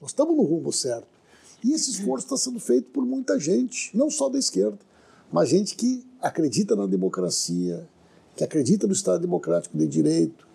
Nós 0.02 0.12
estamos 0.12 0.36
no 0.36 0.44
rumo 0.44 0.74
certo. 0.74 1.08
E 1.64 1.72
esse 1.72 1.92
esforço 1.92 2.26
está 2.26 2.36
sendo 2.36 2.60
feito 2.60 2.90
por 2.92 3.06
muita 3.06 3.40
gente, 3.40 3.96
não 3.96 4.12
só 4.12 4.28
da 4.28 4.38
esquerda, 4.38 4.78
mas 5.32 5.50
gente 5.50 5.76
que 5.76 6.06
acredita 6.22 6.76
na 6.76 6.86
democracia, 6.86 7.88
que 8.36 8.44
acredita 8.44 8.86
no 8.86 8.94
Estado 8.94 9.22
Democrático 9.22 9.78
de 9.78 9.88
Direito, 9.88 10.46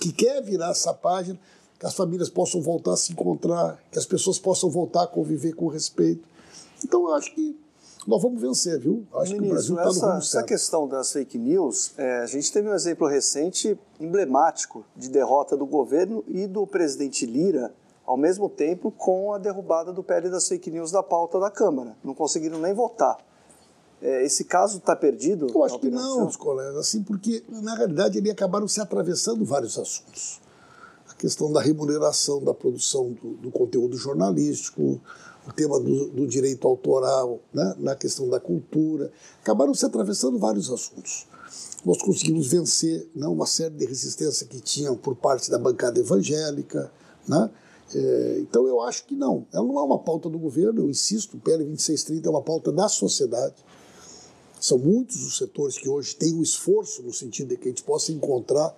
que 0.00 0.10
quer 0.10 0.42
virar 0.42 0.70
essa 0.70 0.94
página, 0.94 1.38
que 1.78 1.84
as 1.84 1.94
famílias 1.94 2.30
possam 2.30 2.62
voltar 2.62 2.94
a 2.94 2.96
se 2.96 3.12
encontrar, 3.12 3.78
que 3.92 3.98
as 3.98 4.06
pessoas 4.06 4.38
possam 4.38 4.70
voltar 4.70 5.02
a 5.02 5.06
conviver 5.06 5.52
com 5.52 5.68
respeito. 5.68 6.26
Então, 6.82 7.02
eu 7.02 7.14
acho 7.14 7.34
que 7.34 7.54
nós 8.08 8.22
vamos 8.22 8.40
vencer, 8.40 8.80
viu? 8.80 9.06
Acho 9.12 9.34
Ministro, 9.34 9.38
que 9.38 9.44
o 9.44 9.50
Brasil 9.50 9.76
está 9.76 9.84
no 9.84 10.12
rumo 10.12 10.22
certo. 10.22 10.36
Essa 10.38 10.42
questão 10.42 10.88
das 10.88 11.12
fake 11.12 11.36
news, 11.36 11.92
é, 11.98 12.20
a 12.20 12.26
gente 12.26 12.50
teve 12.50 12.66
um 12.66 12.74
exemplo 12.74 13.06
recente 13.06 13.78
emblemático 14.00 14.82
de 14.96 15.10
derrota 15.10 15.54
do 15.54 15.66
governo 15.66 16.24
e 16.26 16.46
do 16.46 16.66
presidente 16.66 17.26
Lira 17.26 17.70
ao 18.06 18.16
mesmo 18.16 18.48
tempo 18.48 18.90
com 18.90 19.34
a 19.34 19.38
derrubada 19.38 19.92
do 19.92 20.02
PL 20.02 20.30
das 20.30 20.48
fake 20.48 20.70
news 20.70 20.90
da 20.90 21.02
pauta 21.02 21.38
da 21.38 21.50
Câmara. 21.50 21.94
Não 22.02 22.14
conseguiram 22.14 22.58
nem 22.58 22.72
votar. 22.72 23.18
É, 24.00 24.24
esse 24.24 24.44
caso 24.44 24.78
está 24.78 24.96
perdido? 24.96 25.46
Eu 25.54 25.64
acho 25.64 25.78
que 25.78 25.90
não, 25.90 26.26
os 26.26 26.36
colegas, 26.36 26.76
assim, 26.76 27.02
porque 27.02 27.44
na 27.50 27.74
realidade 27.74 28.16
eles 28.16 28.32
acabaram 28.32 28.66
se 28.66 28.80
atravessando 28.80 29.44
vários 29.44 29.78
assuntos. 29.78 30.40
A 31.10 31.14
questão 31.14 31.52
da 31.52 31.60
remuneração 31.60 32.42
da 32.42 32.54
produção 32.54 33.12
do, 33.12 33.34
do 33.34 33.50
conteúdo 33.50 33.98
jornalístico, 33.98 34.98
o 35.48 35.52
tema 35.52 35.80
do, 35.80 36.10
do 36.10 36.26
direito 36.26 36.68
autoral, 36.68 37.40
né, 37.52 37.74
na 37.78 37.96
questão 37.96 38.28
da 38.28 38.38
cultura. 38.38 39.10
Acabaram 39.40 39.72
se 39.72 39.84
atravessando 39.86 40.38
vários 40.38 40.70
assuntos. 40.70 41.26
Nós 41.84 42.02
conseguimos 42.02 42.48
vencer 42.48 43.08
né, 43.14 43.26
uma 43.26 43.46
série 43.46 43.74
de 43.74 43.86
resistência 43.86 44.46
que 44.46 44.60
tinham 44.60 44.94
por 44.94 45.16
parte 45.16 45.50
da 45.50 45.58
bancada 45.58 45.98
evangélica. 45.98 46.92
Né? 47.26 47.50
É, 47.94 48.38
então 48.40 48.66
eu 48.66 48.82
acho 48.82 49.06
que 49.06 49.14
não. 49.14 49.46
Ela 49.52 49.64
não 49.64 49.78
é 49.78 49.82
uma 49.82 49.98
pauta 49.98 50.28
do 50.28 50.38
governo, 50.38 50.82
eu 50.82 50.90
insisto, 50.90 51.38
o 51.38 51.40
PL 51.40 51.64
2630 51.64 52.28
é 52.28 52.30
uma 52.30 52.42
pauta 52.42 52.70
da 52.70 52.88
sociedade. 52.88 53.64
São 54.60 54.76
muitos 54.76 55.24
os 55.24 55.38
setores 55.38 55.78
que 55.78 55.88
hoje 55.88 56.14
têm 56.14 56.34
um 56.34 56.42
esforço 56.42 57.02
no 57.02 57.12
sentido 57.12 57.48
de 57.48 57.56
que 57.56 57.68
a 57.68 57.70
gente 57.70 57.84
possa 57.84 58.12
encontrar 58.12 58.76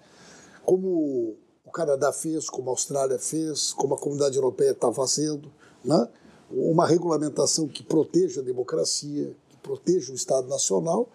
como 0.64 1.34
o 1.64 1.70
Canadá 1.72 2.12
fez, 2.12 2.48
como 2.48 2.68
a 2.68 2.72
Austrália 2.72 3.18
fez, 3.18 3.72
como 3.72 3.94
a 3.94 3.98
comunidade 3.98 4.36
europeia 4.36 4.70
está 4.70 4.92
fazendo, 4.92 5.50
né? 5.84 6.08
Uma 6.50 6.86
regulamentação 6.86 7.68
que 7.68 7.82
proteja 7.82 8.40
a 8.40 8.44
democracia, 8.44 9.34
que 9.48 9.56
proteja 9.58 10.12
o 10.12 10.14
Estado 10.14 10.48
Nacional, 10.48 11.08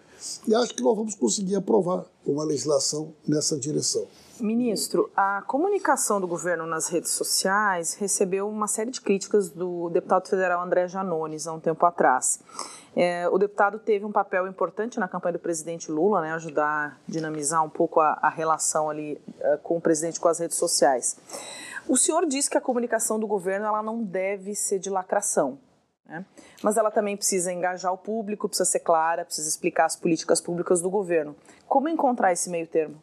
e 0.46 0.54
acho 0.54 0.74
que 0.74 0.82
nós 0.82 0.96
vamos 0.96 1.14
conseguir 1.14 1.56
aprovar 1.56 2.04
uma 2.24 2.44
legislação 2.44 3.12
nessa 3.26 3.58
direção. 3.58 4.06
Ministro, 4.40 5.10
a 5.16 5.42
comunicação 5.46 6.20
do 6.20 6.26
governo 6.26 6.66
nas 6.66 6.88
redes 6.88 7.10
sociais 7.12 7.94
recebeu 7.94 8.48
uma 8.48 8.66
série 8.66 8.90
de 8.90 9.00
críticas 9.00 9.48
do 9.48 9.88
deputado 9.88 10.28
federal 10.28 10.62
André 10.62 10.88
Janones 10.88 11.46
há 11.46 11.52
um 11.52 11.60
tempo 11.60 11.86
atrás. 11.86 12.40
É, 12.94 13.28
o 13.28 13.38
deputado 13.38 13.78
teve 13.78 14.04
um 14.04 14.12
papel 14.12 14.46
importante 14.46 14.98
na 14.98 15.08
campanha 15.08 15.34
do 15.34 15.38
presidente 15.38 15.90
Lula, 15.90 16.20
né, 16.20 16.32
ajudar 16.32 16.66
a 16.66 16.96
dinamizar 17.06 17.64
um 17.64 17.68
pouco 17.68 18.00
a, 18.00 18.18
a 18.20 18.28
relação 18.28 18.90
ali 18.90 19.20
uh, 19.38 19.58
com 19.62 19.76
o 19.76 19.80
presidente 19.80 20.20
com 20.20 20.28
as 20.28 20.38
redes 20.38 20.56
sociais. 20.56 21.16
O 21.88 21.96
senhor 21.96 22.26
disse 22.26 22.50
que 22.50 22.58
a 22.58 22.60
comunicação 22.60 23.18
do 23.18 23.26
governo 23.26 23.66
ela 23.66 23.82
não 23.82 24.02
deve 24.02 24.54
ser 24.56 24.80
de 24.80 24.90
lacração, 24.90 25.58
né? 26.04 26.26
mas 26.60 26.76
ela 26.76 26.90
também 26.90 27.16
precisa 27.16 27.52
engajar 27.52 27.92
o 27.92 27.98
público, 27.98 28.48
precisa 28.48 28.68
ser 28.68 28.80
clara, 28.80 29.24
precisa 29.24 29.48
explicar 29.48 29.86
as 29.86 29.94
políticas 29.94 30.40
públicas 30.40 30.80
do 30.80 30.90
governo. 30.90 31.36
Como 31.68 31.88
encontrar 31.88 32.32
esse 32.32 32.50
meio 32.50 32.66
termo? 32.66 33.00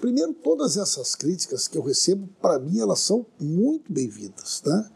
Primeiro, 0.00 0.32
todas 0.34 0.76
essas 0.76 1.16
críticas 1.16 1.66
que 1.66 1.76
eu 1.76 1.82
recebo, 1.82 2.28
para 2.40 2.58
mim, 2.60 2.78
elas 2.78 3.00
são 3.00 3.26
muito 3.40 3.92
bem-vindas. 3.92 4.62
Né? 4.64 4.88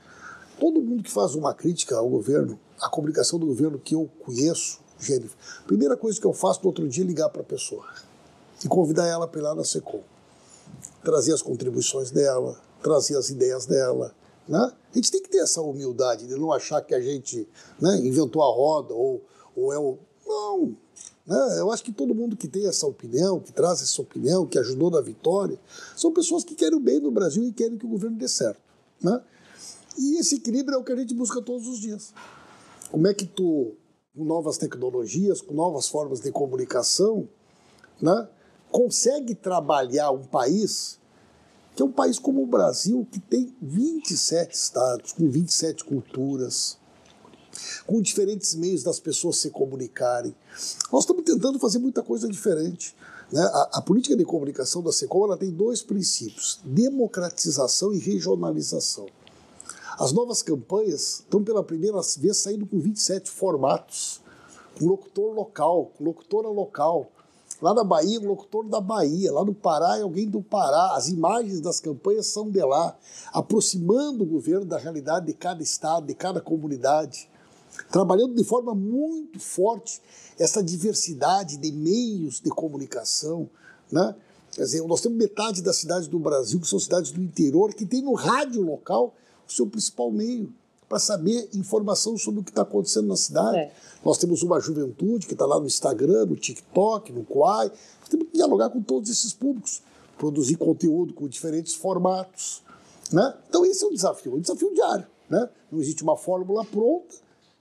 Todo 0.61 0.81
mundo 0.81 1.03
que 1.03 1.11
faz 1.11 1.35
uma 1.35 1.53
crítica 1.53 1.97
ao 1.97 2.09
governo, 2.09 2.61
à 2.81 2.89
comunicação 2.89 3.39
do 3.39 3.47
governo 3.47 3.79
que 3.79 3.95
eu 3.95 4.09
conheço, 4.25 4.81
Jennifer, 5.01 5.37
primeira 5.67 5.97
coisa 5.97 6.21
que 6.21 6.27
eu 6.27 6.33
faço 6.33 6.61
no 6.61 6.67
outro 6.69 6.87
dia 6.89 7.03
é 7.03 7.07
ligar 7.07 7.31
para 7.31 7.41
a 7.41 7.45
pessoa 7.45 7.85
e 8.65 8.69
convidar 8.69 9.07
ela 9.07 9.27
para 9.27 9.41
ir 9.41 9.43
lá 9.43 9.55
na 9.55 9.65
SECOM, 9.65 10.03
trazer 11.03 11.33
as 11.33 11.43
contribuições 11.43 12.11
dela, 12.11 12.61
trazer 12.83 13.17
as 13.17 13.31
ideias 13.31 13.67
dela. 13.67 14.15
Né? 14.49 14.59
A 14.59 14.95
gente 14.95 15.11
tem 15.11 15.23
que 15.23 15.29
ter 15.29 15.39
essa 15.39 15.61
humildade 15.61 16.27
de 16.27 16.35
não 16.35 16.53
achar 16.53 16.81
que 16.83 16.95
a 16.95 17.01
gente 17.01 17.49
né, 17.81 17.97
inventou 17.99 18.43
a 18.43 18.47
roda 18.47 18.93
ou, 18.95 19.23
ou 19.57 19.73
é 19.73 19.79
o. 19.79 19.99
Não. 20.27 20.77
Né? 21.27 21.61
Eu 21.61 21.71
acho 21.71 21.85
que 21.85 21.93
todo 21.93 22.15
mundo 22.15 22.37
que 22.37 22.49
tem 22.49 22.67
essa 22.67 22.87
opinião, 22.87 23.39
que 23.39 23.53
traz 23.53 23.83
essa 23.83 24.01
opinião, 24.03 24.47
que 24.47 24.59
ajudou 24.59 24.91
na 24.91 25.01
vitória, 25.01 25.59
são 25.97 26.13
pessoas 26.13 26.43
que 26.43 26.55
querem 26.55 26.77
o 26.77 26.81
bem 26.81 27.01
do 27.01 27.11
Brasil 27.11 27.45
e 27.45 27.53
querem 27.53 27.79
que 27.79 27.87
o 27.87 27.89
governo 27.89 28.17
dê 28.17 28.29
certo. 28.29 28.61
Né? 29.03 29.23
E 29.99 30.19
esse 30.19 30.37
equilíbrio 30.37 30.77
é 30.77 30.79
o 30.79 30.85
que 30.85 30.93
a 30.93 30.97
gente 30.97 31.15
busca 31.15 31.41
todos 31.41 31.67
os 31.67 31.79
dias. 31.79 32.13
Como 32.91 33.07
é 33.07 33.15
que 33.15 33.27
tu, 33.27 33.77
com 34.17 34.25
novas 34.25 34.59
tecnologias, 34.59 35.41
com 35.41 35.55
novas 35.55 35.89
formas 35.89 36.21
de 36.21 36.33
comunicação, 36.33 37.29
né, 38.01 38.29
consegue 38.71 39.35
trabalhar 39.35 40.11
um 40.11 40.25
país 40.25 41.00
que 41.81 41.83
é 41.83 41.87
um 41.87 41.91
país 41.91 42.19
como 42.19 42.43
o 42.43 42.47
Brasil, 42.47 43.09
que 43.11 43.19
tem 43.19 43.57
27 43.63 44.55
estados, 44.55 45.13
com 45.15 45.31
27 45.31 45.83
culturas, 45.83 46.77
com 47.87 48.03
diferentes 48.03 48.55
meios 48.55 48.83
das 48.83 49.01
pessoas 49.01 49.39
se 49.39 49.49
comunicarem. 49.49 50.37
Nós 50.93 51.05
estamos 51.05 51.25
tentando 51.25 51.59
fazer 51.59 51.79
muita 51.79 52.03
coisa 52.03 52.29
diferente. 52.29 52.95
Né? 53.33 53.41
A, 53.41 53.79
a, 53.79 53.81
política 53.81 54.15
de 54.15 54.27
comunicação 54.27 54.83
da 54.83 54.93
SECOM 54.93 55.25
ela 55.25 55.39
tem 55.39 55.51
dois 55.51 55.81
princípios: 55.81 56.61
democratização 56.63 57.95
e 57.95 57.99
regionalização. 57.99 59.07
As 59.99 60.13
novas 60.13 60.43
campanhas 60.43 61.21
estão 61.21 61.43
pela 61.43 61.65
primeira 61.65 61.99
vez 62.19 62.37
saindo 62.37 62.67
com 62.67 62.79
27 62.79 63.31
formatos, 63.31 64.21
com 64.79 64.85
locutor 64.85 65.33
local, 65.33 65.93
com 65.97 66.05
locutora 66.05 66.49
local. 66.49 67.11
Lá 67.61 67.75
na 67.75 67.85
Bahia, 67.85 68.21
um 68.21 68.27
locutor 68.27 68.67
da 68.67 68.81
Bahia. 68.81 69.33
Lá 69.33 69.45
no 69.45 69.55
Pará, 69.55 69.99
é 69.99 70.03
alguém 70.03 70.29
do 70.29 70.43
Pará. 70.43 70.95
As 70.95 71.09
imagens 71.09 71.61
das 71.61 71.79
campanhas 71.79 72.27
são 72.27 72.51
de 72.51 72.61
lá, 72.61 72.97
aproximando 73.33 74.25
o 74.25 74.27
governo 74.27 74.65
da 74.65 74.79
realidade 74.79 75.27
de 75.27 75.35
cada 75.35 75.63
estado, 75.63 76.07
de 76.07 76.15
cada 76.15 76.41
comunidade. 76.41 77.29
Trabalhando 77.91 78.35
de 78.35 78.45
forma 78.45 78.75
muito 78.75 79.39
forte 79.39 80.01
essa 80.39 80.63
diversidade 80.63 81.57
de 81.59 81.71
meios 81.71 82.41
de 82.41 82.51
comunicação. 82.51 83.49
Né? 83.93 84.15
Quer 84.53 84.63
dizer, 84.63 84.83
nós 84.87 85.01
temos 85.01 85.19
metade 85.19 85.63
das 85.63 85.77
cidades 85.77 86.09
do 86.09 86.19
Brasil, 86.19 86.61
que 86.61 86.69
são 86.69 86.79
cidades 86.79 87.11
do 87.11 87.23
interior, 87.23 87.75
que 87.75 87.85
tem 87.85 88.03
no 88.03 88.15
rádio 88.15 88.63
local 88.63 89.15
o 89.47 89.53
seu 89.53 89.67
principal 89.67 90.11
meio 90.11 90.53
para 90.91 90.99
saber 90.99 91.49
informação 91.55 92.19
sobre 92.19 92.41
o 92.41 92.43
que 92.43 92.51
está 92.51 92.63
acontecendo 92.63 93.07
na 93.07 93.17
cidade. 93.17 93.59
É. 93.59 93.73
Nós 94.05 94.19
temos 94.19 94.43
uma 94.43 94.59
juventude 94.59 95.25
que 95.25 95.35
está 95.35 95.47
lá 95.47 95.61
no 95.61 95.67
Instagram, 95.67 96.27
no 96.27 96.35
TikTok, 96.35 97.13
no 97.13 97.25
Quai. 97.25 97.69
Nós 98.01 98.09
temos 98.09 98.27
que 98.27 98.33
dialogar 98.33 98.71
com 98.71 98.83
todos 98.83 99.09
esses 99.09 99.33
públicos, 99.33 99.85
produzir 100.19 100.57
conteúdo 100.57 101.15
com 101.15 101.29
diferentes 101.29 101.77
formatos. 101.77 102.65
Né? 103.13 103.35
Então, 103.49 103.65
esse 103.65 103.85
é 103.85 103.87
um 103.87 103.93
desafio, 103.93 104.35
um 104.35 104.41
desafio 104.41 104.75
diário. 104.75 105.07
Né? 105.29 105.49
Não 105.71 105.79
existe 105.79 106.03
uma 106.03 106.17
fórmula 106.17 106.65
pronta. 106.65 107.15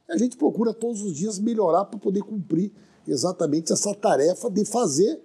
A 0.09 0.17
gente 0.17 0.35
procura 0.35 0.73
todos 0.73 1.03
os 1.03 1.15
dias 1.15 1.37
melhorar 1.37 1.85
para 1.85 1.99
poder 1.99 2.23
cumprir 2.23 2.73
exatamente 3.07 3.71
essa 3.71 3.93
tarefa 3.93 4.49
de 4.49 4.65
fazer 4.65 5.21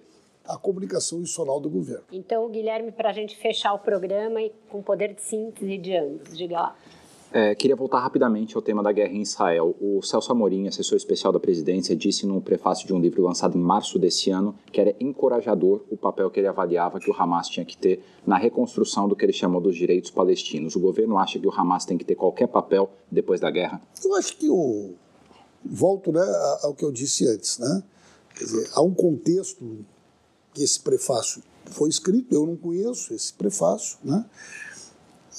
a 0.47 0.55
comunicação 0.55 1.21
institucional 1.21 1.59
do 1.59 1.71
governo. 1.71 2.03
Então, 2.11 2.47
Guilherme, 2.51 2.91
para 2.91 3.09
a 3.09 3.13
gente 3.13 3.35
fechar 3.35 3.73
o 3.73 3.79
programa 3.79 4.39
e 4.43 4.51
com 4.69 4.83
poder 4.83 5.15
de 5.15 5.23
síntese 5.23 5.75
de 5.79 5.97
ambos, 5.97 6.37
diga 6.37 6.53
lá. 6.53 6.75
É, 7.37 7.53
queria 7.53 7.75
voltar 7.75 7.99
rapidamente 7.99 8.55
ao 8.55 8.61
tema 8.61 8.81
da 8.81 8.93
guerra 8.93 9.11
em 9.11 9.21
Israel. 9.21 9.75
O 9.81 10.01
Celso 10.01 10.31
Amorim, 10.31 10.69
assessor 10.69 10.95
especial 10.95 11.33
da 11.33 11.39
presidência, 11.39 11.93
disse 11.93 12.25
no 12.25 12.39
prefácio 12.39 12.87
de 12.87 12.93
um 12.93 12.97
livro 12.97 13.21
lançado 13.21 13.57
em 13.57 13.61
março 13.61 13.99
desse 13.99 14.31
ano 14.31 14.57
que 14.71 14.79
era 14.79 14.95
encorajador 15.01 15.83
o 15.91 15.97
papel 15.97 16.31
que 16.31 16.39
ele 16.39 16.47
avaliava 16.47 16.97
que 16.97 17.11
o 17.11 17.13
Hamas 17.13 17.49
tinha 17.49 17.65
que 17.65 17.75
ter 17.75 18.01
na 18.25 18.37
reconstrução 18.37 19.05
do 19.09 19.17
que 19.17 19.25
ele 19.25 19.33
chamou 19.33 19.59
dos 19.59 19.75
direitos 19.75 20.09
palestinos. 20.11 20.77
O 20.77 20.79
governo 20.79 21.17
acha 21.17 21.37
que 21.37 21.45
o 21.45 21.51
Hamas 21.51 21.83
tem 21.83 21.97
que 21.97 22.05
ter 22.05 22.15
qualquer 22.15 22.47
papel 22.47 22.89
depois 23.11 23.41
da 23.41 23.51
guerra? 23.51 23.81
Eu 24.01 24.15
acho 24.15 24.37
que 24.37 24.49
o. 24.49 24.93
Volto 25.61 26.13
né, 26.13 26.21
ao 26.63 26.73
que 26.73 26.85
eu 26.85 26.91
disse 26.91 27.27
antes. 27.27 27.59
Né? 27.59 27.83
Quer 28.33 28.45
dizer, 28.45 28.69
há 28.73 28.81
um 28.81 28.93
contexto 28.93 29.85
que 30.53 30.63
esse 30.63 30.79
prefácio 30.79 31.43
foi 31.65 31.89
escrito, 31.89 32.33
eu 32.33 32.47
não 32.47 32.55
conheço 32.55 33.13
esse 33.13 33.33
prefácio, 33.33 33.97
né? 34.05 34.25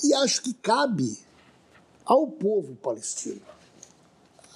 e 0.04 0.12
acho 0.12 0.42
que 0.42 0.52
cabe 0.52 1.24
ao 2.06 2.28
povo 2.28 2.76
palestino. 2.76 3.42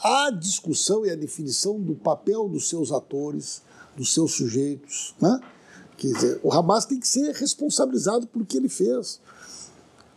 A 0.03 0.31
discussão 0.31 1.05
e 1.05 1.11
a 1.11 1.17
definição 1.17 1.79
do 1.79 1.95
papel 1.95 2.49
dos 2.49 2.69
seus 2.69 2.91
atores, 2.93 3.61
dos 3.97 4.15
seus 4.15 4.33
sujeitos. 4.33 5.15
Né? 5.21 5.41
Quer 5.99 6.13
dizer, 6.13 6.41
o 6.43 6.51
Hamas 6.51 6.87
tem 6.87 6.99
que 6.99 7.09
ser 7.09 7.35
responsabilizado 7.35 8.27
por 8.29 8.41
o 8.41 8.47
que 8.47 8.57
ele 8.57 8.69
fez. 8.69 9.21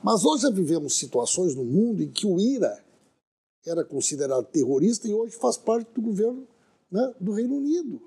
Mas 0.01 0.23
nós 0.23 0.41
já 0.41 0.49
vivemos 0.49 0.97
situações 0.97 1.55
no 1.55 1.65
mundo 1.65 2.03
em 2.03 2.09
que 2.09 2.25
o 2.25 2.39
IRA 2.39 2.81
era 3.65 3.83
considerado 3.83 4.45
terrorista 4.45 5.07
e 5.07 5.13
hoje 5.13 5.35
faz 5.35 5.57
parte 5.57 5.91
do 5.93 6.01
governo 6.01 6.47
né, 6.91 7.13
do 7.19 7.31
Reino 7.31 7.55
Unido. 7.55 8.01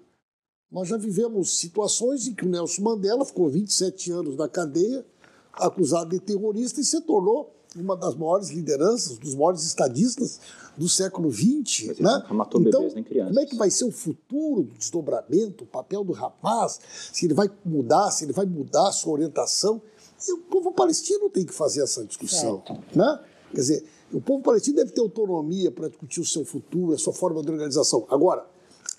Nós 0.70 0.88
já 0.88 0.96
vivemos 0.96 1.58
situações 1.58 2.26
em 2.26 2.34
que 2.34 2.44
o 2.44 2.48
Nelson 2.48 2.82
Mandela 2.82 3.24
ficou 3.24 3.48
27 3.48 4.12
anos 4.12 4.36
na 4.36 4.48
cadeia, 4.48 5.06
acusado 5.52 6.10
de 6.10 6.20
terrorista, 6.20 6.80
e 6.80 6.84
se 6.84 7.00
tornou 7.00 7.55
uma 7.80 7.96
das 7.96 8.14
maiores 8.14 8.50
lideranças, 8.50 9.18
dos 9.18 9.34
maiores 9.34 9.64
estadistas 9.64 10.40
do 10.76 10.88
século 10.88 11.30
XX. 11.30 11.98
Né? 11.98 12.24
Matou 12.30 12.60
então, 12.60 12.80
bebês, 12.80 12.94
nem 12.94 13.04
crianças. 13.04 13.34
como 13.34 13.40
é 13.40 13.46
que 13.46 13.56
vai 13.56 13.70
ser 13.70 13.84
o 13.84 13.90
futuro 13.90 14.62
do 14.62 14.74
desdobramento, 14.74 15.64
o 15.64 15.66
papel 15.66 16.04
do 16.04 16.12
rapaz, 16.12 16.80
se 17.12 17.26
ele 17.26 17.34
vai 17.34 17.50
mudar, 17.64 18.10
se 18.10 18.24
ele 18.24 18.32
vai 18.32 18.46
mudar 18.46 18.88
a 18.88 18.92
sua 18.92 19.12
orientação? 19.12 19.80
E 20.26 20.32
o 20.32 20.38
povo 20.38 20.72
palestino 20.72 21.28
tem 21.28 21.44
que 21.44 21.52
fazer 21.52 21.82
essa 21.82 22.04
discussão. 22.04 22.62
Né? 22.94 23.20
Quer 23.50 23.60
dizer, 23.60 23.84
o 24.12 24.20
povo 24.20 24.42
palestino 24.42 24.76
deve 24.76 24.92
ter 24.92 25.00
autonomia 25.00 25.70
para 25.70 25.88
discutir 25.88 26.20
o 26.20 26.24
seu 26.24 26.44
futuro, 26.44 26.92
a 26.92 26.98
sua 26.98 27.12
forma 27.12 27.42
de 27.42 27.50
organização. 27.50 28.06
Agora, 28.08 28.46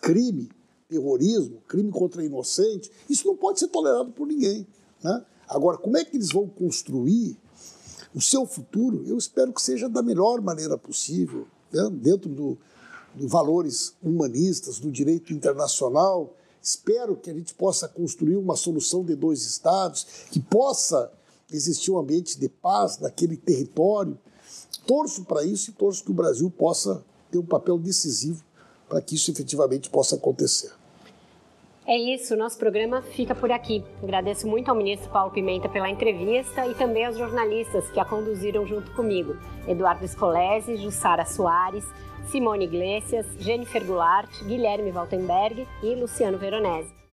crime, 0.01 0.49
terrorismo, 0.87 1.61
crime 1.67 1.91
contra 1.91 2.23
inocente, 2.23 2.91
isso 3.09 3.27
não 3.27 3.35
pode 3.35 3.59
ser 3.59 3.67
tolerado 3.67 4.11
por 4.11 4.27
ninguém. 4.27 4.65
Né? 5.03 5.25
Agora, 5.47 5.77
como 5.77 5.97
é 5.97 6.05
que 6.05 6.17
eles 6.17 6.31
vão 6.31 6.47
construir 6.47 7.37
o 8.18 8.22
seu 8.22 8.48
futuro, 8.48 9.03
eu 9.06 9.15
espero 9.15 9.53
que 9.53 9.61
seja 9.61 9.88
da 9.88 10.02
melhor 10.02 10.41
maneira 10.41 10.76
possível, 10.76 11.45
né? 11.72 11.88
dentro 11.91 12.27
do, 12.27 12.57
de 13.15 13.27
valores 13.27 13.94
humanistas, 14.02 14.80
do 14.80 14.91
direito 14.91 15.31
internacional. 15.31 16.35
Espero 16.60 17.15
que 17.15 17.30
a 17.30 17.34
gente 17.35 17.53
possa 17.53 17.88
construir 17.88 18.35
uma 18.35 18.56
solução 18.56 19.06
de 19.06 19.14
dois 19.14 19.45
estados, 19.45 20.07
que 20.31 20.39
possa 20.39 21.11
existir 21.52 21.91
um 21.91 21.99
ambiente 21.99 22.39
de 22.39 22.49
paz 22.49 22.98
naquele 22.98 23.38
território. 23.38 24.18
Torço 24.88 25.23
para 25.23 25.45
isso 25.45 25.69
e 25.69 25.73
torço 25.73 26.03
que 26.03 26.10
o 26.10 26.15
Brasil 26.15 26.49
possa 26.49 27.06
ter 27.30 27.38
um 27.38 27.45
papel 27.45 27.77
decisivo 27.77 28.44
para 28.89 28.99
que 28.99 29.14
isso 29.14 29.30
efetivamente 29.30 29.91
possa 29.91 30.15
acontecer. 30.15 30.72
É 31.88 31.95
isso, 31.95 32.35
nosso 32.35 32.57
programa 32.59 33.01
fica 33.01 33.34
por 33.34 33.49
aqui. 33.49 33.81
Agradeço 34.03 34.45
muito 34.45 34.68
ao 34.68 34.76
ministro 34.76 35.09
Paulo 35.09 35.31
Pimenta 35.31 35.69
pela 35.69 35.89
entrevista 35.89 36.68
e 36.68 36.76
também 36.76 37.05
aos 37.05 37.18
jornalistas 37.18 37.89
que 37.89 37.97
a 37.97 38.03
conduziram 38.03 38.68
junto 38.68 38.91
comigo: 38.91 39.38
Eduardo 39.65 40.03
Escolese, 40.03 40.76
Jussara 40.76 41.23
Soares, 41.23 41.85
Simone 42.26 42.65
Iglesias, 42.65 43.26
Jennifer 43.39 43.85
Goulart, 43.85 44.30
Guilherme 44.43 44.91
Waltenberg 44.91 45.65
e 45.81 45.95
Luciano 45.95 46.38
Veronese. 46.38 46.96